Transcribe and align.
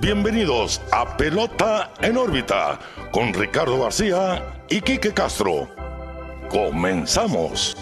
Bienvenidos 0.00 0.80
a 0.92 1.16
Pelota 1.16 1.92
en 2.00 2.16
órbita 2.16 2.78
con 3.10 3.34
Ricardo 3.34 3.80
García 3.80 4.62
y 4.70 4.80
Quique 4.80 5.12
Castro. 5.12 5.68
Comenzamos. 6.48 7.76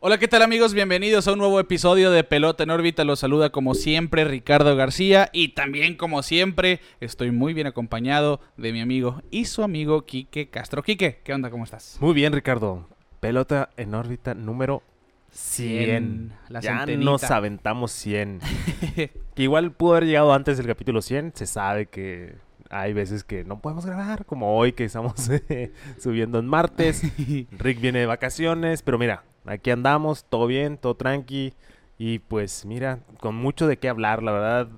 Hola, 0.00 0.18
¿qué 0.18 0.28
tal 0.28 0.42
amigos? 0.42 0.74
Bienvenidos 0.74 1.26
a 1.26 1.32
un 1.32 1.38
nuevo 1.38 1.58
episodio 1.58 2.10
de 2.10 2.22
Pelota 2.22 2.64
en 2.64 2.70
órbita. 2.70 3.04
Los 3.04 3.20
saluda 3.20 3.48
como 3.48 3.74
siempre 3.74 4.24
Ricardo 4.24 4.76
García 4.76 5.30
y 5.32 5.54
también 5.54 5.96
como 5.96 6.22
siempre 6.22 6.80
estoy 7.00 7.30
muy 7.30 7.54
bien 7.54 7.66
acompañado 7.66 8.40
de 8.58 8.74
mi 8.74 8.82
amigo 8.82 9.22
y 9.30 9.46
su 9.46 9.62
amigo 9.62 10.04
Quique 10.04 10.50
Castro. 10.50 10.82
Quique, 10.82 11.22
¿qué 11.24 11.32
onda? 11.32 11.48
¿Cómo 11.50 11.64
estás? 11.64 11.96
Muy 11.98 12.12
bien, 12.12 12.34
Ricardo. 12.34 12.86
Pelota 13.20 13.70
en 13.78 13.94
órbita 13.94 14.34
número 14.34 14.82
100. 15.30 16.32
La 16.48 16.60
ya 16.60 16.78
centenita. 16.78 17.10
nos 17.10 17.24
aventamos 17.30 17.92
100. 17.92 18.40
que 19.34 19.42
igual 19.42 19.72
pudo 19.72 19.92
haber 19.92 20.06
llegado 20.06 20.32
antes 20.32 20.56
del 20.58 20.66
capítulo 20.66 21.02
100. 21.02 21.32
Se 21.34 21.46
sabe 21.46 21.86
que 21.86 22.34
hay 22.70 22.92
veces 22.92 23.24
que 23.24 23.44
no 23.44 23.60
podemos 23.60 23.84
grabar, 23.86 24.24
como 24.26 24.56
hoy 24.56 24.72
que 24.72 24.84
estamos 24.84 25.28
eh, 25.48 25.72
subiendo 25.98 26.38
en 26.38 26.46
martes. 26.46 27.02
Rick 27.58 27.80
viene 27.80 28.00
de 28.00 28.06
vacaciones, 28.06 28.82
pero 28.82 28.98
mira, 28.98 29.24
aquí 29.44 29.70
andamos, 29.70 30.24
todo 30.24 30.46
bien, 30.46 30.78
todo 30.78 30.94
tranqui. 30.94 31.54
Y 31.98 32.20
pues 32.20 32.64
mira, 32.64 33.00
con 33.20 33.34
mucho 33.34 33.66
de 33.66 33.76
qué 33.78 33.88
hablar, 33.88 34.22
la 34.22 34.32
verdad. 34.32 34.68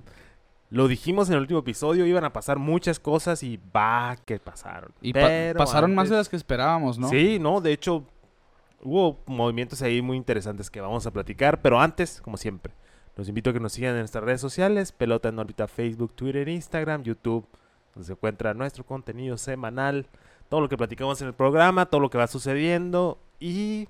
Lo 0.69 0.87
dijimos 0.87 1.29
en 1.29 1.35
el 1.35 1.41
último 1.41 1.59
episodio, 1.59 2.05
iban 2.07 2.25
a 2.25 2.33
pasar 2.33 2.57
muchas 2.57 2.99
cosas 2.99 3.43
y 3.43 3.59
va 3.75 4.17
que 4.25 4.39
pasaron. 4.39 4.91
Y 5.01 5.13
pa- 5.13 5.19
Pero 5.27 5.57
pasaron 5.59 5.93
más 5.93 6.09
de 6.09 6.15
las 6.15 6.29
que 6.29 6.35
esperábamos, 6.35 6.97
¿no? 6.97 7.09
Sí, 7.09 7.37
no, 7.39 7.61
de 7.61 7.73
hecho, 7.73 8.07
hubo 8.83 9.19
movimientos 9.25 9.81
ahí 9.81 10.01
muy 10.01 10.17
interesantes 10.17 10.69
que 10.69 10.81
vamos 10.81 11.07
a 11.07 11.11
platicar, 11.11 11.61
pero 11.61 11.79
antes, 11.79 12.21
como 12.21 12.37
siempre, 12.37 12.73
los 13.15 13.29
invito 13.29 13.49
a 13.49 13.53
que 13.53 13.59
nos 13.59 13.73
sigan 13.73 13.93
en 13.93 13.99
nuestras 13.99 14.23
redes 14.23 14.41
sociales, 14.41 14.91
Pelota 14.91 15.29
en 15.29 15.39
órbita, 15.39 15.67
Facebook, 15.67 16.13
Twitter, 16.15 16.47
Instagram, 16.49 17.03
YouTube, 17.03 17.45
donde 17.93 18.07
se 18.07 18.13
encuentra 18.13 18.53
nuestro 18.53 18.83
contenido 18.85 19.37
semanal, 19.37 20.07
todo 20.49 20.61
lo 20.61 20.69
que 20.69 20.77
platicamos 20.77 21.21
en 21.21 21.27
el 21.27 21.33
programa, 21.33 21.85
todo 21.85 22.01
lo 22.01 22.09
que 22.09 22.17
va 22.17 22.27
sucediendo 22.27 23.19
y 23.39 23.87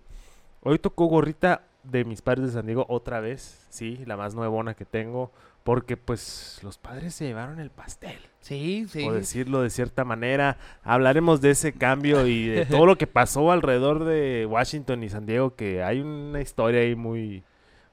hoy 0.62 0.80
tocó 0.80 1.06
gorrita 1.06 1.64
de 1.84 2.06
mis 2.06 2.22
padres 2.22 2.48
de 2.48 2.52
San 2.54 2.66
Diego 2.66 2.86
otra 2.88 3.20
vez, 3.20 3.66
sí, 3.70 4.04
la 4.06 4.16
más 4.16 4.36
nuevona 4.36 4.74
que 4.74 4.86
tengo, 4.86 5.32
porque 5.64 5.96
pues 5.98 6.60
los 6.62 6.78
padres 6.78 7.16
se 7.16 7.26
llevaron 7.26 7.60
el 7.60 7.70
pastel 7.70 8.18
Sí, 8.42 8.86
sí. 8.90 9.04
por 9.06 9.14
decirlo 9.14 9.62
de 9.62 9.70
cierta 9.70 10.04
manera. 10.04 10.58
Hablaremos 10.84 11.40
de 11.40 11.52
ese 11.52 11.72
cambio 11.72 12.28
y 12.28 12.48
de 12.48 12.66
todo 12.70 12.86
lo 12.86 12.98
que 12.98 13.08
pasó 13.08 13.52
alrededor 13.52 14.04
de 14.04 14.46
Washington 14.50 15.04
y 15.04 15.10
San 15.10 15.26
Diego, 15.26 15.56
que 15.56 15.82
hay 15.82 16.02
una 16.02 16.42
historia 16.42 16.82
ahí 16.82 16.96
muy, 16.96 17.44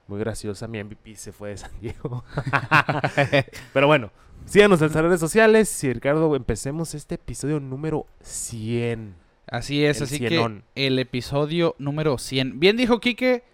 muy 0.08 0.18
graciosa. 0.18 0.66
Mi 0.66 0.82
MVP 0.82 1.14
se 1.14 1.30
fue 1.30 1.50
de 1.50 1.56
San 1.58 1.70
Diego. 1.80 2.24
Pero 3.72 3.86
bueno, 3.86 4.10
síganos 4.46 4.80
en 4.80 4.84
nuestras 4.86 5.04
redes 5.04 5.20
sociales. 5.20 5.84
Y 5.84 5.92
Ricardo, 5.92 6.34
empecemos 6.34 6.94
este 6.94 7.14
episodio 7.14 7.60
número 7.60 8.06
100. 8.22 9.14
Así 9.46 9.84
es, 9.84 9.98
El 9.98 10.02
así 10.04 10.18
cienón. 10.18 10.64
que 10.74 10.86
el 10.86 10.98
episodio 10.98 11.74
número 11.78 12.18
100. 12.18 12.58
Bien 12.60 12.76
dijo 12.76 13.00
Quique, 13.00 13.44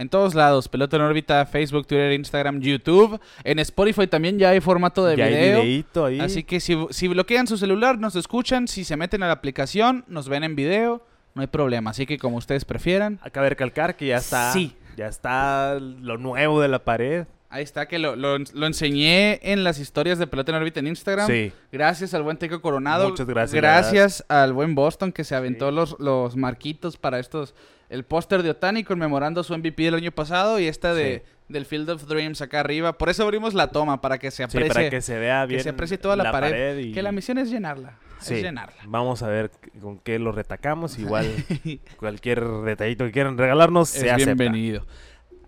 en 0.00 0.08
todos 0.08 0.34
lados, 0.34 0.68
Pelota 0.68 0.96
en 0.96 1.02
órbita, 1.02 1.44
Facebook, 1.46 1.86
Twitter, 1.86 2.12
Instagram, 2.12 2.60
YouTube. 2.60 3.20
En 3.44 3.58
Spotify 3.58 4.06
también 4.06 4.38
ya 4.38 4.50
hay 4.50 4.60
formato 4.60 5.04
de 5.04 5.16
ya 5.16 5.26
video. 5.28 5.60
hay 5.60 5.84
ahí. 5.94 6.20
Así 6.20 6.42
que 6.42 6.58
si, 6.60 6.76
si 6.90 7.06
bloquean 7.08 7.46
su 7.46 7.56
celular, 7.56 7.98
nos 7.98 8.16
escuchan. 8.16 8.66
Si 8.66 8.84
se 8.84 8.96
meten 8.96 9.22
a 9.22 9.26
la 9.26 9.34
aplicación, 9.34 10.04
nos 10.08 10.28
ven 10.28 10.42
en 10.44 10.56
video. 10.56 11.02
No 11.34 11.42
hay 11.42 11.48
problema. 11.48 11.90
Así 11.90 12.06
que 12.06 12.18
como 12.18 12.38
ustedes 12.38 12.64
prefieran. 12.64 13.18
Acaba 13.22 13.44
de 13.44 13.50
recalcar 13.50 13.96
que 13.96 14.06
ya 14.08 14.16
está, 14.16 14.52
Sí. 14.52 14.74
ya 14.96 15.06
está 15.06 15.78
lo 15.78 16.18
nuevo 16.18 16.60
de 16.60 16.68
la 16.68 16.80
pared. 16.84 17.26
Ahí 17.52 17.64
está, 17.64 17.86
que 17.86 17.98
lo, 17.98 18.14
lo- 18.16 18.38
lo 18.38 18.66
enseñé 18.66 19.40
en 19.42 19.64
las 19.64 19.78
historias 19.80 20.18
de 20.18 20.26
Pelota 20.28 20.52
en 20.52 20.56
órbita 20.58 20.78
en 20.80 20.86
Instagram. 20.86 21.26
Sí. 21.26 21.52
Gracias 21.72 22.14
al 22.14 22.22
buen 22.22 22.36
Teco 22.36 22.60
Coronado. 22.62 23.08
Muchas 23.10 23.26
gracias, 23.26 23.54
Gracias 23.60 24.24
al 24.28 24.52
buen 24.52 24.74
Boston 24.74 25.12
que 25.12 25.24
se 25.24 25.34
aventó 25.34 25.68
Sí. 25.70 25.74
los, 25.74 25.96
los 25.98 26.36
marquitos 26.36 26.96
para 26.96 27.18
estos. 27.18 27.54
El 27.90 28.04
póster 28.04 28.42
de 28.42 28.50
Otani 28.50 28.84
conmemorando 28.84 29.42
su 29.42 29.52
MVP 29.56 29.82
del 29.82 29.94
año 29.96 30.12
pasado 30.12 30.58
y 30.60 30.66
esta 30.66 30.94
de, 30.94 31.24
del 31.48 31.66
Field 31.66 31.90
of 31.90 32.04
Dreams 32.06 32.40
acá 32.40 32.60
arriba. 32.60 32.96
Por 32.96 33.08
eso 33.10 33.24
abrimos 33.24 33.52
la 33.52 33.66
toma, 33.72 34.00
para 34.00 34.18
que 34.18 34.30
se 34.30 34.36
Sí, 34.38 34.42
aprecie, 34.44 34.68
para 34.72 34.88
que 34.90 35.00
se 35.02 35.18
vea 35.18 35.42
que 35.42 35.48
bien. 35.48 35.62
se 35.62 35.68
aprecie 35.70 35.98
toda 35.98 36.16
la, 36.16 36.30
pared. 36.32 36.78
y- 36.78 36.92
Que 36.92 37.02
la 37.02 37.10
misión 37.12 37.36
es 37.38 37.50
llenarla. 37.50 37.98
Sí, 38.20 38.34
Es 38.34 38.42
llenarla. 38.42 38.80
vamos 38.86 39.22
a 39.22 39.28
ver 39.28 39.50
con 39.80 39.98
qué 39.98 40.18
lo 40.18 40.30
retacamos. 40.32 40.98
Igual 40.98 41.26
cualquier 41.98 42.44
detallito 42.64 43.04
que 43.04 43.12
quieran 43.12 43.36
regalarnos 43.36 43.88
se 43.88 44.06
es 44.06 44.12
acepta. 44.12 44.34
bienvenido. 44.34 44.86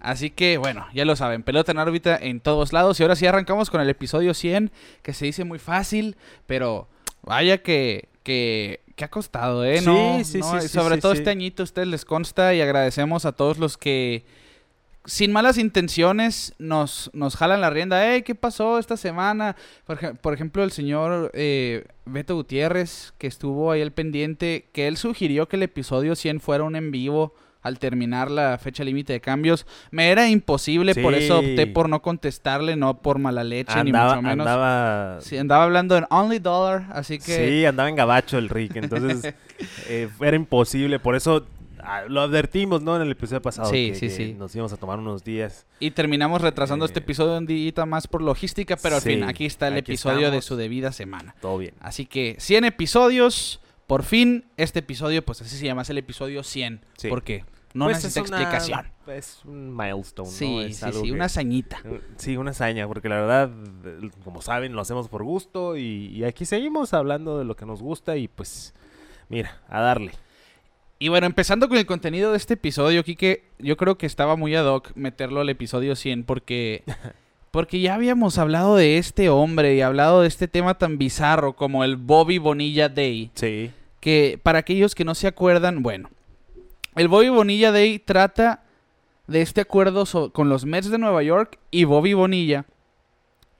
Así 0.00 0.30
que, 0.30 0.58
bueno, 0.58 0.86
ya 0.92 1.04
lo 1.04 1.14
saben, 1.14 1.44
pelota 1.44 1.70
en 1.70 1.78
órbita 1.78 2.16
en 2.20 2.40
todos 2.40 2.72
lados. 2.72 2.98
Y 2.98 3.04
ahora 3.04 3.14
sí 3.14 3.24
arrancamos 3.26 3.70
con 3.70 3.80
el 3.80 3.88
episodio 3.88 4.34
100, 4.34 4.72
que 5.02 5.12
se 5.12 5.26
dice 5.26 5.44
muy 5.44 5.60
fácil, 5.60 6.16
pero 6.46 6.88
vaya 7.22 7.58
que, 7.58 8.08
que, 8.24 8.80
que 8.94 9.04
ha 9.04 9.10
costado, 9.10 9.64
¿eh? 9.64 9.78
Sí, 9.78 9.86
No, 9.86 10.24
sí, 10.24 10.38
no, 10.38 10.60
sí, 10.60 10.68
sobre 10.68 10.98
todo 10.98 11.12
este 11.12 11.30
añito 11.30 11.62
a 11.62 11.64
ustedes 11.64 11.88
les 11.88 12.04
consta 12.04 12.54
y 12.54 12.60
agradecemos 12.60 13.24
a 13.24 13.32
todos 13.32 13.58
los 13.58 13.76
que, 13.76 14.24
sin 15.04 15.32
malas 15.32 15.58
intenciones, 15.58 16.54
nos, 16.58 17.10
nos 17.12 17.36
jalan 17.36 17.60
la 17.60 17.70
rienda. 17.70 18.12
¡Ey, 18.12 18.22
qué 18.22 18.34
pasó 18.34 18.78
esta 18.78 18.96
semana! 18.96 19.56
Por 20.20 20.34
ejemplo, 20.34 20.62
el 20.62 20.72
señor 20.72 21.30
eh, 21.34 21.86
Beto 22.04 22.34
Gutiérrez, 22.34 23.12
que 23.18 23.26
estuvo 23.26 23.72
ahí 23.72 23.82
al 23.82 23.92
pendiente, 23.92 24.68
que 24.72 24.86
él 24.88 24.96
sugirió 24.96 25.48
que 25.48 25.56
el 25.56 25.64
episodio 25.64 26.14
100 26.14 26.40
fuera 26.40 26.64
un 26.64 26.76
en 26.76 26.90
vivo 26.90 27.34
al 27.62 27.78
terminar 27.78 28.30
la 28.30 28.58
fecha 28.58 28.84
límite 28.84 29.12
de 29.14 29.20
cambios. 29.20 29.66
Me 29.90 30.10
era 30.10 30.28
imposible, 30.28 30.94
por 30.94 31.14
eso 31.14 31.38
opté 31.38 31.66
por 31.66 31.88
no 31.88 32.02
contestarle, 32.02 32.76
no 32.76 32.98
por 32.98 33.18
mala 33.18 33.44
leche, 33.44 33.82
ni 33.84 33.92
mucho 33.92 34.20
menos. 34.22 34.46
andaba, 34.46 35.20
Sí, 35.20 35.36
andaba 35.38 35.64
hablando 35.64 35.96
en 35.96 36.04
Only 36.10 36.38
Dollar, 36.40 36.86
así 36.92 37.18
que... 37.18 37.48
sí, 37.48 37.64
andaba 37.64 37.88
en 37.88 37.96
gabacho 37.96 38.38
el 38.38 38.48
Rick. 38.48 38.76
Entonces 38.76 39.34
eh, 39.88 40.08
era 40.20 40.36
imposible. 40.36 40.98
Por 40.98 41.14
eso 41.14 41.46
ah, 41.82 42.02
lo 42.08 42.20
advertimos, 42.22 42.82
¿no? 42.82 42.96
En 42.96 43.02
el 43.02 43.12
episodio 43.12 43.40
pasado. 43.42 43.70
Sí, 43.70 43.90
que- 43.90 43.94
sí, 43.94 44.00
que 44.08 44.10
sí. 44.10 44.34
Nos 44.36 44.54
íbamos 44.54 44.72
a 44.72 44.76
tomar 44.76 44.98
unos 44.98 45.22
días. 45.24 45.66
Y 45.78 45.92
terminamos 45.92 46.40
retrasando 46.42 46.84
Eh, 46.84 46.86
este 46.86 46.98
episodio 47.00 47.38
un 47.38 47.46
día 47.46 47.86
más 47.86 48.06
por 48.08 48.22
logística, 48.22 48.76
pero 48.76 48.96
al 48.96 49.02
sí, 49.02 49.10
fin, 49.10 49.24
aquí 49.24 49.46
está 49.46 49.68
el 49.68 49.74
aquí 49.74 49.92
episodio 49.92 50.30
de 50.32 50.42
su 50.42 50.56
debida 50.56 50.90
semana. 50.92 51.34
Todo 51.40 51.58
bien. 51.58 51.74
Así 51.80 52.06
que 52.06 52.36
100 52.38 52.64
episodios, 52.64 53.60
por 53.86 54.02
fin 54.04 54.44
este 54.56 54.78
episodio, 54.80 55.24
pues 55.24 55.40
así 55.42 55.56
se 55.56 55.64
llama, 55.66 55.82
es 55.82 55.90
el 55.90 55.98
episodio 55.98 56.42
100. 56.42 56.80
Sí. 56.96 57.08
¿Por 57.08 57.22
qué? 57.22 57.44
No 57.74 57.86
Pues 57.86 57.96
necesita 57.98 58.20
es 58.24 58.30
una- 58.30 58.38
explicación. 58.42 58.86
Es 59.06 59.40
un 59.44 59.76
milestone, 59.76 60.28
¿no? 60.28 60.34
Sí, 60.34 60.58
Es 60.60 60.76
sí, 60.78 60.86
sí, 60.92 61.02
que- 61.04 61.12
una 61.12 61.24
hazañita. 61.24 61.82
Sí, 62.16 62.36
una 62.36 62.50
hazaña, 62.52 62.86
porque 62.86 63.08
la 63.08 63.16
verdad, 63.16 63.50
eh, 63.84 64.10
como 64.24 64.42
saben, 64.42 64.74
lo 64.74 64.80
hacemos 64.82 65.08
por 65.08 65.22
gusto 65.24 65.76
y, 65.76 66.08
y 66.14 66.24
aquí 66.24 66.44
seguimos 66.44 66.92
hablando 66.94 67.38
de 67.38 67.44
lo 67.44 67.56
que 67.56 67.64
nos 67.66 67.80
gusta 67.82 68.16
y 68.16 68.28
pues, 68.28 68.74
mira, 69.28 69.60
a 69.68 69.80
darle. 69.80 70.12
Y 70.98 71.08
bueno, 71.08 71.26
empezando 71.26 71.68
con 71.68 71.78
el 71.78 71.86
contenido 71.86 72.30
de 72.30 72.36
este 72.36 72.54
episodio, 72.54 73.02
Kike, 73.02 73.42
yo 73.58 73.76
creo 73.76 73.98
que 73.98 74.06
estaba 74.06 74.36
muy 74.36 74.54
ad 74.54 74.66
hoc 74.66 74.92
meterlo 74.94 75.40
al 75.40 75.48
episodio 75.48 75.96
100 75.96 76.24
porque... 76.24 76.84
Porque 77.50 77.80
ya 77.82 77.96
habíamos 77.96 78.38
hablado 78.38 78.76
de 78.76 78.96
este 78.96 79.28
hombre 79.28 79.74
y 79.74 79.82
hablado 79.82 80.22
de 80.22 80.28
este 80.28 80.48
tema 80.48 80.78
tan 80.78 80.96
bizarro 80.96 81.52
como 81.54 81.84
el 81.84 81.96
Bobby 81.96 82.38
Bonilla 82.38 82.88
Day. 82.88 83.30
Sí. 83.34 83.70
que 84.00 84.40
para 84.42 84.60
aquellos 84.60 84.94
que 84.94 85.04
no 85.04 85.14
se 85.14 85.26
acuerdan, 85.26 85.82
bueno, 85.82 86.08
el 86.96 87.08
Bobby 87.08 87.28
Bonilla 87.28 87.72
Day 87.72 87.98
trata 87.98 88.62
de 89.26 89.40
este 89.42 89.60
acuerdo 89.62 90.04
so- 90.06 90.32
con 90.32 90.48
los 90.48 90.64
Mets 90.66 90.90
de 90.90 90.98
Nueva 90.98 91.22
York 91.22 91.58
y 91.70 91.84
Bobby 91.84 92.12
Bonilla. 92.14 92.66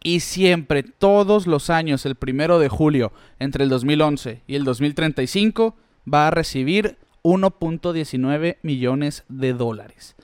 Y 0.05 0.21
siempre, 0.21 0.83
todos 0.83 1.47
los 1.47 1.71
años, 1.71 2.05
el 2.07 2.17
primero 2.17 2.59
de 2.59 2.69
julio, 2.69 3.13
entre 3.39 3.63
el 3.65 3.71
2011 3.71 4.43
y 4.49 4.57
el 4.57 4.65
2035, 4.65 5.77
va 6.13 6.27
a 6.27 6.31
recibir 6.33 6.99
1.19 7.23 8.59
millones 8.63 9.25
de 9.29 9.53
dólares. 9.53 10.17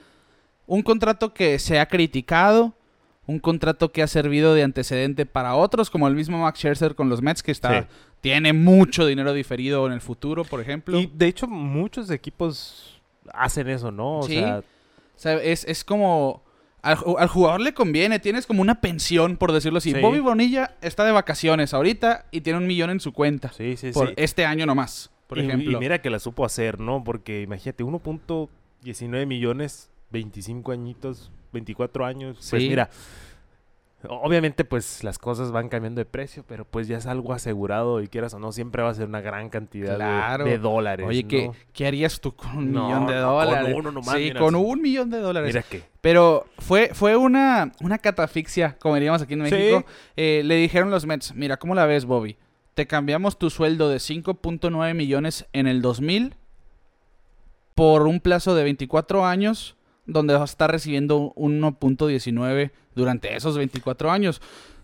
Un 0.67 0.83
contrato 0.83 1.33
que 1.33 1.59
se 1.61 1.79
ha 1.79 1.87
criticado, 1.87 2.75
un 3.27 3.39
contrato 3.39 3.93
que 3.93 4.03
ha 4.03 4.07
servido 4.09 4.55
de 4.55 4.65
antecedente 4.65 5.27
para 5.27 5.55
otros, 5.55 5.91
como 5.91 6.09
el 6.09 6.15
mismo 6.15 6.39
Max 6.43 6.59
Scherzer 6.59 6.95
con 6.95 7.09
los 7.09 7.23
Mets, 7.23 7.43
que 7.43 7.53
está, 7.53 7.83
Sí. 7.83 7.89
tiene 8.21 8.53
mucho 8.53 9.07
dinero 9.07 9.33
diferido 9.33 9.87
en 9.87 9.93
el 9.93 10.01
futuro, 10.01 10.45
por 10.45 10.61
ejemplo. 10.61 10.99
Y 10.99 11.07
de 11.07 11.27
hecho, 11.29 11.47
muchos 11.47 12.11
equipos 12.11 12.98
hacen 13.35 13.69
eso, 13.69 13.91
¿no? 13.91 14.19
O 14.21 14.23
Sí. 14.25 14.35
sea, 14.35 14.59
O 14.59 15.21
sea, 15.21 15.35
es, 15.43 15.65
es 15.65 15.85
como... 15.85 16.43
Al, 16.81 16.97
ju- 16.97 17.17
al 17.19 17.27
jugador 17.29 17.61
le 17.61 17.75
conviene, 17.75 18.21
tienes 18.21 18.47
como 18.47 18.63
una 18.63 18.81
pensión, 18.81 19.37
por 19.37 19.51
decirlo 19.51 19.79
así. 19.79 19.93
Sí. 19.93 20.01
Bobby 20.01 20.21
Bonilla 20.21 20.77
está 20.81 21.05
de 21.05 21.11
vacaciones 21.11 21.75
ahorita 21.75 22.27
y 22.31 22.43
tiene 22.43 22.59
un 22.59 22.69
millón 22.69 22.91
en 22.91 23.01
su 23.01 23.13
cuenta. 23.13 23.51
sí, 23.53 23.77
sí, 23.77 23.91
por 23.91 24.09
sí. 24.09 24.15
este 24.17 24.45
año 24.47 24.65
nomás, 24.65 25.11
por 25.27 25.39
y, 25.39 25.41
ejemplo. 25.43 25.73
y 25.73 25.77
mira 25.81 26.01
que 26.01 26.09
la 26.09 26.21
supo 26.21 26.45
hacer, 26.45 26.79
¿no? 26.79 27.03
Porque 27.03 27.43
imagínate, 27.43 27.83
1.19 27.83 29.27
millones, 29.27 29.91
25 30.11 30.71
añitos, 30.73 31.31
24 31.53 32.07
años. 32.07 32.37
Pues 32.49 32.63
mira, 32.63 32.89
Obviamente, 34.09 34.65
pues 34.65 35.03
las 35.03 35.19
cosas 35.19 35.51
van 35.51 35.69
cambiando 35.69 35.99
de 36.01 36.05
precio, 36.05 36.45
pero 36.47 36.65
pues 36.65 36.87
ya 36.87 36.99
es 36.99 37.07
algo 37.07 37.33
asegurado 37.33 38.01
y 38.01 38.07
quieras 38.07 38.33
o 38.33 38.39
no, 38.39 38.53
siempre 38.53 38.81
va 38.83 38.91
a 38.91 38.95
ser 38.95 39.09
una 39.09 39.21
gran 39.21 39.49
cantidad 39.49 39.91
de- 39.91 39.97
Claro. 39.97 40.45
de, 40.45 40.59
dólares. 40.59 41.05
Oye, 41.05 41.25
¿qué, 41.25 41.47
¿no? 41.49 41.55
¿qué 41.73 41.87
harías 41.89 42.21
tú 42.21 42.33
con 42.37 42.59
un 42.59 42.73
No, 42.73 42.87
millón 42.87 43.07
de 43.09 43.15
no, 43.17 43.35
con 43.37 43.45
dólares? 43.47 43.75
uno 43.77 43.91
nomás, 43.91 44.15
sí, 44.15 44.21
mira, 44.25 44.39
con 44.41 44.55
un 44.55 44.81
millón 44.81 45.11
de 45.11 45.19
dólares. 45.19 45.49
Mira 45.53 45.63
que. 45.69 45.83
Pero 46.01 46.47
fue, 46.59 46.91
fue 46.95 47.17
una, 47.17 47.73
una 47.83 47.99
catafixia, 47.99 48.77
como 48.79 48.95
diríamos 48.95 49.21
aquí 49.23 49.35
en 49.35 49.45
Sí. 49.47 49.51
México. 49.55 49.85
Eh, 50.17 50.43
le 50.45 50.55
dijeron 50.55 50.91
los 50.91 51.05
Mets, 51.05 51.35
mira, 51.35 51.57
¿cómo 51.57 51.75
la 51.75 51.85
ves, 51.85 52.05
Bobby? 52.05 52.37
Te 52.75 52.87
cambiamos 52.87 53.37
tu 53.37 53.51
sueldo 53.51 53.89
de 53.89 53.97
5.9 53.99 54.95
millones 54.95 55.47
en 55.53 55.67
el 55.67 55.83
2000 55.83 56.37
por 57.75 58.03
un 58.07 58.21
plazo 58.21 58.55
de 58.55 58.63
24 58.65 59.27
años, 59.27 59.77
donde 60.09 60.33
vas 60.35 60.43
a 60.43 60.45
estar 60.53 60.71
recibiendo 60.73 61.33
1.19 61.37 62.71
durante 62.95 63.37
esos 63.37 63.57
24 63.57 64.11
años. 64.11 64.41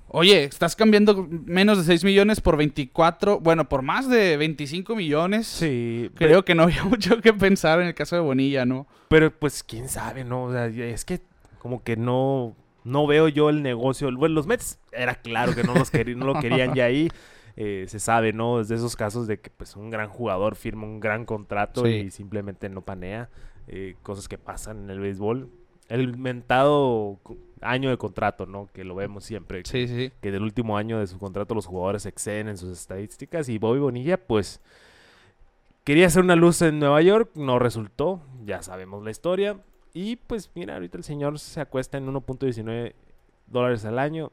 Oye, 0.09 0.45
estás 0.45 0.77
cambiando 0.77 1.27
menos 1.29 1.79
de 1.79 1.85
6 1.85 2.05
millones 2.05 2.41
por 2.41 2.57
24, 2.57 3.41
bueno, 3.41 3.69
por 3.69 3.83
más 3.83 4.09
de 4.09 4.37
25 4.37 4.95
millones. 4.95 5.47
Sí, 5.49 6.11
Creo 6.15 6.45
que 6.45 6.55
no 6.55 6.63
había 6.65 6.85
mucho 6.89 7.21
que 7.21 7.33
pensar 7.33 7.81
en 7.81 7.89
el 7.89 7.95
caso 7.95 8.15
de 8.15 8.23
Bonilla, 8.23 8.65
¿no? 8.65 8.87
Pero 9.09 9.33
pues 9.37 9.65
quién 9.65 9.89
sabe, 9.89 10.23
¿no? 10.23 10.45
O 10.45 10.53
sea, 10.53 10.67
es 10.67 11.05
que 11.05 11.21
como 11.59 11.83
que 11.83 11.97
no, 11.97 12.55
no 12.85 13.07
veo 13.09 13.27
yo 13.27 13.49
el 13.51 13.63
negocio. 13.63 14.09
Bueno, 14.17 14.37
los 14.37 14.47
Mets 14.47 14.79
era 14.93 15.17
claro 15.17 15.55
que 15.55 15.65
no, 15.65 15.75
los 15.75 15.91
querí- 15.93 16.15
no 16.17 16.27
lo 16.27 16.39
querían 16.41 16.75
ya 16.75 16.85
ahí. 16.85 17.09
Eh, 17.57 17.85
se 17.87 18.01
sabe, 18.01 18.33
¿no? 18.33 18.61
Es 18.61 18.67
de 18.67 18.75
esos 18.75 18.97
casos 18.97 19.29
de 19.29 19.39
que 19.39 19.49
pues 19.49 19.77
un 19.77 19.89
gran 19.89 20.09
jugador 20.09 20.57
firma 20.57 20.83
un 20.89 20.99
gran 20.99 21.25
contrato 21.25 21.85
Sí. 21.85 21.89
y 21.91 22.11
simplemente 22.11 22.69
no 22.69 22.81
panea. 22.81 23.29
Eh, 23.69 23.97
cosas 24.03 24.29
que 24.29 24.39
pasan 24.39 24.85
en 24.85 24.91
el 24.91 25.01
béisbol. 25.01 25.49
El 25.89 26.17
mentado 26.17 27.21
año 27.65 27.91
de 27.91 27.97
contrato, 27.97 28.47
¿no? 28.47 28.69
Que 28.73 28.85
lo 28.85 28.95
vemos 28.95 29.25
siempre. 29.25 29.63
sí, 29.65 29.89
sí. 29.89 30.13
que 30.21 30.31
del 30.31 30.43
último 30.43 30.77
año 30.77 30.99
de 31.01 31.07
su 31.07 31.19
contrato 31.19 31.55
los 31.55 31.67
jugadores 31.67 32.07
exceden 32.07 32.49
en 32.49 32.57
sus 32.57 32.71
estadísticas 32.71 33.49
y 33.49 33.59
Bobby 33.59 33.81
Bonilla 33.81 34.19
pues 34.19 34.61
quería 35.83 36.07
hacer 36.07 36.23
una 36.23 36.37
luz 36.37 36.63
en 36.63 36.79
Nueva 36.79 37.01
York, 37.03 37.31
no 37.35 37.59
resultó, 37.59 38.21
ya 38.45 38.63
sabemos 38.63 39.03
la 39.03 39.11
historia 39.11 39.61
y 39.93 40.17
pues 40.17 40.51
mira, 40.55 40.75
ahorita 40.75 40.99
el 40.99 41.05
señor 41.05 41.39
se 41.39 41.61
acuesta 41.61 41.99
en 41.99 42.07
1.19 42.07 42.95
dólares 43.47 43.85
al 43.85 43.99
año 43.99 44.31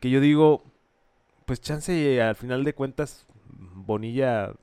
que 0.00 0.10
yo 0.10 0.20
digo 0.20 0.64
pues 1.44 1.60
chance 1.60 2.22
al 2.22 2.34
final 2.34 2.64
de 2.64 2.74
cuentas 2.74 3.26
Bonilla 3.48 4.54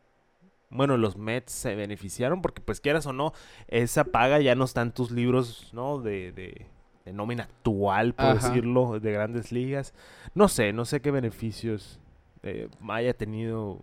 bueno, 0.70 0.98
los 0.98 1.18
Mets 1.18 1.52
se 1.52 1.76
beneficiaron 1.76 2.42
porque 2.42 2.62
pues 2.62 2.82
quieras 2.82 3.06
o 3.06 3.14
no, 3.14 3.34
esa 3.68 4.04
paga 4.06 4.40
ya 4.42 4.56
no 4.56 4.66
está 4.66 4.82
en 4.82 4.92
tus 4.92 5.12
libros, 5.12 5.70
¿no? 5.74 6.00
De, 6.00 6.32
de, 6.32 6.66
de 7.06 7.14
nómina 7.14 7.44
actual, 7.44 8.14
por 8.14 8.26
Ajá. 8.26 8.50
decirlo, 8.50 9.00
de 9.00 9.12
grandes 9.12 9.52
ligas. 9.52 9.94
No 10.36 10.48
sé, 10.48 10.74
no 10.74 10.86
sé 10.86 11.00
qué 11.02 11.12
beneficios 11.12 12.00
eh, 12.44 12.68
haya 12.90 13.14
tenido 13.14 13.80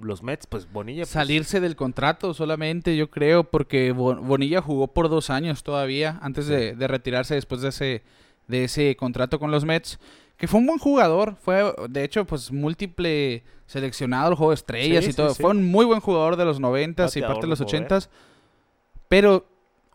los 0.00 0.22
Mets, 0.22 0.46
pues 0.46 0.70
Bonilla. 0.72 1.02
pues, 1.02 1.10
Salirse 1.10 1.60
del 1.60 1.74
contrato 1.76 2.34
solamente, 2.34 2.96
yo 2.96 3.08
creo, 3.10 3.44
porque 3.44 3.92
Bo- 3.92 4.16
Bonilla 4.16 4.60
jugó 4.60 4.88
por 4.88 5.08
dos 5.08 5.30
años 5.30 5.62
todavía, 5.62 6.18
antes 6.22 6.46
de, 6.48 6.74
de 6.74 6.88
retirarse 6.88 7.34
después 7.34 7.60
de 7.62 7.68
ese, 7.70 8.02
de 8.46 8.64
ese 8.64 8.94
contrato 8.96 9.38
con 9.38 9.50
los 9.50 9.64
Mets. 9.64 9.98
Que 10.36 10.46
fue 10.46 10.60
un 10.60 10.66
buen 10.66 10.78
jugador, 10.78 11.36
fue 11.40 11.74
de 11.88 12.04
hecho 12.04 12.24
pues 12.26 12.52
múltiple 12.52 13.42
seleccionado 13.66 14.28
al 14.28 14.34
juego 14.34 14.50
de 14.50 14.56
estrellas 14.56 15.04
Sí, 15.04 15.10
y 15.10 15.12
sí, 15.12 15.16
todo. 15.16 15.34
sí. 15.34 15.42
Fue 15.42 15.50
un 15.50 15.64
muy 15.66 15.84
buen 15.86 16.00
jugador 16.00 16.36
de 16.36 16.44
los 16.44 16.60
90 16.60 17.06
y 17.14 17.20
parte 17.22 17.40
de 17.42 17.46
los 17.46 17.58
poder. 17.60 17.74
80 17.84 17.98
Pero 19.08 19.46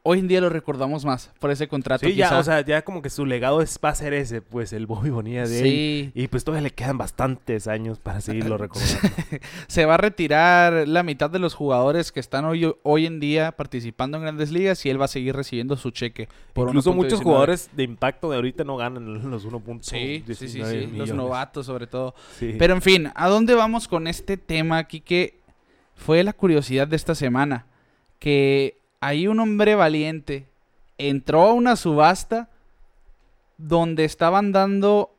hoy 0.04 0.20
en 0.20 0.28
día 0.28 0.42
lo 0.42 0.50
recordamos 0.50 1.06
más 1.06 1.32
por 1.40 1.52
ese 1.52 1.68
contrato. 1.68 2.08
Sí, 2.08 2.16
ya, 2.16 2.38
o 2.40 2.44
sea, 2.44 2.62
ya 2.62 2.84
como 2.84 3.02
que 3.02 3.10
su 3.10 3.26
legado 3.26 3.62
es, 3.62 3.80
va 3.84 3.90
a 3.90 3.96
ser 3.96 4.14
ese, 4.14 4.42
pues 4.42 4.74
el 4.74 4.88
Bobby 4.88 5.10
Bonilla 5.10 5.46
de 5.48 5.60
él. 5.60 5.64
sí. 5.64 6.12
Y 6.16 6.28
pues 6.28 6.44
todavía 6.44 6.64
le 6.64 6.72
quedan 6.74 6.98
bastantes 6.98 7.68
años 7.68 8.00
para 8.00 8.22
seguirlo 8.22 8.58
recordando. 8.58 8.96
se 9.68 9.86
va 9.86 9.96
a 9.96 9.98
retirar 9.98 10.88
la 10.88 11.04
mitad 11.04 11.30
de 11.30 11.40
los 11.40 11.54
jugadores 11.54 12.12
que 12.12 12.20
están 12.20 12.46
hoy, 12.46 12.74
hoy 12.84 13.06
en 13.06 13.20
día 13.20 13.52
participando 13.52 14.18
en 14.18 14.24
grandes 14.24 14.52
ligas 14.52 14.86
y 14.86 14.90
él 14.90 15.00
va 15.00 15.06
a 15.06 15.08
seguir 15.08 15.36
recibiendo 15.36 15.78
su 15.78 15.92
cheque. 15.92 16.28
Por 16.54 16.70
Incluso 16.70 16.94
muchos 16.94 17.20
1.19. 17.20 17.24
jugadores 17.24 17.70
de 17.76 17.84
impacto 17.84 18.30
de 18.30 18.36
ahorita 18.38 18.64
no 18.64 18.78
ganan 18.78 19.14
los 19.30 19.46
1.19 19.46 19.82
Sí, 19.82 20.24
sí, 20.28 20.36
sí, 20.36 20.48
sí, 20.50 20.58
millones. 20.64 20.98
los 20.98 21.14
novatos 21.14 21.66
sobre 21.66 21.88
todo. 21.88 22.16
Sí. 22.40 22.56
Pero 22.58 22.74
en 22.74 22.82
fin, 22.82 23.12
¿a 23.14 23.30
dónde 23.30 23.54
vamos 23.54 23.88
con 23.88 24.08
este 24.08 24.38
tema 24.38 24.80
aquí 24.80 25.00
que 25.02 25.40
fue 25.96 26.24
la 26.24 26.34
curiosidad 26.34 26.88
de 26.88 26.96
esta 26.96 27.14
semana? 27.14 27.68
Que 28.20 28.81
hay 29.02 29.28
un 29.28 29.40
hombre 29.40 29.76
valiente 29.76 30.48
entró 31.10 31.42
a 31.42 31.54
una 31.54 31.76
subasta 31.76 32.50
donde 33.58 34.06
estaban 34.06 34.52
dando 34.52 35.16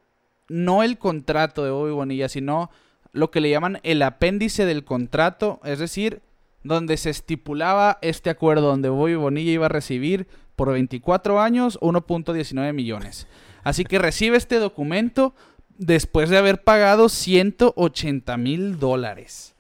no 0.49 0.83
el 0.83 0.99
contrato 0.99 1.65
de 1.65 1.71
Bobby 1.71 1.93
Bonilla, 1.93 2.29
sino 2.29 2.71
lo 3.13 3.31
que 3.31 3.41
le 3.41 3.51
llaman 3.51 3.81
el 3.83 4.03
apéndice 4.03 4.65
del 4.65 4.85
contrato, 4.85 5.61
es 5.65 5.79
decir, 5.79 6.23
donde 6.63 6.97
se 6.97 7.11
estipulaba 7.11 7.99
este 8.03 8.31
acuerdo 8.31 8.69
donde 8.69 8.89
Bobby 8.89 9.17
Bonilla 9.17 9.53
iba 9.53 9.67
a 9.67 9.71
recibir 9.71 10.29
por 10.57 10.71
24 10.71 11.41
años 11.41 11.79
1.19 11.81 12.73
millones. 12.73 13.27
Así 13.65 13.85
que 13.85 13.99
recibe 13.99 14.37
este 14.37 14.57
documento 14.57 15.35
después 15.77 16.31
de 16.31 16.39
haber 16.39 16.63
pagado 16.63 17.09
180 17.09 18.37
mil 18.37 18.79
dólares. 18.79 19.52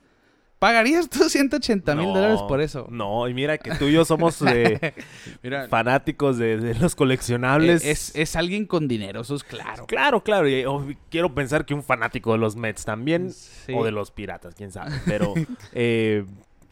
¿Pagarías 0.62 1.08
tú 1.10 1.28
180 1.28 1.96
mil 1.96 2.06
No, 2.06 2.14
dólares 2.14 2.40
por 2.42 2.60
eso? 2.60 2.86
No, 2.88 3.26
y 3.28 3.34
mira 3.34 3.58
que 3.58 3.74
tú 3.74 3.86
y 3.86 3.92
yo 3.94 4.04
somos 4.04 4.40
eh, 4.42 4.94
Mira, 5.42 5.66
fanáticos 5.66 6.38
de, 6.38 6.56
de 6.56 6.76
los 6.76 6.94
coleccionables. 6.94 7.84
eh, 7.84 7.90
es, 7.90 8.14
es 8.14 8.36
alguien 8.36 8.66
con 8.66 8.86
dinero, 8.86 9.22
eso 9.22 9.34
es 9.34 9.42
claro. 9.42 9.86
Claro, 9.88 10.22
claro. 10.22 10.48
Y 10.48 10.64
oh, 10.64 10.86
quiero 11.10 11.34
pensar 11.34 11.66
que 11.66 11.74
un 11.74 11.82
fanático 11.82 12.30
de 12.30 12.38
los 12.38 12.54
Mets 12.54 12.84
también. 12.84 13.32
Sí. 13.32 13.72
O 13.74 13.84
de 13.84 13.90
los 13.90 14.12
piratas, 14.12 14.54
quién 14.54 14.70
sabe. 14.70 14.92
Pero 15.04 15.34
eh, 15.72 16.24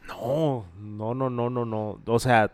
no, 0.06 0.66
no, 0.78 1.12
no, 1.12 1.28
no, 1.28 1.50
no, 1.50 1.64
no. 1.64 2.00
O 2.06 2.20
sea, 2.20 2.52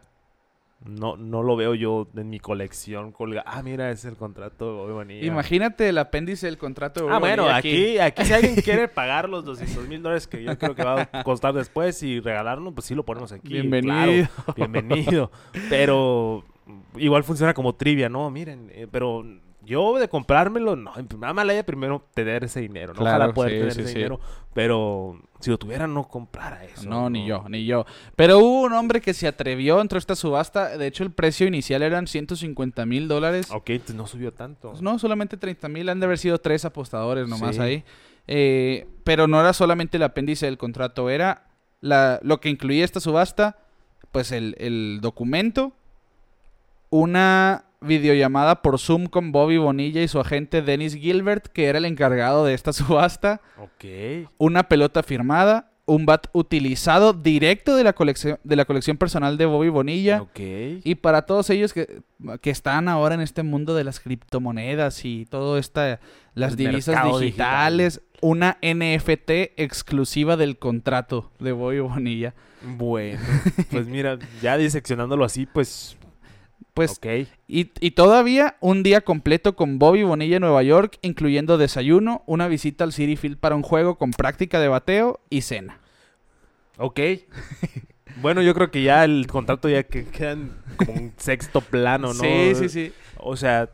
no, 0.87 1.17
no 1.17 1.43
lo 1.43 1.56
veo 1.56 1.75
yo 1.75 2.09
en 2.17 2.31
mi 2.31 2.38
colección 2.41 3.12
colga. 3.12 3.43
Ah, 3.47 3.62
mira, 3.62 3.91
es 3.91 4.05
el 4.05 4.17
contrato 4.17 4.67
de 4.67 4.73
Bobby 4.73 4.93
Bonilla. 4.93 5.27
Imagínate 5.27 5.88
el 5.88 5.99
apéndice 5.99 6.47
del 6.47 6.59
contrato 6.59 7.00
de 7.00 7.06
Ah, 7.11 7.15
Bobby 7.19 7.21
bueno, 7.29 7.43
Bonilla 7.44 7.59
aquí, 7.59 7.99
aquí 7.99 8.25
si 8.25 8.33
alguien 8.33 8.55
quiere 8.56 8.88
pagar 8.88 9.29
los 9.29 9.44
200 9.44 9.88
mil 9.88 10.03
dólares 10.03 10.27
que 10.27 10.43
yo 10.43 10.56
creo 10.59 10.75
que 10.75 10.85
va 10.85 11.09
a 11.12 11.23
costar 11.25 11.55
después 11.55 12.03
y 12.03 12.21
regalarnos, 12.21 12.73
pues 12.75 12.87
sí 12.87 12.94
lo 12.94 13.05
ponemos 13.05 13.33
aquí. 13.33 13.49
Bienvenido. 13.49 13.93
claro, 13.94 14.55
bienvenido. 14.56 15.31
Pero 15.69 16.44
igual 16.97 17.25
funciona 17.25 17.55
como 17.55 17.75
trivia, 17.75 18.09
¿no? 18.09 18.31
Miren, 18.31 18.71
eh, 18.73 18.87
pero 18.91 19.25
yo 19.67 19.99
de 19.99 20.09
comprármelo, 20.09 20.77
no, 20.77 20.93
nada 21.19 21.32
más 21.35 21.44
le 21.47 21.65
primero 21.65 22.05
tener 22.15 22.44
ese 22.44 22.61
dinero, 22.61 22.94
¿no? 22.94 23.00
Claro, 23.00 23.17
Ojalá 23.17 23.35
poder 23.35 23.50
sí, 23.50 23.59
tener 23.59 23.73
sí, 23.73 23.81
ese 23.81 23.89
sí. 23.89 23.94
dinero, 23.97 24.21
pero 24.56 25.20
si 25.41 25.50
lo 25.50 25.58
tuviera 25.58 25.87
no 25.87 26.08
comprara 26.08 26.64
eso. 26.64 26.88
No, 26.88 27.11
ni 27.11 27.26
yo, 27.26 27.44
ni 27.50 27.67
yo. 27.67 27.85
Pero 28.17 28.38
hubo 28.38 28.62
un 28.62 28.73
hombre 28.73 29.03
que 29.03 29.12
se 29.12 29.29
atrevió, 29.29 29.82
entró 29.82 29.99
a 29.99 30.00
esta 30.00 30.17
subasta. 30.17 30.79
De 30.79 30.87
hecho, 30.87 31.05
el 31.05 31.11
precio 31.11 31.47
inicial 31.47 31.82
eran 31.82 32.06
150 32.06 32.87
mil 32.87 33.06
dólares. 33.06 33.49
Ok, 33.50 33.69
entonces 33.69 33.96
no 33.96 34.06
subió 34.06 34.32
tanto. 34.32 34.70
Pues 34.70 34.81
no, 34.81 34.98
solamente 34.98 35.36
30 35.36 35.69
mil. 35.69 35.91
Han 35.91 36.01
de 36.01 36.06
haber 36.06 36.17
sido 36.17 36.39
tres 36.39 36.65
apostadores 36.65 37.29
nomás 37.29 37.56
Sí. 37.56 37.60
ahí. 37.60 37.84
Eh, 38.29 38.86
pero 39.05 39.29
no 39.29 39.39
era 39.39 39.53
solamente 39.53 39.98
el 39.98 40.05
apéndice 40.05 40.46
del 40.46 40.56
contrato, 40.56 41.10
era 41.10 41.48
la, 41.82 42.19
lo 42.22 42.41
que 42.41 42.48
incluía 42.48 42.86
esta 42.86 42.98
subasta, 43.01 43.58
pues 44.10 44.32
el, 44.32 44.56
el 44.58 45.01
documento, 45.03 45.75
una 46.89 47.66
videollamada 47.81 48.63
por 48.63 48.79
Zoom 48.79 49.06
con 49.06 49.33
Bobby 49.33 49.59
Bonilla 49.59 50.03
y 50.03 50.09
su 50.09 50.19
agente 50.21 50.63
Dennis 50.63 50.95
Gilbert, 50.95 51.47
que 51.49 51.67
era 51.67 51.79
el 51.79 51.85
encargado 51.85 52.45
de 52.45 52.55
esta 52.55 52.73
subasta, 52.73 53.41
Ok. 53.59 54.29
una 54.39 54.65
pelota 54.69 55.03
firmada, 55.03 55.73
un 55.89 56.05
bat 56.05 56.27
utilizado 56.33 57.13
directo 57.13 57.77
de 57.77 57.85
la 57.85 57.93
colección, 57.93 58.41
de 58.43 58.56
la 58.56 58.65
colección 58.65 58.97
personal 58.97 59.39
de 59.39 59.47
Bobby 59.47 59.69
Bonilla. 59.69 60.23
Ok. 60.23 60.41
Y 60.83 60.97
para 60.97 61.23
todos 61.23 61.49
ellos 61.51 61.73
que, 61.73 62.03
que 62.41 62.51
están 62.51 62.89
ahora 62.89 63.15
en 63.15 63.21
este 63.21 63.45
mundo 63.45 63.73
de 63.75 63.85
las 63.85 64.01
criptomonedas 64.01 65.05
y 65.05 65.27
todo 65.27 65.59
esta, 65.59 66.01
las 66.35 66.53
El 66.53 66.56
divisas 66.56 67.05
digitales, 67.21 68.01
una 68.21 68.59
NFT 68.63 69.31
exclusiva 69.56 70.37
del 70.37 70.59
contrato 70.59 71.31
de 71.39 71.53
Bobby 71.53 71.79
Bonilla. 71.79 72.35
Bueno, 72.63 73.21
pues 73.71 73.87
mira, 73.87 74.19
ya 74.43 74.56
diseccionándolo 74.56 75.25
así, 75.25 75.47
pues. 75.47 75.97
Pues, 76.77 77.01
y, 77.49 77.71
y 77.81 77.93
todavía 77.93 78.59
un 78.61 78.83
día 78.83 79.01
completo 79.01 79.56
con 79.56 79.79
Bobby 79.79 80.03
Bonilla 80.03 80.37
en 80.37 80.43
Nueva 80.43 80.63
York, 80.63 80.99
incluyendo 81.01 81.56
desayuno, 81.56 82.23
una 82.27 82.49
visita 82.49 82.85
al 82.85 82.93
City 82.93 83.17
Field 83.17 83.39
para 83.39 83.56
un 83.56 83.63
juego 83.63 83.97
con 83.97 84.11
práctica 84.11 84.61
de 84.61 84.69
bateo 84.69 85.21
y 85.31 85.41
cena. 85.41 85.81
Ok. 86.77 87.01
bueno, 88.21 88.43
yo 88.43 88.53
creo 88.53 88.71
que 88.71 88.83
ya 88.83 89.05
el 89.06 89.27
contrato 89.27 89.71
ya 89.71 89.85
que 89.85 90.05
quedan 90.05 90.51
como 90.77 90.93
un 90.93 91.15
sexto 91.17 91.63
plano, 91.63 92.09
¿no? 92.09 92.23
Sí, 92.23 92.55
sí, 92.56 92.69
sí. 92.69 92.93
O 93.17 93.39
sea, 93.39 93.71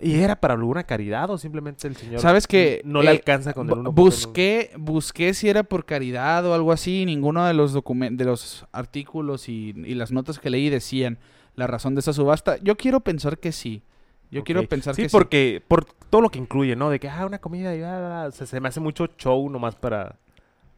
¿y 0.00 0.14
era 0.14 0.40
para 0.40 0.54
alguna 0.54 0.84
caridad 0.84 1.28
o 1.28 1.36
simplemente 1.36 1.86
el 1.88 1.94
señor 1.94 2.22
¿Sabes 2.22 2.46
que, 2.46 2.80
no 2.86 3.02
le 3.02 3.08
eh, 3.08 3.16
alcanza 3.16 3.52
con 3.52 3.68
el 3.68 3.74
1.9? 3.74 3.92
Busqué, 3.92 4.70
busqué 4.78 5.34
si 5.34 5.50
era 5.50 5.62
por 5.62 5.84
caridad 5.84 6.46
o 6.46 6.54
algo 6.54 6.72
así. 6.72 7.04
Ninguno 7.04 7.44
de 7.44 7.52
los 7.52 7.74
de 7.74 8.24
los 8.24 8.64
artículos 8.72 9.50
y, 9.50 9.74
y 9.76 9.92
las 9.92 10.10
notas 10.10 10.38
que 10.38 10.48
leí 10.48 10.70
decían 10.70 11.18
la 11.58 11.66
razón 11.66 11.94
de 11.94 12.00
esa 12.00 12.12
subasta. 12.12 12.56
Yo 12.62 12.76
quiero 12.76 13.00
pensar 13.00 13.38
que 13.38 13.52
sí. 13.52 13.82
Yo 14.30 14.44
quiero 14.44 14.62
pensar 14.68 14.94
sí, 14.94 15.02
que 15.02 15.08
porque 15.08 15.62
por 15.66 15.86
todo 15.86 16.20
lo 16.20 16.28
que 16.30 16.38
incluye, 16.38 16.76
¿no? 16.76 16.90
De 16.90 17.00
que, 17.00 17.08
ah, 17.08 17.24
una 17.26 17.38
comida 17.38 17.74
y 17.74 17.82
ah, 17.82 18.26
o 18.28 18.30
sea, 18.30 18.46
se 18.46 18.60
me 18.60 18.68
hace 18.68 18.78
mucho 18.78 19.06
show 19.18 19.48
nomás 19.48 19.74
para, 19.74 20.16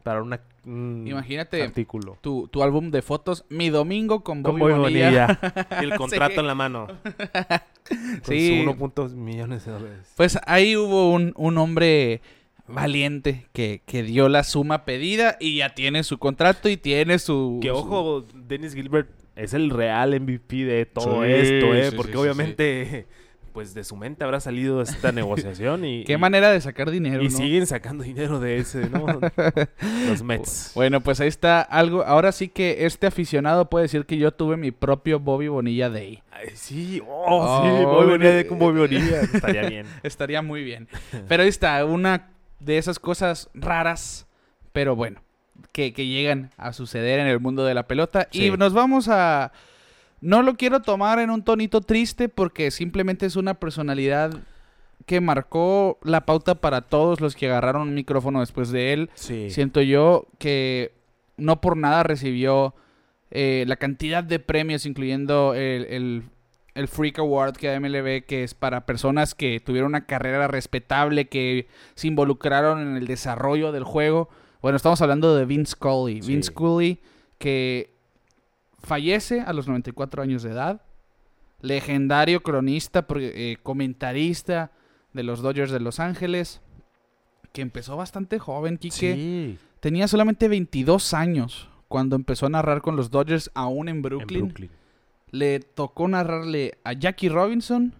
para 0.03 0.21
una, 0.23 0.39
un 0.65 1.03
Imagínate 1.05 1.61
artículo. 1.61 2.17
tu, 2.21 2.47
tu 2.47 2.63
álbum 2.63 2.91
de 2.91 3.01
fotos, 3.01 3.43
Mi 3.49 3.69
Domingo 3.69 4.23
con 4.23 4.41
Bobby, 4.41 4.61
Bonilla. 4.61 4.77
Bonilla. 5.41 5.67
y 5.81 5.83
el 5.83 5.95
contrato 5.95 6.33
Sí. 6.35 6.39
en 6.39 6.47
la 6.47 6.55
mano. 6.55 6.87
Con 7.89 8.21
Sí. 8.23 8.63
sus 8.63 8.73
1.2 8.75 9.11
millones 9.15 9.65
de 9.65 9.71
dólares. 9.73 10.13
Pues 10.15 10.39
ahí 10.45 10.77
hubo 10.77 11.11
un, 11.11 11.33
un 11.35 11.57
hombre 11.57 12.21
valiente 12.67 13.47
que, 13.53 13.81
que 13.85 14.01
dio 14.03 14.29
la 14.29 14.43
suma 14.45 14.85
pedida 14.85 15.35
y 15.41 15.57
ya 15.57 15.73
tiene 15.75 16.03
su 16.03 16.17
contrato 16.19 16.69
y 16.69 16.77
tiene 16.77 17.19
su... 17.19 17.59
Que 17.61 17.67
su- 17.69 17.75
ojo, 17.75 18.25
Dennis 18.33 18.73
Gilbert 18.75 19.09
es 19.35 19.53
el 19.53 19.69
real 19.69 20.19
MVP 20.19 20.65
de 20.65 20.85
todo 20.85 21.23
Sí, 21.25 21.31
esto, 21.31 21.73
¿eh? 21.73 21.89
sí, 21.91 21.95
Porque 21.95 22.11
sí, 22.11 22.17
sí, 22.17 22.21
obviamente, 22.23 23.05
pues 23.53 23.73
de 23.73 23.83
su 23.83 23.95
mente 23.97 24.23
habrá 24.23 24.39
salido 24.39 24.81
esta 24.81 25.11
negociación 25.13 25.83
y... 25.85 26.03
Qué 26.05 26.13
y- 26.13 26.17
manera 26.17 26.51
de 26.51 26.61
sacar 26.61 26.89
dinero, 26.91 27.21
Y 27.21 27.25
¿no? 27.29 27.37
siguen 27.37 27.65
sacando 27.67 28.03
dinero 28.03 28.39
de 28.39 28.57
ese, 28.57 28.89
¿no? 28.89 29.05
Los 30.07 30.23
Mets. 30.23 30.71
Bueno, 30.75 31.01
pues 31.01 31.19
ahí 31.19 31.27
está 31.27 31.61
algo. 31.61 32.03
Ahora 32.03 32.31
sí 32.31 32.47
que 32.47 32.85
este 32.85 33.07
aficionado 33.07 33.69
puede 33.69 33.83
decir 33.83 34.05
que 34.05 34.17
yo 34.17 34.31
tuve 34.31 34.57
mi 34.57 34.71
propio 34.71 35.19
Bobby 35.19 35.47
Bonilla 35.49 35.89
Day. 35.89 36.21
Ay, 36.31 36.49
sí, 36.53 37.01
oh, 37.05 37.25
Oh, 37.41 37.61
sí, 37.63 37.85
Bobby 37.85 38.09
Bonilla 38.11 38.39
eh, 38.39 38.47
con 38.47 38.59
Bobby 38.59 38.79
Bonilla. 38.79 39.21
Estaría 39.21 39.63
bien. 39.67 39.85
Estaría 40.03 40.41
muy 40.41 40.63
bien. 40.63 40.87
Pero 41.27 41.43
ahí 41.43 41.49
está, 41.49 41.83
una 41.85 42.29
de 42.59 42.77
esas 42.77 42.99
cosas 42.99 43.49
raras, 43.53 44.27
pero 44.71 44.95
bueno, 44.95 45.21
que, 45.71 45.93
que 45.93 46.07
llegan 46.07 46.51
a 46.57 46.73
suceder 46.73 47.19
en 47.19 47.27
el 47.27 47.39
mundo 47.39 47.63
de 47.65 47.73
la 47.73 47.87
pelota. 47.87 48.27
Sí. 48.31 48.45
Y 48.47 48.51
nos 48.51 48.73
vamos 48.73 49.07
a... 49.07 49.51
No 50.19 50.43
lo 50.43 50.55
quiero 50.55 50.81
tomar 50.81 51.17
en 51.19 51.29
un 51.31 51.43
tonito 51.43 51.81
triste 51.81 52.29
porque 52.29 52.69
simplemente 52.69 53.25
es 53.25 53.35
una 53.35 53.55
personalidad 53.55 54.31
que 55.07 55.19
marcó 55.19 55.97
la 56.03 56.25
pauta 56.27 56.55
para 56.55 56.81
todos 56.81 57.21
los 57.21 57.35
que 57.35 57.47
agarraron 57.47 57.81
un 57.87 57.95
micrófono 57.95 58.39
después 58.41 58.69
de 58.69 58.93
él. 58.93 59.09
Sí. 59.15 59.49
Siento 59.49 59.81
yo 59.81 60.27
que 60.37 60.93
no 61.37 61.59
por 61.59 61.75
nada 61.75 62.03
recibió 62.03 62.75
eh, 63.31 63.63
la 63.67 63.77
cantidad 63.77 64.23
de 64.23 64.37
premios, 64.39 64.85
incluyendo 64.85 65.55
el, 65.55 65.85
el- 65.85 66.23
el 66.73 66.87
Freak 66.87 67.19
Award 67.19 67.57
que 67.57 67.67
da 67.67 67.77
MLB, 67.81 68.23
que 68.25 68.43
es 68.45 68.53
para 68.53 68.85
personas 68.85 69.35
que 69.35 69.59
tuvieron 69.59 69.89
una 69.89 70.05
carrera 70.05 70.47
respetable, 70.47 71.27
que 71.27 71.67
se 71.95 72.07
involucraron 72.07 72.79
en 72.79 72.95
el 72.95 73.07
desarrollo 73.07 73.73
del 73.73 73.83
juego. 73.83 74.29
Bueno, 74.61 74.75
estamos 74.75 75.01
hablando 75.01 75.35
de 75.35 75.45
Vince 75.45 75.71
Scully. 75.71 76.21
Sí. 76.21 76.27
Vince 76.27 76.51
Scully, 76.51 76.99
que 77.37 77.93
fallece 78.79 79.41
a 79.41 79.53
los 79.53 79.67
94 79.67 80.21
años 80.21 80.43
de 80.43 80.51
edad. 80.51 80.81
Legendario 81.61 82.41
cronista, 82.41 83.05
eh, 83.15 83.57
comentarista 83.63 84.71
de 85.13 85.23
los 85.23 85.41
Dodgers 85.41 85.71
de 85.71 85.79
Los 85.79 85.99
Ángeles. 85.99 86.61
Que 87.53 87.61
empezó 87.61 87.97
bastante 87.97 88.39
joven, 88.39 88.77
Quique. 88.77 89.15
Sí. 89.15 89.57
Tenía 89.79 90.07
solamente 90.07 90.47
22 90.47 91.13
años 91.13 91.69
cuando 91.87 92.15
empezó 92.15 92.45
a 92.45 92.49
narrar 92.49 92.81
con 92.81 92.95
los 92.95 93.09
Dodgers 93.09 93.51
aún 93.53 93.89
en 93.89 93.97
En 93.97 94.01
Brooklyn. 94.01 94.69
Le 95.31 95.59
tocó 95.59 96.07
narrarle 96.07 96.77
a 96.83 96.93
Jackie 96.93 97.29
Robinson, 97.29 97.93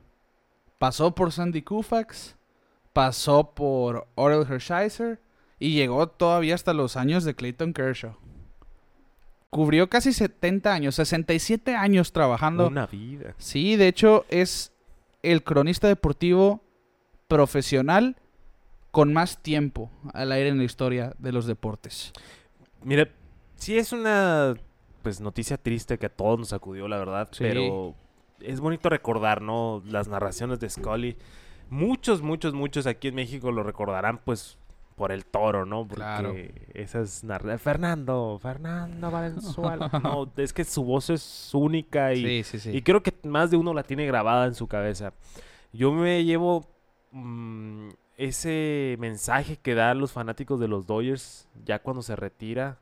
pasó 0.78 1.16
por 1.16 1.32
Sandy 1.32 1.62
Koufax, 1.62 2.36
pasó 2.94 3.52
por 3.52 4.08
Orel 4.16 4.46
Hershiser 4.50 5.20
y 5.62 5.76
llegó 5.76 6.08
todavía 6.08 6.56
hasta 6.56 6.74
los 6.74 6.98
años 6.98 7.24
de 7.24 7.36
Clayton 7.36 7.72
Kershaw. 7.72 8.16
Cubrió 9.52 9.90
casi 9.90 10.12
70 10.12 10.74
años, 10.74 10.96
67 10.96 11.76
años 11.76 12.12
trabajando. 12.12 12.68
Una 12.68 12.88
vida. 12.88 13.36
Sí, 13.38 13.76
de 13.76 13.88
hecho 13.88 14.26
es 14.30 14.72
el 15.22 15.44
cronista 15.44 15.88
deportivo 15.88 16.64
profesional 17.28 18.16
con 18.90 19.14
más 19.14 19.44
tiempo 19.44 19.92
al 20.14 20.32
aire 20.32 20.50
en 20.50 20.58
la 20.58 20.64
historia 20.64 21.14
de 21.20 21.32
los 21.32 21.46
deportes. 21.46 22.12
Mira, 22.84 23.08
sí 23.56 23.78
es 23.78 23.92
una 23.94 24.56
pues 25.04 25.22
noticia 25.22 25.58
triste 25.58 25.98
que 26.00 26.08
a 26.08 26.10
todos 26.10 26.40
nos 26.40 26.54
acudió, 26.54 26.88
la 26.88 26.98
verdad, 26.98 27.28
Sí. 27.32 27.44
pero 27.44 27.94
es 28.40 28.60
bonito 28.60 28.90
recordar, 28.90 29.42
¿no? 29.44 29.84
Las 29.86 30.08
narraciones 30.08 30.60
de 30.60 30.70
Scully. 30.70 31.18
Muchos, 31.70 32.22
muchos, 32.24 32.54
muchos 32.56 32.88
aquí 32.88 33.10
en 33.10 33.16
México 33.16 33.52
lo 33.52 33.64
recordarán, 33.64 34.20
pues, 34.24 34.58
por 35.02 35.12
el 35.12 35.26
toro, 35.26 35.66
¿no? 35.66 35.80
Porque 35.88 35.96
Claro. 35.96 36.36
esas 36.76 37.24
narra- 37.24 37.58
Fernando, 37.58 38.38
Fernando 38.40 39.10
Valenzuela. 39.10 39.90
no, 40.04 40.32
es 40.38 40.54
que 40.54 40.64
su 40.64 40.84
voz 40.84 41.10
es 41.10 41.50
única 41.56 42.14
y, 42.14 42.44
sí, 42.44 42.60
sí. 42.60 42.70
y 42.70 42.84
creo 42.84 43.02
que 43.02 43.12
más 43.28 43.50
de 43.50 43.58
uno 43.58 43.74
la 43.74 43.82
tiene 43.82 44.06
grabada 44.06 44.46
en 44.46 44.54
su 44.54 44.68
cabeza. 44.68 45.12
Yo 45.74 45.92
me 45.92 46.24
llevo 46.24 46.68
mm, 47.14 47.90
ese 48.18 48.96
mensaje 49.00 49.58
que 49.58 49.74
dan 49.74 49.98
los 49.98 50.12
fanáticos 50.12 50.60
de 50.60 50.68
los 50.68 50.86
Dodgers 50.86 51.48
ya 51.66 51.80
cuando 51.80 52.04
se 52.04 52.16
retira, 52.16 52.78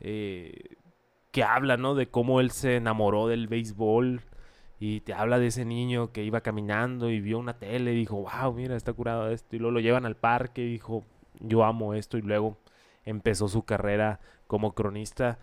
eh, 0.00 0.64
que 1.30 1.44
habla, 1.44 1.76
¿no? 1.76 1.94
De 1.94 2.08
cómo 2.08 2.40
él 2.40 2.50
se 2.50 2.74
enamoró 2.74 3.28
del 3.28 3.46
béisbol 3.46 4.20
y 4.80 4.98
te 5.02 5.14
habla 5.14 5.38
de 5.38 5.46
ese 5.46 5.64
niño 5.64 6.10
que 6.10 6.24
iba 6.24 6.40
caminando 6.40 7.08
y 7.08 7.20
vio 7.20 7.38
una 7.38 7.52
tele 7.56 7.92
y 7.92 7.96
dijo, 7.98 8.16
wow, 8.16 8.52
mira, 8.52 8.74
está 8.74 8.92
curado 8.92 9.26
de 9.26 9.34
esto. 9.34 9.54
Y 9.54 9.60
luego 9.60 9.70
lo 9.74 9.78
llevan 9.78 10.06
al 10.06 10.16
parque 10.16 10.62
y 10.62 10.72
dijo, 10.72 11.04
yo 11.40 11.64
amo 11.64 11.94
esto. 11.94 12.18
Y 12.18 12.22
luego 12.22 12.56
empezó 13.04 13.48
su 13.48 13.62
carrera 13.64 14.20
como 14.46 14.74
cronista 14.74 15.38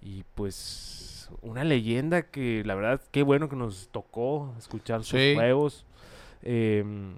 y 0.00 0.24
pues 0.34 1.30
una 1.42 1.64
leyenda 1.64 2.22
que 2.22 2.62
la 2.64 2.74
verdad, 2.74 3.00
qué 3.10 3.22
bueno 3.22 3.48
que 3.48 3.56
nos 3.56 3.88
tocó 3.90 4.54
escuchar 4.58 5.02
sus 5.04 5.20
Sí. 5.20 5.34
juegos. 5.34 5.84
Em, 6.42 7.14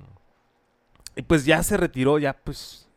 y 1.17 1.23
pues 1.23 1.45
ya 1.45 1.63
se 1.63 1.77
retiró, 1.77 2.19
ya 2.19 2.33
pues 2.33 2.88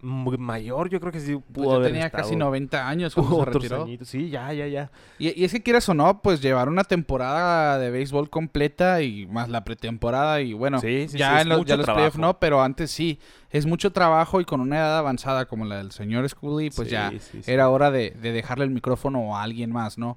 mayor, 0.00 0.88
yo 0.90 1.00
creo 1.00 1.10
que 1.12 1.18
sí 1.20 1.34
pudo 1.36 1.64
Pues 1.64 1.68
haber 1.76 1.88
tenía 1.92 2.10
casi 2.10 2.30
estado 2.34 2.38
90 2.50 2.88
años 2.88 3.14
cuando 3.14 3.38
se 3.44 3.44
retiró. 3.46 3.82
añitos. 3.82 4.08
Sí, 4.08 4.30
ya, 4.30 4.52
ya, 4.52 4.66
ya. 4.68 4.90
Y, 5.18 5.40
y 5.40 5.44
es 5.44 5.52
que 5.52 5.62
quieras 5.62 5.88
o 5.88 5.94
no, 5.94 6.22
pues 6.22 6.40
llevar 6.40 6.68
una 6.68 6.84
temporada 6.84 7.78
de 7.78 7.90
béisbol 7.90 8.30
completa 8.30 9.02
y 9.02 9.26
más 9.26 9.48
la 9.48 9.64
pretemporada 9.64 10.40
y 10.40 10.52
bueno, 10.52 10.78
Sí, 10.80 11.08
sí, 11.08 11.18
ya 11.18 11.36
sí, 11.36 11.42
en 11.42 11.48
los, 11.48 11.64
ya 11.64 11.76
los 11.76 11.86
playoffs 11.86 12.18
no, 12.18 12.38
pero 12.38 12.62
antes 12.62 12.90
sí. 12.90 13.18
Es 13.50 13.64
mucho 13.66 13.92
trabajo 13.92 14.40
y 14.40 14.44
con 14.44 14.60
una 14.60 14.76
edad 14.76 14.98
avanzada 14.98 15.46
como 15.46 15.64
la 15.64 15.78
del 15.78 15.90
señor 15.90 16.28
Scully, 16.28 16.70
pues 16.70 16.90
ya 16.90 17.12
era 17.46 17.68
hora 17.70 17.90
de, 17.90 18.10
de 18.10 18.32
dejarle 18.32 18.64
el 18.64 18.70
micrófono 18.70 19.36
a 19.36 19.42
alguien 19.42 19.72
más, 19.72 19.98
¿no? 19.98 20.16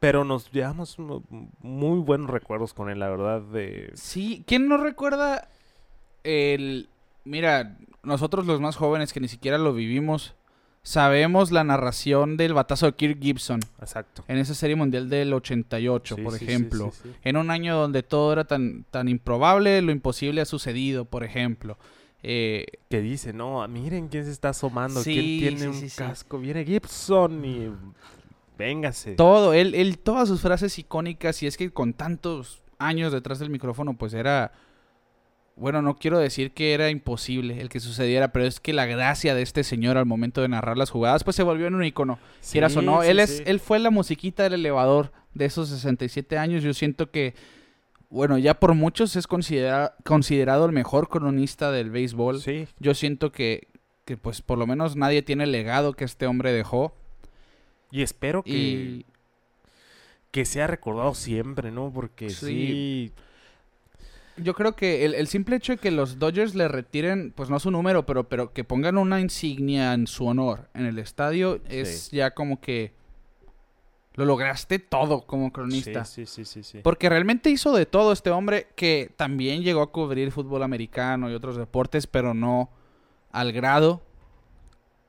Pero 0.00 0.24
nos 0.24 0.50
llevamos 0.50 0.98
mu- 0.98 1.22
muy 1.60 2.00
buenos 2.00 2.28
recuerdos 2.28 2.74
con 2.74 2.90
él, 2.90 2.98
la 2.98 3.08
verdad. 3.08 3.40
De... 3.40 3.90
Sí, 3.94 4.44
¿quién 4.46 4.68
no 4.68 4.76
recuerda 4.76 5.48
el... 6.24 6.88
Mira, 7.24 7.78
nosotros 8.02 8.46
los 8.46 8.60
más 8.60 8.76
jóvenes 8.76 9.12
que 9.12 9.20
ni 9.20 9.28
siquiera 9.28 9.58
lo 9.58 9.72
vivimos, 9.74 10.34
sabemos 10.82 11.50
la 11.50 11.64
narración 11.64 12.36
del 12.36 12.52
batazo 12.52 12.86
de 12.86 12.92
Kirk 12.94 13.18
Gibson 13.22 13.60
Exacto. 13.80 14.22
en 14.28 14.36
esa 14.36 14.54
serie 14.54 14.76
mundial 14.76 15.08
del 15.08 15.32
88, 15.32 16.16
Sí, 16.16 16.22
por 16.22 16.34
sí, 16.38 16.44
ejemplo. 16.44 16.92
sí. 17.02 17.10
En 17.22 17.36
un 17.38 17.50
año 17.50 17.76
donde 17.76 18.02
todo 18.02 18.32
era 18.34 18.44
tan, 18.44 18.84
tan 18.90 19.08
improbable, 19.08 19.80
lo 19.80 19.92
imposible 19.92 20.42
ha 20.42 20.44
sucedido, 20.44 21.06
por 21.06 21.24
ejemplo. 21.24 21.78
Eh, 22.22 22.66
Que 22.90 23.00
dice, 23.00 23.32
no, 23.32 23.66
miren 23.68 24.08
quién 24.08 24.24
se 24.26 24.30
está 24.30 24.50
asomando, 24.50 25.02
quién 25.02 25.56
tiene 25.56 25.68
un 25.68 25.88
casco. 25.88 26.38
Viene 26.38 26.64
Gibson 26.64 27.44
y 27.44 27.70
véngase. 28.58 29.14
todo, 29.14 29.52
él, 29.54 29.74
él, 29.74 29.98
todas 29.98 30.28
sus 30.28 30.40
frases 30.42 30.78
icónicas, 30.78 31.42
y 31.42 31.46
es 31.46 31.56
que 31.56 31.70
con 31.70 31.92
tantos 31.94 32.62
años 32.78 33.12
detrás 33.12 33.38
del 33.38 33.50
micrófono, 33.50 33.94
pues 33.96 34.12
era... 34.14 34.52
Bueno, 35.56 35.82
no 35.82 35.96
quiero 35.96 36.18
decir 36.18 36.50
que 36.52 36.74
era 36.74 36.90
imposible 36.90 37.60
el 37.60 37.68
que 37.68 37.78
sucediera, 37.78 38.32
pero 38.32 38.44
es 38.44 38.58
que 38.58 38.72
la 38.72 38.86
gracia 38.86 39.34
de 39.36 39.42
este 39.42 39.62
señor 39.62 39.96
al 39.96 40.04
momento 40.06 40.40
de 40.42 40.48
narrar 40.48 40.76
las 40.76 40.90
jugadas, 40.90 41.22
pues 41.22 41.36
se 41.36 41.44
volvió 41.44 41.68
en 41.68 41.76
un 41.76 41.84
icono. 41.84 42.18
quieras 42.50 42.76
o 42.76 42.80
Sí, 42.80 42.86
no. 42.86 43.02
sí, 43.02 43.08
él, 43.10 43.20
es, 43.20 43.36
sí. 43.38 43.42
él 43.46 43.60
fue 43.60 43.78
la 43.78 43.90
musiquita 43.90 44.42
del 44.42 44.54
elevador 44.54 45.12
de 45.32 45.44
esos 45.44 45.68
67 45.68 46.38
años. 46.38 46.64
Yo 46.64 46.74
siento 46.74 47.10
que, 47.12 47.34
bueno, 48.10 48.36
ya 48.36 48.54
por 48.54 48.74
muchos 48.74 49.14
es 49.14 49.28
considera- 49.28 49.94
considerado 50.04 50.66
el 50.66 50.72
mejor 50.72 51.08
cronista 51.08 51.70
del 51.70 51.90
béisbol. 51.90 52.40
Sí, 52.40 52.66
Yo 52.80 52.94
siento 52.94 53.30
que, 53.30 53.68
que, 54.04 54.16
pues, 54.16 54.42
por 54.42 54.58
lo 54.58 54.66
menos 54.66 54.96
nadie 54.96 55.22
tiene 55.22 55.44
el 55.44 55.52
legado 55.52 55.92
que 55.94 56.04
este 56.04 56.26
hombre 56.26 56.52
dejó. 56.52 56.96
y 57.92 58.02
espero 58.02 58.42
que, 58.42 58.50
Y 58.50 59.06
que 60.32 60.44
sea 60.44 60.66
recordado 60.66 61.14
siempre, 61.14 61.70
¿no? 61.70 61.92
Porque 61.94 62.28
Sí. 62.30 63.12
Yo 64.36 64.54
creo 64.54 64.74
que 64.76 65.04
el, 65.04 65.14
el 65.14 65.26
simple 65.26 65.56
hecho 65.56 65.72
de 65.72 65.78
que 65.78 65.90
los 65.90 66.18
Dodgers 66.18 66.54
le 66.54 66.68
retiren, 66.68 67.32
pues 67.34 67.50
no 67.50 67.58
su 67.60 67.70
número, 67.70 68.06
pero, 68.06 68.28
pero 68.28 68.52
que 68.52 68.64
pongan 68.64 68.98
una 68.98 69.20
insignia 69.20 69.92
en 69.94 70.06
su 70.06 70.26
honor 70.26 70.68
en 70.74 70.86
el 70.86 70.98
estadio, 70.98 71.60
es 71.68 72.10
ya 72.10 72.32
como 72.32 72.60
que 72.60 72.92
lo 74.14 74.24
lograste 74.24 74.78
todo 74.78 75.22
como 75.26 75.52
cronista. 75.52 76.04
sí, 76.04 76.26
sí, 76.26 76.44
sí, 76.44 76.62
sí. 76.62 76.80
Porque 76.82 77.08
realmente 77.08 77.50
hizo 77.50 77.72
de 77.72 77.86
todo 77.86 78.12
este 78.12 78.30
hombre 78.30 78.68
que 78.76 79.12
también 79.16 79.62
llegó 79.62 79.82
a 79.82 79.90
cubrir 79.90 80.30
fútbol 80.30 80.62
americano 80.62 81.30
y 81.30 81.34
otros 81.34 81.56
deportes, 81.56 82.06
pero 82.06 82.32
no 82.32 82.70
al 83.32 83.52
grado 83.52 84.02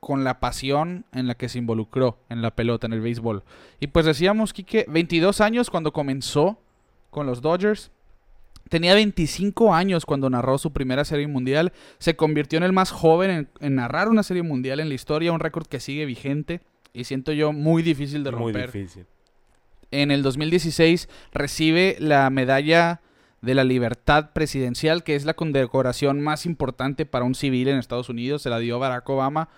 con 0.00 0.24
la 0.24 0.40
pasión 0.40 1.04
en 1.12 1.26
la 1.26 1.36
que 1.36 1.48
se 1.48 1.58
involucró 1.58 2.18
en 2.28 2.42
la 2.42 2.54
pelota, 2.54 2.86
en 2.86 2.92
el 2.92 3.00
béisbol. 3.00 3.44
Y 3.80 3.88
pues 3.88 4.06
decíamos, 4.06 4.52
Quique, 4.52 4.84
22 4.88 5.40
años 5.40 5.70
cuando 5.70 5.92
comenzó 5.92 6.58
con 7.10 7.26
los 7.26 7.40
Dodgers. 7.40 7.90
Tenía 8.68 8.94
25 8.94 9.74
años 9.74 10.04
cuando 10.06 10.28
narró 10.28 10.58
su 10.58 10.72
primera 10.72 11.04
serie 11.04 11.26
mundial. 11.26 11.72
Se 11.98 12.16
convirtió 12.16 12.56
en 12.56 12.64
el 12.64 12.72
más 12.72 12.90
joven 12.90 13.30
en, 13.30 13.48
en 13.60 13.74
narrar 13.76 14.08
una 14.08 14.22
serie 14.22 14.42
mundial 14.42 14.80
en 14.80 14.88
la 14.88 14.94
historia, 14.94 15.32
un 15.32 15.40
récord 15.40 15.66
que 15.66 15.80
sigue 15.80 16.04
vigente 16.04 16.60
y 16.92 17.04
siento 17.04 17.32
yo 17.32 17.52
muy 17.52 17.82
difícil 17.82 18.24
de 18.24 18.32
Muy 18.32 18.52
romper. 18.52 18.72
difícil. 18.72 19.06
En 19.90 20.10
el 20.10 20.22
2016 20.22 21.08
recibe 21.32 21.96
la 22.00 22.28
medalla 22.30 23.00
de 23.42 23.54
la 23.54 23.64
libertad 23.64 24.30
presidencial, 24.32 25.04
que 25.04 25.14
es 25.14 25.24
la 25.24 25.34
condecoración 25.34 26.20
más 26.20 26.46
importante 26.46 27.06
para 27.06 27.24
un 27.24 27.34
civil 27.34 27.68
en 27.68 27.78
Estados 27.78 28.08
Unidos. 28.08 28.42
Se 28.42 28.50
la 28.50 28.58
dio 28.58 28.78
Barack 28.78 29.08
Obama. 29.08 29.48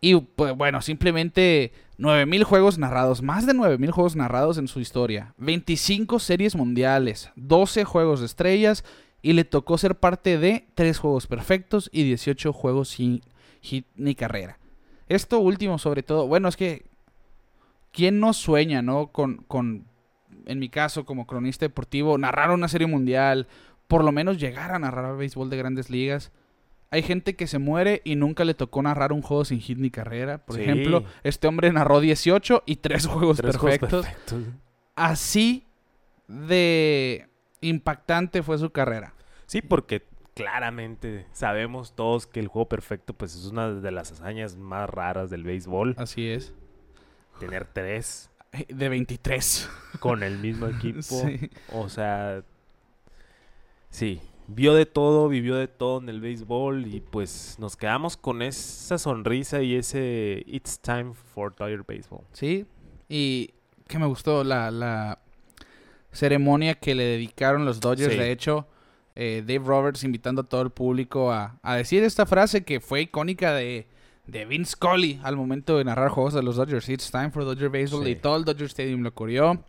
Y 0.00 0.16
pues 0.16 0.56
bueno, 0.56 0.80
simplemente 0.80 1.72
9.000 1.98 2.44
juegos 2.44 2.78
narrados, 2.78 3.22
más 3.22 3.46
de 3.46 3.52
9.000 3.52 3.90
juegos 3.90 4.16
narrados 4.16 4.56
en 4.56 4.68
su 4.68 4.80
historia, 4.80 5.34
25 5.36 6.18
series 6.18 6.56
mundiales, 6.56 7.30
12 7.36 7.84
juegos 7.84 8.20
de 8.20 8.26
estrellas 8.26 8.84
y 9.20 9.34
le 9.34 9.44
tocó 9.44 9.76
ser 9.76 9.96
parte 9.96 10.38
de 10.38 10.66
3 10.74 10.98
juegos 10.98 11.26
perfectos 11.26 11.90
y 11.92 12.04
18 12.04 12.52
juegos 12.52 12.88
sin 12.88 13.22
hit 13.60 13.86
ni 13.96 14.14
carrera. 14.14 14.58
Esto 15.08 15.40
último 15.40 15.78
sobre 15.78 16.02
todo, 16.02 16.26
bueno, 16.26 16.48
es 16.48 16.56
que 16.56 16.86
¿quién 17.92 18.20
no 18.20 18.32
sueña, 18.32 18.82
no? 18.82 19.08
Con, 19.08 19.38
con, 19.48 19.86
en 20.46 20.58
mi 20.58 20.68
caso, 20.68 21.04
como 21.04 21.26
cronista 21.26 21.66
deportivo, 21.66 22.18
narrar 22.18 22.50
una 22.50 22.68
serie 22.68 22.86
mundial, 22.86 23.48
por 23.88 24.04
lo 24.04 24.12
menos 24.12 24.38
llegar 24.38 24.72
a 24.72 24.78
narrar 24.78 25.16
béisbol 25.16 25.50
de 25.50 25.56
grandes 25.56 25.90
ligas. 25.90 26.32
Hay 26.92 27.02
gente 27.02 27.36
que 27.36 27.46
se 27.46 27.58
muere 27.58 28.02
y 28.04 28.16
nunca 28.16 28.44
le 28.44 28.54
tocó 28.54 28.82
narrar 28.82 29.12
un 29.12 29.22
juego 29.22 29.44
sin 29.44 29.60
hit 29.60 29.78
ni 29.78 29.90
carrera. 29.90 30.38
Por 30.44 30.56
Sí. 30.56 30.62
ejemplo, 30.62 31.04
este 31.22 31.46
hombre 31.46 31.72
narró 31.72 32.00
18 32.00 32.64
y 32.66 32.76
3 32.76 33.06
juegos 33.06 33.36
Tres 33.38 33.56
juegos 33.56 33.78
perfectos. 33.78 34.06
perfectos. 34.06 34.42
Así 34.96 35.66
de 36.26 37.28
impactante 37.60 38.42
fue 38.42 38.58
su 38.58 38.70
carrera. 38.70 39.14
Sí, 39.46 39.62
porque 39.62 40.04
claramente 40.34 41.26
sabemos 41.32 41.94
todos 41.94 42.26
que 42.26 42.40
el 42.40 42.48
juego 42.48 42.68
perfecto 42.68 43.14
pues 43.14 43.34
es 43.34 43.46
una 43.46 43.70
de 43.70 43.90
las 43.90 44.10
hazañas 44.12 44.56
más 44.56 44.88
raras 44.90 45.30
del 45.30 45.44
béisbol. 45.44 45.94
Así 45.98 46.28
es. 46.28 46.54
Tener 47.38 47.66
tres 47.66 48.30
De 48.68 48.88
23. 48.88 49.68
con 50.00 50.22
el 50.24 50.38
mismo 50.38 50.66
equipo. 50.66 51.00
Sí. 51.02 51.50
O 51.72 51.88
sea, 51.88 52.42
sí, 53.90 54.20
vio 54.52 54.74
de 54.74 54.84
todo, 54.86 55.28
vivió 55.28 55.54
de 55.54 55.68
todo 55.68 56.00
en 56.00 56.08
el 56.08 56.20
béisbol 56.20 56.86
y 56.92 57.00
pues 57.00 57.56
nos 57.58 57.76
quedamos 57.76 58.16
con 58.16 58.42
esa 58.42 58.98
sonrisa 58.98 59.62
y 59.62 59.76
ese 59.76 60.42
It's 60.46 60.80
time 60.80 61.12
for 61.14 61.54
Dodger 61.54 61.84
Baseball. 61.86 62.24
Sí, 62.32 62.66
y 63.08 63.50
que 63.86 63.98
me 63.98 64.06
gustó 64.06 64.44
la, 64.44 64.70
la 64.70 65.20
ceremonia 66.12 66.74
que 66.74 66.94
le 66.94 67.04
dedicaron 67.04 67.64
los 67.64 67.80
Dodgers. 67.80 68.12
Sí. 68.12 68.18
De 68.18 68.32
hecho, 68.32 68.66
eh, 69.14 69.42
Dave 69.46 69.64
Roberts 69.66 70.04
invitando 70.04 70.42
a 70.42 70.48
todo 70.48 70.62
el 70.62 70.70
público 70.70 71.32
a, 71.32 71.58
a 71.62 71.76
decir 71.76 72.02
esta 72.02 72.26
frase 72.26 72.64
que 72.64 72.80
fue 72.80 73.02
icónica 73.02 73.54
de, 73.54 73.86
de 74.26 74.44
Vince 74.46 74.72
Scully 74.72 75.20
al 75.22 75.36
momento 75.36 75.78
de 75.78 75.84
narrar 75.84 76.10
juegos 76.10 76.34
de 76.34 76.42
los 76.42 76.56
Dodgers. 76.56 76.88
It's 76.88 77.10
time 77.10 77.30
for 77.30 77.44
Dodger 77.44 77.68
Baseball. 77.68 78.04
Sí. 78.04 78.10
Y 78.10 78.16
todo 78.16 78.36
el 78.36 78.44
Dodger 78.44 78.66
Stadium 78.66 79.02
lo 79.02 79.14
corrió. 79.14 79.64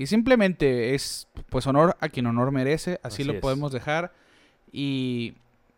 Y 0.00 0.06
simplemente 0.06 0.94
es 0.94 1.28
pues 1.50 1.66
honor 1.66 1.94
a 2.00 2.08
quien 2.08 2.24
honor 2.26 2.52
merece. 2.52 2.98
Así, 3.02 3.16
Así 3.22 3.24
lo 3.24 3.34
es. 3.34 3.40
podemos 3.40 3.70
dejar. 3.70 4.14
Y 4.72 5.34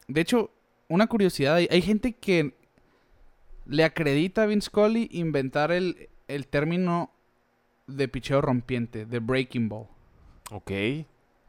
de 0.07 0.21
hecho, 0.21 0.51
una 0.89 1.09
curiosidad, 1.09 1.57
hay, 1.57 1.67
hay 1.71 1.83
gente 1.83 2.13
que 2.13 2.55
le 3.67 3.83
acredita 3.85 4.45
a 4.45 4.47
Vince 4.47 4.67
Scully 4.67 5.09
inventar 5.11 5.73
el, 5.73 6.09
el 6.29 6.47
término 6.47 7.11
de 7.89 8.07
picheo 8.07 8.41
rompiente, 8.41 9.07
de 9.07 9.19
breaking 9.19 9.69
ball. 9.69 9.87
Ok. 10.53 10.71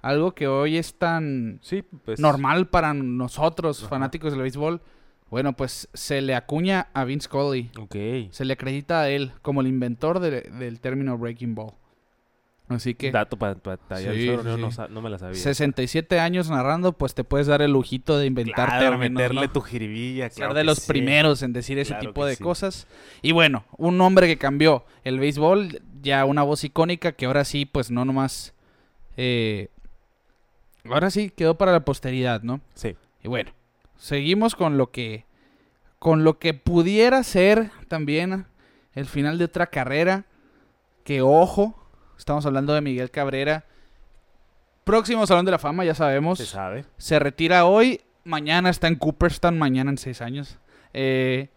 Algo 0.02 0.34
que 0.34 0.48
hoy 0.48 0.78
es 0.78 0.96
tan 0.96 1.60
Sí, 1.62 1.84
pues. 1.84 2.20
normal 2.20 2.70
para 2.70 2.94
nosotros, 2.96 3.82
Ajá. 3.82 3.90
fanáticos 3.90 4.32
del 4.32 4.42
béisbol. 4.42 4.82
Bueno, 5.30 5.54
pues 5.54 5.90
se 5.94 6.22
le 6.22 6.34
acuña 6.34 6.88
a 6.94 7.04
Vince 7.06 7.26
Scully. 7.26 7.70
Ok. 7.80 7.96
Se 8.32 8.46
le 8.46 8.54
acredita 8.54 9.02
a 9.02 9.10
él 9.10 9.32
como 9.44 9.62
el 9.62 9.68
inventor 9.68 10.20
de- 10.20 10.42
del 10.42 10.80
término 10.80 11.18
breaking 11.20 11.54
ball. 11.56 11.74
Así 12.70 12.96
que 12.96 13.12
Dato 13.12 13.38
para 13.38 13.56
Sí, 13.98 14.26
yo 14.26 14.58
no, 14.58 14.72
sa- 14.72 14.88
no 14.88 15.02
me 15.02 15.10
la 15.10 15.20
sabía. 15.20 15.36
67 15.36 16.20
años 16.20 16.50
narrando, 16.50 16.94
pues 16.94 17.14
te 17.14 17.24
puedes 17.26 17.46
dar 17.48 17.62
el 17.62 17.72
lujito 17.72 18.18
de 18.18 18.26
inventar 18.26 18.70
Claro, 18.70 18.98
meterle 18.98 19.42
¿no? 19.48 19.52
tu 19.52 19.62
jiribilla, 19.62 20.30
ser 20.30 20.38
claro 20.38 20.54
de 20.54 20.62
que 20.62 20.66
los 20.66 20.78
sí. 20.80 20.88
primeros 20.88 21.44
en 21.44 21.52
decir 21.54 21.78
ese 21.78 21.90
Claro 21.90 22.08
tipo 22.08 22.26
de 22.26 22.36
sí. 22.36 22.44
cosas. 22.44 22.88
Y 23.22 23.34
bueno, 23.34 23.66
un 23.78 24.00
hombre 24.02 24.28
que 24.28 24.38
cambió 24.38 24.86
el 25.04 25.20
béisbol, 25.20 25.82
ya 26.02 26.24
una 26.26 26.42
voz 26.44 26.64
icónica 26.64 27.12
que 27.12 27.26
ahora 27.26 27.44
sí, 27.44 27.66
pues 27.66 27.92
no 27.92 28.06
nomás... 28.06 28.54
eh, 29.18 29.68
ahora 30.90 31.10
sí 31.12 31.30
quedó 31.30 31.58
para 31.58 31.72
la 31.74 31.86
posteridad, 31.86 32.42
¿no? 32.44 32.62
Sí. 32.76 32.96
Y 33.24 33.28
bueno, 33.28 33.52
seguimos 33.98 34.56
con 34.56 34.78
lo 34.78 34.90
que... 34.92 35.26
Con 36.00 36.24
lo 36.26 36.38
que 36.40 36.54
pudiera 36.54 37.24
ser 37.24 37.72
también 37.88 38.46
el 38.94 39.06
final 39.06 39.38
de 39.38 39.46
otra 39.46 39.68
carrera. 39.68 40.26
Que 41.06 41.22
ojo, 41.22 41.78
estamos 42.18 42.46
hablando 42.46 42.74
de 42.74 42.82
Miguel 42.82 43.12
Cabrera. 43.12 43.66
Próximo 44.84 45.26
Salón 45.26 45.46
de 45.46 45.52
la 45.52 45.60
Fama, 45.60 45.86
ya 45.86 45.96
sabemos. 45.96 46.40
Se 46.40 46.46
sabe. 46.46 46.86
Se 46.98 47.18
retira 47.20 47.66
hoy, 47.66 48.02
mañana 48.26 48.70
está 48.70 48.88
en 48.88 48.96
Cooperstown, 48.96 49.58
mañana 49.58 49.92
en 49.92 49.98
seis 49.98 50.22
años. 50.22 50.58
Eh, 50.94 51.48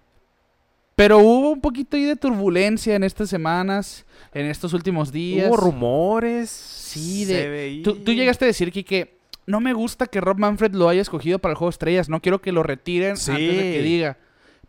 pero 0.95 1.19
hubo 1.19 1.51
un 1.51 1.61
poquito 1.61 1.97
ahí 1.97 2.05
de 2.05 2.17
turbulencia 2.17 2.95
en 2.95 3.05
estas 3.05 3.29
semanas, 3.29 4.07
en 4.33 4.47
estos 4.47 4.73
últimos 4.73 5.13
días. 5.13 5.49
Hubo 5.49 5.57
rumores. 5.57 6.49
Sí, 6.51 7.25
de-. 7.25 7.81
Tú, 7.85 7.97
tú 7.97 8.13
llegaste 8.13 8.45
a 8.45 8.49
decir, 8.49 8.73
que 8.73 9.19
no 9.47 9.61
me 9.61 9.73
gusta 9.75 10.07
que 10.07 10.21
Rob 10.21 10.39
Manfred 10.39 10.73
lo 10.75 10.89
haya 10.89 11.03
escogido 11.03 11.39
para 11.39 11.53
el 11.53 11.57
juego 11.57 11.71
de 11.71 11.75
estrellas, 11.75 12.09
no 12.09 12.21
quiero 12.23 12.41
que 12.41 12.53
lo 12.53 12.63
retiren 12.63 13.17
Sí. 13.17 13.31
antes 13.33 13.57
de 13.57 13.63
que 13.73 13.83
diga. 13.83 14.17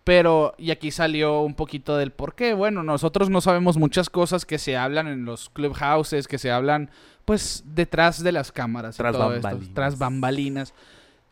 Pero, 0.08 0.54
y 0.58 0.72
aquí 0.72 0.90
salió 0.92 1.42
un 1.42 1.54
poquito 1.54 1.98
del 1.98 2.12
por 2.12 2.34
qué. 2.34 2.54
Bueno, 2.54 2.82
nosotros 2.82 3.30
no 3.30 3.42
sabemos 3.42 3.76
muchas 3.76 4.10
cosas 4.10 4.46
que 4.46 4.58
se 4.58 4.78
hablan 4.78 5.06
en 5.08 5.26
los 5.26 5.50
clubhouses, 5.50 6.30
que 6.30 6.38
se 6.38 6.50
hablan, 6.50 6.90
pues, 7.26 7.66
detrás 7.66 8.24
de 8.24 8.32
las 8.32 8.54
cámaras. 8.54 8.96
y 8.96 9.00
Tras 9.00 9.16
esto, 9.16 9.28
bambalinas. 9.28 9.74
tras 9.74 9.98
bambalinas. 9.98 10.74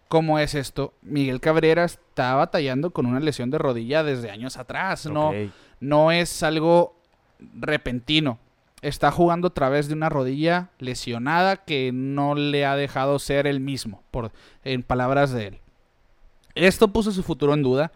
¿Cómo 0.09 0.39
es 0.39 0.55
esto? 0.55 0.93
Miguel 1.03 1.39
Cabrera 1.39 1.85
está 1.85 2.35
batallando 2.35 2.91
con 2.91 3.05
una 3.05 3.21
lesión 3.21 3.49
de 3.49 3.59
rodilla 3.59 4.03
desde 4.03 4.29
años 4.29 4.57
atrás. 4.57 5.05
No, 5.05 5.31
no 5.79 6.11
es 6.11 6.43
algo 6.43 6.99
repentino. 7.57 8.39
Está 8.81 9.09
jugando 9.09 9.47
a 9.47 9.53
través 9.53 9.87
de 9.87 9.93
una 9.93 10.09
rodilla 10.09 10.71
lesionada 10.79 11.63
que 11.63 11.91
no 11.93 12.35
le 12.35 12.65
ha 12.65 12.75
dejado 12.75 13.19
ser 13.19 13.47
el 13.47 13.61
mismo, 13.61 14.03
por, 14.11 14.33
en 14.65 14.83
palabras 14.83 15.31
de 15.31 15.47
él. 15.47 15.59
Esto 16.55 16.89
puso 16.89 17.13
su 17.13 17.23
futuro 17.23 17.53
en 17.53 17.63
duda. 17.63 17.93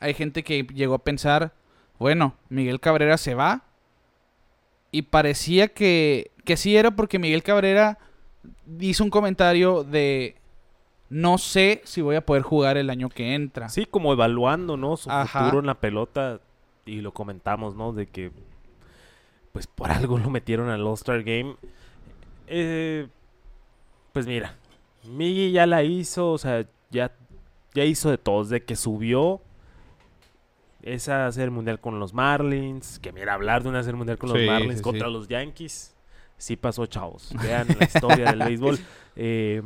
Hay 0.00 0.14
gente 0.14 0.42
que 0.42 0.64
llegó 0.74 0.94
a 0.94 1.04
pensar, 1.04 1.52
bueno, 1.98 2.34
Miguel 2.48 2.80
Cabrera 2.80 3.18
se 3.18 3.34
va. 3.34 3.62
Y 4.90 5.02
parecía 5.02 5.68
que, 5.68 6.32
que 6.44 6.56
sí 6.56 6.76
era 6.76 6.90
porque 6.90 7.18
Miguel 7.18 7.44
Cabrera 7.44 7.98
hizo 8.80 9.04
un 9.04 9.10
comentario 9.10 9.84
de 9.84 10.36
no 11.10 11.38
sé 11.38 11.82
si 11.84 12.00
voy 12.00 12.16
a 12.16 12.24
poder 12.24 12.42
jugar 12.42 12.76
el 12.76 12.88
año 12.88 13.08
que 13.08 13.34
entra. 13.34 13.68
Sí, 13.68 13.84
como 13.84 14.12
evaluando, 14.12 14.76
¿no? 14.76 14.96
Su 14.96 15.10
Ajá. 15.10 15.40
futuro 15.40 15.60
en 15.60 15.66
la 15.66 15.74
pelota. 15.74 16.40
Y 16.86 17.02
lo 17.02 17.12
comentamos, 17.12 17.74
¿no? 17.74 17.92
De 17.92 18.06
que, 18.06 18.32
pues 19.52 19.66
por 19.66 19.90
algo 19.90 20.18
lo 20.18 20.30
metieron 20.30 20.70
al 20.70 20.86
All-Star 20.86 21.22
Game. 21.22 21.56
Eh, 22.46 23.08
pues 24.12 24.26
mira, 24.26 24.54
Miggy 25.04 25.52
ya 25.52 25.66
la 25.66 25.82
hizo, 25.82 26.30
o 26.32 26.38
sea, 26.38 26.64
ya, 26.90 27.12
ya 27.74 27.84
hizo 27.84 28.10
de 28.10 28.18
todos. 28.18 28.48
De 28.48 28.64
que 28.64 28.76
subió 28.76 29.40
esa 30.82 31.30
serie 31.32 31.50
mundial 31.50 31.80
con 31.80 31.98
los 32.00 32.14
Marlins. 32.14 32.98
Que 32.98 33.12
mira, 33.12 33.34
hablar 33.34 33.62
de 33.62 33.68
una 33.68 33.82
serie 33.82 33.96
mundial 33.96 34.18
con 34.18 34.30
Sí, 34.30 34.38
los 34.38 34.46
Marlins 34.46 34.76
sí, 34.76 34.82
contra 34.82 35.06
sí. 35.08 35.12
los 35.12 35.28
Yankees. 35.28 35.94
Sí 36.36 36.56
pasó, 36.56 36.86
chavos. 36.86 37.34
Vean 37.42 37.66
la 37.78 37.84
historia 37.84 38.30
del 38.32 38.38
béisbol. 38.46 38.78
Eh, 39.16 39.62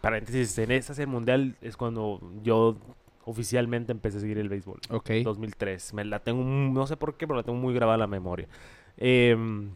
paréntesis, 0.00 0.56
en 0.58 0.70
esa 0.72 0.94
serie 0.94 1.06
mundial 1.06 1.56
es 1.62 1.76
cuando 1.76 2.20
yo 2.42 2.76
oficialmente 3.24 3.92
empecé 3.92 4.18
a 4.18 4.20
seguir 4.20 4.38
el 4.38 4.48
béisbol. 4.48 4.80
Ok. 4.90 5.10
2003. 5.24 5.94
Me 5.94 6.04
la 6.04 6.18
tengo, 6.20 6.42
no 6.44 6.86
sé 6.86 6.96
por 6.96 7.16
qué, 7.16 7.26
pero 7.26 7.36
la 7.38 7.42
tengo 7.42 7.58
muy 7.58 7.74
grabada 7.74 7.96
en 7.96 8.00
la 8.00 8.06
memoria. 8.06 8.48
Em, 8.96 9.70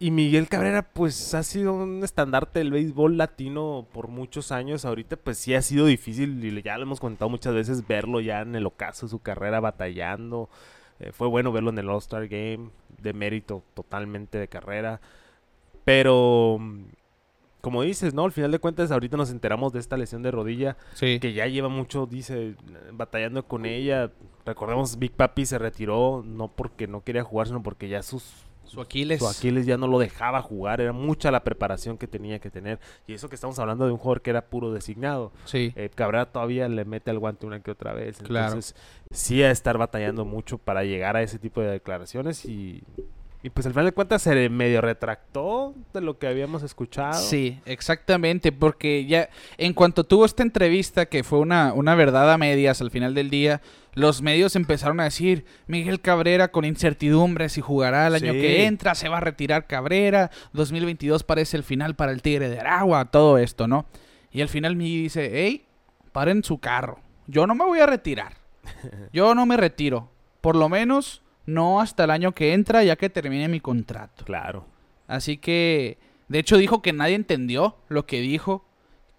y 0.00 0.10
Miguel 0.10 0.48
Cabrera, 0.48 0.82
pues 0.82 1.34
ha 1.34 1.42
sido 1.42 1.74
un 1.74 2.02
estandarte 2.02 2.58
del 2.58 2.70
béisbol 2.72 3.18
latino 3.18 3.86
por 3.92 4.08
muchos 4.08 4.50
años. 4.50 4.86
Ahorita, 4.86 5.16
pues 5.16 5.36
sí 5.36 5.54
ha 5.54 5.60
sido 5.60 5.84
difícil, 5.84 6.42
y 6.42 6.62
ya 6.62 6.78
lo 6.78 6.84
hemos 6.84 6.98
contado 7.00 7.28
muchas 7.28 7.54
veces, 7.54 7.86
verlo 7.86 8.20
ya 8.22 8.40
en 8.40 8.56
el 8.56 8.64
ocaso 8.66 9.04
de 9.06 9.10
su 9.10 9.18
carrera 9.18 9.60
batallando. 9.60 10.48
Eh, 11.00 11.12
fue 11.12 11.28
bueno 11.28 11.52
verlo 11.52 11.68
en 11.68 11.78
el 11.78 11.88
All-Star 11.90 12.28
Game, 12.28 12.70
de 13.00 13.12
mérito 13.12 13.62
totalmente 13.74 14.38
de 14.38 14.48
carrera. 14.48 15.02
Pero, 15.84 16.58
como 17.60 17.82
dices, 17.82 18.14
¿no? 18.14 18.24
Al 18.24 18.32
final 18.32 18.52
de 18.52 18.58
cuentas, 18.58 18.90
ahorita 18.90 19.18
nos 19.18 19.30
enteramos 19.30 19.72
de 19.72 19.80
esta 19.80 19.98
lesión 19.98 20.22
de 20.22 20.30
rodilla 20.30 20.78
Sí. 20.94 21.20
que 21.20 21.34
ya 21.34 21.46
lleva 21.46 21.68
mucho, 21.68 22.06
dice, 22.06 22.54
batallando 22.92 23.42
con 23.46 23.66
ella. 23.66 24.10
Recordemos, 24.46 24.98
Big 24.98 25.12
Papi 25.12 25.44
se 25.44 25.58
retiró 25.58 26.22
no 26.26 26.48
porque 26.48 26.86
no 26.86 27.02
quería 27.02 27.22
jugar, 27.22 27.48
sino 27.48 27.62
porque 27.62 27.88
ya 27.88 28.02
sus, 28.02 28.46
Su 28.70 28.80
Aquiles. 28.80 29.18
Su 29.18 29.26
Aquiles 29.26 29.66
ya 29.66 29.76
no 29.76 29.88
lo 29.88 29.98
dejaba 29.98 30.42
jugar, 30.42 30.80
era 30.80 30.92
mucha 30.92 31.32
la 31.32 31.42
preparación 31.42 31.98
que 31.98 32.06
tenía 32.06 32.38
que 32.38 32.50
tener. 32.50 32.78
Y 33.08 33.14
eso 33.14 33.28
que 33.28 33.34
estamos 33.34 33.58
hablando 33.58 33.84
de 33.84 33.90
un 33.90 33.98
jugador 33.98 34.22
que 34.22 34.30
era 34.30 34.46
puro 34.46 34.72
designado. 34.72 35.32
Sí. 35.44 35.72
Eh, 35.74 35.90
Cabrera 35.92 36.26
todavía 36.26 36.68
le 36.68 36.84
mete 36.84 37.10
al 37.10 37.18
guante 37.18 37.46
una 37.46 37.60
que 37.60 37.72
otra 37.72 37.94
vez. 37.94 38.18
Claro. 38.18 38.46
Entonces, 38.46 38.76
sí 39.10 39.42
a 39.42 39.50
estar 39.50 39.76
batallando 39.76 40.24
mucho 40.24 40.56
para 40.56 40.84
llegar 40.84 41.16
a 41.16 41.22
ese 41.22 41.40
tipo 41.40 41.60
de 41.60 41.68
declaraciones 41.68 42.44
y, 42.44 42.84
y 43.42 43.50
pues 43.50 43.66
al 43.66 43.72
final 43.72 43.86
de 43.86 43.92
cuentas 43.92 44.22
se 44.22 44.48
medio 44.48 44.80
retractó 44.80 45.74
de 45.92 46.00
lo 46.00 46.18
que 46.18 46.28
habíamos 46.28 46.62
escuchado. 46.62 47.20
Sí, 47.20 47.58
exactamente, 47.64 48.52
porque 48.52 49.04
ya 49.06 49.30
en 49.58 49.72
cuanto 49.72 50.04
tuvo 50.04 50.26
esta 50.26 50.44
entrevista, 50.44 51.06
que 51.06 51.24
fue 51.24 51.40
una, 51.40 51.72
una 51.72 51.96
verdad 51.96 52.32
a 52.32 52.38
medias 52.38 52.80
al 52.80 52.92
final 52.92 53.14
del 53.14 53.30
día, 53.30 53.62
los 53.94 54.22
medios 54.22 54.56
empezaron 54.56 55.00
a 55.00 55.04
decir, 55.04 55.44
Miguel 55.66 56.00
Cabrera 56.00 56.48
con 56.52 56.64
incertidumbre 56.64 57.48
si 57.48 57.60
jugará 57.60 58.06
el 58.06 58.14
año 58.14 58.32
Sí. 58.32 58.40
que 58.40 58.66
entra, 58.66 58.94
se 58.94 59.08
va 59.08 59.18
a 59.18 59.20
retirar 59.20 59.66
Cabrera, 59.66 60.30
2022 60.52 61.24
parece 61.24 61.56
el 61.56 61.62
final 61.64 61.96
para 61.96 62.12
el 62.12 62.22
Tigre 62.22 62.48
de 62.48 62.60
Aragua, 62.60 63.06
todo 63.06 63.38
esto, 63.38 63.66
¿no? 63.66 63.86
Y 64.32 64.42
al 64.42 64.48
final 64.48 64.76
Miguel 64.76 65.02
dice, 65.04 65.30
hey, 65.32 65.64
paren 66.12 66.44
su 66.44 66.58
carro, 66.58 67.00
yo 67.26 67.46
no 67.46 67.54
me 67.54 67.64
voy 67.64 67.80
a 67.80 67.86
retirar, 67.86 68.34
yo 69.12 69.34
no 69.34 69.44
me 69.46 69.56
retiro, 69.56 70.10
por 70.40 70.54
lo 70.56 70.68
menos 70.68 71.22
no 71.46 71.80
hasta 71.80 72.04
el 72.04 72.10
año 72.10 72.32
que 72.32 72.52
entra, 72.52 72.84
ya 72.84 72.94
que 72.96 73.10
termine 73.10 73.48
mi 73.48 73.58
contrato. 73.60 74.24
Claro. 74.24 74.66
Así 75.08 75.36
que, 75.38 75.98
de 76.28 76.38
hecho, 76.38 76.56
dijo 76.56 76.80
que 76.82 76.92
nadie 76.92 77.16
entendió 77.16 77.76
lo 77.88 78.06
que 78.06 78.20
dijo 78.20 78.64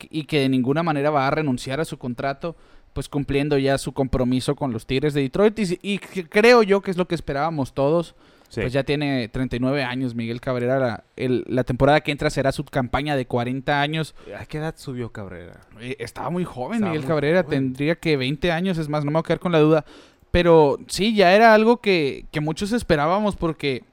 y 0.09 0.23
que 0.23 0.39
de 0.39 0.47
ninguna 0.49 0.81
manera 0.81 1.09
va 1.09 1.27
a 1.27 1.31
renunciar 1.31 1.81
a 1.81 1.85
su 1.85 1.97
contrato, 1.97 2.55
pues 2.93 3.07
cumpliendo 3.09 3.57
ya 3.57 3.77
su 3.77 3.93
compromiso 3.93 4.55
con 4.55 4.71
los 4.73 4.85
Tigres 4.85 5.13
de 5.13 5.21
Detroit. 5.21 5.57
Y, 5.59 5.79
y 5.81 5.97
creo 5.99 6.63
yo 6.63 6.81
que 6.81 6.91
es 6.91 6.97
lo 6.97 7.07
que 7.07 7.15
esperábamos 7.15 7.73
todos. 7.73 8.15
Sí. 8.49 8.59
Pues 8.59 8.73
ya 8.73 8.83
tiene 8.83 9.29
39 9.29 9.81
años 9.83 10.13
Miguel 10.13 10.41
Cabrera. 10.41 10.77
La, 10.77 11.03
el- 11.15 11.45
la 11.47 11.63
temporada 11.63 12.01
que 12.01 12.11
entra 12.11 12.29
será 12.29 12.51
su 12.51 12.65
campaña 12.65 13.15
de 13.15 13.25
40 13.25 13.81
años. 13.81 14.13
¿A 14.37 14.45
qué 14.45 14.57
edad 14.57 14.75
subió 14.77 15.09
Cabrera? 15.11 15.61
Eh, 15.79 15.95
Estaba 15.99 16.29
muy 16.29 16.43
joven 16.43 16.75
Estaba 16.75 16.91
Miguel 16.91 17.03
muy 17.03 17.07
Cabrera, 17.07 17.43
joven. 17.43 17.59
tendría 17.73 17.95
que 17.95 18.17
20 18.17 18.51
años, 18.51 18.77
es 18.77 18.89
más, 18.89 19.05
no 19.05 19.11
me 19.11 19.15
voy 19.15 19.21
a 19.21 19.23
quedar 19.23 19.39
con 19.39 19.53
la 19.53 19.59
duda. 19.59 19.85
Pero 20.31 20.79
sí, 20.87 21.15
ya 21.15 21.33
era 21.33 21.53
algo 21.53 21.77
que, 21.77 22.25
que 22.31 22.41
muchos 22.41 22.73
esperábamos 22.73 23.37
porque, 23.37 23.83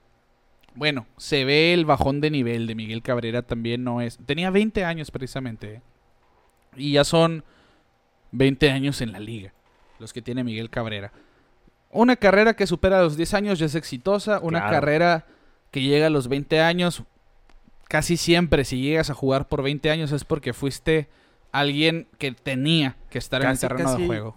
bueno, 0.75 1.07
se 1.19 1.45
ve 1.45 1.73
el 1.73 1.85
bajón 1.85 2.21
de 2.21 2.31
nivel 2.31 2.67
de 2.67 2.75
Miguel 2.75 3.03
Cabrera 3.03 3.43
también, 3.43 3.85
no 3.85 4.01
es... 4.01 4.19
Tenía 4.27 4.51
20 4.51 4.85
años 4.85 5.13
precisamente. 5.13 5.75
¿eh? 5.75 5.81
Y 6.77 6.93
ya 6.93 7.05
son 7.05 7.45
20 8.33 8.71
años 8.71 9.01
en 9.01 9.12
la 9.12 9.21
liga, 9.21 9.53
los 9.99 10.12
que 10.12 10.23
tiene 10.23 10.45
Miguel 10.45 10.71
Cabrera. 10.71 11.12
Una 11.91 12.17
carrera 12.17 12.55
que 12.55 12.67
supera 12.67 13.01
los 13.03 13.17
10 13.17 13.35
años 13.35 13.59
ya 13.59 13.67
es 13.67 13.75
exitosa, 13.75 14.41
una 14.41 14.61
Claro. 14.61 14.73
carrera 14.75 15.27
que 15.71 15.83
llega 15.83 16.07
a 16.07 16.11
los 16.11 16.29
20 16.29 16.61
años, 16.61 17.03
casi 17.88 18.17
siempre 18.17 18.64
si 18.64 18.81
llegas 18.83 19.09
a 19.11 19.14
jugar 19.14 19.49
por 19.49 19.62
20 19.62 19.91
años 19.91 20.12
es 20.12 20.25
porque 20.25 20.53
fuiste 20.53 21.09
alguien 21.53 22.07
que 22.19 22.33
tenía 22.33 22.97
que 23.11 23.19
estar 23.19 23.43
en 23.43 23.49
el 23.51 23.59
terreno 23.59 23.85
casi. 23.91 24.03
de 24.03 24.07
juego. 24.07 24.37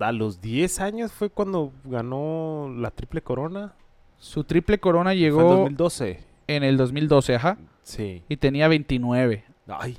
A 0.00 0.12
los 0.12 0.40
10 0.40 0.80
años 0.80 1.12
fue 1.12 1.30
cuando 1.30 1.72
ganó 1.84 2.72
la 2.76 2.90
triple 2.90 3.22
corona. 3.22 3.74
Su 4.18 4.42
triple 4.44 4.78
corona 4.78 5.12
en 5.12 5.18
llegó 5.18 5.42
2012. 5.42 6.20
en 6.48 6.64
el 6.64 6.76
2012, 6.76 7.34
ajá, 7.36 7.58
Sí. 7.82 8.22
y 8.28 8.36
tenía 8.36 8.66
29. 8.68 9.44
Ay, 9.68 9.98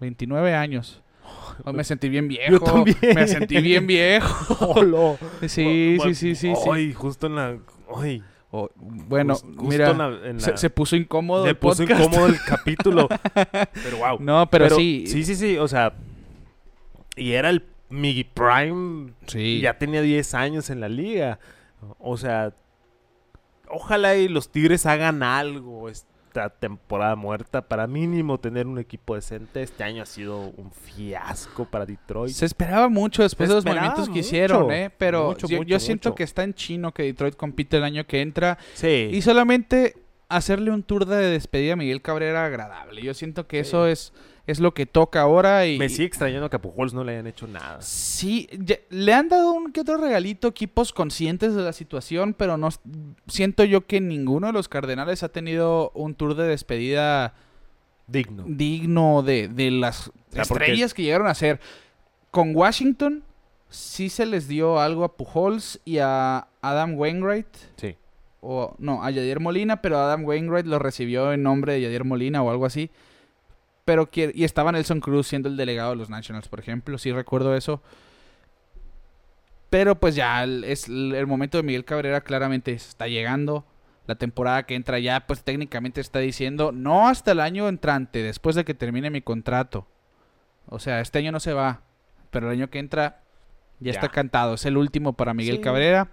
29 0.00 0.54
años. 0.54 1.02
Oh, 1.64 1.72
me 1.72 1.84
sentí 1.84 2.08
bien 2.08 2.28
viejo. 2.28 2.58
también. 2.64 2.96
Me 3.14 3.26
sentí 3.26 3.60
bien 3.60 3.86
viejo. 3.86 5.16
Sí, 5.42 5.98
sí, 6.02 6.14
sí, 6.14 6.34
sí, 6.34 6.34
sí. 6.34 6.52
Ay, 6.70 6.92
justo 6.92 7.26
en 7.26 7.34
la. 7.36 7.58
Ay, 7.96 8.22
Oh, 8.52 8.70
bueno, 8.76 9.34
justo 9.34 9.62
mira, 9.64 9.90
en 9.90 9.98
la- 9.98 10.28
en 10.30 10.40
se, 10.40 10.52
la- 10.52 10.56
se 10.56 10.70
puso 10.70 10.94
incómodo 10.96 11.44
le 11.44 11.50
el 11.50 11.56
puso 11.56 11.82
podcast. 11.82 12.00
incómodo 12.00 12.26
el 12.28 12.36
capítulo. 12.46 13.08
pero 13.34 13.96
wow. 13.98 14.18
No, 14.20 14.48
pero, 14.48 14.70
sí. 14.76 15.04
Sí, 15.06 15.24
sí, 15.24 15.34
sí. 15.34 15.58
O 15.58 15.66
sea. 15.68 15.92
Y 17.16 17.32
era 17.32 17.50
el 17.50 17.64
Miggy 17.90 18.24
Prime. 18.24 19.12
Sí. 19.26 19.60
Ya 19.60 19.76
tenía 19.78 20.00
10 20.00 20.32
años 20.34 20.70
en 20.70 20.80
la 20.80 20.88
liga. 20.88 21.38
O 21.98 22.16
sea. 22.16 22.54
Ojalá 23.68 24.14
y 24.16 24.28
los 24.28 24.50
Tigres 24.50 24.86
hagan 24.86 25.22
algo 25.24 25.88
esta 26.36 26.50
temporada 26.50 27.16
muerta 27.16 27.62
para 27.62 27.86
mínimo 27.86 28.38
tener 28.38 28.66
un 28.66 28.78
equipo 28.78 29.14
decente. 29.14 29.62
Este 29.62 29.84
año 29.84 30.02
ha 30.02 30.06
sido 30.06 30.38
un 30.38 30.70
fiasco 30.70 31.64
para 31.64 31.86
Detroit. 31.86 32.32
Se 32.34 32.44
esperaba 32.44 32.88
mucho 32.88 33.22
después 33.22 33.48
Se 33.48 33.54
de 33.54 33.56
los 33.56 33.64
movimientos 33.64 34.08
que 34.10 34.18
hicieron, 34.18 34.70
¿eh? 34.70 34.90
Pero 34.96 35.28
mucho, 35.28 35.46
yo, 35.48 35.58
mucho, 35.58 35.68
yo 35.68 35.80
siento 35.80 36.14
que 36.14 36.24
está 36.24 36.44
en 36.44 36.52
chino 36.54 36.92
que 36.92 37.04
Detroit 37.04 37.36
compite 37.36 37.78
el 37.78 37.84
año 37.84 38.06
que 38.06 38.20
entra. 38.20 38.58
Sí. 38.74 39.08
Y 39.12 39.22
solamente 39.22 39.94
hacerle 40.28 40.70
un 40.72 40.82
tour 40.82 41.06
de 41.06 41.16
despedida 41.16 41.72
a 41.72 41.76
Miguel 41.76 42.02
Cabrera 42.02 42.44
agradable. 42.44 43.00
Yo 43.02 43.14
siento 43.14 43.46
que 43.46 43.62
Sí. 43.64 43.68
eso 43.68 43.86
es, 43.86 44.12
es 44.46 44.60
lo 44.60 44.74
que 44.74 44.86
toca 44.86 45.20
ahora. 45.22 45.66
Y, 45.66 45.78
Me 45.78 45.88
sigue 45.88 46.04
extrañando 46.04 46.48
que 46.50 46.56
a 46.56 46.62
Pujols 46.62 46.94
no 46.94 47.02
le 47.04 47.12
hayan 47.12 47.26
hecho 47.26 47.46
nada. 47.46 47.80
Sí, 47.82 48.48
ya- 48.60 48.78
le 48.90 49.12
han 49.12 49.28
dado 49.28 49.52
un 49.52 49.72
que 49.72 49.80
otro 49.80 49.96
regalito, 49.96 50.48
equipos 50.48 50.92
conscientes 50.92 51.54
de 51.54 51.62
la 51.62 51.72
situación, 51.72 52.34
pero 52.34 52.56
no 52.56 52.68
siento 53.26 53.64
yo 53.64 53.86
que 53.86 54.00
ninguno 54.00 54.46
de 54.46 54.52
los 54.52 54.68
Cardenales 54.68 55.22
ha 55.22 55.28
tenido 55.30 55.90
un 55.94 56.14
tour 56.14 56.34
de 56.36 56.46
despedida 56.46 57.34
Digno. 58.06 58.44
digno 58.46 59.22
de, 59.22 59.48
de 59.48 59.70
las 59.72 60.12
porque- 60.30 60.42
estrellas 60.64 60.94
que 60.94 61.02
llegaron 61.02 61.26
a 61.26 61.34
ser. 61.34 61.60
Con 62.30 62.54
Washington 62.54 63.24
sí 63.68 64.10
se 64.10 64.26
les 64.26 64.46
dio 64.46 64.78
algo 64.78 65.02
a 65.04 65.16
Pujols 65.16 65.80
y 65.84 65.98
a 65.98 66.46
Adam 66.62 66.94
Wainwright. 66.96 67.48
Sí. 67.76 67.96
O, 68.42 68.76
no, 68.78 69.02
a 69.02 69.10
Yadier 69.10 69.40
Molina, 69.40 69.82
pero 69.82 69.98
Adam 69.98 70.24
Wainwright 70.24 70.66
lo 70.66 70.78
recibió 70.78 71.32
en 71.32 71.42
nombre 71.42 71.72
de 71.72 71.80
Yadier 71.80 72.04
Molina 72.04 72.42
o 72.44 72.50
algo 72.50 72.64
así. 72.66 72.90
Pero 73.86 74.10
que, 74.10 74.32
y 74.34 74.44
estaba 74.44 74.70
Nelson 74.72 75.00
Cruz 75.00 75.28
siendo 75.28 75.48
el 75.48 75.56
delegado 75.56 75.90
de 75.90 75.96
los 75.96 76.10
Nationals, 76.10 76.48
por 76.48 76.60
ejemplo, 76.60 76.98
sí 76.98 77.10
recuerdo 77.12 77.56
eso. 77.56 77.80
Pero 79.70 79.98
pues 79.98 80.14
ya 80.14 80.44
el, 80.44 80.64
es 80.64 80.88
el, 80.88 81.14
el 81.14 81.26
momento 81.26 81.56
de 81.56 81.62
Miguel 81.62 81.84
Cabrera 81.84 82.20
claramente 82.20 82.72
está 82.72 83.08
llegando. 83.08 83.64
La 84.06 84.14
temporada 84.14 84.64
que 84.64 84.74
entra 84.76 84.98
ya 85.00 85.26
pues 85.26 85.42
técnicamente 85.42 86.00
está 86.00 86.20
diciendo 86.20 86.70
no 86.72 87.08
hasta 87.08 87.32
el 87.32 87.40
año 87.40 87.68
entrante, 87.68 88.22
después 88.22 88.54
de 88.54 88.64
que 88.64 88.74
termine 88.74 89.10
mi 89.10 89.20
contrato. 89.22 89.86
O 90.68 90.78
sea, 90.78 91.00
este 91.00 91.18
año 91.18 91.32
no 91.32 91.40
se 91.40 91.52
va, 91.52 91.82
pero 92.30 92.46
el 92.50 92.58
año 92.58 92.70
que 92.70 92.78
entra 92.78 93.22
ya, 93.80 93.92
Ya. 93.92 93.98
está 93.98 94.08
cantado. 94.08 94.54
Es 94.54 94.64
el 94.66 94.76
último 94.76 95.12
para 95.14 95.34
Miguel 95.34 95.56
Sí. 95.56 95.62
Cabrera 95.62 96.08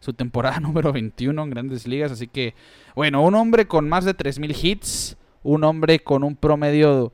su 0.00 0.12
temporada 0.12 0.60
número 0.60 0.92
21 0.92 1.42
en 1.42 1.50
grandes 1.50 1.86
ligas. 1.86 2.12
Así 2.12 2.26
que, 2.28 2.54
bueno, 2.94 3.22
un 3.22 3.34
hombre 3.34 3.66
con 3.66 3.88
más 3.88 4.04
de 4.04 4.14
3.000 4.16 4.56
hits, 4.64 5.16
un 5.42 5.64
hombre 5.64 6.00
con 6.00 6.24
un 6.24 6.36
promedio 6.36 7.12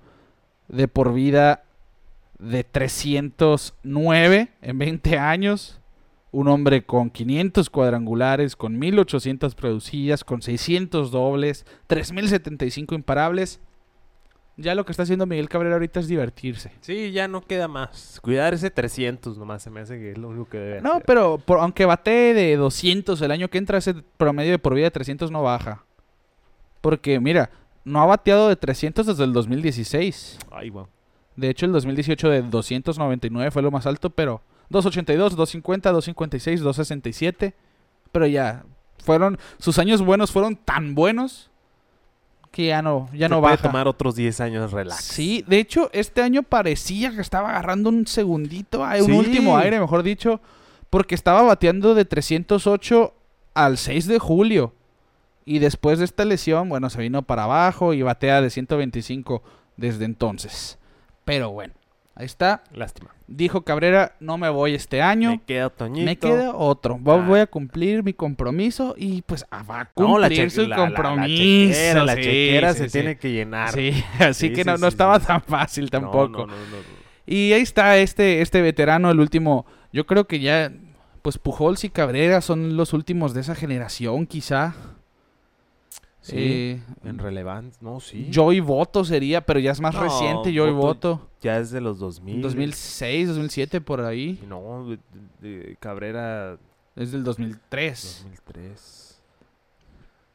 de 0.69 0.89
por 0.89 1.13
vida 1.13 1.65
de 2.39 2.65
309 2.65 4.49
en 4.63 4.79
20 4.79 5.19
años, 5.19 5.81
un 6.33 6.49
hombre 6.49 6.85
con 6.85 7.11
500 7.11 7.71
cuadrangulares, 7.71 8.57
con 8.57 8.81
1.800 8.81 9.55
producidas, 9.55 10.25
con 10.25 10.43
600 10.43 11.11
dobles, 11.11 11.65
3.075 11.89 12.95
imparables. 12.95 13.61
Ya 14.57 14.77
lo 14.77 14.85
que 14.85 14.93
está 14.93 15.03
haciendo 15.03 15.27
Miguel 15.27 15.49
Cabrera 15.49 15.75
ahorita 15.75 15.99
es 15.99 16.07
divertirse. 16.07 16.71
Sí, 16.81 17.11
ya 17.11 17.27
no 17.27 17.41
queda 17.41 17.67
más. 17.67 18.21
Cuidar 18.23 18.55
ese 18.55 18.71
300 18.71 19.37
nomás 19.37 19.63
se 19.65 19.71
me 19.71 19.81
hace 19.81 19.99
que 19.99 20.13
es 20.13 20.19
lo 20.19 20.29
único 20.29 20.49
que 20.49 20.59
debe 20.59 20.81
No, 20.81 20.93
hacer. 20.93 21.05
pero 21.07 21.39
por- 21.39 21.59
aunque 21.59 21.85
bate 21.87 22.35
de 22.35 22.57
200 22.57 23.21
el 23.21 23.33
año 23.33 23.49
que 23.49 23.59
entra, 23.59 23.79
ese 23.79 23.95
promedio 24.17 24.53
de 24.53 24.61
por 24.61 24.75
vida 24.75 24.85
de 24.87 24.91
300 24.93 25.33
no 25.33 25.43
baja. 25.43 25.85
Porque, 26.81 27.19
mira, 27.19 27.51
no 27.85 28.01
ha 28.01 28.07
bateado 28.07 28.49
de 28.49 28.57
300 28.57 29.07
desde 29.07 29.25
el 29.25 29.33
2016. 29.33 30.39
Ay, 30.51 30.71
wow. 30.71 30.89
De 31.37 31.51
hecho, 31.51 31.67
el 31.67 31.73
2018 31.73 32.29
de 32.31 32.43
299 32.43 33.51
fue 33.51 33.63
lo 33.63 33.71
más 33.71 33.87
alto, 33.87 34.11
pero 34.11 34.41
282, 34.71 35.37
250, 35.37 35.91
256, 35.93 36.61
267. 36.61 37.55
Pero 38.13 38.27
ya, 38.27 38.65
fueron, 39.05 39.39
sus 39.59 39.79
años 39.79 40.01
buenos 40.03 40.31
fueron 40.31 40.57
tan 40.57 40.95
buenos 40.95 41.51
que 42.53 42.67
ya 42.67 42.83
no, 42.83 43.09
ya 43.13 43.29
no 43.29 43.41
puede 43.41 43.55
baja. 43.57 43.69
tomar 43.69 43.89
otros 43.89 44.15
10 44.15 44.41
años 44.41 44.71
relax. 44.71 45.03
Sí, 45.03 45.45
de 45.49 45.59
hecho, 45.59 45.91
este 45.93 46.23
año 46.23 46.45
parecía 46.45 47.11
que 47.11 47.21
estaba 47.21 47.51
agarrando 47.51 47.89
un 47.91 48.07
segundito, 48.07 48.83
un 48.83 49.05
Sí. 49.07 49.11
último 49.13 49.59
aire, 49.59 49.81
mejor 49.81 50.05
dicho, 50.05 50.41
porque 50.89 51.17
estaba 51.17 51.43
bateando 51.43 51.97
de 51.97 52.05
308 52.05 53.13
al 53.55 53.77
6 53.77 54.07
de 54.07 54.21
julio. 54.21 54.73
Y 55.45 55.59
después 55.59 55.99
de 55.99 56.05
esta 56.07 56.25
lesión, 56.25 56.69
bueno, 56.69 56.89
se 56.91 57.01
vino 57.01 57.23
para 57.23 57.45
abajo 57.45 57.93
y 57.93 58.03
batea 58.03 58.41
de 58.41 58.51
125 58.51 59.43
desde 59.77 60.05
entonces. 60.07 60.79
Pero 61.25 61.51
bueno, 61.51 61.75
ahí 62.15 62.27
está. 62.27 62.65
Lástima. 62.73 63.11
Dijo 63.27 63.63
Cabrera, 63.63 64.17
no 64.21 64.37
me 64.39 64.49
voy 64.51 64.75
este 64.75 65.01
año. 65.03 65.31
Me 65.31 65.43
queda 65.43 65.71
Toñito. 65.71 66.05
Me 66.05 66.17
queda 66.17 66.55
otro. 66.55 66.95
Ah. 67.07 67.25
Voy 67.27 67.41
a 67.41 67.47
cumplir 67.47 68.03
mi 68.03 68.13
compromiso 68.15 68.95
y 68.99 69.23
pues 69.23 69.45
ah, 69.51 69.63
va 69.63 69.81
a 69.81 69.85
cumplir 69.87 70.09
No, 70.15 70.19
la, 70.19 70.29
che- 70.29 70.51
su 70.51 70.63
la- 70.63 70.69
la- 70.69 70.77
la 70.77 70.83
compromiso. 70.85 71.27
chequera, 71.75 72.05
la 72.05 72.15
Sí, 72.15 72.23
chequera 72.23 72.73
sí, 72.73 72.79
se 72.79 72.89
sí. 72.89 72.93
tiene 72.93 73.17
que 73.17 73.33
llenar. 73.33 73.73
Sí, 73.73 74.05
así 74.21 74.49
Sí, 74.49 74.53
que 74.55 74.63
sí, 74.63 74.69
no, 74.69 74.77
no 74.79 74.87
estaba 74.87 75.19
sí. 75.21 75.27
tan 75.27 75.43
fácil 75.43 75.91
tampoco. 75.91 76.47
no. 76.47 76.53
Y 77.27 77.53
ahí 77.55 77.63
está 77.63 77.97
este, 77.99 78.43
este 78.43 78.61
veterano, 78.61 79.11
el 79.11 79.19
último. 79.21 79.65
Yo 79.93 80.05
creo 80.07 80.27
que 80.27 80.41
ya, 80.41 80.71
pues 81.23 81.39
Pujols 81.39 81.85
y 81.85 81.89
Cabrera 81.91 82.43
son 82.43 82.77
los 82.77 82.93
últimos 82.93 83.33
de 83.33 83.41
esa 83.41 83.55
generación, 83.55 84.27
quizá. 84.27 84.75
Sí. 86.25 86.37
Eh, 86.39 86.81
En 87.05 87.19
relevancia, 87.19 87.79
no, 87.83 88.01
sí. 88.01 88.31
Joey 88.35 88.61
Voto 88.61 89.05
sería, 89.05 89.43
pero 89.43 89.61
ya 89.61 89.73
es 89.73 89.81
más 89.81 89.95
No, 89.95 90.03
reciente 90.05 90.57
Joey 90.57 90.73
Voto- 90.73 91.17
Voto. 91.17 91.29
Ya 91.43 91.59
es 91.59 91.71
de 91.71 91.83
los 91.83 91.99
2000. 91.99 92.41
2006, 92.41 93.29
2007, 93.29 93.83
por 93.83 94.01
ahí. 94.01 94.43
No, 94.49 94.87
de- 94.89 94.99
de 95.47 95.77
Cabrera 95.81 96.57
Es 96.97 97.13
del 97.13 97.25
2003. 97.25 98.21
2003. 98.25 99.21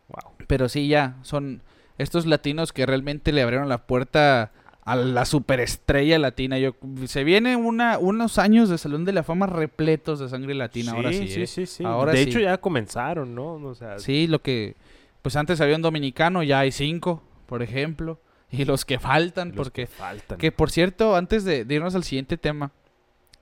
Wow. 0.09 0.31
Pero 0.47 0.69
sí, 0.69 0.87
ya, 0.87 1.17
son 1.23 1.61
estos 1.97 2.25
latinos 2.25 2.71
que 2.73 2.85
realmente 2.85 3.31
le 3.31 3.41
abrieron 3.41 3.67
la 3.69 3.79
puerta 3.85 4.51
a 4.85 4.95
la 4.95 5.25
superestrella 5.25 6.17
latina. 6.19 6.57
Yo, 6.57 6.75
se 7.05 7.23
viene 7.23 7.55
una, 7.55 7.97
unos 7.99 8.37
años 8.39 8.69
de 8.69 8.77
Salón 8.77 9.05
de 9.05 9.13
la 9.13 9.23
Fama 9.23 9.45
repletos 9.47 10.19
de 10.19 10.29
sangre 10.29 10.55
latina, 10.55 10.93
ahora 10.93 11.11
sí. 11.11 11.27
sí, 11.27 11.41
¿eh? 11.41 11.47
sí, 11.47 11.65
sí. 11.65 11.83
Ahora 11.83 12.11
de 12.11 12.23
sí. 12.23 12.29
hecho, 12.29 12.39
ya 12.39 12.57
comenzaron, 12.59 13.35
¿no? 13.35 13.53
O 13.55 13.75
sea, 13.75 13.99
Sí, 13.99 14.25
lo 14.27 14.41
que, 14.41 14.75
pues 15.21 15.35
antes 15.35 15.61
había 15.61 15.75
un 15.75 15.81
dominicano, 15.81 16.43
ya 16.43 16.59
hay 16.59 16.71
cinco, 16.71 17.23
por 17.45 17.61
ejemplo. 17.61 18.19
Y 18.51 18.65
los 18.65 18.83
que 18.83 18.97
faltan, 18.97 19.49
los 19.49 19.57
porque 19.57 19.85
que 19.85 19.87
faltan. 19.87 20.39
Que 20.39 20.51
por 20.51 20.71
cierto, 20.71 21.15
antes 21.15 21.43
de, 21.43 21.65
de 21.65 21.75
irnos 21.75 21.93
al 21.93 22.03
siguiente 22.03 22.35
tema, 22.35 22.71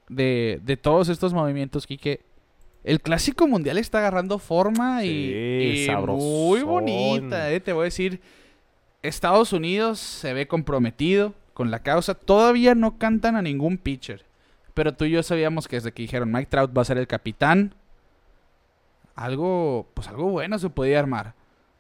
de, 0.10 0.60
de 0.64 0.76
todos 0.76 1.08
estos 1.08 1.34
movimientos, 1.34 1.88
Quique, 1.88 2.26
el 2.84 3.02
clásico 3.02 3.48
mundial 3.48 3.78
está 3.78 4.00
agarrando 4.00 4.40
forma 4.40 5.04
y, 5.04 5.08
Sí, 5.08 5.88
y 5.90 5.96
muy 5.96 6.62
bonita, 6.64 7.52
eh, 7.52 7.60
te 7.60 7.74
voy 7.74 7.82
a 7.82 7.86
decir. 7.86 8.22
Estados 9.02 9.54
Unidos 9.54 10.00
se 10.00 10.34
ve 10.34 10.48
comprometido 10.48 11.34
con 11.54 11.72
la 11.72 11.84
causa. 11.84 12.14
Todavía 12.14 12.76
no 12.76 12.98
cantan 12.98 13.36
a 13.36 13.42
ningún 13.42 13.78
pitcher. 13.78 14.26
Pero 14.74 14.94
tú 14.94 15.06
y 15.06 15.12
yo 15.12 15.24
sabíamos 15.24 15.68
que 15.68 15.78
desde 15.78 15.92
que 15.92 16.04
dijeron 16.04 16.32
Mike 16.32 16.50
Trout 16.50 16.78
va 16.78 16.82
a 16.82 16.86
ser 16.86 16.98
el 16.98 17.08
capitán, 17.08 17.74
algo, 19.16 19.90
pues 19.94 20.08
algo 20.08 20.30
bueno 20.30 20.60
se 20.60 20.70
podía 20.70 21.00
armar. 21.00 21.34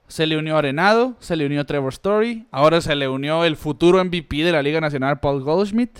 Se 0.07 0.25
le 0.25 0.37
unió 0.37 0.57
Arenado, 0.57 1.15
se 1.19 1.35
le 1.35 1.45
unió 1.45 1.65
Trevor 1.65 1.91
Story, 1.93 2.45
ahora 2.51 2.79
se 2.79 2.95
le 2.95 3.07
unió 3.07 3.43
el 3.43 3.57
futuro 3.57 4.03
MVP 4.03 4.43
de 4.43 4.51
la 4.51 4.61
Liga 4.61 4.79
Nacional, 4.79 5.19
Paul 5.19 5.43
Goldschmidt. 5.43 5.97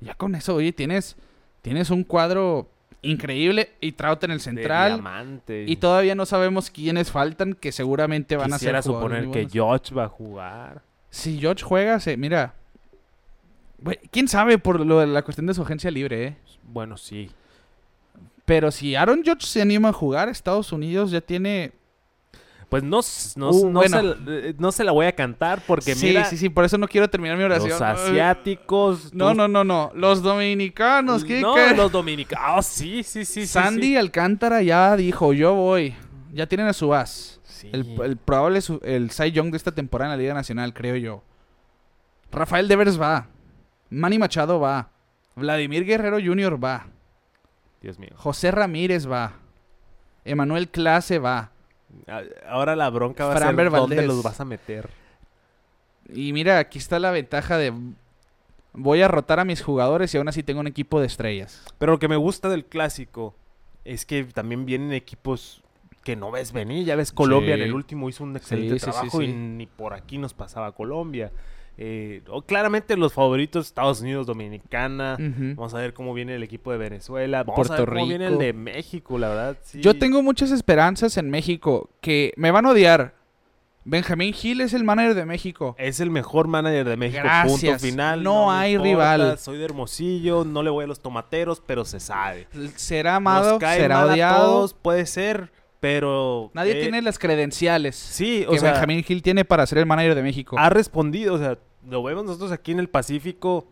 Ya 0.00 0.14
con 0.14 0.34
eso, 0.34 0.56
oye, 0.56 0.72
tienes, 0.72 1.16
tienes 1.62 1.88
un 1.90 2.04
cuadro 2.04 2.68
increíble 3.04 3.70
y 3.80 3.92
Trout 3.92 4.24
en 4.24 4.30
el 4.30 4.40
central. 4.40 5.02
Y 5.48 5.76
todavía 5.76 6.14
no 6.14 6.26
sabemos 6.26 6.70
quiénes 6.70 7.10
faltan 7.10 7.54
que 7.54 7.72
seguramente 7.72 8.36
van 8.36 8.50
Quisiera 8.50 8.78
a 8.78 8.82
ser 8.82 8.92
jugadores 8.92 9.24
suponer 9.24 9.46
que. 9.46 9.52
George 9.52 9.94
va 9.94 10.04
a 10.04 10.08
jugar. 10.08 10.82
Si 11.10 11.38
George 11.38 11.62
juega, 11.62 12.00
se, 12.00 12.16
mira. 12.16 12.54
¿Quién 14.10 14.28
sabe 14.28 14.58
por 14.58 14.84
lo 14.84 15.00
de 15.00 15.06
la 15.06 15.22
cuestión 15.22 15.46
de 15.46 15.54
su 15.54 15.62
agencia 15.62 15.90
libre, 15.90 16.26
eh? 16.26 16.36
Bueno, 16.62 16.96
sí. 16.96 17.30
Pero 18.44 18.70
si 18.70 18.94
Aaron 18.94 19.22
George 19.22 19.46
se 19.46 19.60
anima 19.60 19.90
a 19.90 19.92
jugar, 19.92 20.28
Estados 20.28 20.72
Unidos 20.72 21.10
ya 21.10 21.20
tiene. 21.20 21.72
Pues 22.74 22.82
no, 22.82 23.00
no, 23.36 23.50
Uh, 23.50 23.70
no, 23.70 23.78
bueno. 23.78 23.96
se, 23.98 24.02
la- 24.02 24.16
eh, 24.26 24.54
no 24.58 24.72
se 24.72 24.82
la 24.82 24.90
voy 24.90 25.06
a 25.06 25.14
cantar 25.14 25.62
porque 25.64 25.94
sí, 25.94 26.06
mira, 26.06 26.24
sí, 26.24 26.36
sí, 26.36 26.48
por 26.48 26.64
eso 26.64 26.76
no 26.76 26.88
quiero 26.88 27.08
terminar 27.08 27.36
mi 27.38 27.44
oración. 27.44 27.70
los 27.70 27.80
asiáticos... 27.80 29.14
No, 29.14 29.32
no, 29.32 29.46
no, 29.46 29.62
no. 29.62 29.92
Los 29.94 30.22
dominicanos, 30.22 31.24
¿qué? 31.24 31.40
No, 31.40 31.54
qué? 31.54 31.72
los 31.76 31.92
dominicanos. 31.92 32.44
Ah, 32.44 32.62
sí, 32.62 33.04
sí, 33.04 33.24
sí. 33.24 33.42
sí, 33.42 33.46
Sandy 33.46 33.82
sí. 33.88 33.96
Alcántara 33.96 34.60
ya 34.62 34.96
dijo, 34.96 35.32
yo 35.32 35.54
voy. 35.54 35.94
Ya 36.32 36.48
tienen 36.48 36.66
a 36.66 36.72
su 36.72 36.92
as. 36.92 37.38
Sí. 37.44 37.70
El, 37.72 37.96
el 38.02 38.16
probable 38.16 38.60
su- 38.60 38.80
el 38.82 39.12
Cy 39.12 39.30
Young 39.30 39.52
de 39.52 39.56
esta 39.56 39.70
temporada 39.70 40.12
en 40.12 40.18
la 40.18 40.20
Liga 40.22 40.34
Nacional, 40.34 40.74
creo 40.74 40.96
yo. 40.96 41.22
Rafael 42.32 42.66
Devers 42.66 43.00
va. 43.00 43.28
Manny 43.88 44.18
Machado 44.18 44.58
va. 44.58 44.90
Vladimir 45.36 45.84
Guerrero 45.84 46.16
Jr. 46.20 46.62
va. 46.62 46.86
Dios 47.80 48.00
mío. 48.00 48.10
José 48.16 48.50
Ramírez 48.50 49.08
va. 49.08 49.34
Emanuel 50.24 50.68
Clase 50.70 51.20
va. 51.20 51.52
Ahora 52.48 52.76
la 52.76 52.90
bronca 52.90 53.24
va 53.26 53.34
a 53.34 53.38
ser 53.38 53.54
dónde 53.54 53.68
Valdez. 53.70 54.06
los 54.06 54.22
vas 54.22 54.40
a 54.40 54.44
meter. 54.44 54.88
Y 56.12 56.32
mira, 56.32 56.58
aquí 56.58 56.78
está 56.78 56.98
la 56.98 57.10
ventaja 57.10 57.56
de... 57.58 57.72
Voy 58.72 59.02
a 59.02 59.08
rotar 59.08 59.38
a 59.40 59.44
mis 59.44 59.62
jugadores 59.62 60.12
y 60.14 60.18
aún 60.18 60.28
así 60.28 60.42
tengo 60.42 60.60
un 60.60 60.66
equipo 60.66 61.00
de 61.00 61.06
estrellas. 61.06 61.64
Pero 61.78 61.92
lo 61.92 61.98
que 61.98 62.08
me 62.08 62.16
gusta 62.16 62.48
del 62.48 62.64
clásico 62.64 63.34
es 63.84 64.04
que 64.04 64.24
también 64.24 64.66
vienen 64.66 64.92
equipos 64.92 65.62
que 66.02 66.16
no 66.16 66.30
ves 66.30 66.52
venir. 66.52 66.84
Ya 66.84 66.96
ves, 66.96 67.12
Colombia 67.12 67.54
Sí. 67.54 67.62
en 67.62 67.68
el 67.68 67.74
último 67.74 68.08
hizo 68.08 68.24
un 68.24 68.36
excelente 68.36 68.74
Sí, 68.74 68.80
sí, 68.80 68.84
sí, 68.86 68.90
trabajo 68.90 69.22
y 69.22 69.28
ni 69.32 69.66
por 69.66 69.94
aquí 69.94 70.18
nos 70.18 70.34
pasaba 70.34 70.72
Colombia. 70.72 71.30
Eh, 71.76 72.22
o- 72.28 72.42
claramente 72.42 72.96
los 72.96 73.12
favoritos, 73.12 73.66
Estados 73.66 74.00
Unidos, 74.00 74.26
Dominicana. 74.26 75.16
Vamos 75.18 75.74
a 75.74 75.78
ver 75.78 75.92
cómo 75.94 76.14
viene 76.14 76.34
el 76.36 76.42
equipo 76.42 76.70
de 76.72 76.78
Venezuela. 76.78 77.42
Vamos 77.42 77.56
Puerto 77.56 77.74
a 77.74 77.78
ver 77.78 77.88
cómo 77.88 78.06
viene 78.06 78.26
el 78.26 78.38
de 78.38 78.52
México, 78.52 79.18
la 79.18 79.28
verdad. 79.28 79.56
sí. 79.62 79.80
Yo 79.80 79.98
tengo 79.98 80.22
muchas 80.22 80.50
esperanzas 80.50 81.16
en 81.16 81.30
México 81.30 81.90
que 82.00 82.32
me 82.36 82.50
van 82.50 82.66
a 82.66 82.70
odiar. 82.70 83.14
Benjamín 83.86 84.32
Gil 84.32 84.62
es 84.62 84.72
el 84.72 84.82
manager 84.82 85.14
de 85.14 85.26
México. 85.26 85.74
Es 85.78 86.00
el 86.00 86.10
mejor 86.10 86.48
manager 86.48 86.88
de 86.88 86.96
México. 86.96 87.20
Gracias. 87.22 87.60
Punto 87.60 87.78
final. 87.78 88.22
No 88.22 88.50
hay 88.50 88.72
importa, 88.76 88.88
rival. 88.88 89.38
Soy 89.38 89.58
de 89.58 89.64
Hermosillo. 89.66 90.44
No 90.46 90.62
le 90.62 90.70
voy 90.70 90.84
a 90.84 90.86
los 90.86 91.00
tomateros, 91.00 91.60
pero 91.60 91.84
se 91.84 92.00
sabe. 92.00 92.46
Será 92.76 93.16
amado, 93.16 93.50
Nos 93.52 93.58
cae 93.58 93.80
será 93.80 93.96
mal 94.00 94.08
a 94.08 94.12
odiado. 94.14 94.44
todos, 94.46 94.72
puede 94.74 95.04
ser, 95.04 95.52
pero. 95.84 96.50
Nadie 96.54 96.78
eh, 96.78 96.82
tiene 96.82 97.02
las 97.02 97.18
credenciales 97.18 97.94
Sí, 97.94 98.44
o 98.48 98.52
que 98.52 98.58
sea, 98.58 98.70
Benjamín 98.72 99.02
Gil 99.04 99.22
tiene 99.22 99.44
para 99.44 99.66
ser 99.66 99.78
el 99.78 99.86
manager 99.86 100.14
de 100.14 100.22
México. 100.22 100.56
ha 100.58 100.70
respondido. 100.70 101.34
O 101.34 101.38
sea, 101.38 101.58
lo 101.86 102.02
vemos 102.02 102.24
nosotros 102.24 102.52
aquí 102.52 102.72
en 102.72 102.78
el 102.80 102.88
Pacífico. 102.88 103.66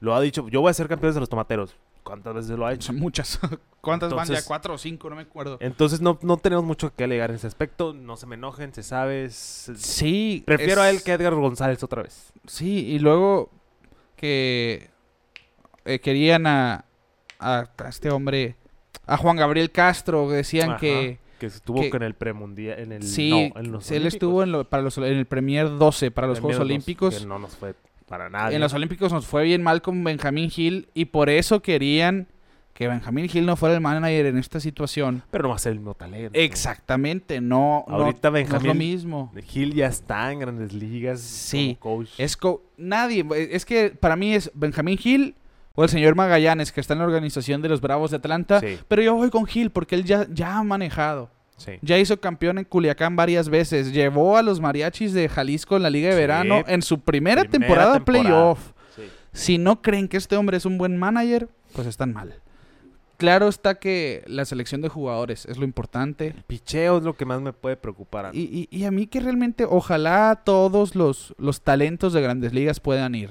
Lo 0.00 0.14
ha 0.14 0.20
dicho. 0.20 0.46
Yo 0.48 0.60
voy 0.60 0.70
a 0.70 0.74
ser 0.74 0.88
campeón 0.88 1.14
de 1.14 1.20
los 1.20 1.28
tomateros. 1.30 1.74
¿Cuántas 2.02 2.34
veces 2.34 2.50
lo 2.50 2.66
ha 2.66 2.72
hecho? 2.74 2.92
Muchas. 2.92 3.40
¿Cuántas 3.80 4.10
van 4.10 4.18
ya? 4.26 4.34
Entonces- 4.34 4.44
¿Cuatro 4.46 4.74
o 4.74 4.78
cinco? 4.78 5.08
No 5.08 5.16
me 5.16 5.22
acuerdo. 5.22 5.56
Entonces 5.60 6.00
no, 6.02 6.18
no 6.22 6.36
tenemos 6.36 6.64
mucho 6.64 6.94
que 6.94 7.04
alegar 7.04 7.30
en 7.30 7.36
ese 7.36 7.46
aspecto. 7.46 7.94
No 7.94 8.16
se 8.18 8.26
me 8.26 8.34
enojen, 8.34 8.74
se 8.74 8.82
sabe. 8.82 9.24
es- 9.24 9.72
Sí. 9.76 10.42
Prefiero 10.46 10.82
es- 10.82 10.86
a 10.86 10.90
él 10.90 11.02
que 11.02 11.12
a 11.12 11.14
Edgar 11.14 11.34
González 11.34 11.82
otra 11.82 12.02
vez. 12.02 12.32
Sí, 12.46 12.86
y 12.86 12.98
luego 12.98 13.50
que 14.16 14.90
eh, 15.86 15.98
querían 16.00 16.46
a, 16.46 16.84
a 17.38 17.68
este 17.88 18.10
hombre, 18.10 18.56
a 19.06 19.16
Juan 19.16 19.36
Gabriel 19.36 19.70
Castro, 19.70 20.28
decían 20.28 20.70
Ajá, 20.70 20.78
que 20.80 21.18
Que 21.38 21.46
estuvo 21.46 21.80
que- 21.80 21.90
con 21.90 22.02
el 22.02 22.14
premundial. 22.14 22.78
En 22.78 22.92
el, 22.92 23.02
sí, 23.02 23.30
no, 23.54 23.60
en 23.60 23.72
los 23.72 23.90
él 23.90 23.98
Olímpicos. 23.98 24.14
estuvo 24.14 24.42
en, 24.42 24.52
lo- 24.52 24.64
para 24.68 24.82
los, 24.82 24.96
en 24.98 25.04
el 25.04 25.26
Premier 25.26 25.68
12 25.78 26.10
para 26.10 26.26
los 26.26 26.40
Juegos 26.40 26.60
Olímpicos. 26.60 27.18
Que 27.20 27.26
no 27.26 27.38
nos 27.38 27.56
fue 27.56 27.74
para 28.08 28.30
nada. 28.30 28.52
En 28.52 28.60
los 28.60 28.72
Olímpicos 28.74 29.12
nos 29.12 29.26
fue 29.26 29.44
bien 29.44 29.62
mal 29.62 29.82
con 29.82 30.02
Benjamín 30.04 30.50
Gil 30.50 30.88
y 30.94 31.06
por 31.06 31.28
eso 31.28 31.60
querían 31.60 32.28
que 32.72 32.88
Benjamín 32.88 33.26
Gil 33.28 33.46
no 33.46 33.56
fuera 33.56 33.74
el 33.74 33.80
manager 33.80 34.26
en 34.26 34.36
esta 34.38 34.60
situación. 34.60 35.22
Pero 35.30 35.44
no 35.44 35.48
va 35.50 35.56
a 35.56 35.58
ser 35.58 35.72
el 35.72 35.78
mismo 35.78 35.94
talento. 35.94 36.38
Exactamente, 36.38 37.40
no, 37.40 37.84
no- 37.88 37.94
Ahorita 37.94 38.30
no 38.30 38.36
es 38.36 38.48
lo 38.50 38.58
Benjamín- 38.58 38.78
mismo. 38.78 39.32
Gil 39.44 39.72
ya 39.74 39.86
está 39.86 40.30
en 40.32 40.40
grandes 40.40 40.72
ligas. 40.72 41.20
Sí, 41.20 41.76
como 41.80 41.98
coach. 41.98 42.10
Es 42.18 42.36
co- 42.36 42.62
nadie, 42.76 43.24
es 43.50 43.64
que 43.64 43.90
para 43.98 44.14
mí 44.16 44.34
es 44.34 44.50
Benjamín 44.54 44.98
Gil 44.98 45.34
o 45.76 45.84
el 45.84 45.88
señor 45.88 46.16
Magallanes 46.16 46.72
que 46.72 46.80
está 46.80 46.94
en 46.94 46.98
la 46.98 47.04
organización 47.04 47.62
de 47.62 47.68
los 47.68 47.80
Bravos 47.80 48.10
de 48.10 48.16
Atlanta, 48.16 48.58
Sí, 48.58 48.78
pero 48.88 49.02
yo 49.02 49.14
voy 49.14 49.30
con 49.30 49.46
Gil 49.46 49.70
porque 49.70 49.94
él 49.94 50.04
ya, 50.04 50.26
ya 50.32 50.58
ha 50.58 50.64
manejado. 50.64 51.30
sí. 51.56 51.72
Ya 51.82 51.96
hizo 51.98 52.18
campeón 52.20 52.58
en 52.58 52.64
Culiacán 52.64 53.14
varias 53.16 53.48
veces. 53.48 53.92
Llevó 53.92 54.36
a 54.36 54.42
los 54.42 54.60
mariachis 54.60 55.12
de 55.12 55.28
Jalisco 55.28 55.76
en 55.76 55.82
la 55.84 55.90
Liga 55.90 56.08
de 56.08 56.14
Sí. 56.14 56.20
Verano 56.20 56.64
en 56.66 56.82
su 56.82 56.98
primera, 57.00 57.42
Primera 57.42 57.50
temporada, 57.66 57.92
temporada. 57.94 58.22
playoff. 58.24 58.72
sí. 58.96 59.02
Si 59.32 59.58
no 59.58 59.80
creen 59.82 60.08
que 60.08 60.16
este 60.16 60.36
hombre 60.36 60.56
es 60.56 60.64
un 60.66 60.76
buen 60.78 60.96
manager, 60.98 61.48
pues 61.74 61.86
están 61.86 62.12
mal. 62.12 62.34
Claro 63.18 63.48
está 63.48 63.76
que 63.76 64.22
la 64.26 64.44
selección 64.44 64.82
de 64.82 64.90
jugadores 64.90 65.46
es 65.46 65.56
lo 65.56 65.64
importante. 65.64 66.34
Picheo 66.46 66.98
es 66.98 67.02
lo 67.04 67.14
que 67.16 67.24
más 67.24 67.40
me 67.40 67.54
puede 67.54 67.76
preocupar. 67.78 68.26
a 68.26 68.32
mí. 68.32 68.38
Y, 68.38 68.68
y- 68.70 68.76
y 68.80 68.84
a 68.84 68.90
mí 68.90 69.06
que 69.06 69.20
realmente 69.20 69.64
ojalá 69.66 70.42
todos 70.44 70.94
los, 70.94 71.34
los 71.38 71.62
talentos 71.62 72.12
de 72.12 72.20
grandes 72.20 72.52
ligas 72.52 72.78
puedan 72.78 73.14
ir. 73.14 73.30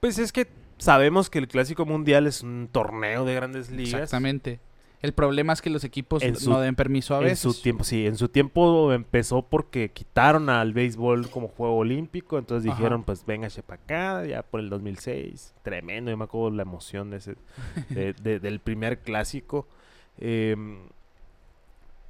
Pues 0.00 0.18
es 0.18 0.32
que 0.32 0.48
sabemos 0.78 1.30
que 1.30 1.38
el 1.38 1.48
Clásico 1.48 1.84
Mundial 1.86 2.26
es 2.26 2.42
un 2.42 2.68
torneo 2.70 3.24
de 3.24 3.34
grandes 3.34 3.70
ligas. 3.70 3.94
Exactamente. 4.02 4.60
El 5.00 5.12
problema 5.12 5.52
es 5.52 5.62
que 5.62 5.70
los 5.70 5.84
equipos 5.84 6.24
En 6.24 6.34
su- 6.34 6.50
no 6.50 6.58
den 6.60 6.74
permiso 6.74 7.14
a 7.14 7.18
En 7.18 7.24
veces. 7.24 7.38
su 7.38 7.62
tiempo, 7.62 7.84
sí, 7.84 8.06
en 8.08 8.16
su 8.16 8.28
tiempo 8.28 8.92
empezó 8.92 9.42
porque 9.42 9.90
quitaron 9.90 10.50
al 10.50 10.72
béisbol 10.72 11.30
como 11.30 11.46
juego 11.46 11.76
olímpico, 11.76 12.36
entonces 12.36 12.68
Ajá. 12.68 12.76
dijeron, 12.78 13.04
pues 13.04 13.24
venga 13.24 13.48
para 13.64 13.80
acá, 13.80 14.26
ya 14.26 14.42
por 14.42 14.58
el 14.58 14.68
2006, 14.70 15.54
tremendo, 15.62 16.10
yo 16.10 16.16
me 16.16 16.24
acuerdo 16.24 16.50
la 16.56 16.62
emoción 16.62 17.10
de 17.10 17.18
ese, 17.18 17.36
de- 17.90 18.12
de- 18.14 18.40
del 18.40 18.58
primer 18.60 18.98
clásico, 18.98 19.66
Em, 20.20 20.78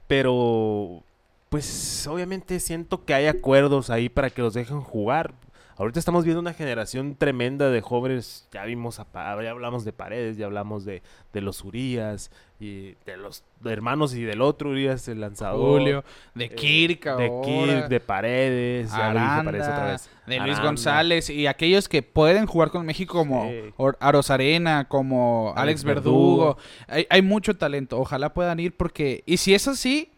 pero 0.06 1.02
pues 1.50 2.06
obviamente 2.06 2.60
siento 2.60 3.04
que 3.04 3.14
hay 3.14 3.26
acuerdos 3.26 3.90
ahí 3.90 4.08
para 4.08 4.30
que 4.30 4.42
los 4.42 4.54
dejen 4.54 4.80
jugar. 4.80 5.34
Ahorita 5.78 6.00
estamos 6.00 6.24
viendo 6.24 6.40
una 6.40 6.54
generación 6.54 7.14
tremenda 7.14 7.70
de 7.70 7.80
jóvenes. 7.80 8.48
Ya 8.50 8.64
vimos, 8.64 8.98
a, 8.98 9.06
ya 9.14 9.50
hablamos 9.50 9.84
de 9.84 9.92
Paredes, 9.92 10.36
ya 10.36 10.46
hablamos 10.46 10.84
de, 10.84 11.02
de 11.32 11.40
los 11.40 11.62
Urias, 11.64 12.32
y 12.60 12.96
de 13.06 13.16
los 13.16 13.44
de 13.60 13.72
hermanos 13.72 14.12
y 14.14 14.22
del 14.22 14.42
otro 14.42 14.70
Urias, 14.70 15.06
el 15.06 15.20
lanzador. 15.20 15.78
Julio, 15.78 16.04
de 16.34 16.46
eh, 16.46 16.54
Kirk 16.54 17.04
de 17.04 17.26
ahora, 17.26 17.46
Kirk, 17.46 17.88
de 17.88 18.00
Paredes, 18.00 18.92
otra 18.92 19.92
vez. 19.92 20.10
de 20.26 20.38
Luis 20.38 20.54
Aranda. 20.54 20.62
González 20.64 21.30
y 21.30 21.46
aquellos 21.46 21.88
que 21.88 22.02
pueden 22.02 22.46
jugar 22.46 22.70
con 22.70 22.84
México 22.84 23.14
como 23.14 23.48
Sí. 23.48 23.72
Aros 24.00 24.30
Arena, 24.30 24.86
como 24.88 25.52
Alex, 25.56 25.60
Alex 25.60 25.84
Verdugo. 25.84 26.56
Verdugo. 26.56 26.58
Hay, 26.88 27.06
hay 27.08 27.22
mucho 27.22 27.56
talento. 27.56 27.98
Ojalá 28.00 28.34
puedan 28.34 28.58
ir 28.58 28.76
porque... 28.76 29.22
Y 29.26 29.36
si 29.36 29.54
es 29.54 29.68
así, 29.68 30.10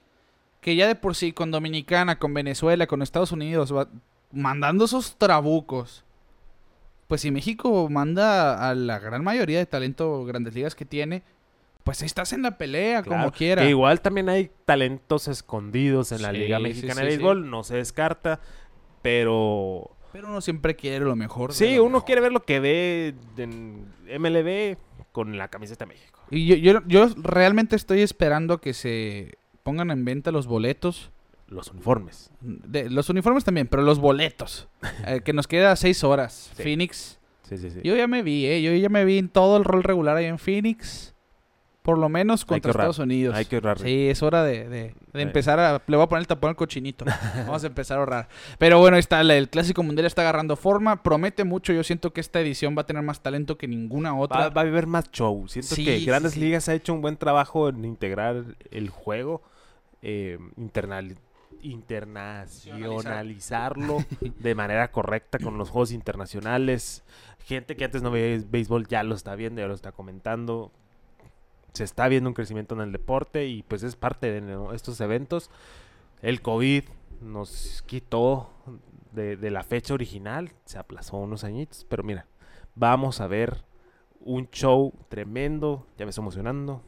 que 0.63 0.75
ya 0.75 0.87
de 0.87 0.95
por 0.95 1.15
sí 1.15 1.33
con 1.33 1.51
Dominicana, 1.51 2.19
con 2.19 2.33
Venezuela, 2.33 2.87
con 2.87 3.03
Estados 3.03 3.33
Unidos, 3.33 3.75
va 3.75 3.89
mandando 4.33 4.85
esos 4.85 5.17
trabucos. 5.17 6.05
Pues 7.09 7.23
si 7.23 7.31
México 7.31 7.89
manda 7.91 8.69
a 8.71 8.75
la 8.75 8.99
gran 9.01 9.25
mayoría 9.25 9.59
de 9.59 9.67
talento 9.67 10.25
grandes 10.25 10.55
ligas 10.55 10.75
que 10.77 10.85
tiene, 10.85 11.23
pues 11.83 12.03
estás 12.03 12.33
en 12.33 12.43
la 12.43 12.57
pelea 12.57 13.03
como 13.03 13.33
quiera. 13.33 13.63
Que 13.63 13.71
igual 13.71 14.01
también 14.01 14.29
hay 14.29 14.51
talentos 14.65 15.27
escondidos 15.27 16.13
en 16.13 16.23
la 16.23 16.31
Sí, 16.31 16.37
Liga 16.39 16.61
Mexicana 16.61 16.95
sí, 16.95 17.01
de. 17.01 17.07
Béisbol, 17.09 17.51
no 17.51 17.65
se 17.65 17.77
descarta, 17.77 18.39
pero 19.03 19.91
Pero 20.13 20.29
uno 20.29 20.41
siempre 20.41 20.77
quiere 20.77 21.05
lo 21.05 21.17
mejor. 21.17 21.53
sí, 21.53 21.77
lo 21.77 21.83
uno 21.85 21.93
mejor. 21.95 22.05
quiere 22.07 22.21
ver 22.21 22.33
lo 22.33 22.45
que 22.45 22.61
ve 22.61 23.15
en 23.37 23.87
MLB 24.19 24.77
con 25.13 25.37
la 25.37 25.49
camiseta 25.49 25.85
de 25.87 25.95
México. 25.95 26.21
Y 26.31 26.47
yo, 26.47 26.55
yo, 26.57 26.81
yo 26.87 27.09
realmente 27.17 27.75
estoy 27.75 28.03
esperando 28.03 28.61
que 28.61 28.73
se 28.75 29.37
pongan 29.65 29.91
en 29.91 30.05
venta 30.05 30.31
los 30.31 30.47
boletos. 30.47 31.11
Los 31.51 31.69
uniformes. 31.71 32.31
De, 32.41 32.89
los 32.89 33.09
uniformes 33.11 33.45
también, 33.45 33.67
pero 33.67 33.83
los 33.83 33.99
boletos. 33.99 34.69
eh, 35.07 35.21
que 35.25 35.33
nos 35.33 35.47
queda 35.47 35.75
seis 35.77 36.03
horas. 36.05 36.51
Sí. 36.57 36.63
Phoenix. 36.63 37.19
Sí, 37.43 37.59
sí, 37.59 37.71
sí. 37.71 37.81
Yo 37.85 37.97
ya 37.97 38.07
me 38.07 38.23
vi, 38.23 38.47
¿eh? 38.47 38.63
Yo 38.63 38.73
ya 38.73 38.89
me 38.89 39.05
vi 39.05 39.19
en 39.19 39.29
todo 39.29 39.57
el 39.57 39.65
rol 39.65 39.83
regular 39.83 40.17
ahí 40.17 40.27
en 40.27 40.39
Phoenix. 40.39 41.15
Por 41.83 41.97
lo 41.99 42.09
menos 42.11 42.45
contra 42.45 42.71
Estados 42.71 42.99
Unidos. 42.99 43.35
Hay 43.35 43.47
que 43.47 43.57
ahorrar. 43.57 43.79
Sí, 43.79 44.09
es 44.11 44.23
hora 44.23 44.45
de, 44.45 44.69
de- 44.69 44.95
de 45.13 45.21
Eh. 45.21 45.23
empezar 45.23 45.59
a... 45.59 45.83
Le 45.85 45.97
voy 45.97 46.05
a 46.05 46.09
poner 46.09 46.21
el 46.21 46.27
tapón 46.29 46.51
al 46.51 46.55
cochinito. 46.57 47.05
Vamos 47.47 47.65
a 47.65 47.67
empezar 47.67 47.97
a 47.97 48.01
ahorrar. 48.01 48.29
Pero 48.59 48.79
bueno, 48.79 48.97
ahí 48.97 49.01
está. 49.01 49.23
El 49.23 49.49
Clásico 49.49 49.83
Mundial 49.83 50.07
está 50.07 50.21
agarrando 50.23 50.55
forma. 50.57 51.03
Promete 51.03 51.43
mucho. 51.43 51.73
Yo 51.73 51.83
siento 51.83 52.13
que 52.13 52.21
esta 52.21 52.39
edición 52.39 52.77
va 52.77 52.83
a 52.83 52.87
tener 52.87 53.03
más 53.03 53.23
talento 53.23 53.57
que 53.57 53.67
ninguna 53.67 54.15
otra. 54.17 54.41
Va, 54.41 54.49
va 54.51 54.61
a 54.61 54.65
haber 54.67 54.87
más 54.87 55.11
show. 55.11 55.49
Siento 55.49 55.75
Sí, 55.75 55.85
que 55.87 55.99
Grandes 56.01 56.33
sí. 56.35 56.41
Ligas 56.41 56.69
ha 56.69 56.75
hecho 56.75 56.93
un 56.93 57.01
buen 57.01 57.17
trabajo 57.17 57.71
en 57.71 57.85
integrar 57.87 58.45
el 58.71 58.91
juego, 58.91 59.43
eh, 60.03 60.39
internal- 60.59 61.17
internacionalizarlo 61.63 63.99
de 64.39 64.55
manera 64.55 64.91
correcta 64.91 65.39
con 65.39 65.59
los 65.59 65.69
juegos 65.71 65.93
internacionales. 65.93 67.05
Gente 67.45 67.77
que 67.77 67.85
antes 67.85 68.03
no 68.03 68.11
veía 68.11 68.43
béisbol 68.49 68.87
ya 68.87 69.03
lo 69.03 69.15
está 69.15 69.35
viendo, 69.35 69.61
ya 69.61 69.69
lo 69.69 69.75
está 69.75 69.93
comentando. 69.93 70.73
Se 71.73 71.85
está 71.85 72.09
viendo 72.09 72.29
un 72.29 72.35
crecimiento 72.35 72.75
en 72.75 72.81
el 72.81 72.93
deporte 72.93 73.47
y 73.47 73.63
pues 73.63 73.83
es 73.83 73.97
parte 73.97 74.33
de 74.33 74.41
¿no? 74.41 74.73
estos 74.73 75.01
eventos. 75.01 75.51
El 76.23 76.43
COVID 76.43 76.85
nos 77.21 77.83
quitó 77.87 78.51
de, 79.13 79.37
de 79.37 79.51
la 79.51 79.63
fecha 79.63 79.95
original, 79.95 80.51
se 80.65 80.79
aplazó 80.79 81.19
unos 81.19 81.45
añitos, 81.45 81.87
pero 81.89 82.03
mira, 82.03 82.27
vamos 82.75 83.21
a 83.21 83.27
ver 83.27 83.65
un 84.21 84.49
show 84.51 84.93
tremendo, 85.09 85.87
ya 85.97 86.05
me 86.05 86.11
estoy 86.11 86.23
emocionando. 86.23 86.83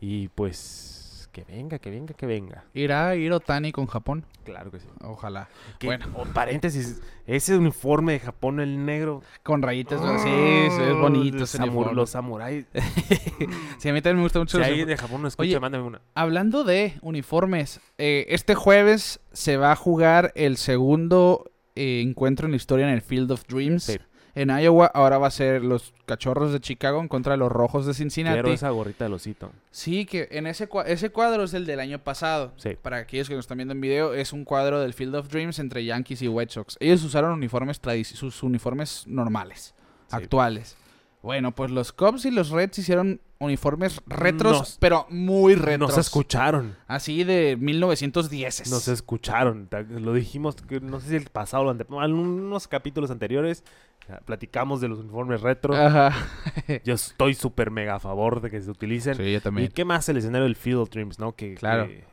Y 0.00 0.28
pues 0.28 1.03
que 1.34 1.44
venga, 1.44 1.78
que 1.80 1.90
venga, 1.90 2.14
que 2.14 2.26
venga. 2.26 2.64
¿Irá 2.72 3.08
a 3.08 3.16
ir 3.16 3.32
Otani 3.32 3.72
con 3.72 3.86
Japón? 3.86 4.24
Claro 4.44 4.70
que 4.70 4.78
sí. 4.78 4.86
Ojalá. 5.02 5.48
Que- 5.78 5.88
Bueno. 5.88 6.06
o 6.14 6.24
paréntesis, 6.24 7.02
ese 7.26 7.58
uniforme 7.58 8.12
de 8.12 8.20
Japón, 8.20 8.60
el 8.60 8.86
negro. 8.86 9.20
Con 9.42 9.60
rayitas. 9.60 10.00
¿no? 10.00 10.16
Sí, 10.20 10.28
sí, 10.28 10.82
es 10.82 10.94
bonito 10.96 11.36
Los 11.38 11.48
ese 11.54 11.58
samuráis. 12.12 12.66
Sí, 13.78 13.88
a 13.88 13.92
mí 13.92 14.00
también 14.00 14.16
me 14.18 14.22
gusta 14.22 14.38
mucho 14.38 14.52
si 14.52 14.58
los 14.58 14.68
alguien 14.68 14.86
de 14.88 14.96
Japón 14.96 15.22
no 15.22 15.28
escucha, 15.28 15.42
Oye, 15.48 15.60
mándame 15.60 15.84
una. 15.84 16.00
Hablando 16.14 16.62
de 16.64 16.94
uniformes, 17.02 17.80
eh, 17.98 18.26
este 18.28 18.54
jueves 18.54 19.20
se 19.32 19.56
va 19.56 19.72
a 19.72 19.76
jugar 19.76 20.32
el 20.36 20.56
segundo 20.56 21.50
eh, 21.74 22.00
encuentro 22.00 22.46
en 22.46 22.52
la 22.52 22.56
historia 22.56 22.86
en 22.86 22.94
el 22.94 23.02
Field 23.02 23.32
of 23.32 23.44
Dreams. 23.48 23.82
Sí. 23.82 23.98
En 24.36 24.50
Iowa 24.50 24.86
ahora 24.86 25.18
va 25.18 25.28
a 25.28 25.30
ser 25.30 25.62
los 25.62 25.94
cachorros 26.06 26.52
de 26.52 26.60
Chicago 26.60 27.00
en 27.00 27.06
contra 27.08 27.34
de 27.34 27.38
los 27.38 27.52
rojos 27.52 27.86
de 27.86 27.94
Cincinnati. 27.94 28.34
Quiero 28.34 28.50
esa 28.52 28.70
gorrita 28.70 29.04
del 29.04 29.14
osito. 29.14 29.52
Sí, 29.70 30.06
que 30.06 30.28
en 30.32 30.46
ese, 30.48 30.68
ese 30.86 31.10
cuadro 31.10 31.44
es 31.44 31.54
el 31.54 31.66
del 31.66 31.78
año 31.78 32.00
pasado. 32.00 32.52
Sí. 32.56 32.76
Para 32.80 32.96
aquellos 32.98 33.28
que 33.28 33.34
nos 33.36 33.44
están 33.44 33.58
viendo 33.58 33.72
en 33.74 33.80
video, 33.80 34.12
es 34.12 34.32
un 34.32 34.44
cuadro 34.44 34.80
del 34.80 34.92
Field 34.92 35.14
of 35.14 35.28
Dreams 35.28 35.60
entre 35.60 35.84
Yankees 35.84 36.20
y 36.22 36.28
White 36.28 36.52
Sox. 36.52 36.76
Ellos 36.80 37.04
usaron 37.04 37.32
uniformes 37.32 37.80
sus 38.04 38.42
uniformes 38.42 39.04
normales, 39.06 39.74
Sí. 40.08 40.16
actuales. 40.16 40.76
Bueno, 41.22 41.52
pues 41.54 41.70
los 41.70 41.92
Cubs 41.92 42.26
y 42.26 42.30
los 42.30 42.50
Reds 42.50 42.78
hicieron 42.80 43.18
uniformes 43.38 44.00
retros, 44.06 44.58
Nos- 44.58 44.76
pero 44.78 45.06
muy 45.08 45.54
retros. 45.54 45.88
Nos 45.90 45.98
escucharon. 45.98 46.76
Así 46.86 47.24
de 47.24 47.56
1910. 47.58 48.70
Nos 48.70 48.88
escucharon. 48.88 49.68
Lo 49.88 50.12
dijimos, 50.12 50.56
no 50.82 51.00
sé 51.00 51.08
si 51.08 51.16
el 51.16 51.24
pasado 51.30 51.64
o 51.88 52.00
algunos 52.00 52.68
capítulos 52.68 53.10
anteriores 53.10 53.64
platicamos 54.24 54.80
de 54.80 54.88
los 54.88 54.98
uniformes 54.98 55.40
retro. 55.40 55.74
Ajá. 55.74 56.12
Yo 56.84 56.94
estoy 56.94 57.34
súper 57.34 57.70
mega 57.70 57.96
a 57.96 58.00
favor 58.00 58.40
de 58.40 58.50
que 58.50 58.60
se 58.60 58.70
utilicen. 58.70 59.14
Sí, 59.14 59.22
yo 59.32 59.38
¿Y 59.38 59.40
también. 59.40 59.68
qué 59.72 59.84
más 59.84 60.08
el 60.08 60.16
escenario 60.18 60.44
del 60.44 60.56
Field 60.56 60.78
of 60.78 60.90
Dreams, 60.90 61.18
no? 61.18 61.32
Que, 61.34 61.54
Claro. 61.54 61.86
que- 61.88 62.04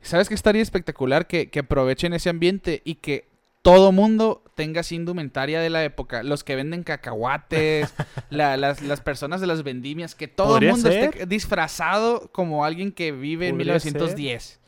¿Sabes 0.00 0.28
qué 0.28 0.34
estaría 0.34 0.62
espectacular? 0.62 1.26
Que, 1.26 1.50
que 1.50 1.60
aprovechen 1.60 2.12
ese 2.12 2.28
ambiente 2.30 2.82
y 2.84 2.96
que 2.96 3.28
todo 3.62 3.90
mundo 3.92 4.44
tenga 4.54 4.80
así 4.80 4.94
indumentaria 4.94 5.60
de 5.60 5.70
la 5.70 5.82
época. 5.84 6.22
Los 6.22 6.44
que 6.44 6.54
venden 6.56 6.84
cacahuates, 6.84 7.92
la- 8.30 8.56
las, 8.56 8.80
las 8.82 9.00
personas 9.00 9.40
de 9.40 9.46
las 9.48 9.62
vendimias, 9.64 10.14
que 10.14 10.28
todo 10.28 10.58
el 10.58 10.68
mundo 10.70 10.88
ser. 10.90 11.04
esté 11.04 11.26
disfrazado 11.26 12.30
como 12.32 12.64
alguien 12.64 12.92
que 12.92 13.10
vive 13.12 13.48
en 13.48 13.56
Podría 13.56 13.74
1910. 13.74 14.60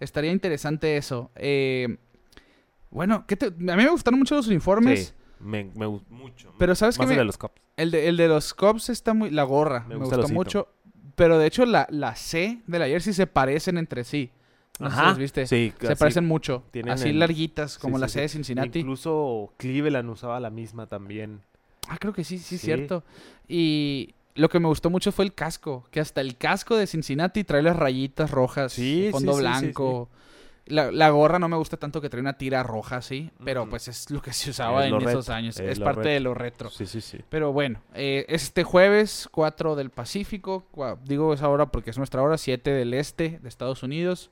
Estaría 0.00 0.32
interesante 0.32 0.96
eso. 0.96 1.30
Eh, 1.36 1.98
bueno, 2.90 3.24
¿qué 3.26 3.36
te- 3.36 3.46
a 3.46 3.50
mí 3.76 3.82
me 3.84 3.88
gustaron 3.90 4.18
mucho 4.18 4.34
los 4.34 4.48
uniformes. 4.48 5.08
Sí, 5.08 5.14
me, 5.40 5.64
me 5.74 5.86
gu- 5.86 6.02
mucho. 6.08 6.52
Pero 6.58 6.74
¿sabes 6.74 6.98
me- 6.98 7.04
el 7.14 7.16
de 7.18 7.24
los 7.24 7.38
Cubs. 7.38 7.54
El 7.76 7.90
de, 7.90 8.08
el 8.08 8.16
de 8.16 8.28
los 8.28 8.54
Cubs 8.54 8.88
está 8.90 9.14
muy... 9.14 9.30
La 9.30 9.42
gorra, 9.44 9.80
me, 9.88 9.94
Me 9.94 10.00
gusta 10.00 10.18
osito. 10.18 10.34
mucho. 10.34 10.68
Pero 11.14 11.38
de 11.38 11.46
hecho 11.46 11.66
la, 11.66 11.86
la 11.90 12.14
C 12.14 12.60
de 12.66 12.78
la 12.78 12.86
jersey 12.86 13.12
se 13.12 13.26
parecen 13.26 13.78
entre 13.78 14.04
sí. 14.04 14.30
No 14.78 14.88
si 14.90 14.96
Ajá, 14.96 15.08
las 15.08 15.18
viste. 15.18 15.46
Sí, 15.46 15.72
Se 15.80 15.96
parecen 15.96 16.26
mucho. 16.26 16.64
Así 16.88 17.08
el- 17.10 17.18
larguitas, 17.18 17.78
como 17.78 17.96
sí, 17.96 18.00
la 18.00 18.08
sí, 18.08 18.14
C 18.14 18.20
de. 18.22 18.28
Cincinnati. 18.28 18.78
Incluso 18.78 19.52
Cleveland 19.58 20.08
usaba 20.08 20.40
la 20.40 20.48
misma 20.50 20.86
también. 20.86 21.40
Ah, 21.88 21.98
creo 21.98 22.12
que 22.14 22.24
sí, 22.24 22.38
sí, 22.38 22.54
es 22.54 22.60
cierto. 22.60 23.02
Y 23.48 24.14
lo 24.34 24.48
que 24.48 24.60
me 24.60 24.68
gustó 24.68 24.88
mucho 24.90 25.12
fue 25.12 25.24
el 25.24 25.34
casco. 25.34 25.84
Que 25.90 26.00
hasta 26.00 26.20
el 26.20 26.36
casco 26.36 26.76
de 26.76 26.86
Cincinnati 26.86 27.44
trae 27.44 27.62
las 27.62 27.76
rayitas 27.76 28.30
rojas, 28.30 28.72
Sí, 28.72 29.04
sí, 29.06 29.10
fondo 29.10 29.36
blanco. 29.36 30.08
La, 30.70 30.90
la 30.92 31.10
gorra 31.10 31.38
no 31.38 31.48
me 31.48 31.56
gusta 31.56 31.76
tanto 31.76 32.00
que 32.00 32.08
trae 32.08 32.20
una 32.20 32.38
tira 32.38 32.62
roja, 32.62 33.02
sí. 33.02 33.30
Pero 33.44 33.68
pues 33.68 33.88
es 33.88 34.10
lo 34.10 34.22
que 34.22 34.32
se 34.32 34.50
usaba 34.50 34.86
Es 34.86 34.92
en 34.92 35.00
esos 35.02 35.14
retro, 35.26 35.34
años. 35.34 35.60
es 35.60 35.78
parte 35.80 36.00
retro. 36.00 36.12
de 36.12 36.20
lo 36.20 36.34
retro. 36.34 36.70
Sí, 36.70 36.86
sí, 36.86 37.00
sí. 37.00 37.18
Pero 37.28 37.52
bueno, 37.52 37.80
eh, 37.94 38.24
este 38.28 38.64
jueves 38.64 39.28
4 39.32 39.76
del 39.76 39.90
Pacífico, 39.90 40.64
digo 41.04 41.34
esa 41.34 41.48
hora 41.48 41.66
porque 41.66 41.90
es 41.90 41.98
nuestra 41.98 42.22
hora, 42.22 42.38
7 42.38 42.70
del 42.70 42.94
este 42.94 43.38
de 43.42 43.48
Estados 43.48 43.82
Unidos. 43.82 44.30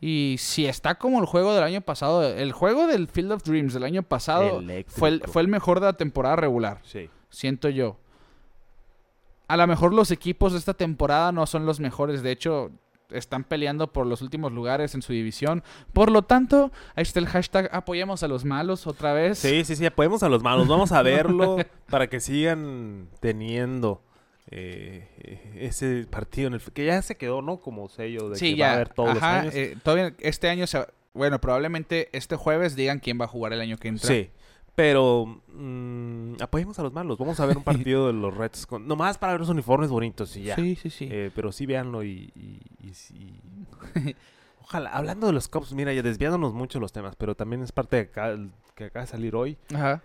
Y 0.00 0.36
si 0.38 0.66
está 0.66 0.96
como 0.96 1.20
el 1.20 1.26
juego 1.26 1.54
del 1.54 1.62
año 1.64 1.80
pasado, 1.80 2.28
el 2.28 2.52
juego 2.52 2.86
del 2.86 3.08
Field 3.08 3.32
of 3.32 3.42
Dreams 3.44 3.72
del 3.74 3.84
año 3.84 4.02
pasado 4.02 4.62
fue 4.86 5.08
el, 5.08 5.22
fue 5.22 5.40
el 5.42 5.48
mejor 5.48 5.80
de 5.80 5.86
la 5.86 5.92
temporada 5.94 6.36
regular, 6.36 6.80
Sí. 6.84 7.08
siento 7.30 7.68
yo. 7.70 7.96
A 9.48 9.56
lo 9.56 9.66
mejor 9.66 9.92
los 9.94 10.10
equipos 10.10 10.52
de 10.52 10.58
esta 10.58 10.74
temporada 10.74 11.30
no 11.32 11.46
son 11.46 11.66
los 11.66 11.78
mejores, 11.80 12.22
de 12.22 12.32
hecho 12.32 12.70
están 13.10 13.44
peleando 13.44 13.92
por 13.92 14.06
los 14.06 14.22
últimos 14.22 14.52
lugares 14.52 14.94
en 14.94 15.02
su 15.02 15.12
división. 15.12 15.62
Por 15.92 16.10
lo 16.10 16.22
tanto, 16.22 16.72
ahí 16.94 17.02
está 17.02 17.20
el 17.20 17.26
hashtag 17.26 17.68
apoyemos 17.72 18.22
a 18.22 18.28
los 18.28 18.44
malos 18.44 18.86
otra 18.86 19.12
vez. 19.12 19.38
Sí, 19.38 19.64
sí, 19.64 19.76
sí, 19.76 19.86
apoyemos 19.86 20.22
a 20.22 20.28
los 20.28 20.42
malos. 20.42 20.66
Vamos 20.68 20.92
a 20.92 21.02
verlo 21.02 21.58
para 21.90 22.08
que 22.08 22.20
sigan 22.20 23.08
teniendo 23.20 24.02
eh, 24.50 25.52
ese 25.56 26.06
partido 26.10 26.48
en 26.48 26.54
el 26.54 26.60
que 26.60 26.84
ya 26.86 27.00
se 27.02 27.16
quedó, 27.16 27.42
¿no? 27.42 27.58
Como 27.58 27.88
sello 27.88 28.28
de 28.30 28.36
Sí, 28.36 28.52
que 28.52 28.56
ya. 28.58 28.66
va 28.66 28.70
a 28.72 28.74
haber 28.76 28.88
todos 28.90 29.10
Ajá, 29.10 29.32
los 29.36 29.42
años. 29.42 29.54
eh, 29.54 29.76
todavía 29.82 30.14
este 30.20 30.48
año 30.48 30.66
se 30.66 30.78
va- 30.78 30.88
Bueno, 31.14 31.40
probablemente 31.40 32.08
este 32.12 32.36
jueves 32.36 32.74
digan 32.76 32.98
quién 32.98 33.20
va 33.20 33.24
a 33.26 33.28
jugar 33.28 33.52
el 33.52 33.60
año 33.60 33.76
que 33.78 33.88
entra. 33.88 34.08
Sí, 34.08 34.30
pero 34.74 35.40
mm, 35.52 36.34
apoyemos 36.40 36.78
a 36.78 36.82
los 36.82 36.92
malos. 36.92 37.18
Vamos 37.18 37.38
a 37.40 37.46
ver 37.46 37.56
un 37.56 37.62
partido 37.64 38.06
de 38.08 38.12
los 38.12 38.36
Reds. 38.36 38.66
Con... 38.66 38.86
Nomás 38.88 39.18
para 39.18 39.32
ver 39.34 39.40
los 39.40 39.48
uniformes 39.50 39.90
bonitos 39.90 40.36
y 40.36 40.44
ya. 40.44 40.56
sí, 40.56 40.74
sí. 40.76 40.90
sí. 40.90 41.08
Eh, 41.10 41.30
pero 41.34 41.52
sí 41.52 41.66
véanlo 41.66 42.02
y... 42.04 42.32
y-. 42.34 43.40
Ojalá, 44.62 44.90
hablando 44.90 45.26
de 45.26 45.32
los 45.34 45.48
Cubs, 45.48 45.72
mira, 45.74 45.92
ya 45.92 46.02
desviándonos 46.02 46.54
mucho 46.54 46.80
los 46.80 46.90
temas, 46.92 47.16
pero 47.16 47.34
también 47.34 47.62
es 47.62 47.70
parte 47.70 47.96
de 47.96 48.02
acá, 48.02 48.34
que 48.74 48.84
acaba 48.84 49.04
de 49.04 49.10
salir 49.10 49.36
hoy. 49.36 49.58
Ajá. 49.74 50.02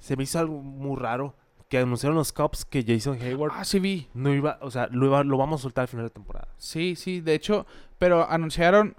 Se 0.00 0.16
me 0.16 0.24
hizo 0.24 0.38
algo 0.38 0.60
muy 0.60 0.96
raro 1.00 1.34
que 1.70 1.78
anunciaron 1.78 2.16
los 2.18 2.30
Cubs 2.32 2.66
que 2.66 2.84
Jason 2.86 3.18
Hayward 3.22 3.52
Ah, 3.54 3.64
sí 3.64 3.80
vi. 3.80 4.08
no 4.12 4.34
iba, 4.34 4.58
o 4.60 4.70
sea, 4.70 4.88
lo, 4.88 5.06
iba- 5.06 5.24
lo 5.24 5.38
vamos 5.38 5.60
a 5.60 5.62
soltar 5.62 5.82
al 5.82 5.88
final 5.88 6.04
de 6.06 6.10
temporada. 6.10 6.48
Sí, 6.58 6.94
sí. 6.96 7.20
De 7.22 7.34
hecho, 7.34 7.66
pero 7.98 8.28
anunciaron... 8.28 8.94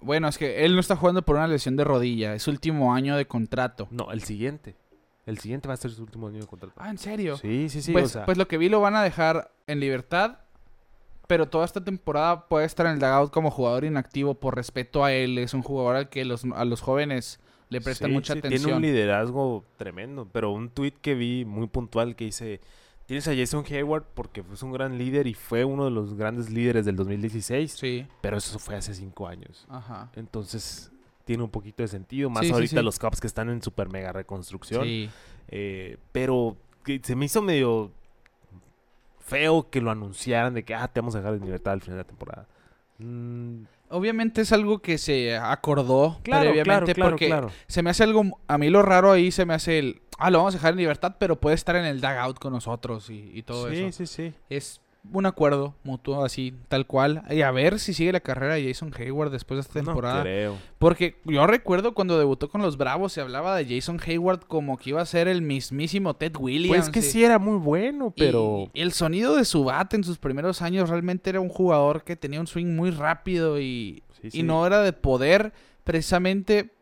Bueno, 0.00 0.28
es 0.28 0.38
que 0.38 0.64
él 0.64 0.74
no 0.74 0.80
está 0.80 0.96
jugando 0.96 1.22
por 1.22 1.36
una 1.36 1.46
lesión 1.46 1.76
de 1.76 1.84
rodilla. 1.84 2.34
Es 2.34 2.44
su 2.44 2.50
último 2.50 2.94
año 2.94 3.16
de 3.16 3.26
contrato. 3.26 3.88
No, 3.90 4.12
el 4.12 4.22
siguiente. 4.22 4.76
El 5.26 5.38
siguiente 5.38 5.68
va 5.68 5.74
a 5.74 5.76
ser 5.76 5.90
su 5.90 6.02
último 6.02 6.28
año 6.28 6.40
de 6.40 6.46
contrato. 6.46 6.74
Ah, 6.78 6.90
¿en 6.90 6.98
serio? 6.98 7.36
Sí, 7.36 7.68
sí, 7.68 7.82
sí. 7.82 7.92
pues, 7.92 8.06
o 8.06 8.08
sea, 8.08 8.24
pues 8.24 8.38
lo 8.38 8.48
que 8.48 8.58
vi 8.58 8.68
lo 8.68 8.80
van 8.80 8.96
a 8.96 9.02
dejar 9.02 9.52
en 9.66 9.80
libertad. 9.80 10.38
Pero 11.26 11.46
toda 11.46 11.64
esta 11.64 11.84
temporada 11.84 12.48
puede 12.48 12.66
estar 12.66 12.86
en 12.86 12.94
el 12.94 12.98
dugout 12.98 13.30
como 13.30 13.52
jugador 13.52 13.84
inactivo 13.84 14.34
por 14.34 14.56
respeto 14.56 15.04
a 15.04 15.12
él. 15.12 15.38
Es 15.38 15.54
un 15.54 15.62
jugador 15.62 15.94
al 15.94 16.08
que 16.08 16.24
los, 16.24 16.44
a 16.44 16.64
los 16.64 16.80
jóvenes 16.80 17.38
le 17.68 17.80
prestan 17.80 18.08
sí, 18.08 18.14
mucha 18.14 18.32
sí, 18.32 18.40
atención. 18.40 18.62
Tiene 18.62 18.76
un 18.76 18.82
liderazgo 18.82 19.64
tremendo, 19.76 20.28
pero 20.32 20.50
un 20.50 20.70
tweet 20.70 20.94
que 21.00 21.14
vi 21.14 21.44
muy 21.44 21.68
puntual 21.68 22.16
que 22.16 22.24
dice, 22.24 22.60
Tienes 23.10 23.26
a 23.26 23.34
Jason 23.34 23.64
Hayward 23.68 24.04
porque 24.14 24.44
fue 24.44 24.56
un 24.68 24.72
gran 24.72 24.96
líder 24.96 25.26
y 25.26 25.34
fue 25.34 25.64
uno 25.64 25.86
de 25.86 25.90
los 25.90 26.14
grandes 26.14 26.48
líderes 26.48 26.84
del 26.84 26.94
2016. 26.94 27.72
Sí. 27.72 28.06
Pero 28.20 28.36
eso 28.36 28.56
fue 28.60 28.76
hace 28.76 28.94
cinco 28.94 29.26
años. 29.26 29.66
Ajá. 29.68 30.12
Entonces 30.14 30.92
tiene 31.24 31.42
un 31.42 31.50
poquito 31.50 31.82
de 31.82 31.88
sentido. 31.88 32.30
Más 32.30 32.42
Sí, 32.42 32.46
sí, 32.46 32.52
ahorita 32.52 32.76
sí. 32.76 32.84
los 32.84 33.00
Cubs 33.00 33.20
que 33.20 33.26
están 33.26 33.50
en 33.50 33.62
super 33.62 33.88
mega 33.88 34.12
reconstrucción. 34.12 34.84
Sí. 34.84 35.10
Eh, 35.48 35.96
pero 36.12 36.56
que 36.84 37.00
se 37.02 37.16
me 37.16 37.24
hizo 37.24 37.42
medio 37.42 37.90
feo 39.18 39.68
que 39.70 39.80
lo 39.80 39.90
anunciaran 39.90 40.54
de 40.54 40.62
que 40.62 40.76
ah, 40.76 40.86
te 40.86 41.00
vamos 41.00 41.16
a 41.16 41.18
dejar 41.18 41.34
en 41.34 41.44
libertad 41.44 41.72
al 41.72 41.80
final 41.80 41.96
de 41.96 42.02
la 42.04 42.06
temporada. 42.06 42.46
Mm, 42.98 43.62
Obviamente 43.90 44.42
es 44.42 44.52
algo 44.52 44.80
que 44.80 44.98
se 44.98 45.36
acordó 45.36 46.20
claro, 46.22 46.44
previamente 46.44 46.94
claro, 46.94 47.16
claro, 47.16 47.46
porque 47.48 47.56
se 47.66 47.82
me 47.82 47.90
hace 47.90 48.04
algo, 48.04 48.38
a 48.46 48.56
mí 48.56 48.70
lo 48.70 48.82
raro 48.82 49.12
ahí 49.12 49.30
se 49.30 49.44
me 49.44 49.54
hace 49.54 49.78
el, 49.78 50.02
ah, 50.18 50.30
lo 50.30 50.38
vamos 50.38 50.54
a 50.54 50.58
dejar 50.58 50.72
en 50.72 50.78
libertad, 50.78 51.16
pero 51.18 51.40
puede 51.40 51.56
estar 51.56 51.74
en 51.76 51.84
el 51.84 52.00
dugout 52.00 52.38
con 52.38 52.52
nosotros 52.52 53.10
y, 53.10 53.30
y 53.34 53.42
todo 53.42 53.68
sí, 53.68 53.82
eso. 53.82 53.98
sí, 53.98 54.06
sí. 54.06 54.34
Es 54.48 54.80
un 55.12 55.26
acuerdo 55.26 55.74
mutuo 55.82 56.24
así, 56.24 56.54
tal 56.68 56.86
cual. 56.86 57.22
Y 57.30 57.42
a 57.42 57.50
ver 57.50 57.78
si 57.78 57.94
sigue 57.94 58.12
la 58.12 58.20
carrera 58.20 58.54
de 58.54 58.66
Jason 58.66 58.92
Hayward 58.98 59.30
después 59.30 59.56
de 59.56 59.60
esta 59.62 59.74
temporada. 59.74 60.16
No 60.16 60.22
creo. 60.22 60.58
Porque 60.78 61.16
yo 61.24 61.46
recuerdo 61.46 61.94
cuando 61.94 62.18
debutó 62.18 62.48
con 62.48 62.62
los 62.62 62.76
Bravos 62.76 63.12
se 63.12 63.20
hablaba 63.20 63.56
de 63.56 63.66
Jason 63.66 64.00
Hayward 64.04 64.40
como 64.46 64.76
que 64.76 64.90
iba 64.90 65.00
a 65.00 65.06
ser 65.06 65.28
el 65.28 65.42
mismísimo 65.42 66.14
Ted 66.14 66.36
Williams. 66.38 66.76
Pues 66.76 66.90
que 66.90 67.02
sí 67.02 67.24
era 67.24 67.38
muy 67.38 67.58
bueno, 67.58 68.12
pero... 68.16 68.70
y 68.74 68.80
el 68.82 68.92
sonido 68.92 69.36
de 69.36 69.44
su 69.44 69.64
bate 69.64 69.96
en 69.96 70.04
sus 70.04 70.18
primeros 70.18 70.62
años 70.62 70.88
realmente 70.88 71.30
era 71.30 71.40
un 71.40 71.48
jugador 71.48 72.04
que 72.04 72.16
tenía 72.16 72.40
un 72.40 72.46
swing 72.46 72.74
muy 72.76 72.90
rápido 72.90 73.60
y, 73.60 74.02
Sí, 74.22 74.40
y 74.40 74.42
no 74.42 74.66
era 74.66 74.82
de 74.82 74.92
poder 74.92 75.52
precisamente, 75.84 76.72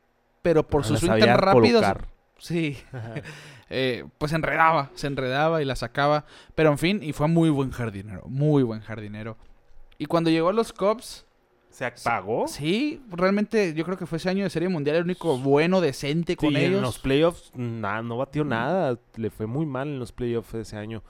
pero 0.43 0.67
por 0.67 0.85
su 0.85 0.95
La 0.95 0.99
swing 0.99 1.19
tan 1.19 1.39
rápido. 1.39 1.81
colocar. 1.81 2.09
Sí, 2.39 2.77
eh, 3.71 4.05
pues 4.19 4.33
enredaba, 4.33 4.91
se 4.95 5.07
enredaba 5.07 5.61
y 5.63 5.65
la 5.65 5.77
sacaba. 5.77 6.25
Pero 6.55 6.71
en 6.71 6.79
fin, 6.79 7.01
y 7.03 7.13
fue 7.13 7.29
muy 7.29 7.51
buen 7.51 7.71
jardinero, 7.71 8.23
muy 8.27 8.63
buen 8.63 8.81
jardinero. 8.81 9.37
Y 9.99 10.07
cuando 10.07 10.31
llegó 10.31 10.49
a 10.49 10.53
los 10.53 10.73
Cubs, 10.73 11.25
¿Se 11.71 11.85
apagó? 11.85 12.49
sí, 12.49 13.03
realmente 13.11 13.75
yo 13.75 13.85
creo 13.85 13.97
que 13.97 14.07
fue 14.07 14.19
ese 14.19 14.29
año 14.31 14.43
de 14.45 14.51
Serie 14.51 14.69
Mundial 14.69 14.97
el 14.97 15.05
único 15.05 15.39
bueno, 15.39 15.81
decente 15.81 16.35
con 16.37 16.51
Sí, 16.51 16.57
ellos. 16.57 16.77
en 16.77 16.83
los 16.83 16.99
playoffs 16.99 17.53
nada, 17.55 18.03
no 18.03 18.17
batió 18.17 18.45
nada. 18.45 18.99
Le 19.17 19.31
fue 19.31 19.47
muy 19.47 19.67
mal 19.67 19.89
en 19.89 19.99
los 19.99 20.11
playoffs 20.13 20.55
ese 20.55 20.77
año. 20.77 21.03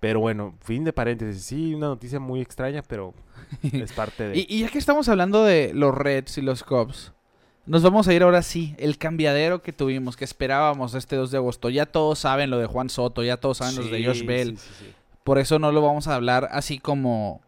Pero 0.00 0.18
bueno, 0.20 0.54
fin 0.60 0.82
de 0.84 0.92
paréntesis. 0.92 1.44
Sí, 1.44 1.74
una 1.74 1.86
noticia 1.86 2.18
muy 2.20 2.40
extraña, 2.40 2.82
pero 2.82 3.14
es 3.62 3.92
parte 3.92 4.28
de... 4.28 4.38
Y, 4.38 4.46
y 4.48 4.60
ya 4.62 4.68
que 4.68 4.78
estamos 4.78 5.08
hablando 5.08 5.44
de 5.44 5.72
los 5.74 5.94
Reds 5.94 6.38
y 6.38 6.42
los 6.42 6.64
Cubs, 6.64 7.12
nos 7.66 7.82
vamos 7.82 8.08
a 8.08 8.14
ir 8.14 8.22
ahora 8.22 8.42
sí, 8.42 8.74
el 8.78 8.98
cambiadero 8.98 9.62
que 9.62 9.72
tuvimos, 9.72 10.16
que 10.16 10.24
esperábamos 10.24 10.94
este 10.94 11.16
2 11.16 11.30
de 11.30 11.36
agosto. 11.38 11.68
Ya 11.70 11.86
todos 11.86 12.18
saben 12.18 12.50
lo 12.50 12.58
de 12.58 12.66
Juan 12.66 12.90
Soto, 12.90 13.22
ya 13.22 13.36
todos 13.36 13.58
saben 13.58 13.76
los 13.76 13.90
de 13.90 13.98
Sí, 13.98 14.04
Josh 14.04 14.24
Bell. 14.24 14.58
sí, 14.58 14.66
sí, 14.78 14.84
sí. 14.86 14.92
Por 15.24 15.38
eso 15.38 15.58
no 15.58 15.70
lo 15.70 15.80
vamos 15.82 16.08
a 16.08 16.16
hablar 16.16 16.48
así 16.50 16.78
como, 16.80 17.40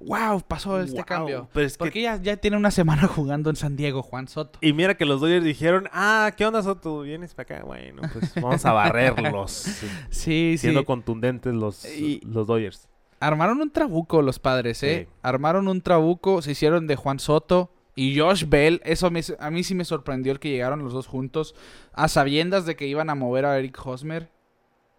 wow, 0.00 0.40
pasó 0.46 0.80
este 0.80 0.98
Wow, 0.98 1.04
cambio. 1.04 1.48
pero 1.52 1.66
es 1.66 1.72
que- 1.74 1.78
Porque 1.78 2.02
ya, 2.02 2.16
ya 2.22 2.36
tiene 2.36 2.56
una 2.56 2.70
semana 2.70 3.08
jugando 3.08 3.50
en 3.50 3.56
San 3.56 3.74
Diego, 3.76 4.02
Juan 4.02 4.28
Soto. 4.28 4.60
Y 4.62 4.72
mira 4.72 4.96
que 4.96 5.04
los 5.04 5.20
Dodgers 5.20 5.44
dijeron, 5.44 5.88
ah, 5.92 6.32
¿qué 6.36 6.46
onda 6.46 6.62
Soto? 6.62 7.00
¿Vienes 7.00 7.34
para 7.34 7.56
acá? 7.56 7.64
Bueno, 7.66 8.02
pues 8.12 8.32
vamos 8.40 8.64
a 8.64 8.72
barrerlos. 8.72 9.50
Sí, 9.50 9.88
sí. 10.10 10.58
Siendo 10.58 10.84
contundentes 10.84 11.52
los, 11.54 11.84
Y- 11.84 12.20
los 12.24 12.46
Dodgers. 12.46 12.88
Armaron 13.20 13.60
un 13.60 13.72
trabuco 13.72 14.22
los 14.22 14.38
padres, 14.38 14.80
¿eh? 14.84 15.08
Sí. 15.08 15.14
Armaron 15.22 15.66
un 15.66 15.80
trabuco, 15.80 16.40
se 16.40 16.52
hicieron 16.52 16.86
de 16.86 16.94
Juan 16.94 17.18
Soto 17.18 17.72
y 17.98 18.18
Josh 18.18 18.44
Bell. 18.48 18.80
Eso 18.84 19.10
me- 19.10 19.22
a 19.40 19.50
mí 19.50 19.62
sí 19.64 19.74
me 19.74 19.84
sorprendió 19.84 20.32
el 20.32 20.38
que 20.40 20.50
llegaron 20.50 20.82
los 20.84 20.92
dos 20.92 21.06
juntos, 21.06 21.54
a 21.92 22.08
sabiendas 22.08 22.64
de 22.66 22.76
que 22.76 22.86
iban 22.86 23.10
a 23.10 23.14
mover 23.14 23.44
a 23.44 23.58
Eric 23.58 23.78
Hosmer, 23.84 24.30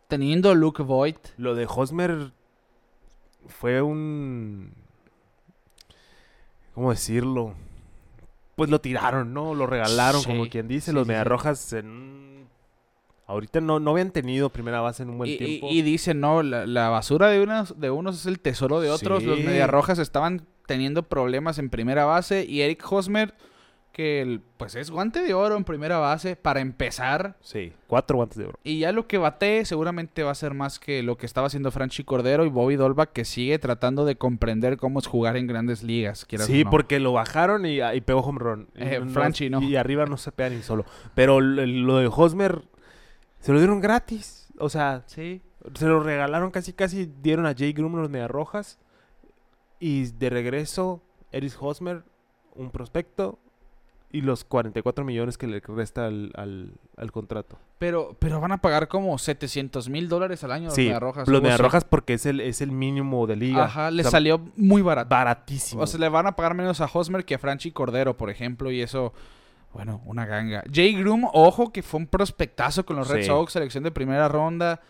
teniendo 0.08 0.54
Luke 0.56 0.84
Voigt. 0.84 1.28
Lo 1.38 1.56
de 1.56 1.66
Hosmer 1.70 2.32
fue 3.47 3.82
un... 3.82 4.74
¿Cómo 6.76 6.91
decirlo? 6.91 7.54
Pues 8.56 8.70
lo 8.70 8.80
tiraron, 8.82 9.34
¿no? 9.34 9.54
Lo 9.56 9.66
regalaron, 9.68 10.22
Sí, 10.22 10.28
como 10.28 10.47
quien 10.50 10.68
dice. 10.68 10.91
sí, 10.91 10.95
los 10.95 11.04
sí. 11.06 11.10
Mediarrojas 11.10 11.74
en... 11.74 12.47
Ahorita 13.28 13.62
no, 13.62 13.80
no 13.80 13.91
habían 13.91 14.10
tenido 14.12 14.50
primera 14.50 14.82
base 14.82 15.04
en 15.04 15.12
un 15.12 15.18
buen 15.20 15.30
Y, 15.30 15.38
tiempo. 15.38 15.68
y 15.70 15.82
dicen, 15.84 16.20
no, 16.20 16.41
la, 16.41 16.66
la 16.66 16.89
basura 16.89 17.28
de 17.28 17.41
unos, 17.43 17.80
de 17.80 17.91
unos 17.91 18.20
es 18.22 18.26
el 18.26 18.39
tesoro 18.39 18.82
de 18.82 18.89
otros. 18.89 19.22
Los. 19.24 19.39
Mediarrojas 19.39 20.00
estaban 20.00 20.47
teniendo 20.70 21.04
problemas 21.04 21.60
en 21.60 21.70
primera 21.70 22.06
base 22.06 22.46
y 22.46 22.62
Eric 22.62 22.86
Hosmer, 22.90 23.34
que 23.92 24.40
pues 24.56 24.76
es 24.76 24.92
guante 24.92 25.22
de 25.24 25.34
oro 25.34 25.58
en 25.58 25.64
primera 25.66 25.98
base 25.98 26.36
para 26.38 26.62
empezar. 26.62 27.36
Sí, 27.42 27.74
cuatro 27.88 28.18
guantes 28.18 28.38
de 28.38 28.46
oro. 28.46 28.60
Y 28.64 28.80
ya 28.80 28.92
lo 28.94 29.08
que 29.08 29.18
bate 29.18 29.66
seguramente 29.66 30.24
va 30.24 30.32
a 30.32 30.36
ser 30.36 30.54
más 30.54 30.80
que 30.80 31.02
lo 31.04 31.18
que 31.18 31.26
estaba 31.26 31.48
haciendo 31.48 31.72
Franchi 31.72 32.04
Cordero 32.06 32.46
y 32.46 32.50
Bobby 32.50 32.76
Dolbach, 32.78 33.10
que 33.12 33.26
sigue 33.26 33.58
tratando 33.60 34.06
de 34.06 34.16
comprender 34.16 34.78
cómo 34.78 35.00
es 35.00 35.08
jugar 35.08 35.36
en 35.36 35.48
grandes 35.48 35.84
ligas. 35.84 36.26
Sí, 36.46 36.64
no. 36.64 36.70
porque 36.70 37.00
lo 37.00 37.12
bajaron 37.12 37.66
y, 37.66 37.82
y 37.82 38.02
pegó 38.02 38.20
home 38.22 38.40
run. 38.40 38.70
Eh, 38.76 39.02
Franchi, 39.12 39.50
no. 39.50 39.62
Y 39.62 39.76
arriba 39.76 40.06
no 40.06 40.16
se 40.16 40.32
pega 40.32 40.50
ni 40.52 40.62
solo. 40.62 40.86
Pero 41.16 41.42
lo, 41.42 41.98
de 41.98 42.10
Hosmer 42.16 42.62
se 43.40 43.52
lo 43.52 43.58
dieron 43.58 43.82
gratis. 43.82 44.48
O 44.60 44.70
sea, 44.70 45.04
Sí. 45.08 45.42
se 45.74 45.88
lo 45.88 46.00
regalaron 46.02 46.52
casi, 46.52 46.74
casi 46.74 47.12
dieron 47.22 47.48
a 47.48 47.56
Jay 47.58 47.74
Groom 47.74 47.96
los 47.96 48.10
Mediarrojas. 48.10 48.78
Y 49.80 50.08
de 50.12 50.30
regreso, 50.30 51.02
Eris 51.32 51.58
Hosmer, 51.60 52.04
un 52.56 52.70
prospecto. 52.72 53.40
Y 54.12 54.22
los 54.22 54.44
44 54.44 55.06
millones 55.06 55.38
que 55.38 55.46
le 55.46 55.60
resta 55.60 56.08
al, 56.08 56.32
al- 56.34 56.72
al 56.98 57.12
contrato. 57.12 57.60
Pero, 57.78 58.16
pero 58.18 58.42
van 58.42 58.52
a 58.52 58.58
pagar 58.60 58.88
como 58.88 59.16
700 59.20 59.88
mil 59.88 60.10
dólares 60.10 60.44
al 60.44 60.52
año 60.52 60.66
los 60.66 60.74
sí, 60.74 60.82
Mediarrojas. 60.86 61.28
los 61.28 61.28
algo 61.28 61.38
así. 61.38 61.44
Mediarrojas 61.44 61.86
porque 61.86 62.16
es 62.16 62.26
el, 62.26 62.40
es 62.42 62.62
el 62.62 62.72
mínimo 62.72 63.28
de 63.28 63.36
liga. 63.36 63.66
Ajá, 63.66 63.92
le 63.92 64.02
O 64.02 64.04
sea, 64.06 64.12
salió 64.12 64.42
muy 64.56 64.82
barato. 64.82 65.10
baratísimo. 65.10 65.84
O 65.84 65.88
sea, 65.88 66.00
le 66.00 66.10
van 66.10 66.26
a 66.26 66.36
pagar 66.36 66.56
menos 66.56 66.82
a 66.82 66.90
Hosmer 66.92 67.24
que 67.24 67.36
a 67.36 67.38
Franchi 67.38 67.72
Cordero, 67.72 68.18
por 68.18 68.32
ejemplo, 68.32 68.72
y 68.72 68.82
eso, 68.82 69.14
bueno, 69.74 70.02
una 70.08 70.26
ganga. 70.26 70.64
Jay 70.74 70.96
Groom, 70.96 71.26
ojo, 71.32 71.72
que 71.72 71.84
fue 71.84 72.00
un 72.00 72.08
prospectazo 72.08 72.84
con 72.88 72.96
los 72.96 73.08
Red 73.10 73.22
Sí. 73.22 73.28
Sox, 73.28 73.54
selección 73.54 73.84
de 73.84 73.92
primera 73.92 74.28
ronda, 74.28 74.82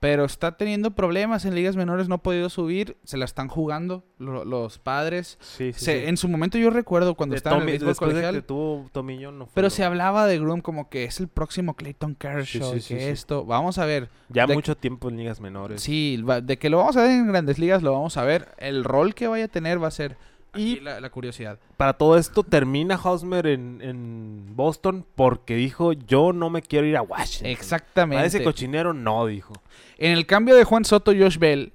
pero 0.00 0.24
está 0.24 0.56
teniendo 0.56 0.92
problemas 0.92 1.44
en 1.44 1.54
ligas 1.54 1.76
menores, 1.76 2.08
no 2.08 2.14
ha 2.16 2.22
podido 2.22 2.48
subir, 2.48 2.96
se 3.04 3.18
la 3.18 3.26
están 3.26 3.48
jugando 3.48 4.02
lo- 4.18 4.46
los 4.46 4.78
padres. 4.78 5.36
sí, 5.40 5.72
sí, 5.74 5.84
Se- 5.84 6.00
sí. 6.00 6.06
En 6.08 6.16
su 6.16 6.26
momento 6.26 6.56
yo 6.56 6.70
recuerdo 6.70 7.14
cuando 7.14 7.34
De 7.34 7.36
estaba 7.36 7.56
en 7.56 7.62
el 7.62 7.66
béisbol 7.66 7.88
de 7.88 7.94
colegial, 7.96 8.34
que 8.36 8.42
tuvo 8.42 8.88
Tomillón, 8.92 9.38
no 9.38 9.44
fue 9.46 9.52
pero 9.56 9.66
lo- 9.66 9.70
se 9.70 9.84
hablaba 9.84 10.26
de 10.26 10.38
Groom 10.38 10.62
como 10.62 10.88
que 10.88 11.04
es 11.04 11.20
el 11.20 11.28
próximo 11.28 11.74
Clayton 11.74 12.14
Kershaw 12.14 12.72
que 12.88 13.10
esto, 13.10 13.44
vamos 13.44 13.76
a 13.78 13.84
ver. 13.84 14.08
Ya 14.30 14.46
de- 14.46 14.54
mucho 14.54 14.74
tiempo 14.76 15.10
en 15.10 15.18
ligas 15.18 15.40
menores. 15.40 15.82
Sí, 15.82 16.22
de 16.44 16.56
que 16.58 16.70
lo 16.70 16.78
vamos 16.78 16.96
a 16.96 17.02
ver 17.02 17.10
en 17.10 17.28
grandes 17.28 17.58
ligas, 17.58 17.82
lo 17.82 17.92
vamos 17.92 18.16
a 18.16 18.24
ver. 18.24 18.48
El 18.56 18.84
rol 18.84 19.14
que 19.14 19.26
vaya 19.28 19.44
a 19.44 19.48
tener 19.48 19.82
va 19.82 19.88
a 19.88 19.90
ser 19.92 20.16
Y- 20.56 20.80
la, 20.80 20.98
la 20.98 21.10
curiosidad. 21.10 21.60
Para 21.76 21.92
todo 21.92 22.16
esto 22.18 22.42
termina 22.42 22.98
Hosmer 23.00 23.46
en, 23.46 23.80
en 23.82 24.56
Boston 24.56 25.06
porque 25.14 25.54
dijo 25.54 25.92
yo 25.92 26.32
no 26.32 26.50
me 26.50 26.60
quiero 26.62 26.86
ir 26.86 26.96
a 26.96 27.02
Washington. 27.02 27.50
Exactamente. 27.52 28.26
ese 28.26 28.42
cochinero 28.42 28.92
no, 28.92 29.26
dijo. 29.26 29.52
En 30.00 30.12
el 30.12 30.26
cambio 30.26 30.56
de 30.56 30.64
Juan 30.64 30.86
Soto 30.86 31.12
y 31.12 31.20
Josh 31.20 31.36
Bell, 31.38 31.74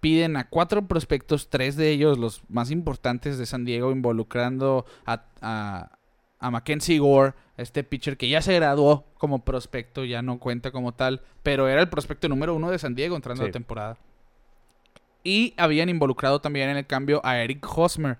piden 0.00 0.38
a 0.38 0.48
cuatro 0.48 0.88
prospectos, 0.88 1.50
tres 1.50 1.76
de 1.76 1.90
ellos 1.90 2.16
los 2.16 2.42
más 2.48 2.70
importantes 2.70 3.36
de 3.36 3.44
San 3.44 3.66
Diego, 3.66 3.92
involucrando 3.92 4.86
a, 5.04 5.24
a, 5.42 5.98
a 6.38 6.50
Mackenzie 6.50 6.98
Gore, 6.98 7.34
este 7.58 7.84
pitcher 7.84 8.16
que 8.16 8.30
ya 8.30 8.40
se 8.40 8.54
graduó 8.54 9.04
como 9.18 9.44
prospecto, 9.44 10.04
ya 10.04 10.22
no 10.22 10.38
cuenta 10.38 10.70
como 10.70 10.94
tal, 10.94 11.20
pero 11.42 11.68
era 11.68 11.82
el 11.82 11.90
prospecto 11.90 12.30
número 12.30 12.54
uno 12.54 12.70
de 12.70 12.78
San 12.78 12.94
Diego 12.94 13.14
entrando 13.14 13.42
a 13.42 13.46
la 13.46 13.52
temporada. 13.52 13.98
Y 15.22 15.52
habían 15.58 15.90
involucrado 15.90 16.40
también 16.40 16.70
en 16.70 16.78
el 16.78 16.86
cambio 16.86 17.20
a 17.24 17.38
Eric 17.38 17.66
Hosmer. 17.76 18.16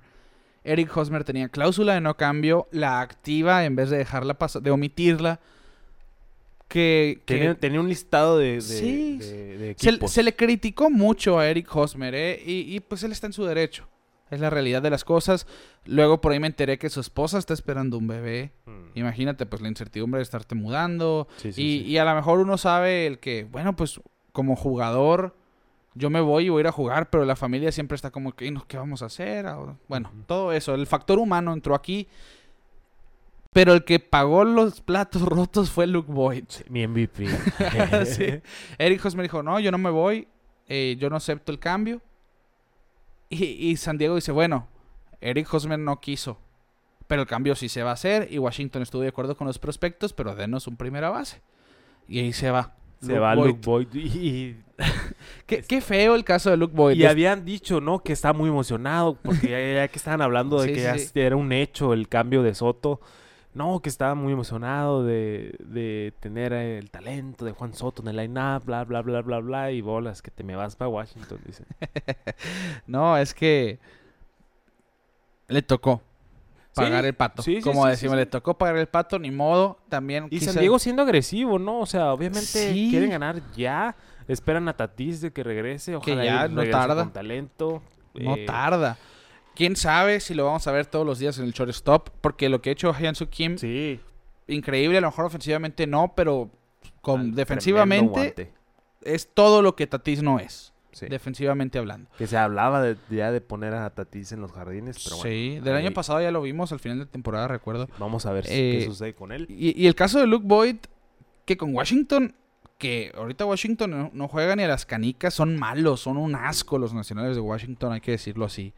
Eric 0.65 0.95
Hosmer 0.95 1.25
tenía 1.25 1.49
cláusula 1.49 1.95
de 1.95 2.03
no 2.03 2.19
cambio, 2.19 2.69
la 2.73 3.01
activa 3.01 3.65
en 3.65 3.75
vez 3.75 3.89
de 3.89 3.97
dejarla 3.97 4.35
pasar, 4.35 4.61
de 4.61 4.71
omitirla. 4.71 5.41
Que, 6.69 7.23
que- 7.25 7.55
Tenía, 7.55 7.81
un 7.81 7.89
listado 7.89 8.39
de, 8.39 8.55
de, 8.55 8.61
Sí. 8.61 9.19
de- 9.19 9.59
de 9.59 9.75
se, 9.79 9.89
equipos. 9.91 10.11
se 10.11 10.23
le 10.23 10.35
criticó 10.35 10.91
mucho 10.91 11.39
a 11.39 11.49
Eric 11.49 11.75
Hosmer, 11.75 12.15
¿eh? 12.15 12.43
y, 12.45 12.75
y, 12.75 12.81
pues 12.81 13.03
él 13.05 13.13
está 13.13 13.27
en 13.29 13.33
su 13.33 13.45
derecho. 13.45 13.89
Es 14.29 14.41
la 14.41 14.51
realidad 14.51 14.83
de 14.83 14.91
las 14.91 15.05
cosas. 15.05 15.47
Luego 15.85 16.21
por 16.21 16.33
ahí 16.33 16.41
me 16.41 16.49
enteré 16.49 16.79
que 16.79 16.91
su 16.91 16.99
esposa 16.99 17.39
está 17.39 17.55
esperando 17.55 17.97
un 17.97 18.09
bebé. 18.09 18.51
Mm. 18.65 18.99
Imagínate, 18.99 19.47
pues 19.47 19.63
la 19.63 19.69
incertidumbre 19.69 20.19
de 20.19 20.23
estarte 20.25 20.57
mudando. 20.57 21.29
Sí, 21.37 21.53
sí, 21.53 21.63
y, 21.63 21.79
sí. 21.83 21.87
y 21.87 21.99
a 21.99 22.05
lo 22.05 22.13
mejor 22.17 22.41
uno 22.41 22.59
sabe 22.59 23.07
el 23.07 23.21
que, 23.21 23.45
bueno, 23.45 23.77
pues 23.77 24.01
como 24.33 24.57
jugador, 24.57 25.37
yo 25.95 26.11
me 26.11 26.21
voy 26.21 26.47
y 26.47 26.49
voy 26.49 26.59
a 26.59 26.63
ir 26.63 26.67
a 26.67 26.73
jugar, 26.73 27.09
pero 27.09 27.25
la 27.25 27.37
familia 27.37 27.71
siempre 27.71 27.95
está 27.95 28.11
como 28.11 28.33
que, 28.35 28.47
"¿Y 28.47 28.51
no, 28.51 28.67
¿qué 28.67 28.77
vamos 28.77 29.03
a 29.03 29.07
hacer? 29.07 29.47
O- 29.47 29.79
Bueno, 29.89 30.11
todo 30.27 30.51
eso. 30.53 30.75
El 30.75 30.89
factor 30.89 31.21
humano 31.21 31.53
entró 31.53 31.77
aquí. 31.77 32.09
Pero 33.57 33.73
el 33.73 33.85
que 33.85 34.01
pagó 34.01 34.45
los 34.45 34.83
platos 34.83 35.23
rotos 35.23 35.71
fue 35.71 35.87
Luke 35.87 36.13
Boyd. 36.13 36.45
Sí, 36.49 36.63
mi 36.69 36.87
MVP. 36.87 37.27
Sí. 38.05 38.43
Eric 38.77 39.03
Hosmer 39.03 39.23
dijo, 39.23 39.43
no, 39.43 39.59
yo 39.61 39.71
no 39.71 39.79
me 39.79 39.89
voy, 39.89 40.29
eh, 40.69 40.99
yo 41.01 41.09
no 41.09 41.17
acepto 41.17 41.53
el 41.53 41.59
cambio. 41.59 42.03
Y, 43.31 43.45
y 43.45 43.77
San 43.79 43.97
Diego 43.97 44.15
dice, 44.15 44.31
bueno, 44.31 44.69
Eric 45.23 45.55
Hosmer 45.55 45.79
no 45.79 46.03
quiso, 46.03 46.39
pero 47.07 47.23
el 47.23 47.29
cambio 47.29 47.57
sí 47.57 47.71
se 47.71 47.83
va 47.83 47.93
a 47.93 47.95
hacer 47.95 48.29
y 48.31 48.37
Washington 48.37 48.83
estuvo 48.83 49.01
de 49.01 49.09
acuerdo 49.09 49.39
con 49.39 49.47
los 49.47 49.59
prospectos, 49.59 50.13
pero 50.13 50.35
denos 50.35 50.67
un 50.67 50.77
primera 50.77 51.09
base. 51.09 51.41
Y 52.07 52.19
ahí 52.19 52.35
se 52.35 52.51
va. 52.51 52.75
Se 53.01 53.07
Luke 53.09 53.21
va 53.21 53.35
Boyd. 53.37 53.47
Luke 53.47 53.61
Boyd 53.65 53.89
y, 53.95 54.57
Qué, 55.47 55.63
qué 55.63 55.81
feo 55.81 56.15
el 56.15 56.25
caso 56.25 56.51
de 56.51 56.59
Luke 56.59 56.77
Boyd. 56.77 56.99
Y 56.99 57.07
habían 57.07 57.47
dicho, 57.47 57.81
¿no? 57.81 58.01
Que 58.01 58.13
estaba 58.13 58.37
muy 58.39 58.51
emocionado 58.51 59.15
porque 59.15 59.49
ya, 59.49 59.81
ya 59.81 59.89
que 59.89 59.97
estaban 59.97 60.21
hablando 60.21 60.61
de 60.61 60.69
Sí, 60.69 60.75
que 60.75 60.83
ya 60.83 60.99
sí. 60.99 61.11
era 61.15 61.37
un 61.37 61.53
hecho 61.53 61.95
el 61.95 62.07
cambio 62.07 62.43
de 62.43 62.55
Soto. 62.55 63.01
No, 63.57 63.81
que 63.81 63.89
estaba 63.89 64.15
muy 64.15 64.35
emocionado 64.35 65.03
de, 65.03 65.57
de 65.61 66.13
tener 66.21 66.53
el 66.53 66.91
talento 66.91 67.45
de 67.47 67.53
Juan 67.53 67.73
Soto 67.73 68.03
en 68.03 68.09
el 68.09 68.17
line-up, 68.17 68.65
bla, 68.67 68.85
bla, 68.85 69.01
bla, 69.01 69.23
bla, 69.23 69.39
bla. 69.39 69.71
Y 69.73 69.81
bolas, 69.81 70.21
que 70.21 70.31
te 70.31 70.45
me 70.45 70.55
vas 70.57 70.77
para 70.77 70.91
Washington, 70.91 71.41
dice. 71.47 71.65
No, 72.87 73.17
es 73.17 73.33
que 73.33 73.79
le 75.49 75.63
tocó 75.63 76.03
pagar 76.75 77.03
Sí, 77.05 77.09
el 77.09 77.15
pato. 77.15 77.43
sí, 77.43 77.57
sí, 77.57 77.63
Como 77.63 77.87
decimos, 77.87 78.17
le 78.17 78.27
tocó 78.27 78.59
pagar 78.59 78.77
el 78.77 78.89
pato, 78.89 79.19
ni 79.19 79.31
modo. 79.31 79.79
También 79.89 80.29
Y 80.31 80.41
San 80.41 80.57
Diego 80.57 80.79
siendo 80.79 81.03
agresivo, 81.03 81.59
¿no? 81.59 81.81
O 81.81 81.87
sea, 81.87 82.13
obviamente 82.13 82.73
quieren 82.91 83.11
ganar 83.11 83.41
ya. 83.57 83.97
Esperan 84.29 84.69
a 84.69 84.77
Tatis 84.77 85.21
de 85.21 85.33
que 85.33 85.43
regrese. 85.43 85.97
Ojalá 85.97 86.25
y 86.25 86.27
ya 86.27 86.49
no 86.49 86.57
regrese 86.61 86.79
tarda. 86.79 87.05
con 87.05 87.13
talento. 87.13 87.83
no 88.15 88.35
Eh, 88.37 88.45
tarda. 88.45 88.99
¿Quién 89.57 89.75
sabe 89.75 90.21
si 90.21 90.35
lo 90.35 90.45
vamos 90.45 90.67
a 90.69 90.73
ver 90.73 90.87
todos 90.87 91.05
los 91.05 91.19
días 91.19 91.39
en 91.39 91.45
el 91.47 91.53
shortstop? 91.53 92.11
Porque 92.21 92.49
lo 92.49 92.63
que 92.63 92.71
ha 92.71 92.73
hecho 92.73 92.93
Hyunsu 92.95 93.29
Kim, 93.29 93.59
Sí. 93.59 93.99
increíble. 94.47 94.99
A 94.99 95.01
lo 95.01 95.09
mejor 95.09 95.25
ofensivamente 95.25 95.87
no, 95.89 96.13
pero 96.15 96.51
con, 97.01 97.35
defensivamente 97.35 98.53
es 99.03 99.29
todo 99.35 99.63
lo 99.63 99.75
que 99.77 99.87
Tatis 99.87 100.23
no 100.23 100.39
es. 100.39 100.73
Sí. 100.93 101.07
Defensivamente 101.09 101.79
hablando. 101.79 102.09
Que 102.17 102.27
se 102.27 102.39
hablaba 102.39 102.81
de, 102.83 102.97
ya 103.11 103.31
de 103.31 103.41
poner 103.43 103.75
a 103.75 103.91
Tatis 103.91 104.33
en 104.33 104.41
los 104.41 104.53
jardines, 104.53 104.97
pero 105.05 105.17
bueno. 105.17 105.31
sí, 105.31 105.61
del 105.61 105.75
ahí 105.77 105.85
año 105.85 105.93
pasado 105.95 106.23
ya 106.23 106.31
lo 106.31 106.41
vimos 106.41 106.73
al 106.73 106.79
final 106.81 106.99
de 107.01 107.07
temporada, 107.07 107.49
recuerdo. 107.49 107.87
Vamos 107.99 108.25
a 108.25 108.33
ver 108.33 108.45
Eh, 108.49 108.79
qué 108.79 108.85
sucede 108.87 109.15
con 109.15 109.31
él. 109.31 109.47
Y, 109.51 109.79
y 109.81 109.87
el 109.89 109.95
caso 109.95 110.19
de 110.21 110.27
Luke 110.27 110.47
Boyd, 110.47 110.77
que 111.45 111.59
con 111.59 111.75
Washington, 111.75 112.35
que 112.79 113.13
ahorita 113.15 113.45
Washington 113.45 113.91
no, 113.91 114.11
no 114.15 114.29
juega 114.29 114.57
ni 114.57 114.63
a 114.63 114.69
las 114.69 114.87
canicas, 114.87 115.35
son 115.35 115.57
malos, 115.57 116.01
son 116.01 116.17
un 116.17 116.35
asco 116.35 116.79
los 116.79 116.95
nacionales 116.95 117.37
de 117.37 117.43
Washington, 117.43 117.93
hay 117.93 118.01
que 118.01 118.13
decirlo 118.13 118.47
así. 118.47 118.73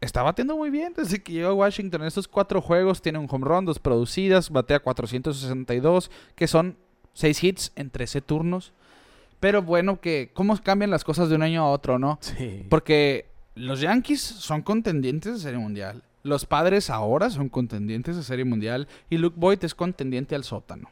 Está 0.00 0.22
batiendo 0.22 0.56
muy 0.56 0.70
bien 0.70 0.92
desde 0.96 1.20
que 1.22 1.32
llegó 1.32 1.48
a 1.48 1.54
Washington. 1.54 2.02
En 2.02 2.06
estos 2.06 2.28
cuatro 2.28 2.60
juegos 2.60 3.02
tiene 3.02 3.18
un 3.18 3.26
home 3.28 3.46
run, 3.46 3.64
dos 3.64 3.78
producidas, 3.78 4.50
batea 4.50 4.80
462, 4.80 6.10
que 6.36 6.46
son 6.46 6.76
seis 7.14 7.42
hits 7.42 7.72
en 7.74 7.90
13 7.90 8.20
turnos. 8.20 8.72
Pero 9.40 9.62
bueno, 9.62 10.00
que 10.00 10.30
cómo 10.34 10.56
cambian 10.62 10.90
las 10.90 11.04
cosas 11.04 11.28
de 11.28 11.36
un 11.36 11.42
año 11.42 11.62
a 11.62 11.70
otro, 11.70 11.98
¿no? 11.98 12.18
Sí. 12.20 12.66
Porque 12.68 13.26
los 13.54 13.80
Yankees 13.80 14.20
son 14.20 14.62
contendientes 14.62 15.34
de 15.34 15.38
Serie 15.40 15.58
Mundial. 15.58 16.02
Los 16.22 16.46
padres 16.46 16.90
ahora 16.90 17.30
son 17.30 17.48
contendientes 17.48 18.16
de 18.16 18.22
Serie 18.22 18.44
Mundial. 18.44 18.88
Y 19.10 19.18
Luke 19.18 19.36
Boyd 19.38 19.64
es 19.64 19.74
contendiente 19.74 20.34
al 20.34 20.44
sótano. 20.44 20.90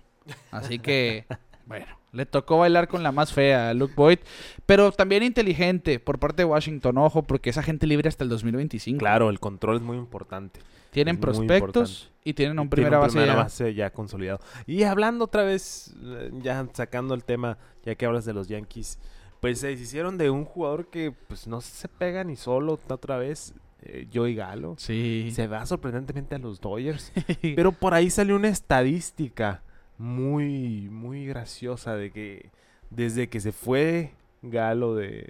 Así 0.50 0.78
que, 0.78 1.26
bueno, 1.66 1.86
le 2.16 2.26
tocó 2.26 2.58
bailar 2.58 2.88
con 2.88 3.02
la 3.02 3.12
más 3.12 3.32
fea 3.32 3.70
a 3.70 3.74
Luke 3.74 3.94
Boyd. 3.94 4.18
Pero 4.64 4.90
también 4.90 5.22
inteligente 5.22 6.00
por 6.00 6.18
parte 6.18 6.42
de 6.42 6.46
Washington, 6.46 6.98
ojo, 6.98 7.22
porque 7.22 7.50
esa 7.50 7.62
gente 7.62 7.86
libre 7.86 8.08
hasta 8.08 8.24
el 8.24 8.30
2025. 8.30 8.98
Claro, 8.98 9.30
el 9.30 9.38
control 9.38 9.76
es 9.76 9.82
muy 9.82 9.96
importante. 9.96 10.60
Tienen 10.90 11.16
es 11.16 11.20
prospectos 11.20 11.90
importante. 12.04 12.20
y 12.30 12.32
tienen 12.34 12.58
un 12.58 12.68
Tiene 12.68 12.70
primera 12.70 12.98
base. 12.98 13.12
primera 13.12 13.34
ya. 13.34 13.38
base 13.42 13.74
ya 13.74 13.90
consolidado. 13.90 14.40
Y 14.66 14.84
hablando 14.84 15.26
otra 15.26 15.42
vez, 15.44 15.94
eh, 16.02 16.30
ya 16.42 16.66
sacando 16.72 17.14
el 17.14 17.22
tema, 17.22 17.58
ya 17.84 17.94
que 17.94 18.06
hablas 18.06 18.24
de 18.24 18.32
los 18.32 18.48
Yankees, 18.48 18.98
pues 19.40 19.60
se 19.60 19.66
deshicieron 19.68 20.16
de 20.16 20.30
un 20.30 20.46
jugador 20.46 20.88
que 20.88 21.12
pues 21.28 21.46
no 21.46 21.60
se 21.60 21.86
pega 21.88 22.24
ni 22.24 22.36
solo 22.36 22.80
otra 22.88 23.18
vez, 23.18 23.52
eh, 23.82 24.08
Joey 24.12 24.34
Galo. 24.34 24.74
Sí. 24.78 25.30
Se 25.34 25.46
va 25.46 25.66
sorprendentemente 25.66 26.34
a 26.34 26.38
los 26.38 26.60
Dodgers. 26.62 27.12
Pero 27.42 27.72
por 27.72 27.92
ahí 27.92 28.08
salió 28.08 28.34
una 28.34 28.48
estadística 28.48 29.62
muy, 29.98 30.88
muy 30.90 31.26
graciosa 31.26 31.94
de 31.96 32.10
que 32.10 32.50
desde 32.90 33.28
que 33.28 33.40
se 33.40 33.52
fue 33.52 34.12
Galo 34.42 34.94
de, 34.94 35.28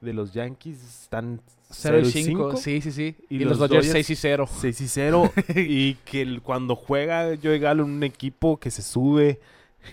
de 0.00 0.12
los 0.12 0.32
Yankees 0.32 0.82
están 1.02 1.40
0 1.70 2.00
y 2.00 2.04
0 2.10 2.24
5. 2.26 2.56
Sí, 2.56 2.80
sí, 2.80 2.92
sí. 2.92 3.16
Y, 3.28 3.36
Y 3.36 3.38
los, 3.40 3.50
los 3.50 3.58
Dodgers 3.60 3.86
Dodgers 3.88 4.06
6 4.06 4.10
y 4.10 4.16
0. 4.16 4.48
6 4.50 4.80
y 4.80 4.88
0 4.88 5.32
y 5.56 5.94
que 5.94 6.22
el- 6.22 6.42
cuando 6.42 6.76
juega 6.76 7.36
Joey 7.42 7.58
Galo 7.58 7.84
en 7.84 7.90
un 7.90 8.02
equipo 8.02 8.58
que 8.58 8.70
se 8.70 8.82
sube 8.82 9.40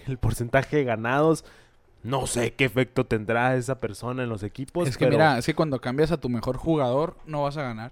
el 0.08 0.18
porcentaje 0.18 0.78
de 0.78 0.84
ganados, 0.84 1.46
no 2.04 2.28
sé 2.28 2.54
qué 2.54 2.66
efecto 2.66 3.06
tendrá 3.06 3.56
esa 3.56 3.80
persona 3.80 4.24
en 4.24 4.30
los 4.30 4.44
equipos. 4.44 4.88
es 4.88 4.98
que 4.98 5.06
pero- 5.06 5.18
mira, 5.18 5.38
es 5.38 5.46
que 5.46 5.54
cuando 5.56 5.80
cambias 5.80 6.12
a 6.12 6.18
tu 6.18 6.30
mejor 6.30 6.58
jugador, 6.58 7.16
no 7.26 7.44
vas 7.44 7.58
a 7.58 7.64
ganar. 7.64 7.92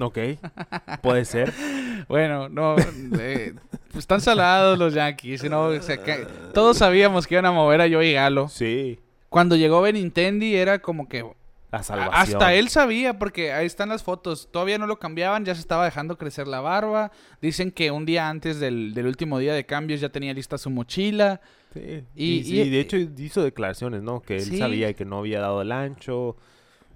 Ok, 0.00 0.18
puede 1.02 1.24
ser. 1.24 1.52
Bueno, 2.08 2.48
no, 2.48 2.76
eh, 3.20 3.52
están 3.96 4.20
salados 4.20 4.78
los 4.78 4.94
Yankees, 4.94 5.44
¿no? 5.44 5.64
O 5.66 5.82
sea, 5.82 5.96
que 6.02 6.26
todos 6.54 6.78
sabíamos 6.78 7.26
que 7.26 7.34
iban 7.34 7.46
a 7.46 7.52
mover 7.52 7.80
a 7.80 7.88
Joey 7.90 8.12
Galo. 8.12 8.48
Sí, 8.48 8.98
Cuando 9.28 9.56
llegó 9.56 9.80
Benintendi 9.82 10.56
era 10.56 10.80
como 10.80 11.08
que 11.08 11.24
la 11.72 11.82
salvación. 11.84 12.14
hasta 12.14 12.52
él 12.54 12.68
sabía 12.68 13.18
porque 13.18 13.52
ahí 13.52 13.66
están 13.66 13.88
las 13.90 14.02
fotos. 14.02 14.48
Todavía 14.50 14.76
no 14.78 14.86
lo 14.88 14.98
cambiaban, 14.98 15.44
ya 15.44 15.54
se 15.54 15.60
estaba 15.60 15.84
dejando 15.84 16.18
crecer 16.18 16.48
la 16.48 16.60
barba. 16.60 17.12
Dicen 17.40 17.70
que 17.70 17.90
un 17.92 18.04
día 18.06 18.28
antes 18.28 18.58
del, 18.58 18.92
del 18.92 19.06
último 19.06 19.38
día 19.38 19.54
de 19.54 19.64
cambios 19.66 20.00
ya 20.00 20.08
tenía 20.08 20.34
lista 20.34 20.58
su 20.58 20.68
mochila. 20.70 21.40
Sí, 21.72 22.02
Y- 22.16 22.60
y- 22.60 22.70
de 22.70 22.80
hecho 22.80 22.96
hizo 22.96 23.44
declaraciones, 23.44 24.02
¿no? 24.02 24.20
Que 24.20 24.36
él 24.38 24.42
Sí. 24.42 24.58
sabía 24.58 24.92
que 24.94 25.04
no 25.04 25.18
había 25.18 25.38
dado 25.40 25.62
el 25.62 25.70
ancho. 25.70 26.36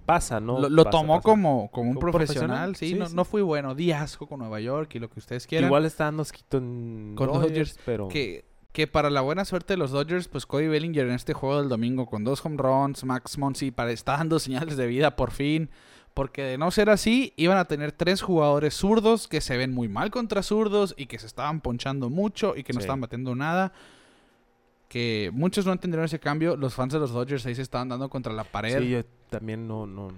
Pasa, 0.07 0.41
¿no? 0.41 0.61
lo 0.61 0.69
lo 0.69 0.85
Pasa, 0.85 0.91
tomó 0.99 1.15
pasa. 1.15 1.23
como, 1.23 1.71
como 1.71 1.91
un 1.91 1.97
Como 1.97 2.11
profesional, 2.11 2.71
profesional, 2.71 2.77
sí, 2.77 2.89
sí, 2.91 2.95
no, 2.95 3.07
sí. 3.07 3.15
no 3.17 3.25
fui 3.25 3.43
bueno. 3.43 3.75
Di 3.75 3.93
asco 3.93 4.27
con 4.27 4.41
Nueva 4.41 4.61
York 4.61 4.95
y 4.95 4.99
lo 4.99 5.09
que 5.09 5.19
ustedes 5.21 5.47
quieran. 5.47 5.69
Igual 5.69 5.85
está 5.87 6.05
dando 6.05 6.23
esquito 6.23 6.59
en 6.59 7.15
Con 7.17 7.29
Dodgers, 7.29 7.49
Dodgers, 7.49 7.79
pero... 7.87 8.09
que, 8.09 8.45
que 8.73 8.87
para 8.87 9.09
la 9.11 9.21
buena 9.23 9.45
suerte 9.45 9.73
de 9.75 9.77
los 9.79 9.91
Dodgers, 9.93 10.29
pues 10.29 10.47
Cody 10.47 10.67
Bellinger 10.69 11.07
en 11.07 11.13
este 11.15 11.33
juego 11.33 11.59
del 11.61 11.69
domingo 11.69 12.07
con 12.07 12.23
dos 12.25 12.45
home 12.45 12.57
runs, 12.59 13.05
Max 13.05 13.39
Monsi 13.39 13.71
para, 13.71 13.93
está 13.93 14.17
dando 14.19 14.39
señales 14.39 14.77
de 14.77 14.87
vida 14.87 15.17
por 15.17 15.31
fin. 15.31 15.71
Porque 16.13 16.43
de 16.45 16.59
no 16.59 16.71
ser 16.71 16.91
así, 16.91 17.33
iban 17.37 17.59
a 17.59 17.65
tener 17.65 17.91
tres 17.91 18.23
jugadores 18.23 18.75
zurdos 18.75 19.27
que 19.27 19.41
se 19.41 19.57
ven 19.57 19.75
muy 19.75 19.89
mal 19.89 20.13
contra 20.13 20.45
zurdos 20.45 20.95
y 20.97 21.07
que 21.07 21.19
se 21.19 21.27
estaban 21.27 21.61
ponchando 21.61 22.09
mucho 22.09 22.55
y 22.57 22.63
que 22.63 22.73
no 22.73 22.79
Sí. 22.79 22.85
estaban 22.85 23.01
batiendo 23.01 23.35
nada. 23.35 23.73
Que 24.89 25.31
muchos 25.35 25.67
no 25.67 25.73
entendieron 25.73 26.05
ese 26.05 26.21
cambio. 26.21 26.57
Los 26.57 26.75
fans 26.75 26.93
de 26.93 27.01
los 27.01 27.11
Dodgers 27.13 27.45
ahí 27.47 27.55
se 27.57 27.63
estaban 27.63 27.89
dando 27.89 28.09
contra 28.09 28.33
la 28.33 28.45
pared. 28.45 28.79
Sí, 28.79 28.91
yo 28.91 29.01
también 29.39 29.67
no... 29.69 29.87
no... 29.87 30.09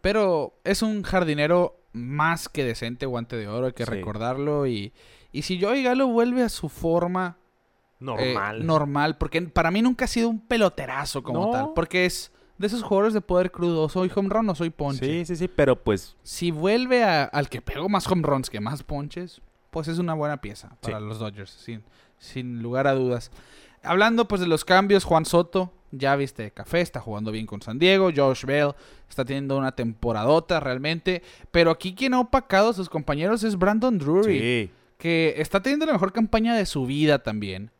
Pero 0.00 0.54
es 0.64 0.82
un 0.82 1.02
jardinero 1.02 1.80
más 1.92 2.48
que 2.48 2.64
decente, 2.64 3.06
guante 3.06 3.36
de 3.36 3.48
oro, 3.48 3.66
hay 3.66 3.72
que 3.72 3.84
Sí. 3.84 3.90
recordarlo. 3.90 4.66
Y, 4.66 4.92
y 5.32 5.42
si 5.42 5.60
Joey 5.60 5.82
Galo 5.82 6.06
vuelve 6.08 6.42
a 6.42 6.48
su 6.48 6.68
forma 6.68 7.36
eh, 7.38 8.04
Normal. 8.04 8.66
normal, 8.66 9.16
porque 9.18 9.40
para 9.42 9.70
mí 9.70 9.82
nunca 9.82 10.04
ha 10.04 10.08
sido 10.08 10.28
un 10.28 10.40
peloterazo 10.40 11.22
como 11.22 11.46
No. 11.46 11.50
tal. 11.50 11.72
Porque 11.74 12.04
es 12.06 12.30
de 12.58 12.66
esos 12.68 12.82
jugadores 12.82 13.14
de 13.14 13.20
poder 13.20 13.50
crudo. 13.50 13.88
Soy 13.88 14.10
home 14.14 14.28
run 14.28 14.48
o 14.50 14.54
soy 14.54 14.70
ponche. 14.70 15.04
Sí, 15.04 15.24
sí, 15.24 15.36
sí, 15.36 15.48
pero 15.48 15.82
pues... 15.82 16.16
Si 16.22 16.50
vuelve 16.50 17.02
a- 17.04 17.24
al 17.24 17.48
que 17.48 17.60
pegó 17.62 17.88
más 17.88 18.06
home 18.06 18.22
runs 18.22 18.48
que 18.50 18.60
más 18.60 18.82
ponches, 18.82 19.40
pues 19.70 19.88
es 19.88 19.98
una 19.98 20.14
buena 20.14 20.40
pieza 20.40 20.76
para 20.82 20.98
Sí. 20.98 21.04
los 21.04 21.18
Dodgers, 21.18 21.50
sin, 21.50 21.82
sin 22.18 22.62
lugar 22.62 22.86
a 22.86 22.94
dudas. 22.94 23.30
Hablando 23.82 24.28
pues 24.28 24.40
de 24.40 24.46
los 24.46 24.64
cambios, 24.64 25.04
Juan 25.04 25.24
Soto 25.24 25.72
ya 25.92 26.16
viste 26.16 26.42
de 26.44 26.50
café, 26.50 26.80
está 26.80 27.00
jugando 27.00 27.30
bien 27.30 27.46
con 27.46 27.62
San 27.62 27.78
Diego, 27.78 28.10
Josh 28.14 28.44
Bell 28.44 28.72
está 29.08 29.24
teniendo 29.24 29.56
una 29.56 29.72
temporadota 29.72 30.60
realmente, 30.60 31.22
pero 31.50 31.70
aquí 31.70 31.94
quien 31.94 32.14
ha 32.14 32.20
opacado 32.20 32.70
a 32.70 32.74
sus 32.74 32.88
compañeros 32.88 33.42
es 33.44 33.56
Brandon 33.56 33.98
Drury 33.98 34.38
Sí. 34.40 34.70
que 34.98 35.34
está 35.38 35.62
teniendo 35.62 35.86
la 35.86 35.92
mejor 35.92 36.12
campaña 36.12 36.54
de 36.56 36.66
su 36.66 36.86
vida 36.86 37.22
también. 37.22 37.70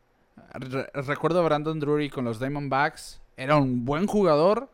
Re- 0.55 0.89
recuerdo 0.95 1.41
a 1.41 1.45
Brandon 1.45 1.79
Drury 1.81 2.09
con 2.11 2.25
los 2.25 2.39
Diamondbacks. 2.39 3.21
Era 3.37 3.57
un 3.57 3.85
buen 3.85 4.07
jugador, 4.07 4.71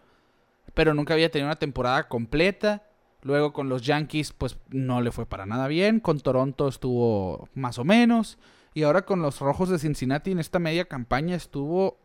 pero 0.74 0.94
nunca 0.94 1.14
había 1.14 1.30
tenido 1.30 1.48
una 1.48 1.56
temporada 1.58 2.06
completa. 2.08 2.82
Luego 3.22 3.52
con 3.52 3.68
los 3.68 3.82
Yankees, 3.82 4.32
pues 4.32 4.56
no 4.70 5.00
le 5.00 5.10
fue 5.12 5.26
para 5.26 5.46
nada 5.46 5.66
bien. 5.68 6.00
Con 6.00 6.20
Toronto 6.20 6.68
estuvo 6.68 7.48
más 7.54 7.78
o 7.78 7.84
menos. 7.84 8.38
Y 8.74 8.84
ahora 8.84 9.02
con 9.02 9.22
los 9.22 9.40
Rojos 9.40 9.68
de 9.68 9.78
Cincinnati 9.78 10.30
en 10.32 10.38
esta 10.38 10.58
media 10.58 10.84
campaña 10.86 11.34
estuvo 11.36 11.98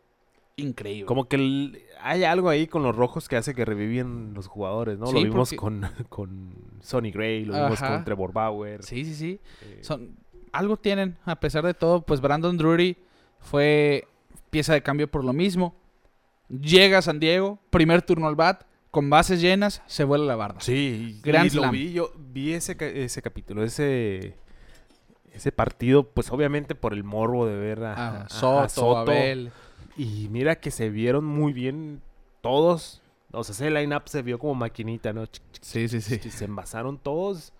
increíble. 0.57 1.05
Como 1.05 1.27
que 1.27 1.35
el- 1.37 1.81
hay 2.01 2.23
algo 2.23 2.49
ahí 2.49 2.67
con 2.67 2.83
los 2.83 2.95
rojos 2.95 3.29
que 3.29 3.35
hace 3.37 3.53
que 3.53 3.63
reviven 3.63 4.33
los 4.33 4.47
jugadores, 4.47 4.97
¿no? 4.97 5.07
Sí, 5.07 5.13
lo 5.13 5.19
vimos 5.21 5.49
porque- 5.49 5.55
con, 5.55 5.81
con 6.09 6.53
Sonny 6.81 7.11
Gray, 7.11 7.45
lo 7.45 7.53
vimos 7.53 7.81
Ajá. 7.81 7.95
con 7.95 8.03
Trevor 8.05 8.33
Bauer. 8.33 8.83
Sí, 8.83 9.05
sí, 9.05 9.13
sí. 9.15 9.39
eh, 9.61 9.79
Son, 9.81 10.15
algo 10.51 10.77
tienen, 10.77 11.17
a 11.25 11.39
pesar 11.39 11.63
de 11.65 11.73
todo, 11.73 12.01
pues 12.01 12.21
Brandon 12.21 12.57
Drury 12.57 12.97
fue 13.39 14.07
pieza 14.49 14.73
de 14.73 14.81
cambio 14.81 15.09
por 15.09 15.23
lo 15.23 15.31
mismo. 15.33 15.75
Llega 16.49 16.97
a 16.99 17.01
San 17.01 17.19
Diego, 17.19 17.59
primer 17.69 18.01
turno 18.01 18.27
al 18.27 18.35
bat, 18.35 18.63
con 18.89 19.09
bases 19.09 19.41
llenas, 19.41 19.83
se 19.85 20.05
vuela 20.05 20.23
la 20.25 20.35
barda. 20.37 20.61
Sí, 20.61 21.19
Grand 21.23 21.51
y 21.51 21.55
lo 21.55 21.69
vi, 21.69 21.91
yo 21.93 22.11
vi 22.17 22.53
ese, 22.53 22.75
ese 23.03 23.21
capítulo, 23.21 23.63
ese 23.63 24.35
ese 25.33 25.51
partido, 25.51 26.03
pues 26.09 26.31
obviamente 26.31 26.73
por 26.73 26.93
el 26.93 27.03
morbo 27.03 27.45
de 27.45 27.55
ver 27.57 27.83
a, 27.83 27.93
A 27.93 27.95
a- 27.95 28.09
a 28.21 28.21
Ah, 28.23 28.29
Soto, 28.29 28.69
Soto. 28.69 28.97
Abel. 28.97 29.51
Y 29.97 30.27
mira 30.29 30.59
que 30.59 30.71
se 30.71 30.89
vieron 30.89 31.25
muy 31.25 31.53
bien 31.53 32.01
todos. 32.41 33.01
O 33.31 33.43
sea, 33.43 33.53
ese 33.53 33.71
line-up 33.71 34.03
se 34.05 34.21
vio 34.21 34.39
como 34.39 34.55
maquinita, 34.55 35.11
¿no? 35.11 35.25
Sí, 35.61 35.87
sí, 35.87 36.01
sí. 36.01 36.19
Se 36.29 36.45
envasaron 36.45 36.97
todos 36.97 37.51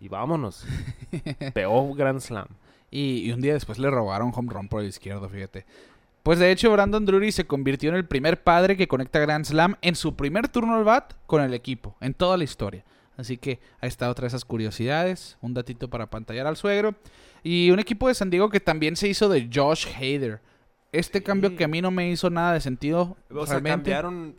y 0.00 0.08
vámonos. 0.08 0.66
Peor 1.54 1.94
Grand 1.96 2.20
Slam. 2.20 2.48
Y, 2.90 3.28
y 3.28 3.32
un 3.32 3.40
día 3.40 3.52
después 3.52 3.78
le 3.78 3.90
robaron 3.90 4.32
home 4.34 4.52
run 4.52 4.68
por 4.68 4.80
el 4.80 4.88
izquierdo, 4.88 5.28
fíjate. 5.28 5.66
Pues 6.22 6.38
de 6.40 6.50
hecho, 6.50 6.72
Brandon 6.72 7.04
Drury 7.04 7.30
se 7.30 7.46
convirtió 7.46 7.90
en 7.90 7.94
el 7.94 8.04
primer 8.04 8.42
padre 8.42 8.76
que 8.76 8.88
conecta 8.88 9.20
Grand 9.20 9.44
Slam 9.44 9.76
en 9.80 9.94
su 9.94 10.16
primer 10.16 10.48
turno 10.48 10.74
al 10.74 10.82
bat 10.82 11.14
con 11.26 11.40
el 11.40 11.54
equipo, 11.54 11.94
en 12.00 12.14
toda 12.14 12.36
la 12.36 12.42
historia. 12.42 12.84
Así 13.16 13.38
que 13.38 13.60
ahí 13.80 13.88
está 13.88 14.10
otra 14.10 14.24
de 14.24 14.28
esas 14.28 14.44
curiosidades, 14.44 15.38
un 15.40 15.54
datito 15.54 15.88
para 15.88 16.10
pantallar 16.10 16.46
al 16.46 16.56
suegro. 16.56 16.96
Y 17.42 17.70
un 17.70 17.78
equipo 17.78 18.08
de 18.08 18.14
San 18.14 18.30
Diego 18.30 18.50
que 18.50 18.60
también 18.60 18.96
se 18.96 19.08
hizo 19.08 19.28
de 19.28 19.48
Josh 19.52 19.86
Hader. 19.96 20.40
Este 20.98 21.22
cambio 21.22 21.56
que 21.56 21.64
a 21.64 21.68
mí 21.68 21.82
no 21.82 21.90
me 21.90 22.10
hizo 22.10 22.30
nada 22.30 22.54
de 22.54 22.60
sentido. 22.60 23.16
O 23.30 23.46
sea, 23.46 23.60
realmente. 23.60 23.90
cambiaron 23.90 24.36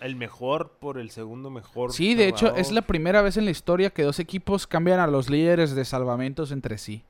el 0.00 0.16
mejor 0.16 0.76
por 0.78 0.98
el 0.98 1.10
segundo 1.10 1.50
mejor. 1.50 1.92
Sí, 1.92 2.14
de 2.14 2.28
hecho, 2.28 2.54
es 2.54 2.70
la 2.70 2.82
primera 2.82 3.22
vez 3.22 3.36
en 3.36 3.44
la 3.44 3.50
historia 3.50 3.90
que 3.90 4.02
dos 4.02 4.18
equipos 4.18 4.66
cambian 4.66 5.00
a 5.00 5.06
los 5.06 5.30
líderes 5.30 5.74
de 5.74 5.84
salvamentos 5.84 6.52
entre 6.52 6.78
sí. 6.78 7.04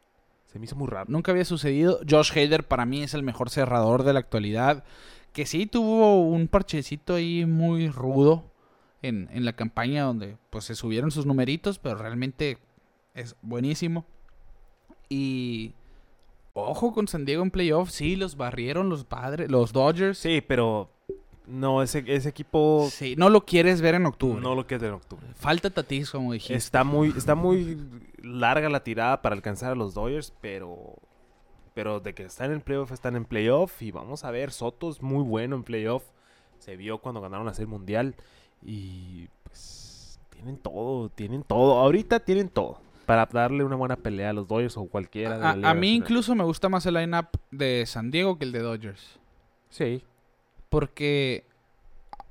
Se 0.47 0.59
me 0.59 0.67
hizo 0.67 0.77
muy 0.77 0.89
raro. 0.89 1.07
Nunca 1.09 1.33
había 1.33 1.45
sucedido. 1.45 2.01
Josh 2.09 2.31
Hader 2.33 2.67
para 2.67 2.87
mí 2.87 3.03
es 3.03 3.15
el 3.15 3.23
mejor 3.23 3.51
cerrador 3.51 4.05
de 4.05 4.13
la 4.13 4.21
actualidad. 4.21 4.85
Que 5.33 5.47
sí 5.47 5.67
tuvo 5.67 6.23
un 6.23 6.49
parchecito 6.49 7.15
ahí 7.15 7.45
muy 7.45 7.91
rudo 7.91 8.45
en, 9.03 9.29
en 9.33 9.45
la 9.45 9.55
campaña 9.55 10.05
donde 10.05 10.37
pues 10.51 10.65
se 10.65 10.75
subieron 10.75 11.11
sus 11.11 11.27
numeritos, 11.27 11.79
pero 11.79 11.97
realmente 11.97 12.59
es 13.15 13.37
buenísimo. 13.43 14.07
Y 15.09 15.75
ojo 16.63 16.93
con 16.93 17.07
San 17.09 17.25
Diego 17.25 17.43
en 17.43 17.51
playoff, 17.51 17.91
sí, 17.91 18.17
los 18.17 18.37
barrieron 18.37 18.89
los 18.89 19.05
padres, 19.05 19.51
los 19.51 19.73
Dodgers. 19.73 20.19
Sí, 20.19 20.43
pero 20.47 20.91
no, 21.47 21.83
ese, 21.83 22.03
ese 22.07 22.29
equipo 22.29 22.89
Sí, 22.91 23.15
no 23.17 23.29
lo 23.29 23.45
quieres 23.45 23.81
ver 23.81 23.95
en 23.95 24.07
octubre. 24.07 24.41
no 24.41 24.55
lo 24.55 24.67
queda 24.67 24.89
en 24.89 24.95
octubre. 24.95 25.27
Falta 25.35 25.71
Tatis, 25.71 26.11
como 26.11 26.33
dijiste. 26.33 26.55
Está 26.55 26.83
muy, 26.83 27.13
está 27.17 27.35
muy 27.35 27.79
larga 28.23 28.69
la 28.69 28.83
tirada 28.83 29.23
para 29.23 29.35
alcanzar 29.35 29.73
a 29.73 29.77
los 29.77 29.95
Dodgers, 29.95 30.33
pero, 30.41 30.95
pero 31.75 32.01
de 32.01 32.15
que 32.15 32.25
están 32.25 32.53
en 32.53 32.61
playoff, 32.61 32.91
están 32.93 33.17
en 33.17 33.25
playoff. 33.25 33.81
Y 33.83 33.91
vamos 33.91 34.25
a 34.25 34.31
ver, 34.31 34.51
Soto 34.51 34.91
es 34.91 35.03
muy 35.03 35.23
bueno 35.23 35.57
en 35.57 35.63
playoff. 35.63 36.05
Se 36.59 36.77
vio 36.77 36.99
cuando 36.99 37.21
ganaron 37.21 37.47
la 37.47 37.55
Serie 37.55 37.71
Mundial. 37.71 38.17
Y 38.65 39.29
pues 39.45 40.19
tienen 40.31 40.57
todo, 40.57 41.11
tienen 41.11 41.43
todo. 41.43 41.79
Ahorita 41.79 42.21
tienen 42.21 42.49
todo 42.49 42.81
para 43.07 43.25
darle 43.27 43.65
una 43.65 43.77
buena 43.77 43.97
pelea 43.97 44.31
a 44.31 44.33
los 44.33 44.47
Dodgers 44.49 44.77
o 44.77 44.87
cualquiera 44.87 45.35
de 45.37 45.41
la 45.41 45.51
A, 45.51 45.57
Liga 45.57 45.71
a 45.71 45.75
mí 45.75 45.95
incluso 45.95 46.35
me 46.35 46.45
gusta 46.45 46.69
más 46.69 46.85
el 46.87 46.95
lineup 46.95 47.29
de 47.51 47.85
San 47.87 48.11
Diego 48.11 48.37
que 48.39 48.45
el 48.45 48.53
de 48.53 48.59
Dodgers. 48.61 49.19
Sí. 49.71 50.03
Porque 50.69 51.45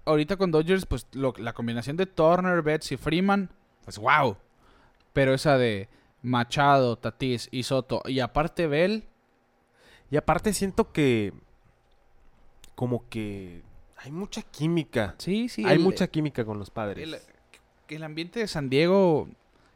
ahorita 0.05 0.37
con 0.37 0.51
Dodgers, 0.51 0.85
pues 0.85 1.07
lo- 1.13 1.33
la 1.37 1.53
combinación 1.53 1.97
de 1.97 2.05
Turner, 2.05 2.61
Betts 2.61 2.91
y 2.91 2.97
Freeman, 2.97 3.49
pues 3.83 3.97
wow. 3.97 4.37
Pero 5.13 5.33
esa 5.33 5.57
de 5.57 5.87
Machado, 6.21 6.97
Tatis 6.97 7.47
y 7.51 7.63
Soto, 7.63 8.01
y 8.05 8.19
aparte 8.19 8.67
Bell, 8.67 9.05
Y 10.11 10.17
aparte 10.17 10.53
siento 10.53 10.91
que 10.91 11.33
como 12.75 13.07
que 13.09 13.63
hay 13.97 14.11
mucha 14.11 14.41
química. 14.43 15.15
sí, 15.17 15.49
sí. 15.49 15.65
hay 15.65 15.77
el- 15.77 15.79
mucha 15.79 16.07
química 16.07 16.45
con 16.45 16.59
los 16.59 16.69
padres. 16.69 17.03
El, 17.07 17.15
el 17.95 18.03
ambiente 18.03 18.39
de 18.39 18.47
San 18.47 18.69
Diego, 18.69 19.27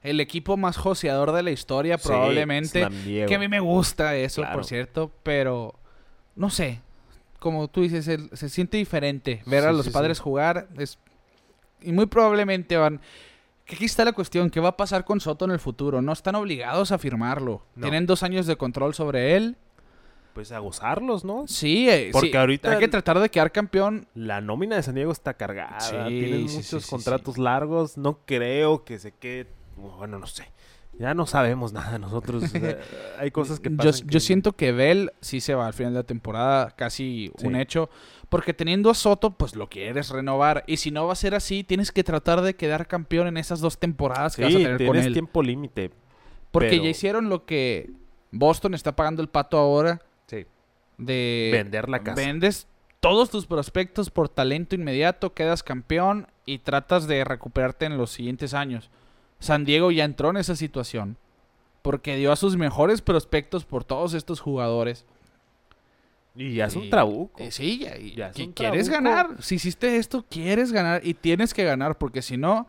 el 0.02 0.20
equipo 0.20 0.56
más 0.58 0.78
joseador 0.78 1.32
de 1.34 1.44
la 1.44 1.52
historia, 1.52 1.98
Sí, 1.98 2.08
probablemente. 2.08 2.88
Que 3.28 3.36
a 3.36 3.40
mí 3.40 3.48
me 3.48 3.60
gusta 3.60 4.16
eso, 4.16 4.42
Claro. 4.42 4.56
por 4.56 4.66
cierto, 4.66 5.12
pero 5.24 5.76
no 6.36 6.50
sé. 6.50 6.82
Como 7.40 7.68
tú 7.70 7.82
dices, 7.82 8.08
el- 8.08 8.30
se 8.34 8.50
siente 8.50 8.78
diferente 8.78 9.42
ver 9.46 9.66
a 9.66 9.72
los 9.72 9.86
sí, 9.86 9.92
padres 9.92 10.20
jugar. 10.20 10.68
es- 10.78 10.98
y 11.82 11.92
muy 11.94 12.06
probablemente 12.06 12.76
van. 12.78 13.00
Que 13.66 13.76
aquí 13.76 13.86
está 13.86 14.04
la 14.04 14.12
cuestión: 14.14 14.50
¿qué 14.50 14.60
va 14.60 14.70
a 14.70 14.78
pasar 14.78 15.06
con 15.06 15.20
Soto 15.22 15.46
en 15.46 15.52
el 15.52 15.60
futuro? 15.60 16.02
No 16.02 16.12
están 16.12 16.36
obligados 16.36 16.92
a 16.92 16.98
firmarlo. 16.98 17.64
No. 17.76 17.82
Tienen 17.84 18.06
dos 18.06 18.24
años 18.24 18.46
de 18.48 18.56
control 18.58 18.94
sobre 18.94 19.36
él. 19.38 19.56
Pues 20.34 20.52
a 20.52 20.60
gozarlos, 20.60 21.24
¿no? 21.26 21.48
Sí, 21.48 21.90
eh, 21.90 22.10
Porque 22.12 22.32
sí, 22.32 22.38
ahorita 22.38 22.72
hay 22.72 22.80
que 22.80 22.88
tratar 22.88 23.20
de 23.20 23.30
quedar 23.30 23.52
campeón. 23.52 24.08
La 24.14 24.42
nómina 24.42 24.76
de 24.76 24.84
San 24.84 24.96
Diego 24.96 25.12
está 25.12 25.34
cargada. 25.34 25.78
Tienen 26.08 26.44
muchos 26.44 26.86
contratos 26.88 27.38
largos. 27.38 27.98
No 27.98 28.20
creo 28.26 28.84
que 28.84 29.00
se 29.00 29.12
quede. 29.12 29.48
Bueno, 29.98 30.20
no 30.20 30.28
sé. 30.28 30.46
Ya 30.98 31.14
no 31.14 31.26
sabemos 31.26 31.72
nada 31.74 31.98
nosotros. 32.00 32.44
hay 33.20 33.32
cosas 33.32 33.60
que 33.60 33.70
Yo, 33.70 33.78
pasan. 33.78 34.02
yo 34.02 34.08
que- 34.08 34.20
siento 34.20 34.54
que 34.54 34.72
Bell 34.72 35.12
sí 35.22 35.40
se 35.42 35.56
va 35.56 35.68
al 35.68 35.74
final 35.74 35.94
de 35.94 36.00
la 36.00 36.04
temporada, 36.06 36.72
casi 36.76 37.32
Sí. 37.38 37.48
un 37.48 37.56
hecho. 37.56 37.90
Porque 38.30 38.54
teniendo 38.54 38.90
a 38.92 38.94
Soto, 38.94 39.32
pues 39.32 39.56
lo 39.56 39.70
quieres 39.70 40.10
renovar. 40.10 40.64
Y 40.68 40.78
si 40.78 40.92
no 40.92 41.08
va 41.08 41.14
a 41.14 41.16
ser 41.16 41.34
así, 41.36 41.64
tienes 41.64 41.92
que 41.92 42.04
tratar 42.04 42.42
de 42.42 42.56
quedar 42.56 42.86
campeón 42.88 43.28
en 43.28 43.38
esas 43.38 43.60
dos 43.60 43.80
temporadas 43.80 44.36
que 44.36 44.44
vas 44.44 44.54
a 44.54 44.58
tener 44.58 44.72
con 44.78 44.86
tienes 44.86 45.06
él. 45.08 45.14
tiempo 45.14 45.42
límite. 45.42 45.92
Porque 46.52 46.70
pero- 46.70 46.84
ya 46.84 46.90
hicieron 46.90 47.30
lo 47.30 47.46
que 47.46 47.90
Boston 48.32 48.74
está 48.76 48.96
pagando 48.96 49.22
el 49.24 49.30
pato 49.30 49.58
ahora 49.58 50.02
Sí. 50.28 50.46
de 50.98 51.50
Vender 51.54 51.90
la 51.90 52.04
casa. 52.04 52.16
vendes 52.22 52.68
todos 53.00 53.30
tus 53.30 53.48
prospectos 53.48 54.10
por 54.12 54.28
talento 54.30 54.76
inmediato, 54.76 55.34
quedas 55.34 55.64
campeón 55.64 56.28
y 56.46 56.60
tratas 56.60 57.08
de 57.08 57.24
recuperarte 57.24 57.86
en 57.86 57.98
los 57.98 58.12
siguientes 58.12 58.54
años. 58.54 58.92
San 59.40 59.66
Diego 59.66 59.92
ya 59.92 60.04
entró 60.06 60.30
en 60.30 60.38
esa 60.38 60.56
situación 60.56 61.18
porque 61.82 62.16
dio 62.18 62.32
a 62.32 62.36
sus 62.36 62.58
mejores 62.58 63.02
prospectos 63.02 63.64
por 63.66 63.84
todos 63.84 64.14
estos 64.14 64.40
jugadores. 64.42 65.06
Y 66.36 66.54
ya 66.56 66.66
es 66.66 66.76
un 66.76 66.90
trabuco. 66.90 67.42
eh, 67.42 67.52
sí, 67.52 67.80
ya, 67.80 67.98
y- 67.98 68.16
Ya 68.16 68.28
es 68.30 68.36
que 68.36 68.44
un 68.44 68.54
quieres 68.54 68.88
trabuco. 68.90 69.10
ganar. 69.12 69.44
Si 69.44 69.56
hiciste 69.56 69.98
esto, 69.98 70.24
quieres 70.30 70.72
ganar 70.72 71.02
y 71.04 71.14
tienes 71.14 71.54
que 71.54 71.64
ganar 71.64 71.98
porque 71.98 72.22
si 72.22 72.38
no, 72.38 72.68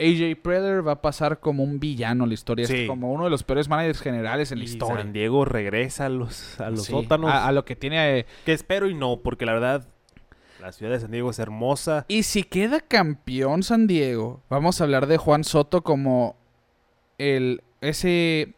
AJ 0.00 0.36
Preller 0.42 0.86
va 0.86 0.92
a 0.92 1.02
pasar 1.02 1.38
como 1.38 1.62
un 1.62 1.78
villano 1.78 2.24
en 2.24 2.30
la 2.30 2.34
historia, 2.34 2.66
Sí. 2.66 2.86
como 2.86 3.12
uno 3.12 3.24
de 3.24 3.30
los 3.30 3.42
peores 3.44 3.68
managers 3.68 4.00
generales 4.00 4.50
en 4.50 4.58
la 4.58 4.64
historia. 4.64 4.96
San 4.96 5.12
Diego 5.12 5.44
regresa 5.44 6.06
a 6.06 6.08
los, 6.08 6.58
a 6.60 6.70
los 6.70 6.84
Sí, 6.84 6.90
sótanos. 6.92 7.30
a, 7.30 7.46
a 7.46 7.52
lo 7.52 7.64
que 7.64 7.76
tiene. 7.76 8.20
eh, 8.20 8.26
Que 8.44 8.52
espero 8.52 8.88
y 8.88 8.94
no, 8.94 9.18
porque 9.18 9.46
la 9.46 9.52
verdad, 9.52 9.86
la 10.62 10.72
ciudad 10.72 10.92
de 10.92 11.00
San 11.00 11.10
Diego 11.10 11.30
es 11.30 11.38
hermosa. 11.40 12.06
Y 12.08 12.22
si 12.22 12.44
queda 12.44 12.80
campeón 12.80 13.64
San 13.64 13.88
Diego, 13.88 14.40
vamos 14.48 14.80
a 14.80 14.84
hablar 14.84 15.08
de 15.08 15.18
Juan 15.18 15.42
Soto 15.42 15.82
como 15.82 16.36
el 17.18 17.62
ese 17.80 18.54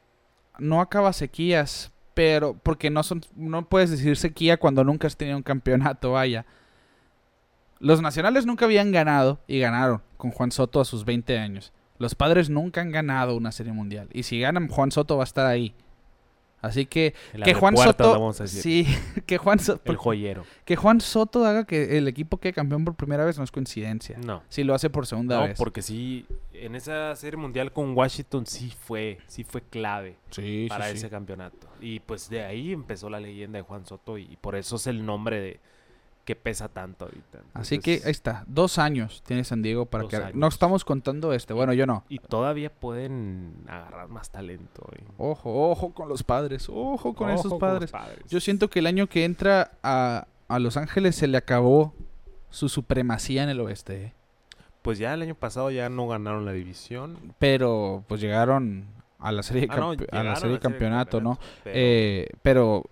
no 0.59 0.83
acaba 0.83 1.15
sequías, 1.15 1.93
pero 2.13 2.55
porque 2.63 2.91
no 2.91 3.03
son 3.03 3.23
no 3.35 3.69
puedes 3.69 3.91
decir 3.91 4.17
sequía 4.19 4.59
cuando 4.59 4.85
nunca 4.85 5.07
has 5.07 5.17
tenido 5.17 5.39
un 5.39 5.43
campeonato, 5.43 6.13
vaya. 6.13 6.45
Los 7.81 8.03
nacionales 8.03 8.45
nunca 8.45 8.67
habían 8.67 8.93
ganado 8.93 9.41
y 9.47 9.59
ganaron 9.59 10.03
con 10.19 10.31
Juan 10.31 10.53
Soto 10.53 10.81
a 10.81 10.85
sus 10.85 11.07
20 11.07 11.39
años. 11.39 11.73
Los 11.99 12.15
padres 12.15 12.51
nunca 12.51 12.83
han 12.83 12.93
ganado 12.93 13.35
una 13.35 13.51
serie 13.51 13.73
mundial 13.73 14.09
y 14.13 14.25
si 14.25 14.41
ganan 14.41 14.69
Juan 14.69 14.93
Soto 14.93 15.17
va 15.17 15.23
a 15.23 15.25
estar 15.25 15.47
ahí. 15.47 15.75
Así 16.65 16.87
que 16.87 17.15
El 17.33 17.43
que 17.43 17.55
Juan 17.55 17.77
Soto 17.77 18.11
vamos 18.13 18.41
a 18.41 18.45
decir. 18.45 18.63
sí, 18.63 18.87
que 19.27 19.39
Juan 19.39 19.59
Soto 19.59 19.91
El 19.93 19.97
joyero. 19.99 20.45
que 20.65 20.77
Juan 20.77 21.01
Soto 21.01 21.45
haga 21.45 21.65
que 21.65 21.99
el 21.99 22.09
equipo 22.09 22.39
quede 22.39 22.53
campeón 22.53 22.85
por 22.85 22.95
primera 22.95 23.25
vez 23.25 23.37
no 23.39 23.45
es 23.45 23.51
coincidencia. 23.51 24.17
No. 24.19 24.43
Si 24.49 24.65
lo 24.65 24.75
hace 24.75 24.91
por 24.91 25.07
segunda 25.07 25.37
No, 25.41 25.47
vez. 25.49 25.59
porque 25.59 25.83
sí, 25.83 26.27
en 26.53 26.75
esa 26.75 27.15
serie 27.17 27.37
mundial 27.37 27.73
con 27.73 27.97
Washington 27.97 28.47
sí 28.47 28.71
fue, 28.79 29.19
sí 29.27 29.45
fue 29.45 29.63
clave 29.63 30.17
Sí, 30.31 30.67
para 30.69 30.91
ese 30.91 31.09
campeonato. 31.11 31.69
Y 31.81 32.01
pues 32.01 32.29
de 32.31 32.43
ahí 32.45 32.73
empezó 32.73 33.11
la 33.11 33.21
leyenda 33.21 33.59
de 33.59 33.63
Juan 33.63 33.85
Soto 33.87 34.17
y 34.19 34.37
por 34.41 34.57
eso 34.57 34.77
es 34.77 34.87
el 34.87 35.05
nombre 35.05 35.41
de 35.41 35.61
que 36.25 36.37
pesa 36.37 36.69
tanto 36.69 37.05
ahorita. 37.05 37.41
Así 37.53 37.79
que 37.79 38.01
ahí 38.05 38.11
está. 38.11 38.45
Dos 38.47 38.79
años 38.79 39.23
tiene 39.27 39.45
San 39.45 39.61
Diego 39.63 39.85
para 39.87 40.09
que... 40.09 40.17
años. 40.17 40.35
No 40.35 40.49
estamos 40.49 40.85
contando 40.85 41.33
este. 41.35 41.53
Bueno, 41.53 41.73
yo 41.75 41.87
no. 41.87 42.05
Y 42.09 42.19
todavía 42.19 42.71
pueden 42.71 43.55
agarrar 43.69 44.09
más 44.09 44.31
talento. 44.31 44.89
eh. 44.97 45.05
Ojo, 45.19 45.71
ojo 45.71 45.93
con 45.93 46.09
los 46.09 46.23
padres. 46.23 46.69
Ojo 46.71 47.15
con 47.15 47.31
Ojo 47.31 47.41
esos 47.41 47.55
padres. 47.61 47.91
padres. 47.91 48.21
Yo 48.29 48.41
siento 48.41 48.71
que 48.71 48.79
el 48.79 48.87
año 48.87 49.07
que 49.07 49.25
entra 49.25 49.73
a, 49.83 50.27
a 50.49 50.59
Los 50.59 50.77
Ángeles 50.79 51.15
se 51.17 51.27
le 51.27 51.37
acabó 51.37 51.93
su 52.51 52.69
supremacía 52.69 53.43
en 53.43 53.51
el 53.51 53.61
oeste. 53.61 54.05
¿eh? 54.05 54.13
Pues 54.81 54.99
ya 54.99 55.13
el 55.15 55.23
año 55.23 55.35
pasado 55.35 55.71
ya 55.71 55.89
no 55.91 56.09
ganaron 56.09 56.45
la 56.47 56.53
división. 56.53 57.35
Pero 57.39 58.03
pues 58.09 58.21
llegaron 58.21 58.87
a 59.19 59.31
la 59.33 59.43
serie, 59.43 59.67
de 59.67 59.73
Ah, 59.73 59.77
no, 59.77 59.91
a 59.91 59.93
la 59.93 59.97
serie 59.97 60.09
de 60.11 60.19
a 60.19 60.23
la 60.25 60.37
serie 60.37 60.55
de 60.55 60.61
campeonato, 60.61 61.21
¿no? 61.21 61.39
Pero- 61.65 61.77
Eh, 61.79 62.29
pero 62.43 62.85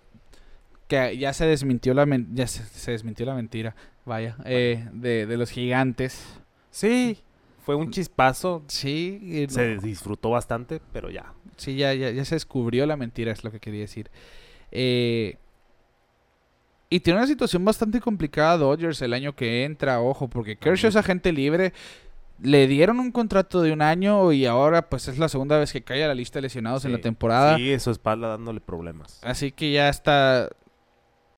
que 0.87 1.17
ya 1.17 1.33
se 1.33 1.45
desmintió 1.45 1.93
la 1.93 2.05
men- 2.05 2.27
ya 2.33 2.47
se, 2.47 2.63
se 2.65 2.91
desmintió 2.91 3.25
la 3.25 3.33
mentira, 3.35 3.75
vaya, 4.05 4.35
eh, 4.45 4.87
de, 4.93 5.25
de 5.25 5.37
los 5.37 5.49
gigantes. 5.49 6.23
sí, 6.71 7.19
fue 7.65 7.75
un 7.75 7.91
chispazo. 7.91 8.61
Sí, 8.67 9.45
no- 9.47 9.53
Se 9.53 9.77
disfrutó 9.77 10.29
bastante, 10.31 10.81
pero 10.91 11.09
ya. 11.09 11.33
sí 11.55 11.77
ya, 11.77 11.93
ya, 11.93 12.11
ya 12.11 12.25
se 12.25 12.35
descubrió 12.35 12.85
la 12.85 12.97
mentira, 12.97 13.31
es 13.31 13.45
lo 13.45 13.51
que 13.51 13.61
quería 13.61 13.79
decir. 13.79 14.11
Eh, 14.71 15.37
y 16.89 16.99
tiene 16.99 17.19
una 17.19 17.27
situación 17.27 17.63
bastante 17.65 17.99
complicada 18.01 18.57
Dodgers 18.57 19.01
el 19.01 19.13
año 19.13 19.33
que 19.35 19.63
entra, 19.63 20.01
ojo, 20.01 20.27
porque 20.27 20.57
Kershaw 20.57 20.89
es 20.89 20.95
agente 20.97 21.31
libre. 21.31 21.73
Le 22.41 22.67
dieron 22.67 22.99
un 22.99 23.11
contrato 23.11 23.61
de 23.61 23.71
un 23.71 23.81
año 23.81 24.31
y 24.33 24.45
ahora 24.45 24.89
pues 24.89 25.07
es 25.07 25.17
la 25.17 25.29
segunda 25.29 25.57
vez 25.57 25.71
que 25.71 25.81
cae 25.83 26.03
a 26.03 26.07
la 26.07 26.13
lista 26.15 26.37
de 26.39 26.43
lesionados 26.43 26.83
en 26.85 26.91
la 26.91 26.99
temporada. 26.99 27.55
Sí, 27.57 27.79
su 27.79 27.91
espalda 27.91 28.27
dándole 28.27 28.59
problemas. 28.59 29.21
Así 29.23 29.51
que 29.51 29.71
ya 29.71 29.87
está 29.89 30.49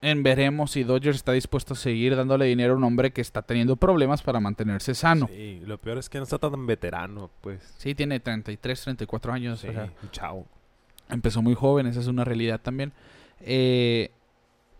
en 0.05 0.22
veremos 0.22 0.72
si 0.72 0.84
Dodgers 0.84 1.16
está 1.16 1.32
dispuesto 1.32 1.72
a 1.72 1.76
seguir 1.76 2.14
dándole 2.14 2.44
dinero 2.44 2.74
a 2.74 2.76
un 2.76 2.84
hombre 2.84 3.11
que 3.12 3.22
está 3.22 3.40
teniendo 3.40 3.76
problemas 3.76 4.22
para 4.22 4.38
mantenerse 4.38 4.94
sano. 4.94 5.28
Sí, 5.28 5.61
Sí, 5.61 5.66
lo 5.66 5.78
peor 5.78 5.98
es 5.98 6.09
que 6.11 6.18
no 6.18 6.24
está 6.24 6.38
tan 6.38 6.66
veterano, 6.66 7.30
pues. 7.40 7.74
tiene 7.96 8.20
33, 8.20 8.82
34 8.82 9.32
años. 9.32 9.61
Sí, 9.61 9.68
o 9.68 9.72
sea, 9.72 9.90
un 10.02 10.11
chavo. 10.11 10.46
empezó 11.09 11.40
muy 11.40 11.55
joven, 11.55 11.86
esa 11.86 12.00
es 12.00 12.07
una 12.07 12.24
realidad 12.24 12.61
también. 12.61 12.92
Eh, 13.40 14.11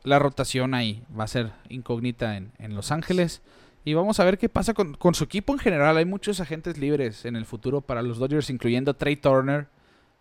la 0.03 0.18
rotación 0.18 0.75
ahí 0.75 1.03
va 1.18 1.25
a 1.25 1.29
ser 1.29 1.53
incógnita 1.70 2.37
en, 2.37 2.53
en 2.59 2.75
Los 2.75 2.93
Ángeles. 2.93 3.41
Y 3.87 3.95
vamos 3.95 4.20
a 4.20 4.25
ver 4.25 4.39
qué 4.39 4.49
pasa 4.49 4.75
con, 4.75 4.95
con 4.95 5.14
su 5.14 5.25
equipo 5.25 5.53
en 5.53 5.59
general. 5.59 5.97
Hay 5.97 6.05
muchos 6.05 6.41
agentes 6.41 6.79
libres 6.79 7.25
en 7.25 7.37
el 7.37 7.47
futuro 7.47 7.81
para 7.81 8.03
los 8.03 8.18
Dodgers, 8.18 8.51
incluyendo 8.51 8.95
Trey 8.95 9.16
Turner. 9.16 9.68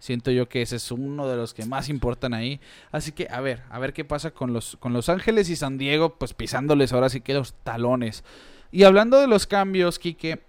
Siento 0.03 0.31
yo 0.31 0.49
que 0.49 0.61
ese 0.61 0.75
es 0.75 0.91
uno 0.91 1.29
de 1.29 1.37
los 1.37 1.53
que 1.53 1.65
más 1.65 1.87
importan 1.87 2.33
ahí. 2.33 2.59
Así 2.91 3.13
que 3.13 3.29
a 3.31 3.39
ver, 3.39 3.63
a 3.69 3.79
ver 3.79 3.93
qué 3.93 4.03
pasa 4.03 4.31
con 4.31 4.51
los, 4.51 4.75
con 4.75 4.91
los 4.91 5.07
Ángeles 5.07 5.47
y 5.47 5.55
San 5.55 5.77
Diego, 5.77 6.15
pues 6.15 6.33
pisándoles 6.33 6.91
ahora 6.91 7.07
sí 7.07 7.21
que 7.21 7.33
los 7.33 7.53
talones. 7.63 8.25
Y 8.69 8.83
hablando 8.83 9.17
de 9.21 9.27
los 9.27 9.47
cambios, 9.47 9.99
Quique, 9.99 10.41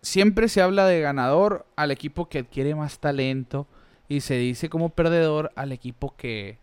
siempre 0.00 0.48
se 0.48 0.62
habla 0.62 0.86
de 0.86 1.02
ganador 1.02 1.66
al 1.76 1.90
equipo 1.90 2.30
que 2.30 2.38
adquiere 2.38 2.74
más 2.74 2.98
talento 2.98 3.66
y 4.08 4.22
se 4.22 4.38
dice 4.38 4.70
como 4.70 4.88
perdedor 4.88 5.52
al 5.54 5.72
equipo 5.72 6.14
que, 6.16 6.56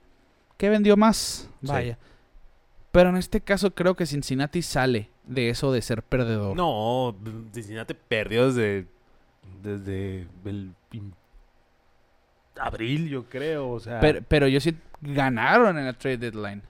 que 0.58 0.70
vendió 0.70 0.98
más. 0.98 1.48
Sí. 1.62 1.68
Vaya. 1.68 2.00
Pero 2.92 3.10
en 3.10 3.18
este 3.18 3.42
caso 3.42 3.76
creo 3.76 3.96
que 3.96 4.08
Cincinnati 4.08 4.64
sale 4.64 5.12
de 5.26 5.50
eso 5.50 5.72
de 5.72 5.84
ser 5.84 6.02
perdedor. 6.02 6.58
No, 6.58 7.16
Cincinnati 7.54 7.94
perdió 7.94 8.52
desde, 8.52 8.88
desde 9.62 10.28
el 10.44 10.74
abril, 12.60 13.10
yo 13.10 13.26
creo. 13.26 13.70
O 13.70 13.80
sea, 13.80 14.00
pero, 14.00 14.22
pero 14.28 14.48
yo 14.48 14.60
sí 14.60 14.76
ganaron 15.02 15.78
en 15.78 15.86
la 15.86 15.94
trade 15.94 16.18
deadline. 16.18 16.62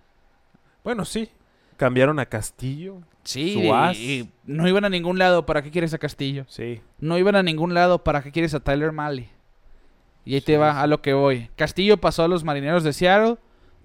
bueno, 0.83 1.05
sí. 1.05 1.29
Cambiaron 1.77 2.19
a 2.19 2.25
Castillo. 2.25 3.01
Sí, 3.23 3.59
y, 3.59 3.95
y 3.95 4.29
no 4.45 4.67
iban 4.67 4.85
a 4.85 4.89
ningún 4.89 5.17
lado. 5.19 5.45
¿Para 5.45 5.61
qué 5.61 5.71
quieres 5.71 5.93
a 5.93 5.97
Castillo? 5.97 6.45
Sí. 6.47 6.81
No 6.99 7.17
iban 7.17 7.35
a 7.35 7.43
ningún 7.43 7.73
lado. 7.73 8.03
¿Para 8.03 8.21
qué 8.23 8.31
quieres 8.31 8.53
a 8.53 8.59
Tyler 8.59 8.91
Malley? 8.91 9.29
Y 10.25 10.35
ahí 10.35 10.41
te 10.41 10.57
va 10.57 10.81
a 10.81 10.87
lo 10.87 11.01
que 11.01 11.13
voy. 11.13 11.49
Castillo 11.55 11.97
pasó 11.97 12.23
a 12.23 12.27
los 12.27 12.43
Marineros 12.43 12.83
de 12.83 12.93
Seattle. 12.93 13.37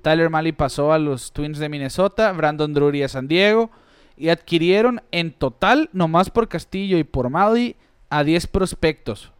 Tyler 0.02 0.30
Malley 0.30 0.52
pasó 0.52 0.92
a 0.92 0.98
los 0.98 1.32
Twins 1.32 1.58
de 1.58 1.68
Minnesota. 1.68 2.32
Brandon 2.32 2.72
Drury 2.72 3.02
a 3.02 3.08
San 3.08 3.28
Diego. 3.28 3.70
Y 4.16 4.28
adquirieron 4.28 5.02
en 5.10 5.32
total, 5.32 5.90
nomás 5.92 6.30
por 6.30 6.48
Castillo 6.48 6.96
y 6.98 7.04
por 7.04 7.28
Malley, 7.28 7.76
a 8.08 8.24
10 8.24 8.46
prospectos. 8.46 9.32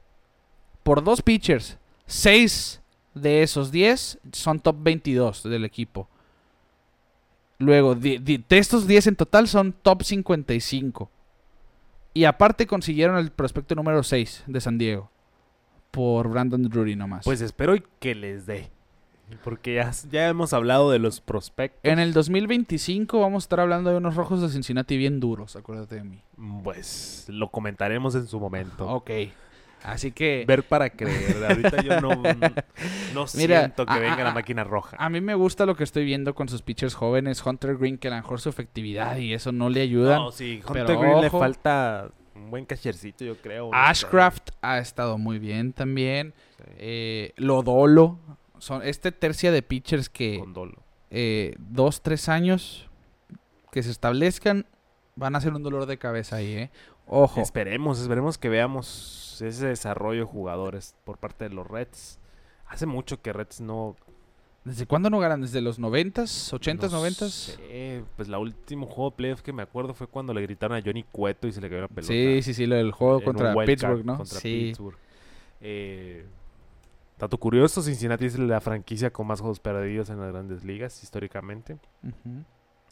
Por 0.83 1.03
dos 1.03 1.23
pitchers. 1.23 1.79
6 2.07 2.81
de 3.15 3.43
esos 3.43 3.71
10 3.73 4.19
son 4.33 4.61
top 4.61 4.77
22 4.81 5.43
del 5.45 5.65
equipo. 5.65 6.09
Luego, 7.59 7.95
de 7.95 8.45
estos 8.51 8.87
10 8.87 9.09
en 9.09 9.17
total 9.17 9.49
son 9.49 9.73
top 9.73 10.03
55. 10.03 11.11
Y 12.13 12.25
aparte 12.25 12.67
consiguieron 12.67 13.19
el 13.19 13.31
prospecto 13.31 13.75
número 13.75 14.03
6 14.03 14.45
de 14.47 14.61
San 14.61 14.79
Diego. 14.79 15.11
Por 15.91 16.29
Brandon 16.29 16.63
Drury 16.63 16.97
nomás. 16.97 17.25
Pues 17.25 17.41
espero 17.41 17.75
que 17.99 18.15
les 18.15 18.47
dé. 18.47 18.71
Porque 19.43 19.75
ya, 19.75 19.91
ya 20.11 20.29
hemos 20.29 20.53
hablado 20.53 20.91
de 20.91 20.99
los 20.99 21.21
prospectos. 21.21 21.81
en 21.83 21.99
el 21.99 22.13
2025 22.13 23.21
vamos 23.21 23.43
a 23.43 23.45
estar 23.45 23.61
hablando 23.61 23.91
de 23.91 23.97
unos 23.97 24.15
rojos 24.15 24.41
de 24.41 24.49
Cincinnati 24.49 24.97
bien 24.97 25.19
duros, 25.19 25.57
acuérdate 25.57 25.97
de 25.97 26.05
mí. 26.05 26.23
Pues 26.63 27.27
lo 27.29 27.51
comentaremos 27.51 28.15
en 28.15 28.27
su 28.29 28.39
momento. 28.39 28.87
Ok. 28.89 29.11
Así 29.83 30.11
que 30.11 30.45
Ver 30.49 30.65
para 30.65 30.91
creer. 30.91 31.45
Ahorita 31.49 31.81
yo 31.83 32.01
no, 32.01 32.09
no 33.15 33.27
Mira, 33.35 33.59
siento 33.61 33.87
que 33.87 33.93
a- 33.93 33.99
venga 33.99 34.17
a- 34.21 34.25
la 34.25 34.31
máquina 34.33 34.65
roja. 34.65 34.97
a 34.99 35.09
mí 35.09 35.21
me 35.21 35.35
gusta 35.35 35.65
lo 35.67 35.77
que 35.77 35.85
estoy 35.85 36.05
viendo 36.05 36.35
con 36.35 36.49
sus 36.49 36.63
pitchers 36.63 36.95
jóvenes. 36.95 37.45
Hunter 37.45 37.77
Green, 37.77 37.97
que 37.99 38.09
a 38.09 38.11
lo 38.13 38.17
mejor 38.17 38.41
su 38.41 38.49
efectividad 38.49 39.17
y 39.19 39.33
eso 39.33 39.53
no 39.53 39.69
le 39.69 39.83
ayudan. 39.83 40.19
No, 40.19 40.33
sí, 40.33 40.61
pero 40.73 40.81
Hunter 40.87 40.99
Green 40.99 41.21
le 41.21 41.31
falta 41.31 42.09
un 42.35 42.51
buen 42.51 42.65
catchercito, 42.67 43.25
yo 43.25 43.37
creo. 43.37 43.71
no. 43.71 43.77
Ashcraft 43.77 44.51
ha 44.61 44.79
estado 44.79 45.19
muy 45.19 45.39
bien 45.39 45.73
también. 45.73 46.35
Sí, 46.59 46.65
Eh, 46.79 47.33
Lodolo. 47.37 48.19
Son 48.59 48.83
este 48.83 49.13
tercia 49.13 49.53
de 49.53 49.63
pitchers 49.63 50.09
que 50.09 50.39
con 50.41 50.53
dolo. 50.55 50.83
eh, 51.11 51.55
dos, 51.59 52.03
tres 52.03 52.29
años 52.29 52.89
que 53.71 53.83
se 53.83 53.91
establezcan 53.91 54.67
van 55.15 55.37
a 55.37 55.41
ser 55.41 55.53
un 55.55 55.63
dolor 55.63 55.87
de 55.87 55.99
cabeza 55.99 56.37
ahí, 56.37 56.53
¿eh? 56.55 56.71
Ojo. 57.07 57.41
Esperemos, 57.41 58.01
esperemos 58.01 58.37
que 58.39 58.49
veamos 58.49 59.41
ese 59.41 59.67
desarrollo 59.67 60.21
de 60.21 60.27
jugadores 60.27 60.95
por 61.05 61.19
parte 61.19 61.49
de 61.49 61.55
los 61.55 61.67
Reds. 61.67 62.19
Hace 62.67 62.87
mucho 62.87 63.23
que 63.23 63.33
Reds 63.33 63.61
no... 63.61 63.97
¿Desde 64.65 64.85
cuándo 64.87 65.09
no 65.11 65.21
ganan? 65.21 65.43
¿Desde 65.43 65.61
los 65.61 65.79
noventas? 65.79 66.53
¿Ochentas, 66.53 66.91
no 66.91 66.99
noventas? 66.99 67.33
sé, 67.33 68.03
pues 68.17 68.27
la 68.27 68.41
último 68.41 68.87
juego 68.87 69.11
de 69.11 69.17
playoff 69.17 69.43
que 69.43 69.53
me 69.53 69.63
acuerdo 69.63 69.95
fue 69.95 70.09
cuando 70.09 70.35
le 70.35 70.43
gritaron 70.43 70.77
a 70.77 70.83
Johnny 70.85 71.05
Cueto 71.05 71.47
y 71.47 71.53
se 71.53 71.61
le 71.61 71.69
cayó 71.69 71.83
la 71.83 71.89
pelota. 71.89 72.13
Sí, 72.13 72.43
sí, 72.43 72.53
sí, 72.53 72.67
lo 72.67 72.75
del 72.75 72.91
juego 72.91 73.23
contra 73.23 73.55
Pittsburgh, 73.55 74.05
¿no? 74.05 74.17
Contra 74.17 74.41
sí. 74.41 74.65
Pittsburgh. 74.67 74.99
Eh, 75.61 76.27
dato 77.17 77.39
curioso, 77.39 77.81
Cincinnati 77.81 78.25
es 78.25 78.37
la 78.41 78.61
franquicia 78.61 79.13
con 79.13 79.29
más 79.29 79.41
juegos 79.41 79.61
perdidos 79.61 80.11
en 80.11 80.19
las 80.19 80.33
grandes 80.33 80.65
ligas 80.65 81.01
históricamente. 81.01 81.79
Ujú. 82.03 82.43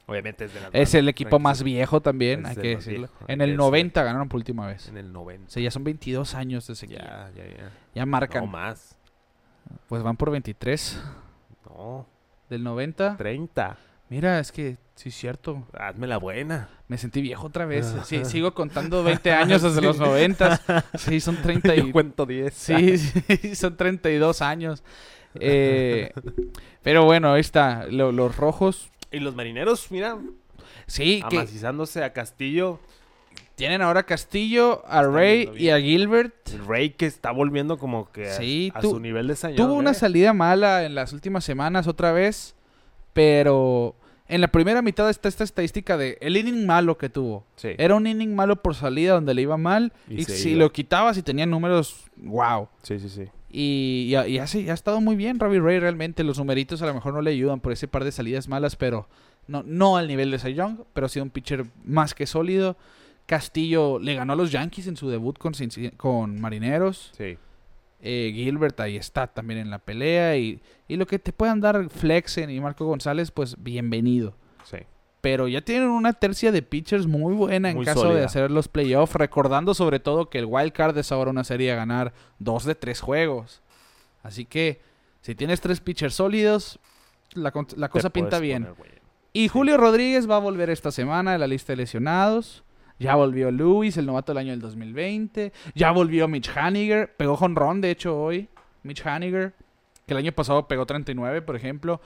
Obviamente 0.06 0.44
es 0.44 0.52
de 0.54 0.60
las 0.60 0.70
Es 0.74 0.94
el 0.94 1.08
equipo 1.08 1.38
más 1.38 1.62
viejo 1.62 2.02
también, 2.02 2.44
hay 2.44 2.56
que 2.56 2.76
decirlo. 2.76 3.08
viejo, 3.08 3.24
En 3.26 3.40
el 3.40 3.48
decirlo. 3.50 3.64
90 3.64 4.02
ganaron 4.02 4.28
por 4.28 4.36
última 4.38 4.66
vez. 4.66 4.88
en 4.88 4.98
el 4.98 5.12
90. 5.12 5.46
O 5.46 5.50
sea, 5.50 5.62
ya 5.62 5.70
son 5.70 5.82
22 5.84 6.34
años 6.34 6.66
de 6.66 6.74
sequía. 6.74 7.30
Ya, 7.34 7.42
ya, 7.44 7.56
ya. 7.56 7.70
Ya 7.94 8.06
marcan. 8.06 8.44
No 8.44 8.50
más. 8.50 8.96
Pues 9.88 10.02
van 10.02 10.16
por 10.16 10.30
23 10.30 11.00
No, 11.66 12.06
del 12.50 12.62
90. 12.62 13.16
30. 13.16 13.78
Mira, 14.10 14.38
es 14.38 14.52
que 14.52 14.76
sí 14.94 15.08
es 15.08 15.14
cierto. 15.14 15.66
Hazme 15.72 16.06
la 16.06 16.18
buena. 16.18 16.68
Me 16.86 16.98
sentí 16.98 17.22
viejo 17.22 17.46
otra 17.46 17.64
vez. 17.64 17.94
Sí, 18.04 18.26
sigo 18.26 18.52
contando 18.52 19.02
20 19.02 19.32
años 19.32 19.62
desde 19.62 19.80
los 19.80 19.98
90. 19.98 20.60
Sí, 20.98 21.18
son 21.20 21.36
30 21.40 21.74
y... 21.76 21.78
Yo 21.86 21.92
cuento 21.92 22.26
10. 22.26 22.52
Sí, 22.54 22.98
sí, 22.98 23.54
son 23.54 23.74
32 23.78 24.42
años. 24.42 24.84
Eh, 25.40 26.12
pero 26.82 27.04
bueno, 27.06 27.32
ahí 27.32 27.40
está. 27.40 27.86
Lo- 27.88 28.12
los 28.12 28.36
rojos. 28.36 28.90
Y 29.14 29.20
los 29.20 29.34
marineros, 29.34 29.90
mira, 29.90 30.18
Sí, 30.86 31.22
que 31.30 31.36
amacizándose 31.38 32.02
a 32.04 32.12
Castillo. 32.12 32.78
tienen 33.54 33.80
ahora 33.82 34.00
a 34.00 34.02
Castillo, 34.02 34.82
a 34.86 34.98
Están 35.00 35.14
Ray 35.14 35.50
y 35.56 35.70
a 35.70 35.80
Gilbert. 35.80 36.34
Rey 36.66 36.90
que 36.90 37.06
está 37.06 37.30
volviendo 37.30 37.78
como 37.78 38.10
que 38.10 38.28
a, 38.30 38.34
Sí, 38.34 38.72
a 38.74 38.80
tu- 38.80 38.90
su 38.90 39.00
nivel 39.00 39.28
de 39.28 39.36
Sañón. 39.36 39.56
Tuvo 39.56 39.74
una 39.74 39.92
¿eh? 39.92 39.94
salida 39.94 40.32
mala 40.32 40.84
en 40.84 40.94
las 40.94 41.12
últimas 41.12 41.44
semanas 41.44 41.86
otra 41.86 42.12
vez, 42.12 42.54
pero 43.12 43.94
en 44.28 44.40
la 44.40 44.48
primera 44.48 44.82
mitad 44.82 45.08
está 45.08 45.28
esta 45.28 45.44
estadística 45.44 45.96
de 45.96 46.18
el 46.20 46.36
inning 46.36 46.66
malo 46.66 46.98
que 46.98 47.08
tuvo. 47.08 47.44
Sí. 47.56 47.70
Era 47.78 47.94
un 47.94 48.06
inning 48.06 48.34
malo 48.34 48.56
por 48.60 48.74
salida 48.74 49.12
donde 49.14 49.34
le 49.34 49.42
iba 49.42 49.56
mal 49.56 49.92
Y 50.08 50.24
si 50.24 50.50
iba. 50.50 50.60
lo 50.60 50.72
quitabas 50.72 51.16
y 51.18 51.22
tenía 51.22 51.46
números, 51.46 52.04
wow. 52.16 52.68
sí, 52.82 52.98
sí, 52.98 53.08
sí. 53.08 53.24
Y, 53.56 54.06
y, 54.08 54.38
ha- 54.38 54.44
estado 54.44 55.00
muy 55.00 55.14
bien 55.14 55.38
Robbie 55.38 55.60
Ray 55.60 55.78
realmente. 55.78 56.24
Los 56.24 56.38
numeritos 56.38 56.82
a 56.82 56.86
lo 56.86 56.94
mejor 56.94 57.14
no 57.14 57.22
le 57.22 57.30
ayudan 57.30 57.60
por 57.60 57.70
ese 57.72 57.86
par 57.86 58.02
de 58.02 58.10
salidas 58.10 58.48
malas, 58.48 58.74
pero 58.74 59.08
no, 59.46 59.62
no 59.64 59.96
al 59.96 60.08
nivel 60.08 60.32
de 60.32 60.40
Cy 60.40 60.54
Young, 60.54 60.78
pero 60.92 61.06
ha 61.06 61.08
sido 61.08 61.22
un 61.22 61.30
pitcher 61.30 61.64
más 61.84 62.14
que 62.14 62.26
sólido. 62.26 62.76
Castillo 63.26 64.00
le 64.00 64.16
ganó 64.16 64.32
a 64.32 64.36
los 64.36 64.50
Yankees 64.50 64.88
en 64.88 64.96
su 64.96 65.08
debut 65.08 65.38
con, 65.38 65.52
con 65.96 66.40
Marineros. 66.40 67.12
Sí. 67.16 67.38
Eh, 68.02 68.32
Gilbert 68.34 68.78
ahí 68.80 68.96
está 68.96 69.28
también 69.28 69.60
en 69.60 69.70
la 69.70 69.78
pelea. 69.78 70.36
Y, 70.36 70.60
y 70.88 70.96
lo 70.96 71.06
que 71.06 71.20
te 71.20 71.32
puedan 71.32 71.60
dar 71.60 71.88
Flexen 71.90 72.50
y 72.50 72.58
Marco 72.60 72.84
González, 72.86 73.30
pues 73.30 73.54
bienvenido. 73.62 74.34
Pero 75.24 75.48
ya 75.48 75.62
tienen 75.62 75.88
una 75.88 76.12
tercia 76.12 76.52
de 76.52 76.60
pitchers 76.60 77.06
muy 77.06 77.32
buena 77.32 77.70
en 77.70 77.76
Muy 77.76 77.86
caso 77.86 78.12
de 78.12 78.22
hacer 78.22 78.50
los 78.50 78.68
playoffs. 78.68 79.14
Recordando 79.14 79.72
sobre 79.72 79.98
todo 79.98 80.28
que 80.28 80.38
el 80.38 80.44
wild 80.44 80.72
card 80.72 80.98
es 80.98 81.12
ahora 81.12 81.30
una 81.30 81.44
serie 81.44 81.72
a 81.72 81.76
ganar 81.76 82.12
dos 82.38 82.66
de 82.66 82.74
tres 82.74 83.00
juegos. 83.00 83.62
Así 84.22 84.44
que 84.44 84.82
si 85.22 85.34
tienes 85.34 85.62
tres 85.62 85.80
pitchers 85.80 86.14
sólidos, 86.14 86.78
la, 87.32 87.52
cosa 87.52 87.74
Te 87.74 88.10
pinta 88.10 88.38
bien. 88.38 88.66
poner. 88.76 89.00
Y 89.32 89.48
Julio 89.48 89.78
Rodríguez 89.78 90.28
va 90.28 90.36
a 90.36 90.40
volver 90.40 90.68
esta 90.68 90.90
semana 90.90 91.32
de 91.32 91.38
la 91.38 91.46
lista 91.46 91.72
de 91.72 91.78
lesionados. 91.78 92.62
Ya 92.98 93.14
volvió 93.14 93.50
Luis, 93.50 93.96
el 93.96 94.04
novato 94.04 94.32
del 94.32 94.40
año 94.40 94.50
del 94.50 94.60
2020. 94.60 95.54
Ya 95.74 95.90
volvió 95.90 96.28
Mitch 96.28 96.54
Haniger. 96.54 97.16
Pegó 97.16 97.38
jonrón, 97.38 97.80
de 97.80 97.90
hecho, 97.90 98.14
hoy. 98.14 98.50
Mitch 98.82 99.06
Haniger. 99.06 99.54
Que 100.06 100.12
el 100.12 100.18
año 100.18 100.32
pasado 100.32 100.68
pegó 100.68 100.84
39, 100.84 101.40
por 101.40 101.56
ejemplo. 101.56 102.02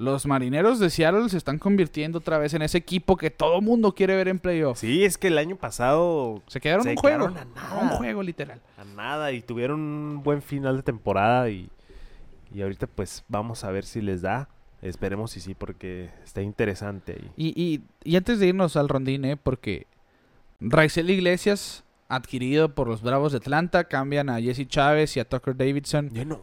Los 0.00 0.24
marineros 0.24 0.78
de 0.78 0.88
Seattle 0.88 1.28
se 1.28 1.36
están 1.36 1.58
convirtiendo 1.58 2.18
otra 2.18 2.38
vez 2.38 2.54
en 2.54 2.62
ese 2.62 2.78
equipo 2.78 3.18
que 3.18 3.30
todo 3.30 3.60
mundo 3.60 3.94
quiere 3.94 4.16
ver 4.16 4.28
en 4.28 4.38
playoffs. 4.38 4.80
Sí, 4.80 5.04
es 5.04 5.18
que 5.18 5.26
el 5.28 5.36
año 5.36 5.56
pasado 5.56 6.42
Se 6.46 6.58
quedaron 6.58 6.84
Se 6.84 6.90
un 6.92 6.96
juego. 6.96 7.28
quedaron 7.28 7.36
a 7.38 7.44
nada. 7.54 7.82
Un 7.82 7.88
juego, 7.90 8.22
literal. 8.22 8.60
a 8.78 8.84
nada 8.84 9.30
y 9.32 9.42
tuvieron 9.42 9.78
un 9.80 10.22
buen 10.22 10.40
final 10.40 10.76
de 10.78 10.82
temporada 10.82 11.50
y, 11.50 11.68
y 12.54 12.62
ahorita 12.62 12.86
pues 12.86 13.24
vamos 13.28 13.62
a 13.62 13.70
ver 13.70 13.84
si 13.84 14.00
les 14.00 14.22
da. 14.22 14.48
Esperemos 14.80 15.36
y 15.36 15.40
sí, 15.40 15.54
porque 15.54 16.08
está 16.24 16.40
interesante 16.40 17.12
ahí. 17.12 17.30
Y, 17.36 17.62
y, 17.62 17.82
y 18.02 18.16
antes 18.16 18.38
de 18.40 18.46
irnos 18.46 18.76
al 18.76 18.88
rondín, 18.88 19.26
¿eh? 19.26 19.36
porque 19.36 19.86
Raizel 20.60 21.10
Iglesias, 21.10 21.84
adquirido 22.08 22.74
por 22.74 22.88
los 22.88 23.02
Bravos 23.02 23.32
de 23.32 23.38
Atlanta, 23.38 23.84
cambian 23.84 24.30
a 24.30 24.40
Jesse 24.40 24.66
Chávez 24.66 25.14
y 25.18 25.20
a 25.20 25.28
Tucker 25.28 25.54
Davidson. 25.54 26.08
Yo 26.14 26.24
no, 26.24 26.42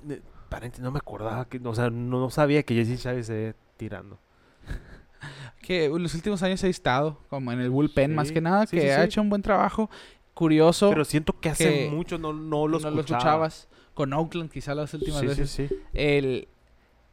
no 0.79 0.91
me 0.91 0.97
acordaba, 0.97 1.45
que, 1.45 1.59
o 1.63 1.75
sea, 1.75 1.89
no 1.89 2.29
sabía 2.29 2.63
que 2.63 2.73
Jesse 2.75 3.01
Chávez 3.01 3.27
se 3.27 3.55
tirando. 3.77 4.19
que 5.61 5.85
en 5.85 6.03
los 6.03 6.13
últimos 6.15 6.41
años 6.43 6.63
ha 6.63 6.67
estado 6.67 7.19
como 7.29 7.51
en 7.51 7.59
el 7.59 7.69
bullpen 7.69 8.11
Sí, 8.11 8.15
más 8.15 8.31
que 8.31 8.41
nada, 8.41 8.65
sí, 8.65 8.77
que 8.77 8.83
sí, 8.83 8.89
ha 8.89 9.03
hecho 9.03 9.21
un 9.21 9.29
buen 9.29 9.41
trabajo. 9.41 9.89
Curioso 10.33 10.89
Pero 10.89 11.03
siento 11.03 11.39
que 11.39 11.49
hace 11.49 11.87
que 11.87 11.89
mucho 11.89 12.19
no, 12.19 12.31
no 12.31 12.67
lo 12.67 12.79
no 12.79 12.89
escuchaba. 12.89 12.99
escuchabas. 13.47 13.67
Con 13.95 14.13
Oakland 14.13 14.51
quizá 14.51 14.75
las 14.75 14.93
últimas 14.93 15.23
veces. 15.23 15.73
El, 15.93 16.47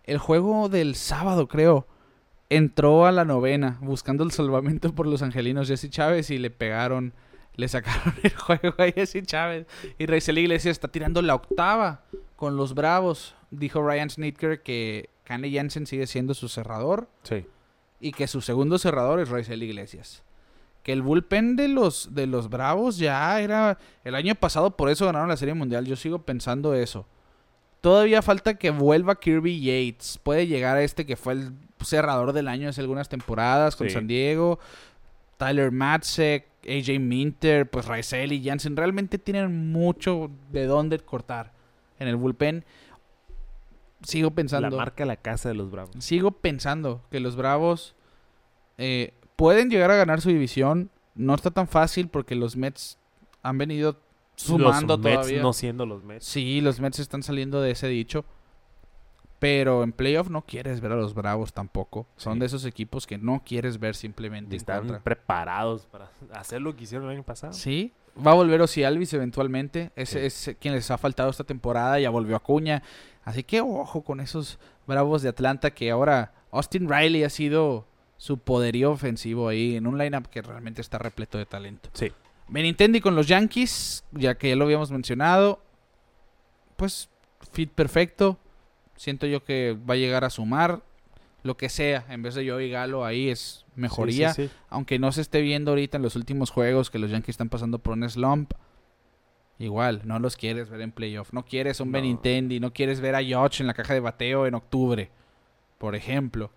el 0.04 0.18
juego 0.18 0.68
del 0.68 0.94
sábado, 0.94 1.48
creo. 1.48 1.86
entró 2.50 3.06
a 3.06 3.12
la 3.12 3.24
novena 3.24 3.78
buscando 3.80 4.24
el 4.24 4.30
salvamento 4.30 4.94
por 4.94 5.06
los 5.06 5.22
angelinos 5.22 5.68
Jesse 5.68 5.88
Chávez 5.88 6.28
y 6.28 6.36
le 6.38 6.50
pegaron, 6.50 7.14
le 7.56 7.68
sacaron 7.68 8.14
el 8.22 8.34
juego 8.34 8.74
a 8.76 8.90
Jesse 8.92 9.22
Chávez. 9.24 9.66
Y 9.98 10.04
Raizel 10.04 10.36
Iglesias 10.36 10.72
está 10.72 10.88
tirando 10.88 11.22
la 11.22 11.34
octava 11.34 12.02
con 12.44 12.58
los 12.58 12.74
Bravos. 12.74 13.34
Dijo 13.50 13.80
Ryan 13.82 14.10
Snitker 14.10 14.62
que 14.62 15.08
Kanye 15.24 15.48
Jensen 15.48 15.86
sigue 15.86 16.06
siendo 16.06 16.34
su 16.34 16.48
cerrador 16.50 17.08
Sí. 17.22 17.46
y 18.00 18.12
que 18.12 18.26
su 18.26 18.42
segundo 18.42 18.76
cerrador 18.76 19.18
es 19.20 19.30
Raizel 19.30 19.62
Iglesias. 19.62 20.22
Que 20.82 20.92
el 20.92 21.00
bullpen 21.00 21.56
de 21.56 21.68
los, 21.68 22.14
de 22.14 22.26
los 22.26 22.50
Bravos 22.50 22.98
ya 22.98 23.40
era... 23.40 23.78
El 24.04 24.14
año 24.14 24.34
pasado 24.34 24.76
por 24.76 24.90
eso 24.90 25.06
ganaron 25.06 25.30
la 25.30 25.38
Serie 25.38 25.54
Mundial. 25.54 25.86
Yo 25.86 25.96
sigo 25.96 26.18
pensando 26.18 26.74
eso. 26.74 27.06
Todavía 27.80 28.20
falta 28.20 28.58
que 28.58 28.68
vuelva 28.68 29.18
Kirby 29.18 29.58
Yates. 29.62 30.20
Puede 30.22 30.46
llegar 30.46 30.76
a 30.76 30.82
este 30.82 31.06
que 31.06 31.16
fue 31.16 31.32
el 31.32 31.52
cerrador 31.82 32.34
del 32.34 32.48
año 32.48 32.68
hace 32.68 32.82
algunas 32.82 33.08
temporadas 33.08 33.74
con 33.74 33.88
Sí. 33.88 33.94
San 33.94 34.06
Diego. 34.06 34.58
Tyler 35.38 35.72
Matzek, 35.72 36.44
AJ 36.68 37.00
Minter, 37.00 37.70
pues 37.70 37.86
Raizel 37.86 38.32
y 38.34 38.44
Jansen. 38.44 38.76
Realmente 38.76 39.16
tienen 39.18 39.72
mucho 39.72 40.30
de 40.52 40.66
dónde 40.66 40.98
cortar 40.98 41.53
en 41.98 42.08
el 42.08 42.16
bullpen. 42.16 42.64
Sigo 44.02 44.32
pensando... 44.32 44.68
La 44.70 44.76
marca 44.76 45.04
la 45.04 45.16
casa 45.16 45.48
de 45.48 45.54
los 45.54 45.70
Bravos. 45.70 45.92
Sigo 45.98 46.30
pensando 46.32 47.02
que 47.10 47.20
los 47.20 47.36
Bravos 47.36 47.94
eh, 48.78 49.14
pueden 49.36 49.70
llegar 49.70 49.90
a 49.90 49.96
ganar 49.96 50.20
su 50.20 50.28
división. 50.28 50.90
No 51.14 51.34
está 51.34 51.50
tan 51.50 51.68
fácil 51.68 52.08
porque 52.08 52.34
los 52.34 52.56
Mets 52.56 52.98
han 53.42 53.56
venido 53.58 54.00
sumando 54.36 54.96
los 54.96 55.04
Mets 55.04 55.16
todavía. 55.20 55.42
no 55.42 55.52
siendo 55.52 55.86
los 55.86 56.02
Mets. 56.04 56.24
Sí, 56.26 56.60
los 56.60 56.80
Mets 56.80 56.98
están 56.98 57.22
saliendo 57.22 57.60
de 57.62 57.70
ese 57.70 57.88
dicho. 57.88 58.24
Pero 59.38 59.82
en 59.82 59.92
playoff 59.92 60.30
no 60.30 60.42
quieres 60.42 60.80
ver 60.80 60.92
a 60.92 60.96
los 60.96 61.12
Bravos 61.14 61.52
tampoco. 61.52 62.06
Son 62.16 62.34
Sí. 62.34 62.40
de 62.40 62.46
esos 62.46 62.64
equipos 62.64 63.06
que 63.06 63.18
no 63.18 63.42
quieres 63.44 63.78
ver 63.78 63.94
simplemente 63.94 64.54
en 64.54 64.60
Están 64.60 65.00
preparados 65.02 65.86
para 65.86 66.10
hacer 66.32 66.62
lo 66.62 66.74
que 66.74 66.84
hicieron 66.84 67.08
el 67.08 67.14
año 67.16 67.24
pasado. 67.24 67.52
Sí, 67.52 67.92
va 68.16 68.32
a 68.32 68.34
volver 68.34 68.60
Ozzy 68.62 68.84
Alvis 68.84 69.12
eventualmente. 69.14 69.90
Ese 69.96 70.28
Sí. 70.30 70.50
es 70.50 70.56
quien 70.60 70.74
les 70.74 70.90
ha 70.90 70.98
faltado 70.98 71.30
esta 71.30 71.44
temporada. 71.44 71.98
Ya 71.98 72.10
volvió 72.10 72.36
Acuña. 72.36 72.82
Así 73.24 73.42
que 73.42 73.60
ojo 73.60 74.02
con 74.02 74.20
esos 74.20 74.58
Bravos 74.86 75.22
de 75.22 75.30
Atlanta 75.30 75.70
que 75.70 75.90
ahora 75.90 76.32
Austin 76.50 76.88
Riley 76.88 77.24
ha 77.24 77.30
sido 77.30 77.86
su 78.18 78.38
poderío 78.38 78.92
ofensivo 78.92 79.48
ahí 79.48 79.76
en 79.76 79.86
un 79.86 79.98
lineup 79.98 80.26
que 80.26 80.42
realmente 80.42 80.80
está 80.80 80.98
repleto 80.98 81.38
de 81.38 81.46
talento. 81.46 81.88
Sí. 81.94 82.12
Benintendi 82.48 83.00
con 83.00 83.16
los 83.16 83.26
Yankees, 83.26 84.04
ya 84.12 84.34
que 84.36 84.50
ya 84.50 84.56
lo 84.56 84.64
habíamos 84.64 84.90
mencionado. 84.90 85.60
Pues 86.76 87.08
fit 87.52 87.70
perfecto. 87.70 88.38
Siento 88.96 89.26
yo 89.26 89.42
que 89.42 89.76
va 89.88 89.94
a 89.94 89.96
llegar 89.96 90.24
a 90.24 90.30
sumar 90.30 90.82
lo 91.44 91.56
que 91.56 91.68
sea. 91.68 92.04
En 92.08 92.22
vez 92.22 92.34
de 92.34 92.44
yo 92.44 92.58
y 92.60 92.68
Galo 92.70 93.04
ahí 93.04 93.28
es 93.30 93.64
mejoría 93.76 94.34
Sí, 94.34 94.42
sí, 94.42 94.48
sí. 94.48 94.54
aunque 94.70 94.98
no 94.98 95.12
se 95.12 95.20
esté 95.20 95.40
viendo 95.40 95.70
ahorita 95.70 95.96
en 95.98 96.02
los 96.02 96.16
últimos 96.16 96.50
juegos 96.50 96.90
que 96.90 96.98
los 96.98 97.10
Yankees 97.10 97.34
están 97.34 97.48
pasando 97.48 97.78
por 97.78 97.92
un 97.94 98.08
slump, 98.10 98.52
igual, 99.58 100.02
no 100.04 100.18
los 100.18 100.36
quieres 100.36 100.68
ver 100.70 100.80
en 100.80 100.90
playoff. 100.90 101.32
No 101.32 101.44
quieres 101.44 101.78
un 101.80 101.88
No. 101.90 101.98
Benintendi, 101.98 102.58
no 102.60 102.72
quieres 102.72 103.00
ver 103.00 103.14
a 103.14 103.22
Yoch 103.22 103.60
en 103.60 103.66
la 103.68 103.74
caja 103.74 103.94
de 103.94 104.00
bateo 104.00 104.46
en 104.46 104.54
octubre, 104.54 105.10
por 105.78 105.94
ejemplo. 105.94 106.50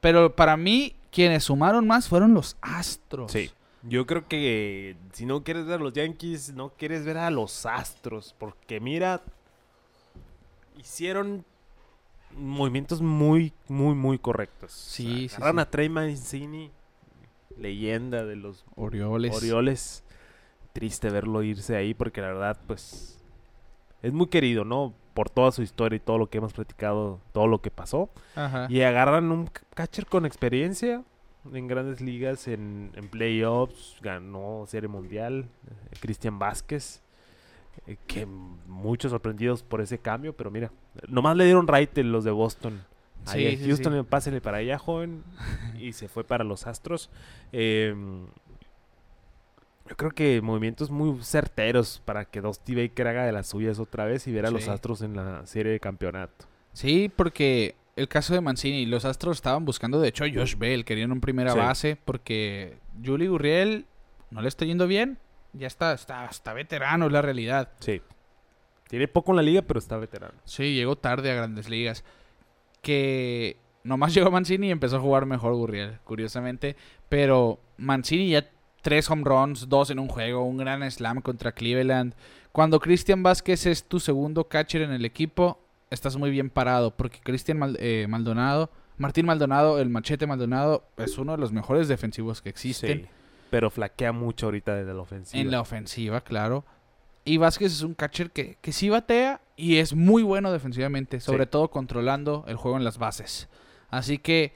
Pero 0.00 0.34
para 0.34 0.56
mí, 0.56 0.96
quienes 1.10 1.44
sumaron 1.44 1.86
más 1.86 2.08
fueron 2.08 2.34
los 2.34 2.56
Astros. 2.60 3.32
Sí. 3.32 3.50
Yo 3.82 4.04
creo 4.06 4.26
que 4.26 4.96
si 5.12 5.26
no 5.26 5.44
quieres 5.44 5.64
ver 5.66 5.80
a 5.80 5.82
los 5.84 5.92
Yankees, 5.92 6.52
no 6.54 6.70
quieres 6.70 7.04
ver 7.04 7.18
a 7.18 7.30
los 7.30 7.66
Astros. 7.66 8.34
Porque 8.38 8.80
mira, 8.80 9.22
hicieron 10.78 11.44
movimientos 12.36 13.00
muy, 13.00 13.52
muy, 13.68 13.94
muy 13.94 14.18
correctos. 14.18 14.72
Sí, 14.72 15.28
sí, 15.28 15.36
agarran 15.36 15.56
sí. 15.56 15.60
a 15.62 15.70
Trey 15.70 15.88
Mancini, 15.88 16.70
leyenda 17.58 18.24
de 18.24 18.36
los 18.36 18.64
Orioles. 18.74 19.34
Orioles. 19.34 20.04
Triste 20.72 21.08
verlo 21.08 21.42
irse 21.42 21.74
ahí 21.74 21.94
porque 21.94 22.20
la 22.20 22.28
verdad, 22.28 22.58
pues, 22.66 23.18
es 24.02 24.12
muy 24.12 24.26
querido, 24.26 24.64
¿no? 24.64 24.94
Por 25.14 25.30
toda 25.30 25.50
su 25.50 25.62
historia 25.62 25.96
y 25.96 26.00
todo 26.00 26.18
lo 26.18 26.28
que 26.28 26.38
hemos 26.38 26.52
platicado, 26.52 27.20
todo 27.32 27.46
lo 27.46 27.62
que 27.62 27.70
pasó. 27.70 28.10
Ajá. 28.34 28.66
Y 28.68 28.82
agarran 28.82 29.32
un 29.32 29.48
catcher 29.74 30.06
con 30.06 30.26
experiencia 30.26 31.02
en 31.52 31.66
grandes 31.68 32.00
ligas, 32.00 32.48
en, 32.48 32.92
en 32.94 33.08
playoffs, 33.08 33.96
ganó 34.00 34.64
Serie 34.66 34.88
Mundial, 34.88 35.48
eh, 35.66 35.96
Cristian 36.00 36.38
Vázquez, 36.38 37.02
eh, 37.86 37.96
que 38.06 38.26
muchos 38.26 39.10
sorprendidos 39.10 39.62
por 39.62 39.80
ese 39.80 39.98
cambio, 39.98 40.34
pero 40.36 40.50
mira, 40.50 40.70
nomás 41.08 41.36
le 41.36 41.44
dieron 41.44 41.66
right 41.68 41.96
los 41.98 42.24
de 42.24 42.30
Boston. 42.30 42.82
Ahí 43.26 43.46
Sí, 43.48 43.54
a 43.54 43.58
sí, 43.58 43.66
Houston, 43.66 44.00
sí. 44.00 44.06
pásele 44.08 44.40
para 44.40 44.58
allá, 44.58 44.78
joven, 44.78 45.24
y 45.80 45.92
se 45.92 46.08
fue 46.08 46.24
para 46.24 46.44
los 46.44 46.66
Astros. 46.66 47.10
Eh, 47.52 47.94
yo 49.88 49.96
creo 49.96 50.10
que 50.10 50.40
movimientos 50.42 50.90
muy 50.90 51.22
certeros 51.22 52.02
para 52.04 52.24
que 52.24 52.40
Dusty 52.40 52.74
Baker 52.74 53.06
haga 53.08 53.24
de 53.24 53.32
las 53.32 53.46
suyas 53.48 53.78
otra 53.78 54.04
vez 54.04 54.26
y 54.26 54.32
ver 54.32 54.46
a 54.46 54.50
los. 54.50 54.66
Astros 54.68 55.02
en 55.02 55.14
la 55.14 55.46
serie 55.46 55.72
de 55.72 55.80
campeonato. 55.80 56.46
Sí, 56.72 57.10
porque 57.14 57.76
el 57.94 58.08
caso 58.08 58.34
de 58.34 58.40
Mancini, 58.40 58.84
los 58.86 59.04
Astros 59.04 59.36
estaban 59.38 59.64
buscando, 59.64 60.00
de 60.00 60.08
hecho, 60.08 60.24
a 60.24 60.28
Josh 60.32 60.56
Bell, 60.56 60.84
querían 60.84 61.12
un 61.12 61.20
primera 61.20 61.54
base, 61.54 61.96
porque 62.04 62.78
Julie 63.04 63.28
Gurriel 63.28 63.86
no 64.30 64.42
le 64.42 64.48
está 64.48 64.64
yendo 64.64 64.86
bien, 64.86 65.18
ya 65.56 65.66
está, 65.66 65.92
está, 65.94 66.26
está 66.26 66.52
veterano, 66.52 67.06
es 67.06 67.12
la 67.12 67.22
realidad. 67.22 67.70
Sí. 67.80 68.00
Tiene 68.88 69.08
poco 69.08 69.32
en 69.32 69.36
la 69.36 69.42
liga, 69.42 69.62
pero 69.62 69.78
está 69.78 69.96
veterano. 69.96 70.34
Sí, 70.44 70.74
llegó 70.74 70.96
tarde 70.96 71.30
a 71.32 71.34
grandes 71.34 71.68
ligas. 71.68 72.04
Que 72.82 73.56
nomás 73.84 74.14
llegó 74.14 74.30
Mancini 74.30 74.68
y 74.68 74.70
empezó 74.70 74.96
a 74.96 75.00
jugar 75.00 75.26
mejor 75.26 75.54
Gurriel, 75.54 75.98
curiosamente. 76.04 76.76
Pero 77.08 77.60
Mancini 77.76 78.30
ya 78.30 78.48
tres 78.82 79.10
home 79.10 79.24
runs, 79.24 79.68
dos 79.68 79.90
en 79.90 79.98
un 79.98 80.08
juego, 80.08 80.44
un 80.44 80.56
gran 80.56 80.88
slam 80.90 81.20
contra 81.20 81.52
Cleveland. 81.52 82.14
Cuando 82.52 82.80
Cristian 82.80 83.22
Vázquez 83.22 83.66
es 83.66 83.84
tu 83.84 84.00
segundo 84.00 84.44
catcher 84.48 84.82
en 84.82 84.92
el 84.92 85.04
equipo, 85.04 85.60
estás 85.90 86.16
muy 86.16 86.30
bien 86.30 86.48
parado. 86.50 86.96
Porque 86.96 87.20
Cristian 87.20 87.58
Mal- 87.58 87.76
eh, 87.80 88.06
Maldonado, 88.08 88.70
Martín 88.98 89.26
Maldonado, 89.26 89.78
el 89.80 89.90
machete 89.90 90.26
Maldonado, 90.26 90.88
es 90.96 91.18
uno 91.18 91.32
de 91.32 91.38
los 91.38 91.52
mejores 91.52 91.88
defensivos 91.88 92.40
que 92.40 92.48
existen. 92.48 93.02
Sí, 93.02 93.08
pero 93.50 93.70
flaquea 93.70 94.12
mucho 94.12 94.46
ahorita 94.46 94.74
desde 94.74 94.94
la 94.94 95.00
ofensiva. 95.00 95.40
En 95.40 95.50
la 95.50 95.60
ofensiva, 95.60 96.20
claro. 96.20 96.64
Y 97.24 97.38
Vázquez 97.38 97.72
es 97.72 97.82
un 97.82 97.94
catcher 97.94 98.30
que, 98.30 98.56
que 98.60 98.72
sí 98.72 98.88
batea 98.88 99.40
y 99.56 99.76
es 99.78 99.94
muy 99.94 100.22
bueno 100.22 100.52
defensivamente, 100.52 101.18
sobre 101.20 101.44
Sí. 101.44 101.50
todo 101.50 101.68
controlando 101.70 102.44
el 102.46 102.56
juego 102.56 102.76
en 102.76 102.84
las 102.84 102.98
bases. 102.98 103.48
Así 103.90 104.18
que, 104.18 104.52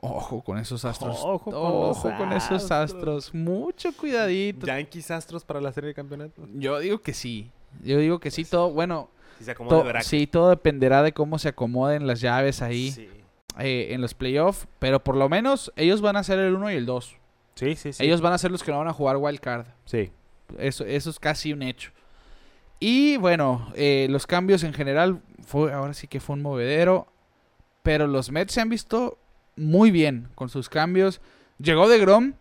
ojo 0.00 0.42
con 0.42 0.58
esos 0.58 0.84
astros. 0.84 1.18
Ojo 1.20 1.50
Ojo 1.52 2.02
con 2.02 2.16
con, 2.16 2.30
los 2.30 2.44
esos 2.44 2.70
astros. 2.70 3.34
Mucho 3.34 3.92
cuidadito. 3.92 4.66
Yankees 4.66 5.10
Astros 5.10 5.44
para 5.44 5.60
la 5.60 5.72
serie 5.72 5.88
de 5.88 5.94
campeonato. 5.94 6.46
Yo 6.54 6.78
digo 6.78 6.98
que 7.00 7.12
sí. 7.14 7.50
Yo 7.82 7.98
digo 7.98 8.18
que 8.18 8.30
sí, 8.30 8.44
todo. 8.44 8.70
Bueno, 8.72 9.10
Si 9.38 9.44
se 9.44 9.54
to- 9.54 9.84
sí, 10.02 10.26
todo 10.26 10.50
dependerá 10.50 11.02
de 11.02 11.12
cómo 11.12 11.38
se 11.38 11.48
acomoden 11.50 12.06
las 12.06 12.20
llaves 12.20 12.60
ahí 12.62 12.90
Sí. 12.92 13.08
eh, 13.58 13.88
en 13.90 14.00
los 14.00 14.14
playoffs. 14.14 14.66
Pero 14.78 15.02
por 15.04 15.16
lo 15.16 15.28
menos 15.28 15.72
ellos 15.76 16.00
van 16.00 16.16
a 16.16 16.22
ser 16.24 16.38
el 16.40 16.54
1 16.54 16.70
y 16.72 16.74
el 16.74 16.86
2. 16.86 17.16
Sí, 17.58 17.74
sí, 17.76 17.92
sí. 17.92 18.04
Ellos 18.04 18.20
van 18.20 18.32
a 18.32 18.38
ser 18.38 18.50
los 18.50 18.62
que 18.62 18.70
no 18.70 18.78
van 18.78 18.88
a 18.88 18.92
jugar 18.92 19.16
wild 19.16 19.40
card. 19.40 19.66
Sí. 19.84 20.10
Eso, 20.58 20.84
eso 20.84 21.10
es 21.10 21.18
casi 21.18 21.52
un 21.52 21.62
hecho. 21.62 21.90
Y 22.80 23.16
bueno, 23.16 23.72
eh, 23.74 24.06
los 24.10 24.26
cambios 24.26 24.62
en 24.62 24.72
general, 24.72 25.20
fue, 25.44 25.72
ahora 25.72 25.94
sí 25.94 26.06
que 26.06 26.20
fue 26.20 26.36
un 26.36 26.42
movedero. 26.42 27.08
Pero 27.82 28.06
los 28.06 28.30
Mets 28.30 28.52
se 28.52 28.60
han 28.60 28.68
visto 28.68 29.18
muy 29.56 29.90
bien 29.90 30.28
con 30.34 30.48
sus 30.48 30.68
cambios. 30.68 31.20
Llegó 31.58 31.88
de 31.88 31.98
Grom 31.98 32.34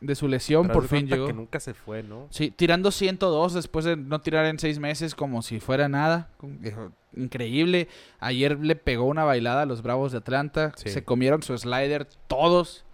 de 0.00 0.14
su 0.14 0.28
lesión, 0.28 0.66
Pero 0.66 0.74
por 0.80 0.88
fin 0.88 1.06
llegó. 1.06 1.26
que 1.26 1.32
nunca 1.32 1.60
se 1.60 1.72
fue, 1.72 2.02
¿no? 2.02 2.26
Sí, 2.30 2.50
tirando 2.50 2.90
102 2.90 3.54
después 3.54 3.84
de 3.86 3.96
no 3.96 4.20
tirar 4.20 4.44
en 4.46 4.58
seis 4.58 4.78
meses 4.78 5.14
como 5.14 5.40
si 5.42 5.60
fuera 5.60 5.88
nada. 5.88 6.28
Dijo, 6.42 6.92
Increíble. 7.16 7.88
Ayer 8.20 8.58
le 8.58 8.76
pegó 8.76 9.04
una 9.04 9.24
bailada 9.24 9.62
a 9.62 9.66
los 9.66 9.82
Bravos 9.82 10.12
de 10.12 10.18
Atlanta. 10.18 10.72
Sí. 10.76 10.90
Se 10.90 11.04
comieron 11.04 11.42
su 11.42 11.56
slider 11.56 12.06
todos. 12.26 12.84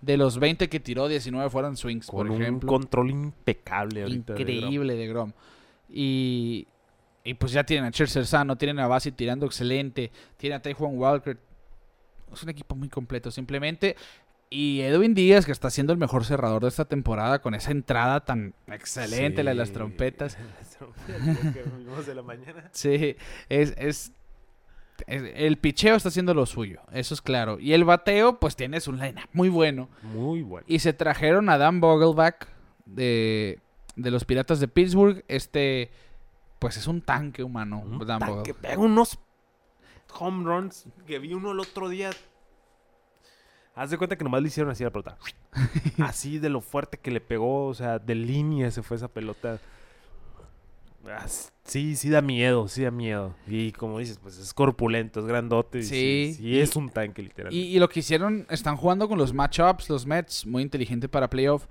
De 0.00 0.16
los 0.16 0.38
20 0.38 0.68
que 0.68 0.78
tiró, 0.80 1.08
19 1.08 1.50
fueron 1.50 1.76
swings, 1.76 2.06
Con 2.06 2.26
por 2.26 2.30
un 2.36 2.40
ejemplo. 2.42 2.68
control 2.68 3.10
impecable 3.10 4.02
ahorita. 4.02 4.32
Increíble 4.34 4.94
de 4.94 5.06
Grom. 5.08 5.32
Y, 5.88 6.68
y 7.24 7.34
pues 7.34 7.52
ya 7.52 7.64
tienen 7.64 7.86
a 7.86 7.90
Scherzer 7.90 8.26
sano, 8.26 8.56
tienen 8.56 8.78
a 8.78 8.86
Basi 8.86 9.10
tirando 9.12 9.46
excelente, 9.46 10.12
tienen 10.36 10.58
a 10.58 10.62
Taijuan 10.62 10.96
Walker. 10.96 11.36
Es 12.32 12.42
un 12.42 12.48
equipo 12.50 12.74
muy 12.76 12.88
completo, 12.88 13.30
simplemente. 13.30 13.96
Y 14.50 14.80
Edwin 14.80 15.14
Díaz, 15.14 15.44
que 15.44 15.52
está 15.52 15.68
siendo 15.68 15.92
el 15.92 15.98
mejor 15.98 16.24
cerrador 16.24 16.62
de 16.62 16.68
esta 16.68 16.84
temporada 16.86 17.40
con 17.40 17.54
esa 17.54 17.70
entrada 17.70 18.20
tan 18.24 18.54
excelente, 18.66 19.42
la 19.42 19.50
de 19.50 19.56
las 19.56 19.72
trompetas. 19.72 20.38
Las 20.58 20.70
trompetas 20.70 21.52
que 21.54 21.62
vimos 21.76 22.06
de 22.06 22.14
la 22.14 22.22
mañana. 22.22 22.68
Sí, 22.72 23.16
es, 23.48 23.74
es- 23.76 24.12
El 25.06 25.56
picheo 25.58 25.96
está 25.96 26.08
haciendo 26.08 26.34
lo 26.34 26.46
suyo, 26.46 26.80
eso 26.92 27.14
es 27.14 27.22
claro. 27.22 27.58
Y 27.58 27.72
el 27.72 27.84
bateo, 27.84 28.38
pues 28.38 28.56
tienes 28.56 28.88
un 28.88 28.98
lineup 28.98 29.28
muy 29.32 29.48
bueno. 29.48 29.88
Muy 30.02 30.42
bueno. 30.42 30.64
Y 30.68 30.80
se 30.80 30.92
trajeron 30.92 31.48
a 31.48 31.58
Dan 31.58 31.80
Vogelback 31.80 32.48
de, 32.84 33.60
de 33.96 34.10
los 34.10 34.24
Piratas 34.24 34.60
de 34.60 34.68
Pittsburgh. 34.68 35.24
Este, 35.28 35.90
pues 36.58 36.76
es 36.76 36.86
un 36.86 37.00
tanque 37.00 37.42
humano. 37.42 37.80
Un 37.80 37.98
Dan 38.06 38.20
tanque, 38.20 38.54
pega 38.54 38.78
unos 38.78 39.18
home 40.18 40.44
runs 40.44 40.86
que 41.06 41.18
vi 41.18 41.34
uno 41.34 41.52
el 41.52 41.60
otro 41.60 41.88
día 41.88 42.10
Haz 43.78 43.90
de 43.90 43.96
cuenta 43.98 44.16
que 44.16 44.24
nomás 44.24 44.42
le 44.42 44.48
hicieron 44.48 44.72
así 44.72 44.82
a 44.82 44.88
la 44.88 44.90
pelota. 44.90 45.16
así 46.02 46.40
de 46.40 46.48
lo 46.48 46.60
fuerte 46.60 46.98
que 46.98 47.12
le 47.12 47.20
pegó, 47.20 47.66
o 47.66 47.74
sea, 47.74 48.00
de 48.00 48.16
línea 48.16 48.72
se 48.72 48.82
fue 48.82 48.96
esa 48.96 49.06
pelota. 49.06 49.60
Ah, 51.06 51.26
Sí, 51.64 51.96
sí 51.96 52.08
da 52.10 52.22
miedo, 52.22 52.66
sí 52.68 52.82
da 52.82 52.90
miedo. 52.90 53.34
Y 53.46 53.72
como 53.72 53.98
dices, 53.98 54.18
pues 54.22 54.38
es 54.38 54.52
corpulento, 54.54 55.20
es 55.20 55.26
grandote. 55.26 55.78
y 55.80 55.82
Sí, 55.82 55.88
Sí, 55.88 56.34
sí, 56.38 56.46
y- 56.48 56.58
es 56.60 56.74
un 56.76 56.88
tanque 56.90 57.22
literal. 57.22 57.52
Y, 57.52 57.60
y 57.74 57.78
lo 57.78 57.88
que 57.88 58.00
hicieron, 58.00 58.46
están 58.50 58.76
jugando 58.76 59.08
con 59.08 59.18
los 59.18 59.32
matchups, 59.34 59.88
los 59.90 60.06
Mets, 60.06 60.46
muy 60.46 60.62
inteligente 60.62 61.08
para 61.08 61.28
playoff. 61.30 61.66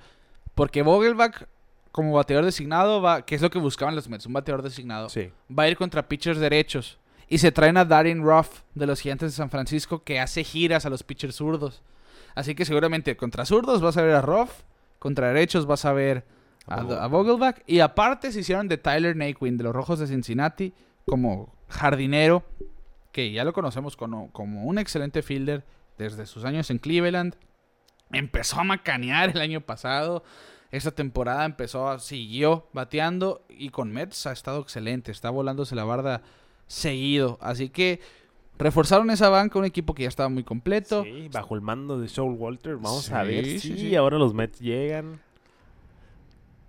Porque 0.55 0.81
Vogelbach, 0.81 1.43
como 1.91 2.13
bateador 2.13 2.45
designado, 2.45 3.01
va, 3.01 3.23
que 3.25 3.35
es 3.35 3.41
lo 3.41 3.49
que 3.49 3.59
buscaban 3.59 3.95
los 3.95 4.07
Mets, 4.07 4.25
un 4.27 4.33
bateador 4.33 4.61
designado, 4.63 5.09
Sí. 5.09 5.31
va 5.51 5.63
a 5.63 5.69
ir 5.69 5.77
contra 5.77 6.07
pitchers 6.07 6.39
derechos. 6.39 6.99
Y 7.29 7.39
se 7.39 7.51
traen 7.51 7.75
a 7.77 7.85
Darren 7.85 8.23
Ruff 8.23 8.61
de 8.75 8.87
los 8.87 9.01
Gigantes 9.01 9.31
de 9.31 9.35
San 9.35 9.49
Francisco 9.49 10.03
que 10.03 10.19
hace 10.19 10.43
giras 10.43 10.85
a 10.85 10.89
los 10.89 11.03
pitchers 11.03 11.35
zurdos. 11.35 11.81
Así 12.35 12.55
que 12.55 12.65
seguramente 12.65 13.17
contra 13.17 13.45
zurdos 13.45 13.81
vas 13.81 13.97
a 13.97 14.01
ver 14.03 14.15
a 14.15 14.21
Ruff, 14.21 14.51
contra 14.99 15.27
derechos 15.29 15.65
vas 15.65 15.83
a 15.85 15.91
ver 15.93 16.23
a, 16.67 17.05
A. 17.05 17.55
Y 17.65 17.79
aparte 17.79 18.31
se 18.31 18.41
hicieron 18.41 18.67
de 18.67 18.77
Tyler 18.77 19.15
Naquin 19.15 19.57
de 19.57 19.63
los 19.63 19.73
Rojos 19.73 19.99
de 19.99 20.07
Cincinnati 20.07 20.73
como 21.05 21.55
jardinero, 21.69 22.43
que 23.11 23.31
ya 23.31 23.43
lo 23.43 23.53
conocemos 23.53 23.95
como, 23.95 24.31
como 24.31 24.65
un 24.65 24.77
excelente 24.77 25.21
fielder 25.21 25.65
desde 25.97 26.25
sus 26.25 26.45
años 26.45 26.69
en 26.69 26.77
Cleveland. 26.77 27.35
Empezó 28.11 28.59
a 28.59 28.63
macanear 28.63 29.29
el 29.29 29.41
año 29.41 29.61
pasado. 29.61 30.23
Esta 30.71 30.91
temporada 30.91 31.45
empezó, 31.45 31.97
siguió 31.99 32.67
bateando 32.73 33.45
y 33.49 33.69
con 33.69 33.91
Mets 33.91 34.27
ha 34.27 34.33
estado 34.33 34.61
excelente. 34.61 35.11
Está 35.11 35.29
volándose 35.29 35.75
la 35.75 35.85
barda 35.85 36.21
seguido. 36.67 37.37
Así 37.41 37.69
que 37.69 38.01
reforzaron 38.57 39.09
esa 39.09 39.29
banca, 39.29 39.59
un 39.59 39.65
equipo 39.65 39.93
que 39.93 40.03
ya 40.03 40.09
estaba 40.09 40.29
muy 40.29 40.43
completo. 40.43 41.03
Sí, 41.03 41.29
bajo 41.31 41.55
el 41.55 41.61
mando 41.61 41.99
de 41.99 42.07
Shaul 42.07 42.35
Walter. 42.35 42.75
Vamos 42.75 43.09
a 43.11 43.23
ver 43.23 43.45
sí, 43.45 43.59
si 43.59 43.77
sí. 43.77 43.95
ahora 43.95 44.17
los 44.17 44.33
Mets 44.33 44.59
llegan. 44.59 45.21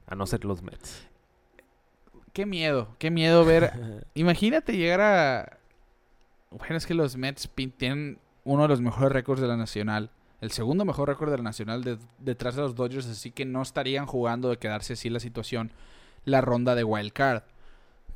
A 0.09 0.15
no 0.15 0.27
ser 0.27 0.45
los 0.45 0.63
Mets. 0.63 1.07
Qué 2.33 2.47
miedo, 2.47 2.95
qué 2.99 3.11
miedo 3.11 3.45
ver. 3.45 4.05
Imagínate 4.15 4.77
llegar 4.77 5.01
a. 5.01 5.59
Bueno, 6.51 6.77
es 6.77 6.87
que 6.87 6.95
los 6.95 7.17
Mets 7.17 7.49
tienen 7.77 8.19
uno 8.45 8.63
de 8.63 8.69
los 8.69 8.81
mejores 8.81 9.13
récords 9.13 9.41
de 9.41 9.49
la 9.49 9.57
Nacional. 9.57 10.11
El 10.41 10.51
segundo 10.53 10.85
mejor 10.85 11.09
récord 11.09 11.31
de 11.31 11.37
la 11.39 11.43
Nacional 11.43 11.83
de- 11.83 11.99
detrás 12.19 12.55
de 12.55 12.63
los 12.63 12.75
Dodgers, 12.75 13.07
así 13.07 13.31
que 13.33 13.45
no 13.45 13.61
estarían 13.61 14.07
jugando 14.07 14.49
de 14.51 14.57
quedarse 14.57 14.93
así 14.95 15.11
la 15.11 15.21
situación 15.21 15.73
la 16.25 16.41
ronda 16.41 16.75
de 16.75 16.85
Wild 16.85 17.13
Card. 17.13 17.43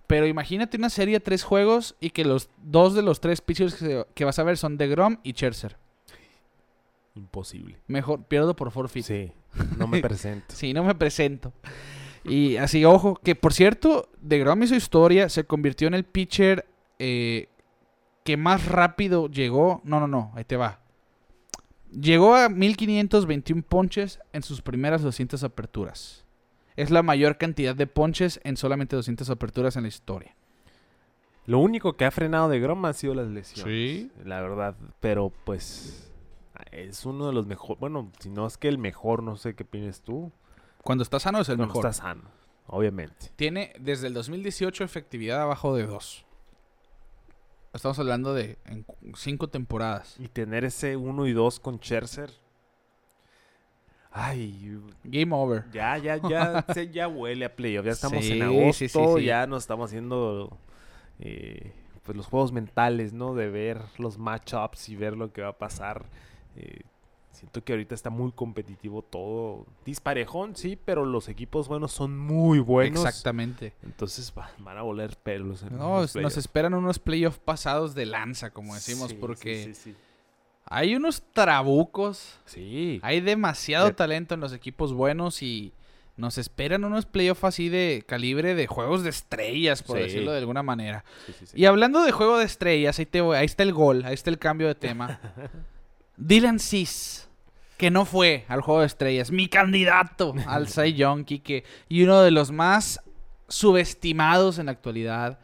Pero 0.06 0.26
imagínate 0.26 0.76
una 0.76 0.88
serie 0.90 1.14
de 1.14 1.20
tres 1.20 1.42
juegos 1.42 1.96
y 2.00 2.10
que 2.10 2.24
los 2.24 2.48
dos 2.62 2.94
de 2.94 3.02
los 3.02 3.20
tres 3.20 3.40
pitchers 3.40 3.74
que, 3.74 4.06
que 4.14 4.24
vas 4.24 4.38
a 4.38 4.44
ver 4.44 4.56
son 4.56 4.76
DeGrom 4.76 5.16
y 5.22 5.32
Scherzer. 5.32 5.76
Imposible. 7.14 7.78
Mejor, 7.88 8.24
pierdo 8.24 8.54
por 8.56 8.70
forfeit. 8.70 9.04
Sí, 9.04 9.32
no 9.76 9.86
me 9.86 10.00
presento. 10.02 10.54
Sí, 10.54 10.72
no 10.72 10.84
me 10.84 10.94
presento. 10.94 11.52
Y 12.24 12.56
así, 12.56 12.84
ojo, 12.84 13.18
que 13.22 13.34
por 13.34 13.52
cierto, 13.52 14.08
DeGrom 14.20 14.62
y 14.62 14.66
su 14.68 14.74
historia 14.74 15.28
se 15.28 15.44
convirtió 15.44 15.88
en 15.88 15.94
el 15.94 16.04
pitcher 16.04 16.66
eh, 16.98 17.48
que 18.24 18.36
más 18.36 18.66
rápido 18.66 19.28
llegó. 19.28 19.80
No, 19.84 20.00
no, 20.00 20.06
no, 20.06 20.32
ahí 20.34 20.44
te 20.44 20.56
va. 20.56 20.80
Llegó 21.90 22.34
a 22.34 22.48
1521 22.48 23.62
ponches 23.62 24.18
en 24.32 24.42
sus 24.42 24.62
primeras 24.62 25.02
200 25.02 25.42
aperturas. 25.44 26.24
Es 26.76 26.90
la 26.90 27.02
mayor 27.02 27.36
cantidad 27.36 27.74
de 27.74 27.86
ponches 27.86 28.40
en 28.44 28.56
solamente 28.56 28.96
200 28.96 29.28
aperturas 29.28 29.76
en 29.76 29.82
la 29.82 29.88
historia. 29.88 30.34
Lo 31.44 31.58
único 31.58 31.96
que 31.96 32.04
ha 32.04 32.10
frenado 32.10 32.48
de 32.48 32.60
Grom 32.60 32.84
han 32.84 32.94
sido 32.94 33.14
las 33.14 33.28
lesiones. 33.28 33.74
Sí. 33.74 34.10
La 34.24 34.40
verdad. 34.40 34.76
Pero 35.00 35.32
pues. 35.44 36.11
Es 36.70 37.04
uno 37.04 37.26
de 37.26 37.32
los 37.32 37.46
mejores. 37.46 37.80
Bueno, 37.80 38.10
si 38.20 38.30
no 38.30 38.46
es 38.46 38.56
que 38.56 38.68
el 38.68 38.78
mejor, 38.78 39.22
no 39.22 39.36
sé 39.36 39.54
qué 39.54 39.64
opinas 39.64 40.00
tú. 40.00 40.32
Cuando 40.82 41.02
está 41.02 41.18
sano 41.20 41.40
es 41.40 41.48
el 41.48 41.56
Cuando 41.56 41.74
mejor. 41.74 41.90
está 41.90 42.02
sano, 42.02 42.22
obviamente. 42.66 43.30
Tiene 43.36 43.72
desde 43.78 44.06
el 44.08 44.14
2018 44.14 44.84
efectividad 44.84 45.40
abajo 45.42 45.74
de 45.76 45.86
2. 45.86 46.24
Estamos 47.74 47.98
hablando 47.98 48.34
de 48.34 48.58
en 48.66 48.84
cinco 49.14 49.48
temporadas. 49.48 50.16
Y 50.18 50.28
tener 50.28 50.64
ese 50.64 50.96
1 50.96 51.26
y 51.26 51.32
2 51.32 51.60
con 51.60 51.78
Scherzer. 51.78 52.30
Ay, 54.14 54.78
Game 55.04 55.34
over. 55.34 55.64
ya, 55.72 55.96
ya, 55.96 56.16
ya, 56.28 56.66
se- 56.74 56.90
ya 56.90 57.08
huele 57.08 57.46
a 57.46 57.56
playoff. 57.56 57.86
Ya 57.86 57.92
estamos 57.92 58.24
Sí, 58.24 58.32
en 58.32 58.42
agosto, 58.42 58.72
sí, 58.74 58.88
sí, 58.88 58.98
sí. 59.16 59.24
ya 59.24 59.46
nos 59.46 59.62
estamos 59.62 59.88
haciendo 59.90 60.58
eh, 61.18 61.72
pues 62.02 62.14
los 62.16 62.26
juegos 62.26 62.52
mentales, 62.52 63.14
¿no? 63.14 63.34
De 63.34 63.48
ver 63.48 63.80
los 63.96 64.18
matchups 64.18 64.90
y 64.90 64.96
ver 64.96 65.16
lo 65.16 65.32
que 65.32 65.40
va 65.40 65.48
a 65.48 65.58
pasar. 65.58 66.04
Eh, 66.56 66.82
siento 67.30 67.64
que 67.64 67.72
ahorita 67.72 67.94
está 67.94 68.10
muy 68.10 68.30
competitivo 68.32 69.02
todo. 69.02 69.66
Disparejón, 69.84 70.54
sí, 70.54 70.78
pero 70.84 71.04
los 71.04 71.28
equipos 71.28 71.66
buenos 71.68 71.92
son 71.92 72.16
muy 72.18 72.58
buenos. 72.58 73.04
Exactamente. 73.04 73.72
Entonces 73.82 74.32
va- 74.36 74.50
van 74.58 74.76
a 74.78 74.82
voler 74.82 75.16
pelos. 75.16 75.62
en 75.62 75.76
No, 75.78 76.02
los 76.02 76.14
nos 76.16 76.36
esperan 76.36 76.74
unos 76.74 76.98
playoffs 76.98 77.38
pasados 77.38 77.94
de 77.94 78.06
lanza, 78.06 78.50
como 78.50 78.74
decimos, 78.74 79.10
Sí, 79.10 79.16
porque 79.20 79.64
sí, 79.64 79.74
sí, 79.74 79.80
sí. 79.92 79.96
hay 80.66 80.94
unos 80.94 81.22
trabucos, 81.32 82.38
Sí. 82.44 83.00
hay 83.02 83.20
demasiado 83.20 83.86
De- 83.86 83.92
talento 83.94 84.34
en 84.34 84.40
los 84.40 84.52
equipos 84.52 84.92
buenos 84.92 85.42
y 85.42 85.72
nos 86.18 86.36
esperan 86.36 86.84
unos 86.84 87.06
playoffs 87.06 87.42
así 87.44 87.70
de 87.70 88.04
calibre 88.06 88.54
de 88.54 88.66
juegos 88.66 89.02
de 89.02 89.08
estrellas, 89.10 89.82
por 89.82 89.96
Sí. 89.96 90.02
decirlo 90.04 90.32
de 90.32 90.38
alguna 90.38 90.62
manera. 90.62 91.02
sí, 91.26 91.32
sí, 91.38 91.46
sí. 91.46 91.58
Y 91.60 91.64
hablando 91.64 92.02
de 92.02 92.12
juego 92.12 92.36
de 92.38 92.44
estrellas, 92.44 92.98
ahí, 92.98 93.06
te 93.06 93.22
voy- 93.22 93.36
ahí 93.38 93.46
está 93.46 93.62
el 93.62 93.72
gol, 93.72 94.04
ahí 94.04 94.12
está 94.14 94.28
el 94.30 94.38
cambio 94.38 94.68
de 94.68 94.74
tema. 94.74 95.18
Dylan 96.26 96.60
Cis, 96.60 97.28
que 97.76 97.90
no 97.90 98.04
fue 98.04 98.44
al 98.46 98.60
juego 98.60 98.80
de 98.80 98.86
estrellas, 98.86 99.32
mi 99.32 99.48
candidato 99.48 100.34
al 100.46 100.68
Cy 100.72 100.94
Young, 100.94 101.24
Quique, 101.24 101.64
y 101.88 102.04
uno 102.04 102.22
de 102.22 102.30
los 102.30 102.52
más 102.52 103.00
subestimados 103.48 104.58
en 104.58 104.66
la 104.66 104.72
actualidad, 104.72 105.40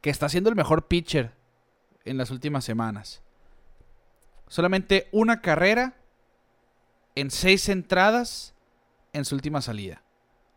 que 0.00 0.08
está 0.08 0.30
siendo 0.30 0.48
el 0.48 0.56
mejor 0.56 0.88
pitcher 0.88 1.32
en 2.06 2.16
las 2.16 2.30
últimas 2.30 2.64
semanas. 2.64 3.22
Solamente 4.48 5.08
una 5.12 5.42
carrera 5.42 5.94
en 7.14 7.30
seis 7.30 7.68
entradas 7.68 8.54
en 9.12 9.26
su 9.26 9.34
última 9.34 9.60
salida. 9.60 10.02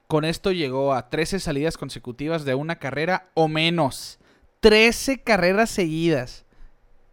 Con 0.08 0.24
esto 0.24 0.54
llegó 0.54 0.94
a 0.94 1.10
13 1.10 1.42
salidas 1.42 1.78
consecutivas 1.78 2.46
de 2.46 2.56
una 2.56 2.78
carrera 2.78 3.30
o 3.34 3.50
menos. 3.50 4.20
13 4.62 5.22
carreras 5.22 5.70
seguidas. 5.70 6.46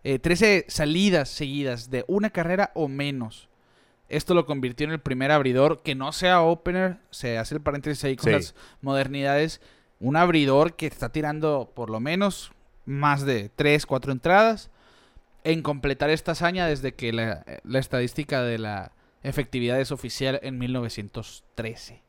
Eh, 0.04 0.18
13 0.18 0.64
salidas 0.68 1.28
seguidas 1.28 1.90
de 1.90 2.04
una 2.08 2.30
carrera 2.30 2.70
o 2.74 2.88
menos. 2.88 3.48
Esto 4.08 4.34
lo 4.34 4.46
convirtió 4.46 4.86
en 4.86 4.92
el 4.92 5.00
primer 5.00 5.30
abridor 5.30 5.82
que 5.82 5.94
no 5.94 6.12
sea 6.12 6.40
opener. 6.40 6.98
Se 7.10 7.38
hace 7.38 7.54
el 7.54 7.60
paréntesis 7.60 8.02
ahí 8.04 8.16
con 8.16 8.26
Sí. 8.26 8.32
las 8.32 8.54
modernidades. 8.80 9.60
Un 10.00 10.16
abridor 10.16 10.74
que 10.74 10.86
está 10.86 11.10
tirando 11.10 11.70
por 11.74 11.90
lo 11.90 12.00
menos 12.00 12.50
más 12.86 13.24
de 13.24 13.50
3, 13.54 13.86
4 13.86 14.10
entradas. 14.12 14.70
En 15.44 15.62
completar 15.62 16.10
esta 16.10 16.32
hazaña 16.32 16.66
desde 16.66 16.92
que 16.92 17.12
la, 17.12 17.44
la 17.62 17.78
estadística 17.78 18.42
de 18.42 18.58
la 18.58 18.92
efectividad 19.22 19.80
es 19.80 19.92
oficial 19.92 20.40
en 20.42 20.58
1913. 20.58 22.02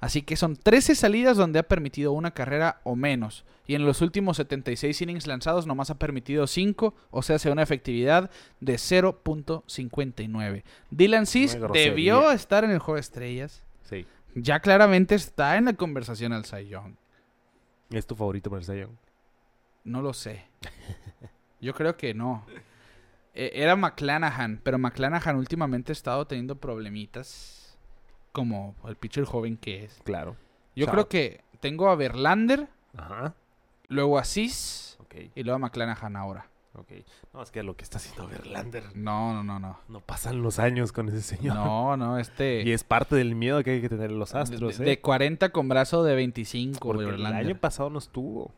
Así 0.00 0.22
que 0.22 0.36
son 0.36 0.56
13 0.56 0.94
salidas 0.94 1.36
donde 1.36 1.58
ha 1.58 1.62
permitido 1.62 2.12
una 2.12 2.32
carrera 2.32 2.80
o 2.84 2.96
menos. 2.96 3.44
Y 3.66 3.74
en 3.74 3.84
los 3.84 4.00
últimos 4.00 4.38
76 4.38 5.00
innings 5.02 5.26
lanzados 5.26 5.66
nomás 5.66 5.90
ha 5.90 5.98
permitido 5.98 6.46
5, 6.46 6.94
o 7.10 7.22
sea, 7.22 7.38
sea 7.38 7.52
una 7.52 7.62
efectividad 7.62 8.30
de 8.60 8.74
0.59. 8.74 10.64
Dylan 10.90 11.26
Cis 11.26 11.56
debió 11.72 12.32
estar 12.32 12.64
en 12.64 12.70
el 12.70 12.78
juego 12.78 12.96
de 12.96 13.00
estrellas. 13.02 13.62
Sí. 13.82 14.06
Ya 14.34 14.60
claramente 14.60 15.14
está 15.14 15.56
en 15.56 15.66
la 15.66 15.74
conversación 15.74 16.32
al 16.32 16.44
Cy 16.44 16.66
Young. 16.68 16.94
¿Es 17.90 18.06
tu 18.06 18.14
favorito 18.14 18.48
para 18.50 18.60
el 18.60 18.66
Cy 18.66 18.80
Young? 18.80 18.96
No 19.84 20.02
lo 20.02 20.12
sé. 20.14 20.44
Yo 21.60 21.74
creo 21.74 21.96
que 21.96 22.14
no. 22.14 22.46
Eh, 23.34 23.50
Era 23.54 23.76
McClanahan, 23.76 24.60
pero 24.62 24.78
McClanahan 24.78 25.36
últimamente 25.36 25.92
ha 25.92 25.94
estado 25.94 26.26
teniendo 26.26 26.56
problemitas. 26.56 27.59
Como 28.32 28.74
el 28.86 28.96
pitcher 28.96 29.24
joven 29.24 29.56
que 29.56 29.84
es. 29.84 29.98
Claro. 30.04 30.36
Yo 30.76 30.86
Chao. 30.86 30.92
creo 30.94 31.08
que 31.08 31.40
tengo 31.60 31.88
a 31.90 31.96
Verlander, 31.96 32.68
Ajá. 32.96 33.34
luego 33.88 34.18
a 34.18 34.24
Cis 34.24 34.96
Ok, 35.00 35.14
y 35.34 35.42
luego 35.42 35.56
a 35.56 35.58
McClanahan 35.58 36.14
ahora. 36.16 36.46
ok. 36.74 36.92
No, 37.34 37.42
es 37.42 37.50
que 37.50 37.62
lo 37.64 37.76
que 37.76 37.82
está 37.82 37.98
haciendo 37.98 38.28
Verlander. 38.28 38.84
No, 38.96 39.34
no, 39.34 39.42
no, 39.42 39.58
no. 39.58 39.80
No 39.88 40.00
pasan 40.00 40.42
los 40.42 40.58
años 40.60 40.92
con 40.92 41.08
ese 41.08 41.20
señor. 41.22 41.56
No, 41.56 41.96
no, 41.96 42.18
este. 42.18 42.62
Y 42.66 42.70
es 42.72 42.84
parte 42.84 43.16
del 43.16 43.34
miedo 43.34 43.62
que 43.64 43.70
hay 43.72 43.80
que 43.80 43.88
tener 43.88 44.10
en 44.12 44.18
los 44.20 44.32
de, 44.32 44.38
astros, 44.38 44.78
de- 44.78 44.84
¿eh? 44.84 44.88
de 44.90 45.00
40 45.00 45.48
con 45.50 45.68
brazo 45.68 46.04
de 46.04 46.14
25, 46.14 46.78
Porque 46.78 47.02
el 47.04 47.10
Verlander. 47.10 47.46
año 47.46 47.58
pasado 47.58 47.90
no 47.90 47.98
estuvo. 47.98 48.52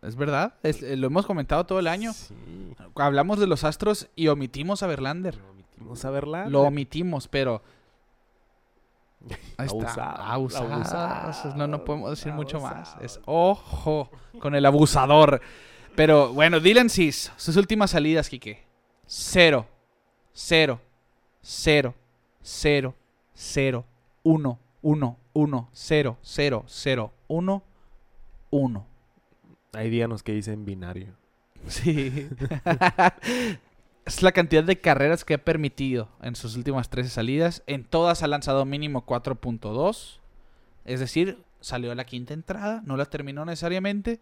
Es 0.00 0.16
verdad, 0.16 0.54
es- 0.62 0.82
eh, 0.82 0.96
lo 0.96 1.08
hemos 1.08 1.26
comentado 1.26 1.66
todo 1.66 1.78
el 1.80 1.88
año. 1.88 2.12
Sí. 2.14 2.34
Hablamos 2.94 3.38
de 3.38 3.46
los 3.46 3.64
astros 3.64 4.08
y 4.16 4.28
omitimos 4.28 4.82
a 4.82 4.86
Verlander. 4.86 5.36
Lo 5.36 5.50
omitimos 5.50 6.04
a 6.06 6.10
Verlander. 6.10 6.52
Lo 6.52 6.62
omitimos, 6.62 7.28
pero. 7.28 7.62
Ahí 9.56 9.66
está. 9.66 10.38
No, 11.56 11.66
no 11.66 11.84
podemos 11.84 12.10
decir 12.10 12.32
mucho 12.32 12.60
más. 12.60 12.96
Es 13.00 13.20
ojo 13.26 14.10
con 14.38 14.54
el 14.54 14.64
abusador. 14.66 15.40
Pero 15.94 16.32
bueno, 16.32 16.60
Dylan 16.60 16.90
Cis, 16.90 17.32
sus 17.36 17.56
últimas 17.56 17.90
salidas, 17.90 18.28
Quique. 18.28 18.64
Cero. 19.06 19.66
Cero. 20.32 20.80
0, 21.50 21.94
0, 22.42 22.94
0, 23.34 23.84
1, 24.22 24.58
1, 24.82 25.16
1, 25.32 25.68
0, 25.72 26.18
0, 26.20 26.64
0, 26.66 27.12
1, 27.28 27.62
1. 28.50 28.86
Ahí 29.72 29.90
díganos 29.90 30.22
que 30.22 30.32
dicen 30.32 30.66
binario. 30.66 31.14
Sí. 31.66 32.28
es 34.08 34.22
la 34.22 34.32
cantidad 34.32 34.64
de 34.64 34.80
carreras 34.80 35.24
que 35.24 35.34
ha 35.34 35.38
permitido 35.44 36.08
en 36.22 36.34
sus 36.36 36.56
últimas 36.56 36.88
13 36.90 37.10
salidas. 37.10 37.62
En 37.66 37.84
todas 37.84 38.22
ha 38.22 38.26
lanzado 38.26 38.64
mínimo 38.64 39.04
4.2. 39.06 40.18
Es 40.84 41.00
decir, 41.00 41.38
salió 41.60 41.92
a 41.92 41.94
la 41.94 42.04
quinta 42.04 42.34
entrada, 42.34 42.82
no 42.84 42.96
la 42.96 43.04
terminó 43.06 43.44
necesariamente. 43.44 44.20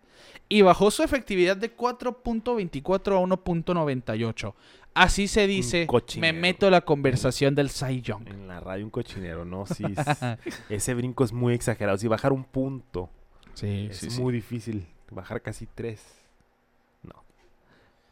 Y 0.49 0.63
bajó 0.63 0.91
su 0.91 1.03
efectividad 1.03 1.57
de 1.57 1.75
4.24 1.77 3.17
a 3.17 3.21
1.98. 3.21 4.55
Así 4.95 5.29
se 5.29 5.47
dice, 5.47 5.87
me 6.19 6.33
meto 6.33 6.67
a 6.67 6.71
la 6.71 6.81
conversación 6.81 7.55
del 7.55 7.69
Cy 7.71 8.01
Young. 8.01 8.29
En 8.29 8.49
la 8.49 8.61
radio 8.61 8.85
un 8.85 8.91
cochinero, 8.91 9.45
¿no? 9.45 9.67
Sí, 9.67 9.85
es- 10.47 10.61
ese 10.71 10.95
brinco 10.95 11.23
es 11.25 11.33
muy 11.33 11.53
exagerado. 11.55 11.99
Si 11.99 12.09
bajar 12.09 12.33
un 12.33 12.45
punto 12.45 13.11
Sí, 13.55 13.89
es 13.91 14.19
muy 14.19 14.33
difícil. 14.35 14.87
Bajar 15.11 15.41
casi 15.43 15.67
tres. 15.67 16.03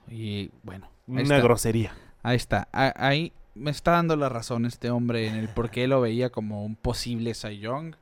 Y 0.08 0.50
bueno, 0.62 0.88
Una 1.06 1.22
está. 1.22 1.40
grosería. 1.40 1.94
Ahí 2.22 2.36
está. 2.36 2.68
Ahí 2.72 3.32
me 3.54 3.70
está 3.70 3.92
dando 3.92 4.16
la 4.16 4.28
razón 4.28 4.66
este 4.66 4.90
hombre 4.90 5.28
en 5.28 5.36
el 5.36 5.48
por 5.48 5.70
qué 5.70 5.86
lo 5.86 6.00
veía 6.00 6.30
como 6.30 6.64
un 6.64 6.76
posible 6.76 7.34
Cy 7.34 7.58
Young. 7.58 7.94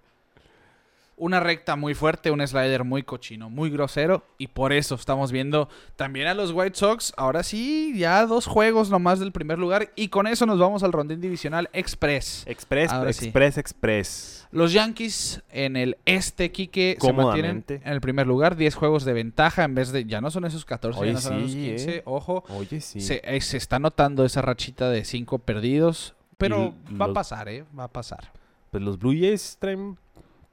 Una 1.22 1.38
recta 1.38 1.76
muy 1.76 1.94
fuerte, 1.94 2.32
un 2.32 2.44
slider 2.44 2.82
muy 2.82 3.04
cochino, 3.04 3.48
muy 3.48 3.70
grosero. 3.70 4.24
Y 4.38 4.48
por 4.48 4.72
eso 4.72 4.96
estamos 4.96 5.30
viendo 5.30 5.68
también 5.94 6.26
a 6.26 6.34
los 6.34 6.50
White 6.50 6.76
Sox. 6.76 7.12
Ahora 7.16 7.44
sí, 7.44 7.92
ya 7.96 8.26
dos 8.26 8.46
juegos 8.46 8.90
nomás 8.90 9.20
del 9.20 9.30
primer 9.30 9.56
lugar. 9.56 9.92
Y 9.94 10.08
con 10.08 10.26
eso 10.26 10.46
nos 10.46 10.58
vamos 10.58 10.82
al 10.82 10.90
rondín 10.90 11.20
divisional 11.20 11.70
Express. 11.72 12.42
Express, 12.48 12.90
Ahora 12.90 13.12
sí. 13.12 13.26
Express, 13.26 13.56
Express. 13.56 14.48
Los 14.50 14.72
Yankees 14.72 15.44
en 15.52 15.76
el 15.76 15.96
este, 16.06 16.50
Quique, 16.50 16.98
se 17.00 17.12
mantienen 17.12 17.64
en 17.68 17.92
el 17.92 18.00
primer 18.00 18.26
lugar. 18.26 18.56
10 18.56 18.74
juegos 18.74 19.04
de 19.04 19.12
ventaja 19.12 19.62
en 19.62 19.76
vez 19.76 19.92
de... 19.92 20.04
Ya 20.06 20.20
no 20.20 20.32
son 20.32 20.44
esos 20.44 20.64
14, 20.64 21.06
ya 21.06 21.12
no 21.12 21.20
son 21.20 21.38
esos 21.38 21.52
sí, 21.52 21.68
15. 21.70 21.96
eh. 21.98 22.02
Ojo. 22.04 22.42
Oye, 22.48 22.80
sí. 22.80 23.00
Se, 23.00 23.22
eh, 23.22 23.40
se 23.42 23.58
está 23.58 23.78
notando 23.78 24.24
esa 24.24 24.42
rachita 24.42 24.90
de 24.90 25.04
cinco 25.04 25.38
perdidos. 25.38 26.16
Pero 26.36 26.74
va 27.00 27.06
a 27.06 27.12
pasar, 27.12 27.48
¿eh? 27.48 27.64
Va 27.78 27.84
a 27.84 27.92
pasar. 27.92 28.32
Pues 28.72 28.82
los 28.82 28.98
Blue 28.98 29.12
Jays 29.12 29.58
traen 29.60 29.98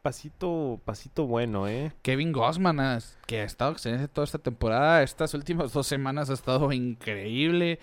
pasito, 0.01 0.79
pasito 0.85 1.25
bueno, 1.27 1.67
¿eh? 1.67 1.91
Kevin 2.01 2.31
Gossman, 2.31 2.99
que 3.25 3.41
ha 3.41 3.43
estado 3.43 3.71
excelente 3.71 4.07
toda 4.07 4.25
esta 4.25 4.39
temporada. 4.39 5.03
Estas 5.03 5.33
últimas 5.33 5.73
dos 5.73 5.87
semanas 5.87 6.29
ha 6.29 6.33
estado 6.33 6.71
increíble. 6.71 7.79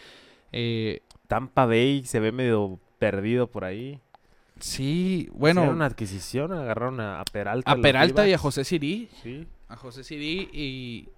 Eh, 0.53 1.01
Tampa 1.29 1.67
Bay 1.67 2.05
se 2.05 2.21
ve 2.21 2.33
medio 2.33 2.79
perdido 2.99 3.51
por 3.51 3.64
ahí. 3.64 4.01
sí, 4.59 5.29
Hicieron 5.29 5.39
bueno, 5.39 5.71
una 5.71 5.87
adquisición, 5.87 6.53
agarraron 6.53 7.01
a, 7.01 7.23
Peralta. 7.31 7.71
a 7.71 7.77
Peralta 7.77 8.27
y 8.27 8.33
a. 8.33 8.39
José 8.39 8.64
Siri. 8.64 9.09
Sí. 9.23 9.47
A 9.69 9.77
José 9.77 10.05
Siri 10.05 10.49
y... 10.53 11.09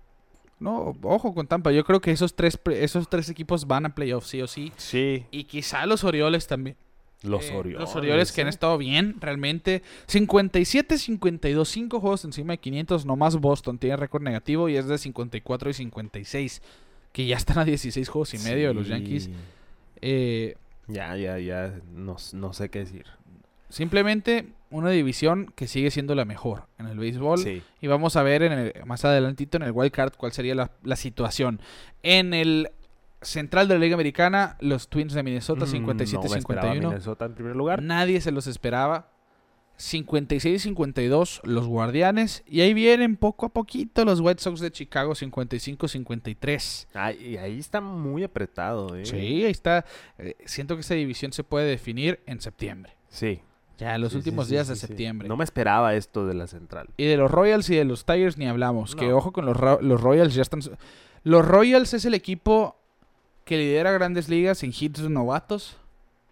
No, 0.60 0.96
ojo 1.02 1.34
con 1.34 1.46
Tampa. 1.46 1.70
Yo 1.70 1.84
creo 1.84 2.00
que 2.00 2.10
esos 2.10 2.34
tres, 2.34 2.58
esos 2.72 3.08
tres 3.08 3.28
equipos 3.28 3.68
van 3.68 3.86
a 3.86 3.94
playoffs, 3.94 4.28
sí 4.28 4.42
o 4.42 4.48
sí. 4.48 4.72
Sí. 4.76 5.24
Y 5.30 5.44
quizá 5.44 5.86
los 5.86 6.02
Orioles 6.02 6.48
también. 6.48 6.76
Los 7.22 7.50
Eh, 7.50 7.56
Orioles. 7.56 7.80
Los 7.80 7.96
Orioles 7.96 8.30
que 8.32 8.42
han 8.42 8.48
estado 8.48 8.78
bien, 8.78 9.16
realmente. 9.20 9.82
57-52, 10.06 11.64
5 11.68 12.00
juegos 12.00 12.24
encima 12.24 12.52
de 12.52 12.58
500. 12.58 13.06
Nomás 13.06 13.36
Boston 13.36 13.78
tiene 13.78 13.96
récord 13.96 14.22
negativo 14.22 14.68
y 14.68 14.76
es 14.76 14.86
de 14.86 14.98
54 14.98 15.70
y 15.70 15.74
56. 15.74 16.62
Que 17.12 17.26
ya 17.26 17.36
están 17.36 17.58
a 17.58 17.64
16 17.64 18.08
juegos 18.08 18.34
y 18.34 18.38
medio 18.38 18.68
de 18.68 18.74
los. 18.74 18.88
Yankees. 18.88 19.30
Eh, 20.00 20.54
Ya, 20.86 21.16
ya, 21.16 21.38
ya. 21.38 21.74
No, 21.94 22.16
no 22.32 22.52
sé 22.52 22.68
qué 22.70 22.80
decir. 22.80 23.06
simplemente 23.70 24.46
una 24.70 24.88
división 24.88 25.52
que 25.54 25.66
sigue 25.66 25.90
siendo 25.90 26.14
la 26.14 26.24
mejor 26.24 26.64
en 26.78 26.86
el 26.86 26.98
béisbol. 26.98 27.36
Sí. 27.38 27.62
Y 27.82 27.86
vamos 27.86 28.16
a 28.16 28.22
ver 28.22 28.42
en 28.42 28.52
el- 28.52 28.72
más 28.86 29.04
adelantito 29.04 29.58
en 29.58 29.62
el 29.64 29.72
wild 29.72 29.92
card 29.92 30.12
cuál 30.16 30.32
sería 30.32 30.54
la, 30.54 30.70
la 30.84 30.96
situación. 30.96 31.60
En 32.02 32.32
el 32.32 32.70
central 33.22 33.68
de 33.68 33.74
la 33.74 33.80
Liga 33.80 33.94
Americana, 33.94 34.56
los 34.60 34.88
Twins 34.88 35.12
de 35.12 35.22
Minnesota, 35.22 35.66
Mm, 35.66 35.86
no 35.86 35.94
57-51. 35.94 36.88
Minnesota 36.88 37.24
en 37.26 37.34
primer 37.34 37.56
lugar. 37.56 37.82
Nadie 37.82 38.20
se 38.20 38.30
los 38.32 38.46
esperaba. 38.46 39.10
56-52 39.78 41.40
los 41.44 41.66
Guardianes. 41.66 42.42
Y 42.46 42.60
ahí 42.62 42.74
vienen 42.74 43.16
poco 43.16 43.46
a 43.46 43.48
poquito 43.50 44.04
los 44.04 44.20
White 44.20 44.42
Sox 44.42 44.60
de 44.60 44.70
Chicago 44.72 45.14
55-53. 45.14 46.88
Ah, 46.94 47.12
y 47.12 47.36
ahí 47.36 47.58
está 47.58 47.80
muy 47.80 48.24
apretado, 48.24 48.96
¿eh? 48.96 49.04
Sí, 49.06 49.16
ahí 49.16 49.44
está. 49.44 49.84
Eh, 50.18 50.34
siento 50.46 50.74
que 50.74 50.80
esa 50.80 50.94
división 50.94 51.32
se 51.32 51.44
puede 51.44 51.66
definir 51.68 52.20
en 52.26 52.40
septiembre. 52.40 52.96
Sí. 53.08 53.40
Ya, 53.78 53.94
en 53.94 54.00
los 54.00 54.10
Sí, 54.12 54.18
últimos 54.18 54.46
sí, 54.46 54.54
días 54.54 54.66
sí, 54.66 54.72
de 54.72 54.78
septiembre. 54.80 55.28
No 55.28 55.36
me 55.36 55.44
esperaba 55.44 55.94
esto 55.94 56.26
de 56.26 56.34
la 56.34 56.48
central. 56.48 56.88
Y 56.96 57.04
de 57.04 57.16
los 57.16 57.30
Royals 57.30 57.70
y 57.70 57.76
de 57.76 57.84
los 57.84 58.04
Tigers 58.04 58.36
ni 58.36 58.48
hablamos. 58.48 58.96
Que 58.96 59.12
ojo 59.12 59.32
con 59.32 59.46
los, 59.46 59.56
los 59.82 60.00
Royals, 60.00 60.34
ya 60.34 60.42
están... 60.42 60.60
Los 61.22 61.46
Royals 61.46 61.94
es 61.94 62.04
el 62.04 62.14
equipo 62.14 62.77
que 63.48 63.56
lidera 63.56 63.90
grandes 63.92 64.28
ligas 64.28 64.62
en 64.62 64.72
hits 64.78 65.02
de 65.02 65.08
novatos 65.08 65.78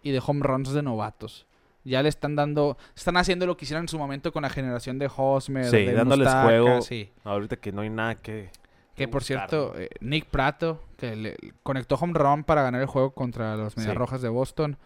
y 0.03 0.11
de 0.11 0.21
home 0.23 0.41
runs 0.43 0.71
de 0.71 0.83
novatos. 0.83 1.47
Ya 1.83 2.03
le 2.03 2.09
están 2.09 2.35
dando... 2.35 2.77
Están 2.95 3.17
haciendo 3.17 3.47
lo 3.47 3.57
que 3.57 3.65
hicieron 3.65 3.85
en 3.85 3.87
su 3.87 3.97
momento 3.97 4.31
con 4.31 4.43
la 4.43 4.49
generación 4.49 4.99
de 4.99 5.09
Hosmer, 5.15 5.65
Sí, 5.65 5.77
de 5.77 5.93
dándoles 5.93 6.31
juego. 6.31 6.81
sí. 6.81 7.09
Ahorita 7.23 7.55
que 7.55 7.71
no 7.71 7.81
hay 7.81 7.89
nada 7.89 8.13
que. 8.15 8.51
Que 8.93 9.07
por 9.07 9.21
buscar, 9.21 9.49
cierto, 9.49 9.73
eh, 9.79 9.89
Nick 9.99 10.25
Prato, 10.25 10.83
que 10.97 11.15
le 11.15 11.35
conectó 11.63 11.95
home 11.95 12.13
run 12.13 12.43
para 12.43 12.61
ganar 12.61 12.81
el 12.81 12.87
juego 12.87 13.11
contra 13.11 13.55
los 13.55 13.75
Medias 13.77 13.93
Sí. 13.93 13.97
Rojas 13.97 14.21
de 14.21 14.29
Boston. 14.29 14.77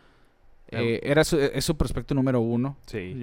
Eh, 0.69 1.01
era 1.03 1.23
su, 1.25 1.37
es 1.37 1.65
su 1.65 1.75
prospecto 1.75 2.13
número 2.13 2.39
uno. 2.39 2.77
Sí. 2.85 3.13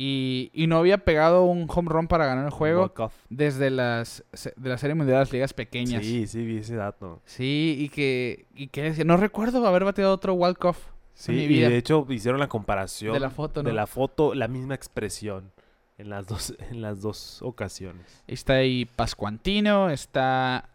Y, 0.00 0.52
y 0.54 0.68
no 0.68 0.78
había 0.78 0.98
pegado 0.98 1.42
un 1.42 1.66
home 1.68 1.88
run 1.90 2.06
para 2.06 2.24
ganar 2.24 2.44
el 2.44 2.52
juego 2.52 2.92
desde 3.30 3.68
las 3.70 4.22
de 4.56 4.68
la 4.68 4.78
serie 4.78 4.94
mundial 4.94 5.16
de 5.16 5.20
las 5.22 5.32
ligas 5.32 5.52
pequeñas. 5.52 6.04
Sí, 6.04 6.20
Sí, 6.20 6.26
sí, 6.28 6.44
vi 6.44 6.58
ese 6.58 6.76
dato. 6.76 7.20
y 7.36 7.88
que 7.88 8.46
y 8.54 8.68
que 8.68 8.82
decía, 8.82 9.04
no 9.04 9.16
recuerdo 9.16 9.66
haber 9.66 9.82
bateado 9.84 10.14
otro 10.14 10.34
walk-off 10.34 10.78
Sí, 11.14 11.32
mi 11.32 11.42
y 11.46 11.60
de 11.62 11.76
hecho 11.76 12.06
hicieron 12.10 12.38
la 12.38 12.48
comparación 12.48 13.12
de 13.12 13.18
la 13.18 13.30
foto, 13.30 13.64
¿no? 13.64 13.68
de 13.70 13.74
la 13.74 13.88
foto, 13.88 14.34
la 14.36 14.46
misma 14.46 14.76
expresión 14.76 15.50
en 15.98 16.10
las 16.10 16.28
dos, 16.28 16.54
en 16.70 16.80
las 16.80 17.02
dos 17.02 17.42
ocasiones. 17.42 18.22
Está 18.28 18.52
ahí 18.54 18.84
Pascuantino, 18.84 19.90
está 19.90 20.68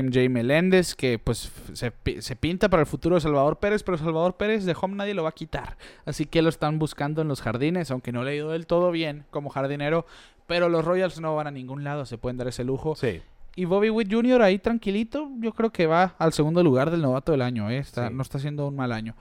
MJ 0.00 0.28
Meléndez, 0.30 0.94
que 0.94 1.18
pues 1.18 1.50
se, 1.72 1.92
se 2.20 2.36
pinta 2.36 2.68
para 2.70 2.82
el 2.82 2.86
futuro 2.86 3.16
de 3.16 3.20
Salvador 3.20 3.58
Pérez, 3.58 3.82
pero 3.82 3.98
Salvador 3.98 4.36
Pérez 4.36 4.64
de 4.64 4.76
home 4.80 4.94
nadie 4.96 5.14
lo 5.14 5.22
va 5.24 5.30
a 5.30 5.34
quitar. 5.34 5.76
Así 6.06 6.26
que 6.26 6.40
lo 6.42 6.48
están 6.48 6.78
buscando 6.78 7.20
en 7.22 7.28
los 7.28 7.40
jardines, 7.42 7.90
aunque 7.90 8.12
no 8.12 8.22
le 8.24 8.30
ha 8.30 8.34
ido 8.34 8.50
del 8.50 8.66
todo 8.66 8.90
bien 8.90 9.24
como 9.30 9.50
jardinero. 9.50 10.06
Pero 10.46 10.68
los 10.68 10.84
Royals 10.84 11.20
no 11.20 11.34
van 11.36 11.46
a 11.46 11.50
ningún 11.50 11.84
lado, 11.84 12.06
se 12.06 12.18
pueden 12.18 12.36
dar 12.36 12.48
ese 12.48 12.64
lujo. 12.64 12.94
Sí. 12.96 13.20
Y 13.54 13.64
Bobby 13.66 13.90
Witt 13.90 14.10
Jr. 14.12 14.40
ahí 14.42 14.58
tranquilito, 14.58 15.28
yo 15.38 15.52
creo 15.52 15.70
que 15.70 15.86
va 15.86 16.14
al 16.18 16.32
segundo 16.32 16.62
lugar 16.62 16.90
del 16.90 17.02
novato 17.02 17.32
del 17.32 17.42
año, 17.42 17.68
¿eh? 17.70 17.78
Está- 17.78 18.08
Sí. 18.08 18.14
no 18.14 18.22
está 18.22 18.38
haciendo 18.38 18.66
un 18.66 18.76
mal 18.76 18.92
año. 18.92 19.14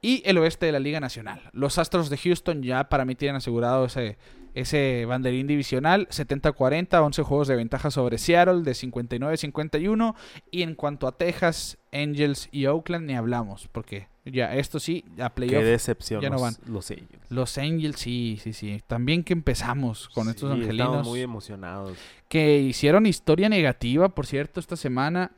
Y 0.00 0.22
el 0.26 0.38
oeste 0.38 0.66
de 0.66 0.72
la 0.72 0.78
Liga 0.78 1.00
Nacional. 1.00 1.40
Los 1.52 1.78
Astros 1.78 2.10
de 2.10 2.16
Houston 2.18 2.62
ya 2.62 2.84
para 2.88 3.04
mí 3.04 3.14
tienen 3.14 3.36
asegurado 3.36 3.86
ese, 3.86 4.16
ese 4.54 5.04
banderín 5.06 5.46
divisional. 5.46 6.08
70-40, 6.08 7.02
11 7.04 7.22
juegos 7.22 7.48
de 7.48 7.56
ventaja 7.56 7.90
sobre 7.90 8.18
Seattle 8.18 8.62
de 8.62 8.72
59-51. 8.72 10.14
Y 10.50 10.62
en 10.62 10.74
cuanto 10.74 11.06
a 11.06 11.12
Texas, 11.16 11.78
Angels 11.92 12.48
y 12.52 12.66
Oakland 12.66 13.06
ni 13.06 13.14
hablamos. 13.14 13.68
Porque 13.72 14.08
ya 14.24 14.54
esto 14.54 14.80
sí, 14.80 15.04
a 15.18 15.28
Qué 15.30 15.34
playoff. 15.34 15.64
decepción 15.64 16.22
ya 16.22 16.28
no 16.30 16.34
los, 16.36 16.42
van. 16.42 16.54
los 16.66 16.90
Angels. 16.90 17.30
Los 17.30 17.58
Angels 17.58 17.98
sí, 18.00 18.38
sí, 18.42 18.52
sí. 18.52 18.80
También 18.86 19.22
que 19.24 19.32
empezamos 19.32 20.08
con 20.08 20.28
estos 20.28 20.50
Sí, 20.52 20.60
angelinos 20.60 20.86
estamos 20.88 21.08
muy 21.08 21.20
emocionados. 21.20 21.98
que 22.28 22.58
hicieron 22.60 23.06
historia 23.06 23.48
negativa, 23.48 24.08
por 24.08 24.26
cierto, 24.26 24.60
esta 24.60 24.76
semana 24.76 25.32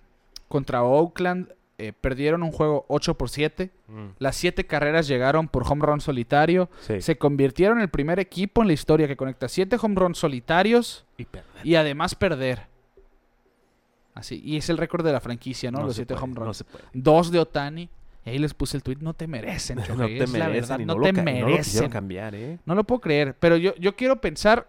contra 0.49 0.83
Oakland. 0.85 1.49
Eh, 1.79 1.93
perdieron 1.93 2.43
un 2.43 2.53
juego 2.53 2.85
8 2.89 3.15
por 3.19 3.29
7. 3.29 3.71
Mm, 3.89 4.07
Las 4.19 4.37
7 4.37 4.67
carreras 4.67 5.07
llegaron 5.09 5.47
por 5.49 5.65
home 5.71 5.85
run 5.85 6.01
solitario. 6.01 6.71
Sí. 6.81 7.01
Se 7.03 7.19
convirtieron 7.19 7.79
en 7.79 7.83
el 7.83 7.89
primer 7.91 8.19
equipo 8.19 8.63
en 8.63 8.69
la 8.69 8.73
historia 8.75 9.07
que 9.07 9.17
conecta 9.17 9.49
7 9.49 9.77
home 9.81 9.95
runs 9.97 10.19
solitarios 10.19 11.05
Y 11.19 11.25
perder. 11.27 11.67
y 11.67 11.75
además 11.75 12.15
perder. 12.15 12.63
Así, 14.15 14.41
y 14.43 14.57
es 14.57 14.71
el 14.71 14.79
récord 14.79 15.05
de 15.05 15.13
la 15.13 15.21
franquicia, 15.21 15.71
¿no? 15.71 15.81
Los 15.83 15.91
se 15.97 16.01
7 16.07 16.15
puede, 16.15 16.25
home 16.25 16.35
runs. 16.37 16.65
No. 16.73 16.79
Dos 16.95 17.31
de 17.31 17.39
Otani. 17.39 17.91
Y 18.25 18.31
ahí 18.31 18.39
les 18.39 18.55
puse 18.55 18.77
el 18.77 18.83
tweet, 18.83 18.97
no 19.01 19.13
te 19.15 19.27
merecen, 19.27 19.79
No 19.97 20.07
te 20.07 20.17
es 20.25 20.31
la 20.33 20.39
merecen 20.49 20.53
verdad, 20.53 20.79
y 20.81 20.85
no, 20.87 20.95
no, 20.95 21.03
te 21.03 21.13
ca- 21.13 21.23
no 21.23 21.31
lo 21.41 21.47
merecen. 21.49 21.91
cambiar, 21.91 22.35
¿eh? 22.35 22.59
No 22.65 22.75
lo 22.75 22.85
puedo 22.85 23.01
creer, 23.03 23.37
pero 23.39 23.57
yo, 23.57 23.75
yo 23.77 23.95
quiero 23.95 24.21
pensar 24.21 24.69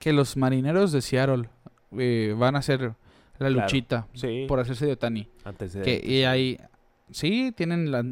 que 0.00 0.12
los 0.12 0.36
marineros 0.36 0.92
de 0.92 1.00
Seattle 1.00 1.48
eh, 1.96 2.34
van 2.36 2.56
a 2.56 2.58
hacer 2.58 2.92
la 3.38 3.48
Claro. 3.48 3.62
luchita 3.62 4.06
Sí. 4.14 4.44
por 4.48 4.60
hacerse 4.60 4.86
de 4.86 4.92
Otani. 4.92 5.28
Antes 5.44 5.72
de... 5.72 5.82
Que, 5.82 6.00
y 6.04 6.24
ahí, 6.24 6.58
sí, 7.10 7.52
tienen 7.56 7.90
la 7.90 8.04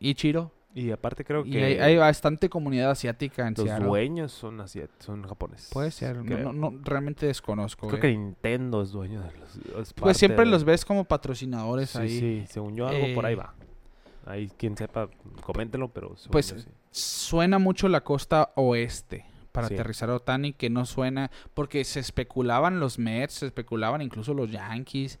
Ichiro. 0.00 0.52
Y 0.74 0.90
aparte 0.92 1.24
creo 1.24 1.44
Y 1.44 1.50
que 1.50 1.64
hay, 1.64 1.78
hay 1.78 1.96
bastante 1.96 2.48
comunidad 2.48 2.90
asiática 2.92 3.48
en 3.48 3.54
los 3.56 3.64
Seattle. 3.66 3.86
dueños 3.88 4.30
son 4.32 4.62
son 5.00 5.22
japoneses. 5.24 5.70
Puede 5.72 5.90
ser, 5.90 6.16
no, 6.18 6.24
Creo. 6.24 6.52
no- 6.52 6.70
no, 6.70 6.78
realmente 6.84 7.26
desconozco. 7.26 7.88
Creo 7.88 7.98
eh. 7.98 8.02
que 8.02 8.08
Nintendo 8.16 8.82
es 8.82 8.90
dueño 8.92 9.20
de 9.22 9.32
los... 9.38 9.56
es 9.88 9.92
Pues 9.94 10.16
siempre 10.16 10.44
de- 10.44 10.50
los 10.52 10.62
ves 10.64 10.84
como 10.84 11.04
patrocinadores 11.04 11.90
Sí, 11.90 11.98
ahí. 11.98 12.20
sí, 12.20 12.44
según 12.48 12.76
yo 12.76 12.86
algo 12.86 13.12
por 13.14 13.26
ahí 13.26 13.32
Eh, 13.34 13.36
va. 13.36 13.54
Ahí 14.26 14.48
quien 14.56 14.76
sepa, 14.76 15.08
coméntenlo, 15.42 15.88
pero... 15.88 16.14
Pues, 16.30 16.50
yo 16.50 16.58
sí. 16.60 16.68
Suena 16.90 17.58
mucho 17.58 17.88
la 17.88 18.02
costa 18.02 18.52
oeste 18.54 19.24
para 19.58 19.68
Sí. 19.68 19.74
aterrizar 19.74 20.08
a 20.10 20.14
Otani, 20.16 20.52
que 20.52 20.70
no 20.70 20.86
suena, 20.86 21.30
porque 21.54 21.84
se 21.84 22.00
especulaban 22.00 22.80
los 22.80 22.98
Mets, 22.98 23.34
se 23.34 23.46
especulaban 23.46 24.02
incluso 24.02 24.34
los 24.34 24.50
Yankees, 24.50 25.18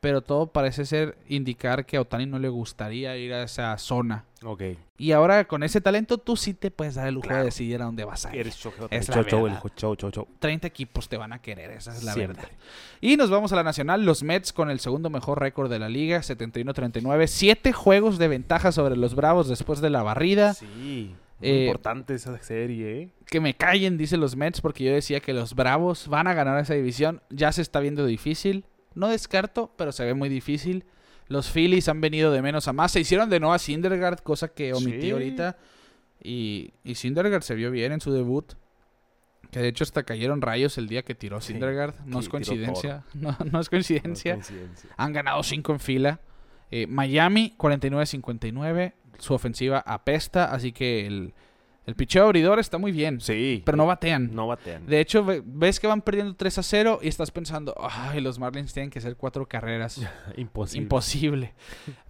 pero 0.00 0.20
todo 0.20 0.48
parece 0.48 0.84
ser 0.84 1.16
indicar 1.28 1.86
que 1.86 1.96
a 1.96 2.00
Otani 2.00 2.26
no 2.26 2.38
le 2.40 2.48
gustaría 2.48 3.16
ir 3.16 3.32
a 3.32 3.44
esa 3.44 3.78
zona. 3.78 4.24
Ok. 4.44 4.62
Y 4.98 5.12
ahora 5.12 5.44
con 5.46 5.62
ese 5.62 5.80
talento 5.80 6.18
tú 6.18 6.36
sí 6.36 6.54
te 6.54 6.72
puedes 6.72 6.96
dar 6.96 7.06
el 7.06 7.14
lujo 7.14 7.28
de 7.32 7.44
decidir 7.44 7.80
a 7.80 7.84
dónde 7.84 8.04
vas 8.04 8.26
a 8.26 8.34
ir. 8.34 8.40
Eres 8.40 8.56
Es 8.90 9.08
la 9.08 9.22
verdad. 9.22 9.62
chau, 9.76 9.94
chau, 9.94 10.10
chau. 10.10 10.26
30 10.40 10.66
equipos 10.66 11.08
te 11.08 11.16
van 11.16 11.32
a 11.32 11.40
querer, 11.40 11.70
esa 11.70 11.92
es 11.94 12.02
la 12.02 12.14
Siempre. 12.14 12.42
verdad. 12.42 12.56
Y 13.00 13.16
nos 13.16 13.30
vamos 13.30 13.52
a 13.52 13.56
la 13.56 13.62
nacional, 13.62 14.04
los 14.04 14.24
Mets 14.24 14.52
con 14.52 14.70
el 14.70 14.80
segundo 14.80 15.08
mejor 15.08 15.38
récord 15.40 15.70
de 15.70 15.78
la 15.78 15.88
liga, 15.88 16.20
71-39, 16.22 17.28
siete 17.28 17.72
juegos 17.72 18.18
de 18.18 18.26
ventaja 18.26 18.72
sobre 18.72 18.96
los 18.96 19.14
Bravos 19.14 19.48
después 19.48 19.80
de 19.80 19.90
la 19.90 20.02
barrida. 20.02 20.54
Sí. 20.54 21.14
Eh, 21.42 21.64
importante 21.66 22.14
esa 22.14 22.36
serie, 22.42 23.02
¿eh? 23.02 23.10
Que 23.26 23.40
me 23.40 23.54
callen, 23.54 23.96
dice 23.98 24.16
los 24.16 24.36
Mets, 24.36 24.60
porque 24.60 24.84
yo 24.84 24.92
decía 24.92 25.20
que 25.20 25.32
los 25.32 25.54
Bravos 25.54 26.08
van 26.08 26.26
a 26.26 26.34
ganar 26.34 26.58
esa 26.60 26.74
división. 26.74 27.20
Ya 27.30 27.50
se 27.52 27.62
está 27.62 27.80
viendo 27.80 28.06
difícil. 28.06 28.64
No 28.94 29.08
descarto, 29.08 29.72
pero 29.76 29.92
se 29.92 30.04
ve 30.04 30.14
muy 30.14 30.28
difícil. 30.28 30.84
Los 31.28 31.50
Phillies 31.50 31.88
han 31.88 32.00
venido 32.00 32.30
de 32.30 32.42
menos 32.42 32.68
a 32.68 32.72
más. 32.72 32.92
Se 32.92 33.00
hicieron 33.00 33.30
de 33.30 33.40
nuevo 33.40 33.54
a 33.54 33.58
Syndergaard, 33.58 34.20
cosa 34.22 34.48
que 34.48 34.72
omití 34.74 35.02
Sí. 35.02 35.10
ahorita. 35.10 35.56
Y, 36.22 36.72
y 36.84 36.94
Syndergaard 36.94 37.42
se 37.42 37.54
vio 37.54 37.70
bien 37.70 37.92
en 37.92 38.00
su 38.00 38.12
debut. 38.12 38.52
Que 39.50 39.60
de 39.60 39.68
hecho 39.68 39.84
hasta 39.84 40.02
cayeron 40.02 40.40
rayos 40.40 40.78
el 40.78 40.88
día 40.88 41.02
que 41.02 41.14
tiró 41.14 41.40
Sí, 41.40 41.52
Syndergaard. 41.54 41.94
No 42.06 42.20
es 42.20 42.28
coincidencia. 42.28 43.04
No, 43.14 43.30
no 43.50 43.60
es 43.60 43.66
No 43.68 43.70
coincidencia. 43.70 44.34
coincidencia. 44.34 44.90
Han 44.96 45.12
ganado 45.12 45.42
5 45.42 45.72
en 45.72 45.80
fila. 45.80 46.20
Eh, 46.72 46.86
Miami 46.88 47.54
49-59. 47.56 48.92
Su 49.18 49.34
ofensiva 49.34 49.78
apesta. 49.86 50.46
Así 50.52 50.72
que 50.72 51.06
el, 51.06 51.32
el 51.86 51.94
picheo 51.94 52.24
abridor 52.24 52.58
está 52.58 52.78
muy 52.78 52.90
bien. 52.92 53.20
Sí. 53.20 53.62
Pero 53.64 53.76
no 53.76 53.86
batean. 53.86 54.34
No 54.34 54.46
batean. 54.48 54.86
De 54.86 54.98
hecho, 55.00 55.24
ve- 55.24 55.42
ves 55.44 55.78
que 55.78 55.86
van 55.86 56.00
perdiendo 56.02 56.34
3 56.34 56.58
a 56.58 56.62
0 56.62 56.98
y 57.02 57.08
estás 57.08 57.30
pensando, 57.30 57.74
ay, 57.78 58.20
los 58.20 58.38
Marlins 58.38 58.72
tienen 58.72 58.90
que 58.90 58.98
hacer 58.98 59.16
cuatro 59.16 59.46
carreras. 59.46 60.00
Imposible. 60.36 60.82
Imposible. 60.82 61.52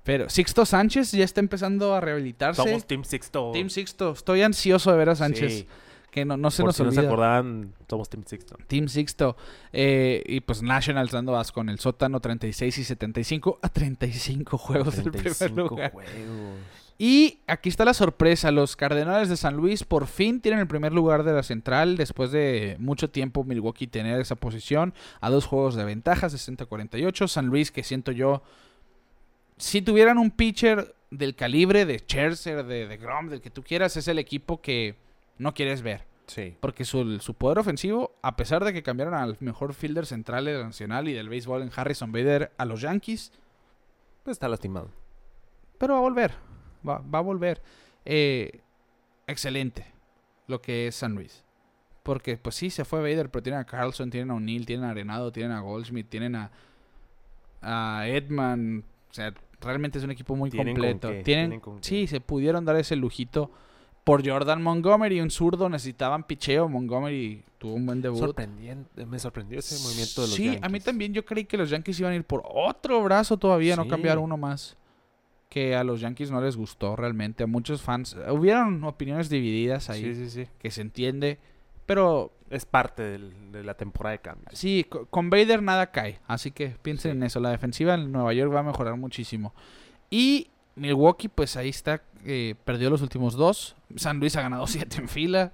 Pero 0.04 0.28
Sixto 0.30 0.64
Sánchez 0.64 1.12
ya 1.12 1.24
está 1.24 1.40
empezando 1.40 1.94
a 1.94 2.00
rehabilitarse. 2.00 2.62
Somos 2.62 2.86
Team 2.86 3.04
Sixto. 3.04 3.50
Team 3.52 3.68
Sixto. 3.68 4.12
Estoy 4.12 4.42
ansioso 4.42 4.90
de 4.92 4.96
ver 4.98 5.10
a 5.10 5.14
Sánchez. 5.16 5.52
Sí. 5.52 5.66
Que 6.12 6.24
no, 6.26 6.36
no 6.36 6.50
se 6.50 6.62
Por 6.62 6.68
nos 6.68 6.76
si 6.76 6.82
no 6.84 6.92
se 6.92 6.98
olvida. 7.00 7.10
acordaban, 7.10 7.72
somos 7.88 8.08
Team 8.10 8.22
Sixto. 8.26 8.56
Team 8.68 8.86
Sixto. 8.88 9.34
Eh, 9.72 10.22
y 10.26 10.40
pues 10.40 10.62
Nationals 10.62 11.10
dando 11.10 11.32
vas 11.32 11.50
con 11.50 11.68
el 11.70 11.78
sótano 11.80 12.20
36 12.20 12.76
y 12.78 12.84
75 12.84 13.58
a 13.62 13.68
35 13.70 14.58
juegos 14.58 14.94
del 14.96 15.10
primer 15.10 15.34
35 15.34 15.68
lugar. 15.70 15.90
juegos. 15.90 16.12
Y 16.98 17.38
aquí 17.46 17.70
está 17.70 17.86
la 17.86 17.94
sorpresa. 17.94 18.50
Los 18.52 18.76
Cardenales 18.76 19.30
de 19.30 19.38
San 19.38 19.56
Luis 19.56 19.84
por 19.84 20.06
fin 20.06 20.42
tienen 20.42 20.60
el 20.60 20.66
primer 20.68 20.92
lugar 20.92 21.24
de 21.24 21.32
la 21.32 21.42
central. 21.42 21.96
Después 21.96 22.30
de 22.30 22.76
mucho 22.78 23.08
tiempo 23.08 23.42
Milwaukee 23.42 23.86
tener 23.86 24.20
esa 24.20 24.36
posición. 24.36 24.92
A 25.22 25.30
dos 25.30 25.46
juegos 25.46 25.74
de 25.76 25.84
ventaja, 25.84 26.28
60-48. 26.28 27.26
San 27.26 27.46
Luis, 27.46 27.70
que 27.72 27.82
siento 27.82 28.12
yo. 28.12 28.42
Si 29.56 29.80
tuvieran 29.80 30.18
un 30.18 30.30
pitcher 30.30 30.94
del 31.10 31.34
calibre 31.34 31.86
de 31.86 31.98
Scherzer, 32.00 32.64
de, 32.66 32.86
de 32.86 32.96
Grom, 32.98 33.30
del 33.30 33.40
que 33.40 33.50
tú 33.50 33.62
quieras, 33.62 33.96
es 33.96 34.08
el 34.08 34.18
equipo 34.18 34.60
que 34.60 34.96
no 35.38 35.54
quieres 35.54 35.82
ver. 35.82 36.04
Sí. 36.26 36.56
Porque 36.60 36.84
su, 36.84 37.18
su 37.20 37.34
poder 37.34 37.58
ofensivo, 37.58 38.12
a 38.22 38.36
pesar 38.36 38.64
de 38.64 38.72
que 38.72 38.82
cambiaron 38.82 39.14
al 39.14 39.36
mejor 39.40 39.74
fielder 39.74 40.06
central 40.06 40.44
de 40.44 40.54
la 40.54 40.64
nacional 40.64 41.08
y 41.08 41.12
del 41.12 41.28
béisbol 41.28 41.62
en 41.62 41.70
Harrison 41.74 42.12
Bader 42.12 42.52
a 42.58 42.64
los 42.64 42.80
Yankees, 42.80 43.32
Pues 44.22 44.36
está 44.36 44.48
lastimado. 44.48 44.88
pero 45.78 45.94
va 45.94 45.98
a 45.98 46.02
volver. 46.02 46.32
Va, 46.88 46.98
va 46.98 47.18
a 47.18 47.22
volver. 47.22 47.60
Eh, 48.04 48.60
excelente 49.26 49.86
lo 50.46 50.60
que 50.62 50.86
es 50.86 50.94
San 50.94 51.14
Luis. 51.14 51.44
Porque, 52.02 52.36
pues 52.36 52.54
sí, 52.56 52.70
se 52.70 52.84
fue 52.84 53.00
Vader, 53.00 53.30
pero 53.30 53.42
tienen 53.42 53.60
a 53.60 53.64
Carlson, 53.64 54.10
tienen 54.10 54.30
a 54.30 54.34
O'Neill, 54.34 54.66
tienen 54.66 54.86
a 54.86 54.90
Arenado, 54.90 55.30
tienen 55.32 55.52
a 55.52 55.60
Goldschmidt, 55.60 56.08
tienen 56.08 56.34
a, 56.34 56.50
a 57.60 58.06
Edman. 58.08 58.84
O 59.10 59.14
sea, 59.14 59.32
realmente 59.60 59.98
es 59.98 60.04
un 60.04 60.10
equipo 60.10 60.34
muy 60.34 60.50
Tienen 60.50 60.74
con 60.74 60.82
completo. 60.82 61.08
qué, 61.08 61.22
Tienen, 61.22 61.24
tienen 61.50 61.60
con 61.60 61.76
qué. 61.80 61.88
sí, 61.88 62.06
se 62.08 62.20
pudieron 62.20 62.64
dar 62.64 62.76
ese 62.76 62.96
lujito. 62.96 63.50
Por 64.04 64.26
Jordan 64.28 64.62
Montgomery, 64.62 65.20
un 65.20 65.30
zurdo, 65.30 65.68
necesitaban 65.68 66.24
picheo. 66.24 66.68
Montgomery 66.68 67.44
tuvo 67.58 67.74
un 67.74 67.86
buen 67.86 68.02
debut. 68.02 68.18
Sorprendiente. 68.18 69.06
Me 69.06 69.18
sorprendió 69.18 69.58
ese 69.60 69.80
movimiento 69.84 70.22
de 70.22 70.26
los 70.26 70.34
sí, 70.36 70.48
a 70.48 70.50
mí 70.52 70.56
Yankees. 70.60 70.84
también 70.84 71.12
yo 71.14 71.24
creí 71.24 71.44
que 71.44 71.56
los 71.56 71.70
Yankees 71.70 72.00
iban 72.00 72.12
a 72.12 72.16
ir 72.16 72.24
por 72.24 72.42
otro 72.52 73.00
brazo 73.04 73.36
todavía, 73.36 73.76
no 73.76 73.86
cambiar 73.86 74.18
uno 74.18 74.36
más. 74.36 74.76
Que 75.48 75.76
a 75.76 75.84
los 75.84 76.00
Yankees 76.00 76.30
no 76.30 76.40
les 76.40 76.56
gustó 76.56 76.96
realmente. 76.96 77.44
A 77.44 77.46
muchos 77.46 77.82
fans. 77.82 78.16
Hubieron 78.30 78.82
opiniones 78.84 79.28
divididas 79.28 79.88
ahí, 79.90 80.02
Sí, 80.02 80.14
sí, 80.14 80.30
sí. 80.30 80.48
que 80.58 80.70
se 80.70 80.80
entiende. 80.80 81.38
Pero 81.86 82.32
Es 82.50 82.64
parte 82.66 83.02
del- 83.02 83.52
de 83.52 83.62
la 83.64 83.74
temporada 83.74 84.12
de 84.12 84.20
cambios. 84.20 84.58
sí, 84.58 84.84
co- 84.88 85.06
con 85.06 85.30
Vader 85.30 85.62
nada 85.62 85.90
cae. 85.90 86.20
Así 86.26 86.50
que 86.50 86.76
piensen 86.82 87.12
en 87.12 87.22
eso. 87.24 87.38
La 87.40 87.50
defensiva 87.50 87.94
en 87.94 88.10
Nueva 88.12 88.32
York 88.34 88.52
va 88.54 88.60
a 88.60 88.62
mejorar 88.62 88.96
muchísimo. 88.96 89.54
Y 90.10 90.48
Milwaukee, 90.76 91.28
pues 91.28 91.56
ahí 91.56 91.68
está. 91.68 92.02
eh, 92.24 92.54
perdió 92.64 92.88
los 92.90 93.02
últimos 93.02 93.34
dos. 93.34 93.74
San 93.96 94.20
Luis 94.20 94.36
ha 94.36 94.42
ganado 94.42 94.66
siete 94.68 94.98
en 94.98 95.08
fila. 95.08 95.52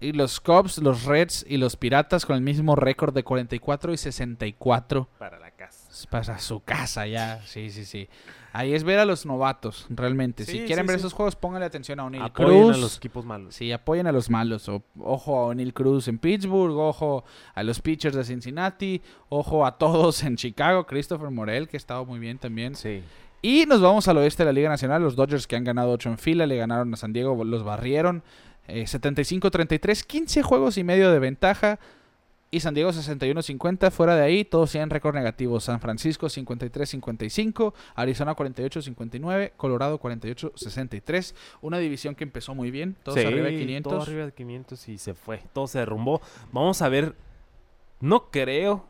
Y 0.00 0.12
los 0.12 0.38
Cubs, 0.40 0.78
los 0.78 1.04
Reds 1.04 1.46
y 1.48 1.56
los 1.56 1.76
Piratas 1.76 2.26
con 2.26 2.36
el 2.36 2.42
mismo 2.42 2.76
récord 2.76 3.14
de 3.14 3.22
44 3.22 3.92
y 3.92 3.96
64 3.96 5.08
Para 5.18 5.38
la 5.38 5.50
casa. 5.52 6.06
para 6.10 6.38
su 6.40 6.60
casa 6.60 7.06
ya. 7.06 7.40
Sí, 7.46 7.70
sí, 7.70 7.86
sí. 7.86 8.08
Ahí 8.52 8.74
es 8.74 8.84
ver 8.84 8.98
a 8.98 9.04
los 9.06 9.24
novatos, 9.24 9.86
realmente. 9.88 10.44
si 10.44 10.58
quieren 10.64 10.84
sí, 10.84 10.88
ver 10.88 10.96
sí. 10.96 11.06
esos 11.06 11.12
juegos, 11.14 11.36
pónganle 11.36 11.66
atención 11.66 11.98
a 12.00 12.04
O'Neill 12.04 12.22
Apoyen 12.24 12.64
Cruz. 12.64 12.74
a 12.76 12.78
los 12.78 12.96
equipos 12.98 13.24
malos. 13.24 13.54
Sí, 13.54 13.72
apoyen 13.72 14.06
a 14.06 14.12
los 14.12 14.28
malos. 14.28 14.68
O- 14.68 14.82
ojo 15.00 15.38
a 15.38 15.46
O'Neill 15.46 15.72
Cruz 15.72 16.06
en 16.08 16.18
Pittsburgh, 16.18 16.76
ojo 16.76 17.24
a 17.54 17.62
los 17.62 17.80
pitchers 17.80 18.14
de 18.16 18.24
Cincinnati, 18.24 19.00
ojo 19.30 19.64
a 19.64 19.78
todos 19.78 20.22
en 20.22 20.36
Chicago, 20.36 20.86
Christopher 20.86 21.30
Morel, 21.30 21.66
que 21.66 21.76
ha 21.76 21.78
estado 21.78 22.04
muy 22.04 22.18
bien 22.18 22.36
también. 22.38 22.74
Sí. 22.74 23.02
Y 23.46 23.66
nos 23.66 23.82
vamos 23.82 24.08
al 24.08 24.16
oeste 24.16 24.42
de 24.42 24.46
la 24.46 24.52
Liga 24.54 24.70
Nacional, 24.70 25.02
los 25.02 25.16
Dodgers 25.16 25.46
que 25.46 25.54
han 25.54 25.64
ganado 25.64 25.90
8 25.90 26.08
en 26.08 26.16
fila, 26.18 26.46
le 26.46 26.56
ganaron 26.56 26.94
a 26.94 26.96
San 26.96 27.12
Diego, 27.12 27.44
los 27.44 27.62
barrieron. 27.62 28.22
eh, 28.68 28.84
75-33, 28.84 30.02
15 30.06 30.42
juegos 30.42 30.78
y 30.78 30.82
medio 30.84 31.12
de 31.12 31.18
ventaja. 31.18 31.78
Y 32.50 32.60
San 32.60 32.72
Diego 32.72 32.90
61-50, 32.90 33.90
fuera 33.90 34.16
de 34.16 34.22
ahí, 34.22 34.46
todos 34.46 34.70
tienen 34.70 34.88
récord 34.88 35.14
negativo. 35.14 35.60
San 35.60 35.78
Francisco 35.78 36.28
53-55, 36.28 37.74
Arizona 37.96 38.34
48-59, 38.34 39.52
Colorado 39.58 40.00
48-63. 40.00 41.34
Una 41.60 41.76
división 41.76 42.14
que 42.14 42.24
empezó 42.24 42.54
muy 42.54 42.70
bien, 42.70 42.96
todos 43.02 43.18
Sí, 43.20 43.26
arriba 43.26 43.48
de 43.48 43.50
Todo 43.50 43.58
500. 43.58 44.08
arriba 44.08 44.24
de 44.24 44.32
500 44.32 44.88
y 44.88 44.96
se 44.96 45.12
fue. 45.12 45.42
Todo 45.52 45.66
se 45.66 45.80
derrumbó. 45.80 46.22
Vamos 46.50 46.80
a 46.80 46.88
ver. 46.88 47.14
No 48.00 48.30
creo. 48.30 48.86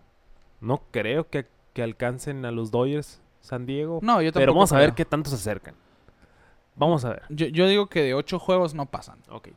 No 0.61 0.85
creo 0.93 1.29
que, 1.29 1.47
que 1.73 1.83
alcancen 1.83 2.45
a 2.45 2.53
los 2.53 2.71
Dodgers 2.71 3.21
San 3.45 3.67
Diego. 3.67 4.01
No, 4.03 4.23
yo 4.23 4.33
tampoco 4.33 4.41
pero 4.41 4.55
vamos 4.55 4.73
a 4.73 4.79
ver 4.79 4.95
qué 4.95 5.05
tanto 5.05 5.29
se 5.29 5.37
acercan. 5.37 5.75
Vamos 6.77 7.05
a 7.05 7.11
ver. 7.11 7.23
Yo, 7.29 7.47
yo 7.49 7.69
digo 7.69 7.89
que 7.89 8.03
de 8.03 8.15
8 8.15 8.39
juegos 8.39 8.73
no 8.73 8.87
pasan. 8.87 9.19
Ok. 9.29 9.49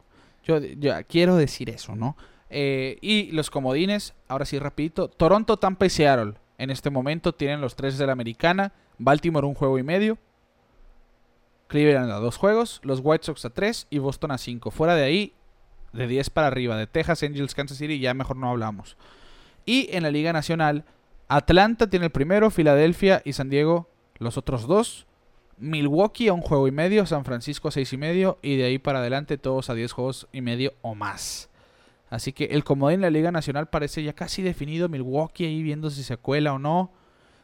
Yo, 0.43 0.59
yo 0.59 0.93
quiero 1.07 1.38
decir 1.38 1.69
eso, 1.69 1.95
¿no? 1.95 2.18
Eh, 2.49 2.97
y 2.99 3.31
los 3.31 3.49
comodines, 3.49 4.14
ahora 4.27 4.43
sí 4.43 4.59
rapidito. 4.59 5.07
Toronto, 5.07 5.55
Tampa 5.55 5.85
y 5.85 5.89
Seattle. 5.89 6.34
En 6.57 6.69
este 6.69 6.89
momento 6.89 7.34
tienen 7.34 7.61
los 7.61 7.77
tres 7.77 7.97
de 7.97 8.05
la 8.05 8.11
americana. 8.11 8.73
Baltimore 8.97 9.47
un 9.47 9.53
juego 9.53 9.80
y 9.80 9.84
medio. 9.84 10.18
Cleveland 11.68 12.11
a 12.11 12.15
dos 12.15 12.35
juegos. 12.35 12.81
Los 12.84 12.99
White 13.01 13.26
Sox 13.26 13.45
a 13.45 13.51
tres 13.51 13.88
y 13.89 13.99
Boston 13.99 14.31
a 14.31 14.38
cinco. 14.38 14.69
Fuera 14.69 14.95
de 14.95 15.03
ahí, 15.03 15.34
de 15.93 16.07
10 16.07 16.30
para 16.31 16.47
arriba. 16.47 16.76
De 16.76 16.88
Texas, 16.88 17.23
Angels, 17.23 17.55
Kansas 17.55 17.77
City, 17.77 17.99
ya 17.99 18.14
mejor 18.14 18.35
no 18.35 18.49
hablamos. 18.49 18.97
Y 19.65 19.88
en 19.95 20.03
la 20.03 20.11
Liga 20.11 20.34
Nacional, 20.34 20.84
Atlanta 21.28 21.90
tiene 21.90 22.06
el 22.06 22.12
primero, 22.12 22.49
Filadelfia 22.49 23.22
y 23.26 23.34
San 23.34 23.49
Diego 23.49 23.90
los 24.18 24.38
otros 24.38 24.68
dos. 24.68 25.06
Milwaukee 25.60 26.28
a 26.28 26.34
un 26.34 26.41
juego 26.41 26.68
y 26.68 26.72
medio, 26.72 27.06
San 27.06 27.26
Francisco 27.26 27.68
a 27.68 27.72
seis 27.72 27.91
y 27.91 27.98
medio 27.98 28.38
y 28.41 28.58
de 28.58 28.66
ahí 28.66 28.78
para 28.78 28.99
adelante 28.99 29.38
todos 29.38 29.70
a 29.70 29.74
10 29.74 29.91
juegos 29.91 30.28
y 30.32 30.41
medio 30.41 30.74
o 30.84 30.94
más. 30.94 31.49
Así 32.10 32.32
que 32.32 32.45
el 32.45 32.64
comodín 32.64 32.95
en 32.95 33.02
la 33.02 33.10
Liga 33.10 33.32
Nacional 33.32 33.68
parece 33.68 34.04
ya 34.04 34.14
casi 34.14 34.41
definido. 34.41 34.88
Milwaukee 34.88 35.45
ahí 35.45 35.64
viendo 35.64 35.90
si 35.90 36.04
se 36.04 36.18
cuela 36.18 36.54
o 36.54 36.60
no. 36.60 36.91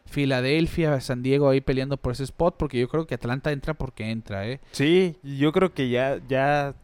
Filadelfia, 0.06 1.00
San 1.02 1.24
Diego 1.24 1.50
ahí 1.50 1.62
peleando 1.62 1.98
por 1.98 2.12
ese 2.12 2.24
spot 2.24 2.56
porque 2.58 2.80
yo 2.80 2.88
creo 2.88 3.08
que 3.08 3.16
Atlanta 3.16 3.52
entra 3.52 3.74
porque 3.74 4.12
entra, 4.12 4.48
¿eh? 4.48 4.60
Sí, 4.72 5.18
yo 5.24 5.52
creo 5.52 5.74
que 5.74 5.90
ya, 5.90 6.20
ya 6.28 6.76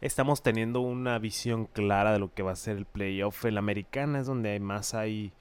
estamos 0.00 0.42
teniendo 0.42 0.80
una 0.80 1.18
visión 1.18 1.66
clara 1.66 2.12
de 2.12 2.18
lo 2.18 2.32
que 2.32 2.42
va 2.42 2.52
a 2.52 2.56
ser 2.56 2.76
el 2.76 2.86
playoff. 2.86 3.44
En 3.44 3.54
la 3.54 3.60
americana 3.60 4.20
es 4.20 4.26
donde 4.26 4.58
más 4.60 4.94
hay, 4.94 5.32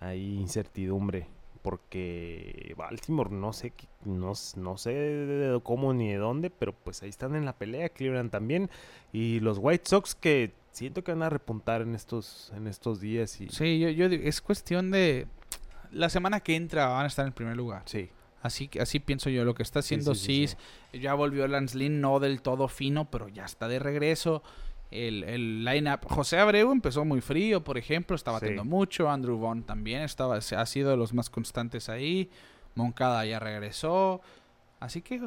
hay 0.00 0.38
incertidumbre. 0.38 1.28
Porque 1.62 2.74
Baltimore 2.78 3.30
no 3.30 3.52
sé, 3.52 3.74
no, 4.06 4.32
no 4.56 4.78
sé 4.78 4.92
de 4.92 5.60
cómo 5.62 5.92
ni 5.92 6.08
de 6.08 6.16
dónde, 6.16 6.48
pero 6.48 6.72
pues 6.72 7.02
ahí 7.02 7.10
están 7.10 7.34
en 7.36 7.44
la 7.44 7.52
pelea, 7.52 7.90
Cleveland 7.90 8.30
también. 8.30 8.70
Y 9.12 9.40
los 9.40 9.58
White 9.60 9.84
Sox 9.86 10.14
que 10.14 10.54
siento 10.72 11.04
que 11.04 11.12
van 11.12 11.22
a 11.22 11.28
repuntar 11.28 11.82
en 11.82 11.94
estos, 11.94 12.50
en 12.56 12.66
estos 12.66 12.98
días. 12.98 13.38
Y... 13.42 13.50
Sí, 13.50 13.78
yo, 13.78 13.90
yo 13.90 14.06
es 14.06 14.40
cuestión 14.40 14.90
de... 14.90 15.26
La 15.92 16.08
semana 16.08 16.40
que 16.40 16.56
entra 16.56 16.86
van 16.86 17.04
a 17.04 17.08
estar 17.08 17.26
en 17.26 17.32
primer 17.34 17.56
lugar. 17.56 17.82
Sí. 17.84 18.08
Así, 18.42 18.70
así 18.80 19.00
pienso 19.00 19.28
yo. 19.28 19.44
Lo 19.44 19.54
que 19.54 19.62
está 19.62 19.80
haciendo 19.80 20.14
sí, 20.14 20.48
ya 20.94 21.12
volvió 21.14 21.46
Lance 21.46 21.76
Lynn, 21.76 22.00
no 22.00 22.20
del 22.20 22.40
todo 22.40 22.68
fino, 22.68 23.10
pero 23.10 23.28
ya 23.28 23.44
está 23.44 23.68
de 23.68 23.78
regreso. 23.78 24.42
El, 24.90 25.22
el 25.24 25.64
line-up. 25.64 26.00
José 26.08 26.38
Abreu 26.38 26.72
empezó 26.72 27.04
muy 27.04 27.20
frío, 27.20 27.62
por 27.62 27.78
ejemplo, 27.78 28.16
estaba 28.16 28.38
Sí. 28.40 28.46
batiendo 28.46 28.64
mucho. 28.64 29.08
Andrew 29.08 29.38
Vaughn 29.38 29.62
también 29.62 30.02
estaba, 30.02 30.36
ha 30.36 30.66
sido 30.66 30.90
de 30.90 30.96
los 30.96 31.14
más 31.14 31.30
constantes 31.30 31.88
ahí. 31.88 32.28
Moncada 32.74 33.24
ya 33.24 33.38
regresó. 33.38 34.20
Así 34.80 35.02
que, 35.02 35.20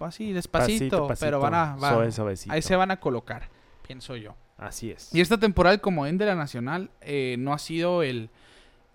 así, 0.00 0.32
despacito, 0.32 1.08
pero 1.20 1.40
van 1.40 1.54
a. 1.54 1.76
va- 1.76 2.10
suave, 2.10 2.34
ahí 2.48 2.62
se 2.62 2.76
van 2.76 2.90
a 2.90 2.98
colocar, 3.00 3.48
pienso 3.86 4.16
yo. 4.16 4.34
Así 4.56 4.90
es. 4.90 5.14
Y 5.14 5.20
esta 5.20 5.38
temporada, 5.38 5.74
el 5.74 5.80
comodín 5.80 6.18
de 6.18 6.26
la 6.26 6.34
Nacional, 6.34 6.90
eh, 7.00 7.36
no 7.38 7.52
ha 7.52 7.58
sido 7.58 8.02
el, 8.02 8.30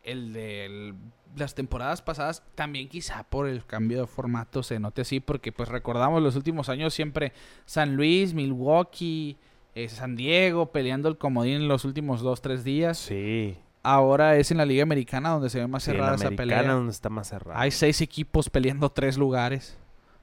el 0.04 0.34
de 0.34 0.66
el- 0.66 0.96
las 1.36 1.56
temporadas 1.56 2.02
pasadas. 2.02 2.44
También 2.56 2.88
quizá 2.90 3.24
por 3.24 3.48
el 3.48 3.66
cambio 3.66 4.02
de 4.02 4.08
formato 4.08 4.62
se 4.64 4.80
note 4.80 5.02
así, 5.02 5.20
porque 5.20 5.52
pues 5.52 5.70
recordamos 5.70 6.22
los 6.22 6.36
últimos 6.36 6.70
años 6.70 6.94
siempre 6.94 7.32
San 7.66 7.96
Luis, 7.96 8.34
Milwaukee, 8.34 9.38
eh, 9.76 9.90
San 9.90 10.16
Diego 10.16 10.72
peleando 10.72 11.10
el 11.10 11.18
comodín 11.18 11.56
en 11.56 11.68
los 11.68 11.86
últimos 11.86 12.22
dos, 12.22 12.42
tres 12.42 12.64
días. 12.64 12.98
Sí. 12.98 13.58
Ahora 13.82 14.38
es 14.38 14.50
en 14.52 14.58
la 14.58 14.66
Liga 14.66 14.84
Americana 14.84 15.30
donde 15.30 15.50
se 15.50 15.60
ve 15.60 15.68
más 15.68 15.84
Sí, 15.84 15.92
en 15.92 15.98
la 15.98 16.04
cerrada 16.04 16.16
esa 16.16 16.28
americana 16.28 16.62
pelea. 16.62 16.74
donde 16.76 16.92
está 16.92 17.10
más 17.10 17.28
cerrado. 17.28 17.60
Hay 17.60 17.72
seis 17.72 18.00
equipos 18.02 18.50
peleando 18.50 18.90
tres 18.90 19.18
lugares. 19.18 19.78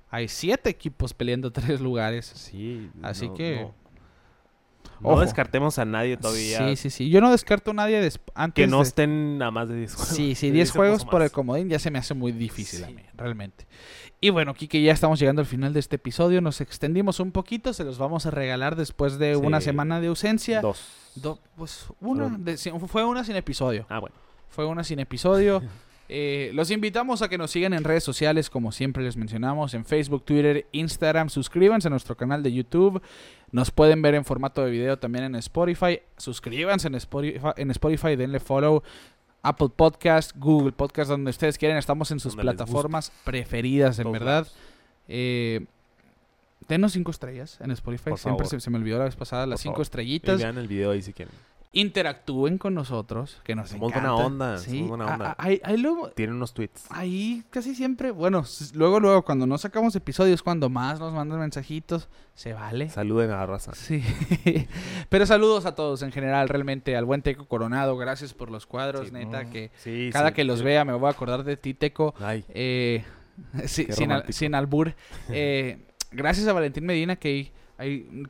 Hay 0.09 0.29
siete 0.29 0.71
equipos 0.71 1.13
peleando 1.15 1.51
tres 1.53 1.81
lugares. 1.81 2.27
Sí. 2.27 2.91
Así 3.03 3.29
no- 3.29 3.35
que- 3.35 3.61
No, 3.63 3.75
no 5.01 5.19
descartemos 5.21 5.79
a 5.79 5.85
nadie 5.85 6.17
todavía. 6.17 6.59
Sí, 6.69 6.77
sí, 6.77 6.91
sí. 6.91 7.11
Yo 7.11 7.21
no 7.21 7.31
descarto 7.31 7.71
a 7.71 7.75
nadie 7.75 8.11
antes 8.35 8.55
Que 8.65 8.67
no 8.67 8.79
de- 8.79 8.83
estén 8.85 9.41
a 9.43 9.51
más 9.51 9.69
de 9.69 9.77
10 9.77 9.95
juegos. 9.95 10.15
Sí, 10.17 10.35
sí, 10.35 10.49
De 10.49 10.53
10 10.55 10.71
juegos 10.73 11.05
por 11.05 11.23
el 11.23 11.31
comodín 11.31 11.69
ya 11.69 11.79
se 11.79 11.91
me 11.91 11.99
hace 11.99 12.15
muy 12.15 12.33
difícil 12.33 12.85
a 12.85 12.89
mí, 12.91 13.03
realmente. 13.17 13.67
Y 14.21 14.29
bueno, 14.31 14.53
Kike, 14.53 14.83
ya 14.83 14.93
estamos 14.93 15.19
llegando 15.19 15.41
al 15.41 15.47
final 15.47 15.73
de 15.73 15.81
este 15.81 15.97
episodio. 15.97 16.41
Nos 16.43 16.61
extendimos 16.61 17.21
un 17.21 17.33
poquito, 17.33 17.73
se 17.73 17.85
los 17.85 17.97
vamos 17.99 18.27
a 18.27 18.31
regalar 18.31 18.77
después 18.77 19.19
de 19.19 19.35
Sí. 19.35 19.41
una 19.43 19.61
semana 19.63 20.01
de 20.01 20.09
ausencia. 20.09 20.61
Dos. 20.61 20.85
Do- 21.15 21.39
pues 21.57 21.87
una, 22.01 22.29
de- 22.39 22.57
fue 22.87 23.05
una 23.05 23.25
sin 23.25 23.37
episodio. 23.37 23.87
Ah, 23.89 23.99
bueno. 23.99 24.15
Fue 24.51 24.67
una 24.67 24.85
sin 24.85 24.99
episodio. 25.01 25.63
Eh, 26.13 26.51
los 26.55 26.73
invitamos 26.73 27.23
a 27.23 27.29
que 27.29 27.39
nos 27.39 27.53
sigan 27.53 27.73
en 27.73 27.85
redes 27.85 28.03
sociales, 28.03 28.51
como 28.51 28.73
siempre 28.73 29.05
les 29.05 29.17
mencionamos, 29.17 29.75
en 29.75 29.85
Facebook, 29.85 30.25
Twitter, 30.25 30.67
Instagram. 30.73 31.29
Suscríbanse 31.29 31.87
a 31.87 31.91
nuestro 31.93 32.17
canal 32.17 32.43
de 32.43 32.53
YouTube. 32.53 33.01
Nos 33.53 33.71
pueden 33.71 34.03
ver 34.03 34.17
en 34.17 34.25
formato 34.25 34.65
de 34.65 34.73
video 34.73 34.99
también 34.99 35.25
en 35.27 35.37
Spotify. 35.37 36.01
Suscríbanse 36.17 36.89
en 36.89 36.97
Spotify, 36.97 37.39
en 37.57 37.71
Spotify 37.71 38.17
denle 38.17 38.41
follow. 38.41 38.83
Apple 39.43 39.69
Podcast, 39.75 40.37
Google 40.37 40.73
Podcast, 40.73 41.11
donde 41.11 41.31
ustedes 41.31 41.57
quieran. 41.57 41.79
Estamos 41.79 42.11
en 42.11 42.19
sus 42.19 42.35
plataformas 42.35 43.13
preferidas, 43.23 44.01
en 44.01 44.03
Todos 44.03 44.13
verdad. 44.13 44.49
Eh, 45.07 45.65
denos 46.67 46.91
cinco 46.91 47.13
estrellas 47.13 47.57
en 47.61 47.71
Spotify. 47.71 48.11
Por 48.11 48.19
Siempre 48.19 48.47
se, 48.49 48.59
se 48.59 48.69
me 48.69 48.79
olvidó 48.79 48.99
la 48.99 49.05
vez 49.05 49.15
pasada 49.15 49.47
las 49.47 49.61
cinco 49.61 49.75
favor. 49.75 49.83
Y 49.83 49.87
estrellitas. 49.87 50.39
vean 50.41 50.59
el 50.59 50.67
video 50.67 50.91
ahí 50.91 51.03
si 51.03 51.13
quieren. 51.13 51.33
Interactúen 51.73 52.59
con 52.59 52.75
nosotros, 52.75 53.41
que 53.45 53.55
nos 53.55 53.71
Somos 53.71 53.91
encanta. 53.93 54.11
buena 54.13 54.27
onda, 54.27 54.59
Sí, 54.59 54.71
somos 54.81 54.89
buena 54.89 55.07
onda. 55.15 55.31
a- 55.31 55.37
ahí- 55.39 55.61
ahí 55.63 55.77
luego- 55.77 56.11
Tienen 56.11 56.35
unos 56.35 56.53
tweets. 56.53 56.87
ahí 56.91 57.45
casi 57.51 57.77
siempre, 57.77 58.11
bueno, 58.11 58.43
luego, 58.75 58.99
luego, 58.99 59.23
cuando 59.23 59.47
no 59.47 59.57
sacamos 59.57 59.95
episodios, 59.95 60.43
cuando 60.43 60.69
más 60.69 60.99
nos 60.99 61.13
mandan 61.13 61.39
mensajitos, 61.39 62.09
se 62.35 62.55
vale. 62.55 62.89
Saluden 62.91 63.31
a 63.31 63.37
la 63.37 63.47
raza. 63.47 63.73
Sí. 63.77 64.03
Pero 65.11 65.27
saludos 65.27 65.65
a 65.65 65.77
todos 65.77 66.03
en 66.03 66.11
general, 66.11 66.49
realmente, 66.49 66.97
al 66.97 67.05
buen 67.05 67.23
Teco 67.23 67.47
Coronado, 67.47 67.97
gracias 67.97 68.35
por 68.35 68.51
los 68.51 68.67
cuadros, 68.67 69.07
Sí, 69.07 69.13
neta, 69.15 69.45
no. 69.45 69.51
que 69.51 69.71
Sí, 69.77 70.11
cada 70.13 70.35
que 70.35 70.43
los 70.43 70.63
vea 70.63 70.85
me 70.85 70.93
voy 70.95 71.07
a 71.07 71.11
acordar 71.13 71.45
de 71.45 71.57
ti, 71.57 71.75
Teco. 71.75 72.15
Ay, 72.21 72.45
Eh, 72.49 73.05
al- 74.11 74.33
sin 74.33 74.57
albur. 74.57 74.95
Eh, 75.29 75.79
gracias 76.11 76.49
a 76.49 76.53
Valentín 76.53 76.85
Medina, 76.85 77.15
que, 77.15 77.53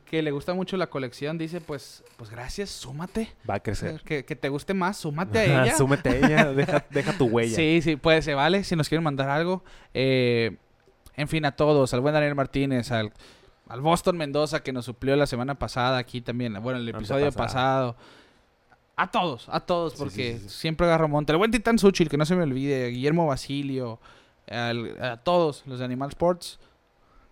que 0.05 0.21
le 0.21 0.31
gusta 0.31 0.53
mucho 0.53 0.77
la 0.77 0.87
colección, 0.87 1.37
dice, 1.37 1.61
pues, 1.61 2.03
pues 2.17 2.29
gracias, 2.29 2.69
súmate. 2.69 3.29
va 3.49 3.55
a 3.55 3.59
crecer. 3.59 4.01
Que, 4.03 4.23
que 4.25 4.35
te 4.35 4.49
guste 4.49 4.73
más, 4.73 4.97
súmate 4.97 5.39
a 5.39 5.63
ella. 5.63 5.75
Súmete 5.75 6.09
a 6.09 6.15
ella, 6.15 6.45
deja, 6.53 6.85
deja 6.89 7.17
tu 7.17 7.25
huella. 7.25 7.55
Sí, 7.55 7.81
sí, 7.81 7.95
puede, 7.95 8.21
se 8.21 8.33
vale. 8.33 8.63
Si 8.63 8.75
nos 8.75 8.87
quieren 8.89 9.03
mandar 9.03 9.29
algo. 9.29 9.63
Eh, 9.93 10.57
en 11.15 11.27
fin, 11.27 11.45
a 11.45 11.51
todos. 11.55 11.93
Al 11.93 11.99
buen 12.01 12.13
Daniel 12.13 12.35
Martínez, 12.35 12.91
al, 12.91 13.11
al 13.67 13.81
Boston 13.81 14.17
Mendoza 14.17 14.61
que 14.63 14.71
nos 14.71 14.85
suplió 14.85 15.15
la 15.15 15.27
semana 15.27 15.55
pasada 15.55 15.97
aquí 15.97 16.21
también. 16.21 16.53
Bueno, 16.61 16.79
el 16.79 16.87
episodio 16.89 17.31
pasado. 17.31 17.95
A 18.95 19.09
todos, 19.09 19.47
a 19.49 19.59
todos, 19.61 19.95
porque 19.95 20.33
sí, 20.33 20.39
sí, 20.43 20.49
sí. 20.49 20.59
siempre 20.59 20.85
agarro 20.85 21.07
monte. 21.07 21.31
El 21.31 21.37
buen 21.39 21.49
Titán 21.49 21.79
Suchil, 21.79 22.07
que 22.09 22.17
no 22.17 22.25
se 22.25 22.35
me 22.35 22.43
olvide. 22.43 22.87
Guillermo 22.89 23.25
Basilio. 23.25 23.99
al- 24.47 25.01
a 25.01 25.17
todos 25.17 25.63
los 25.65 25.79
de 25.79 25.85
Animal 25.85 26.09
Sports. 26.09 26.59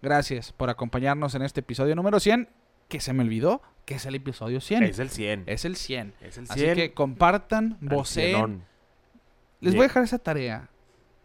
Gracias 0.01 0.53
por 0.53 0.69
acompañarnos 0.69 1.35
en 1.35 1.41
este 1.41 1.59
episodio 1.61 1.95
número 1.95 2.19
100. 2.19 2.49
Que 2.87 2.99
se 2.99 3.13
me 3.13 3.23
olvidó 3.23 3.61
que 3.85 3.95
es 3.95 4.05
el 4.05 4.15
episodio 4.15 4.61
100. 4.61 4.83
Es 4.83 4.99
el 4.99 5.09
100. 5.09 5.43
Es 5.45 5.65
el 5.65 5.75
100. 5.75 6.13
Es 6.21 6.37
el 6.37 6.47
100. 6.47 6.51
Así 6.51 6.75
que 6.75 6.93
compartan, 6.93 7.77
voceen. 7.81 8.63
Les 9.61 9.73
voy 9.73 9.85
a 9.85 9.87
dejar 9.87 10.03
esa 10.03 10.17
tarea. 10.19 10.69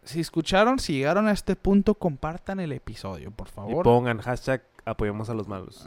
Si 0.03 0.21
escucharon, 0.21 0.79
si 0.79 0.95
llegaron 0.95 1.29
a 1.29 1.33
este 1.33 1.57
punto, 1.57 1.95
compartan 1.95 2.61
el 2.61 2.73
episodio, 2.73 3.31
por 3.31 3.49
Y 3.49 3.51
favor. 3.51 3.85
pongan 3.85 4.19
hashtag 4.19 4.63
apoyemos 4.85 5.31
a 5.31 5.35
los 5.35 5.49
malos. 5.49 5.83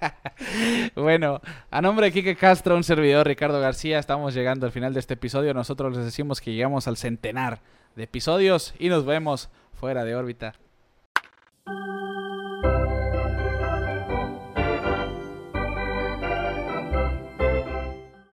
bueno, 0.94 1.40
a 1.70 1.82
nombre 1.82 2.06
de 2.06 2.12
Kike 2.12 2.36
Castro, 2.36 2.76
un 2.76 2.84
servidor 2.84 3.26
Ricardo 3.26 3.60
García, 3.60 3.98
estamos 3.98 4.34
llegando 4.34 4.66
al 4.66 4.72
final 4.72 4.94
de 4.94 5.00
este 5.00 5.14
episodio. 5.14 5.54
Nosotros 5.54 5.94
les 5.96 6.04
decimos 6.04 6.40
que 6.40 6.52
llegamos 6.52 6.88
al 6.88 6.96
centenar 6.96 7.60
de 7.94 8.04
episodios 8.04 8.74
y 8.78 8.88
nos 8.88 9.04
vemos 9.04 9.50
fuera 9.74 10.04
de 10.04 10.14
órbita. 10.14 10.54
Música 11.66 12.15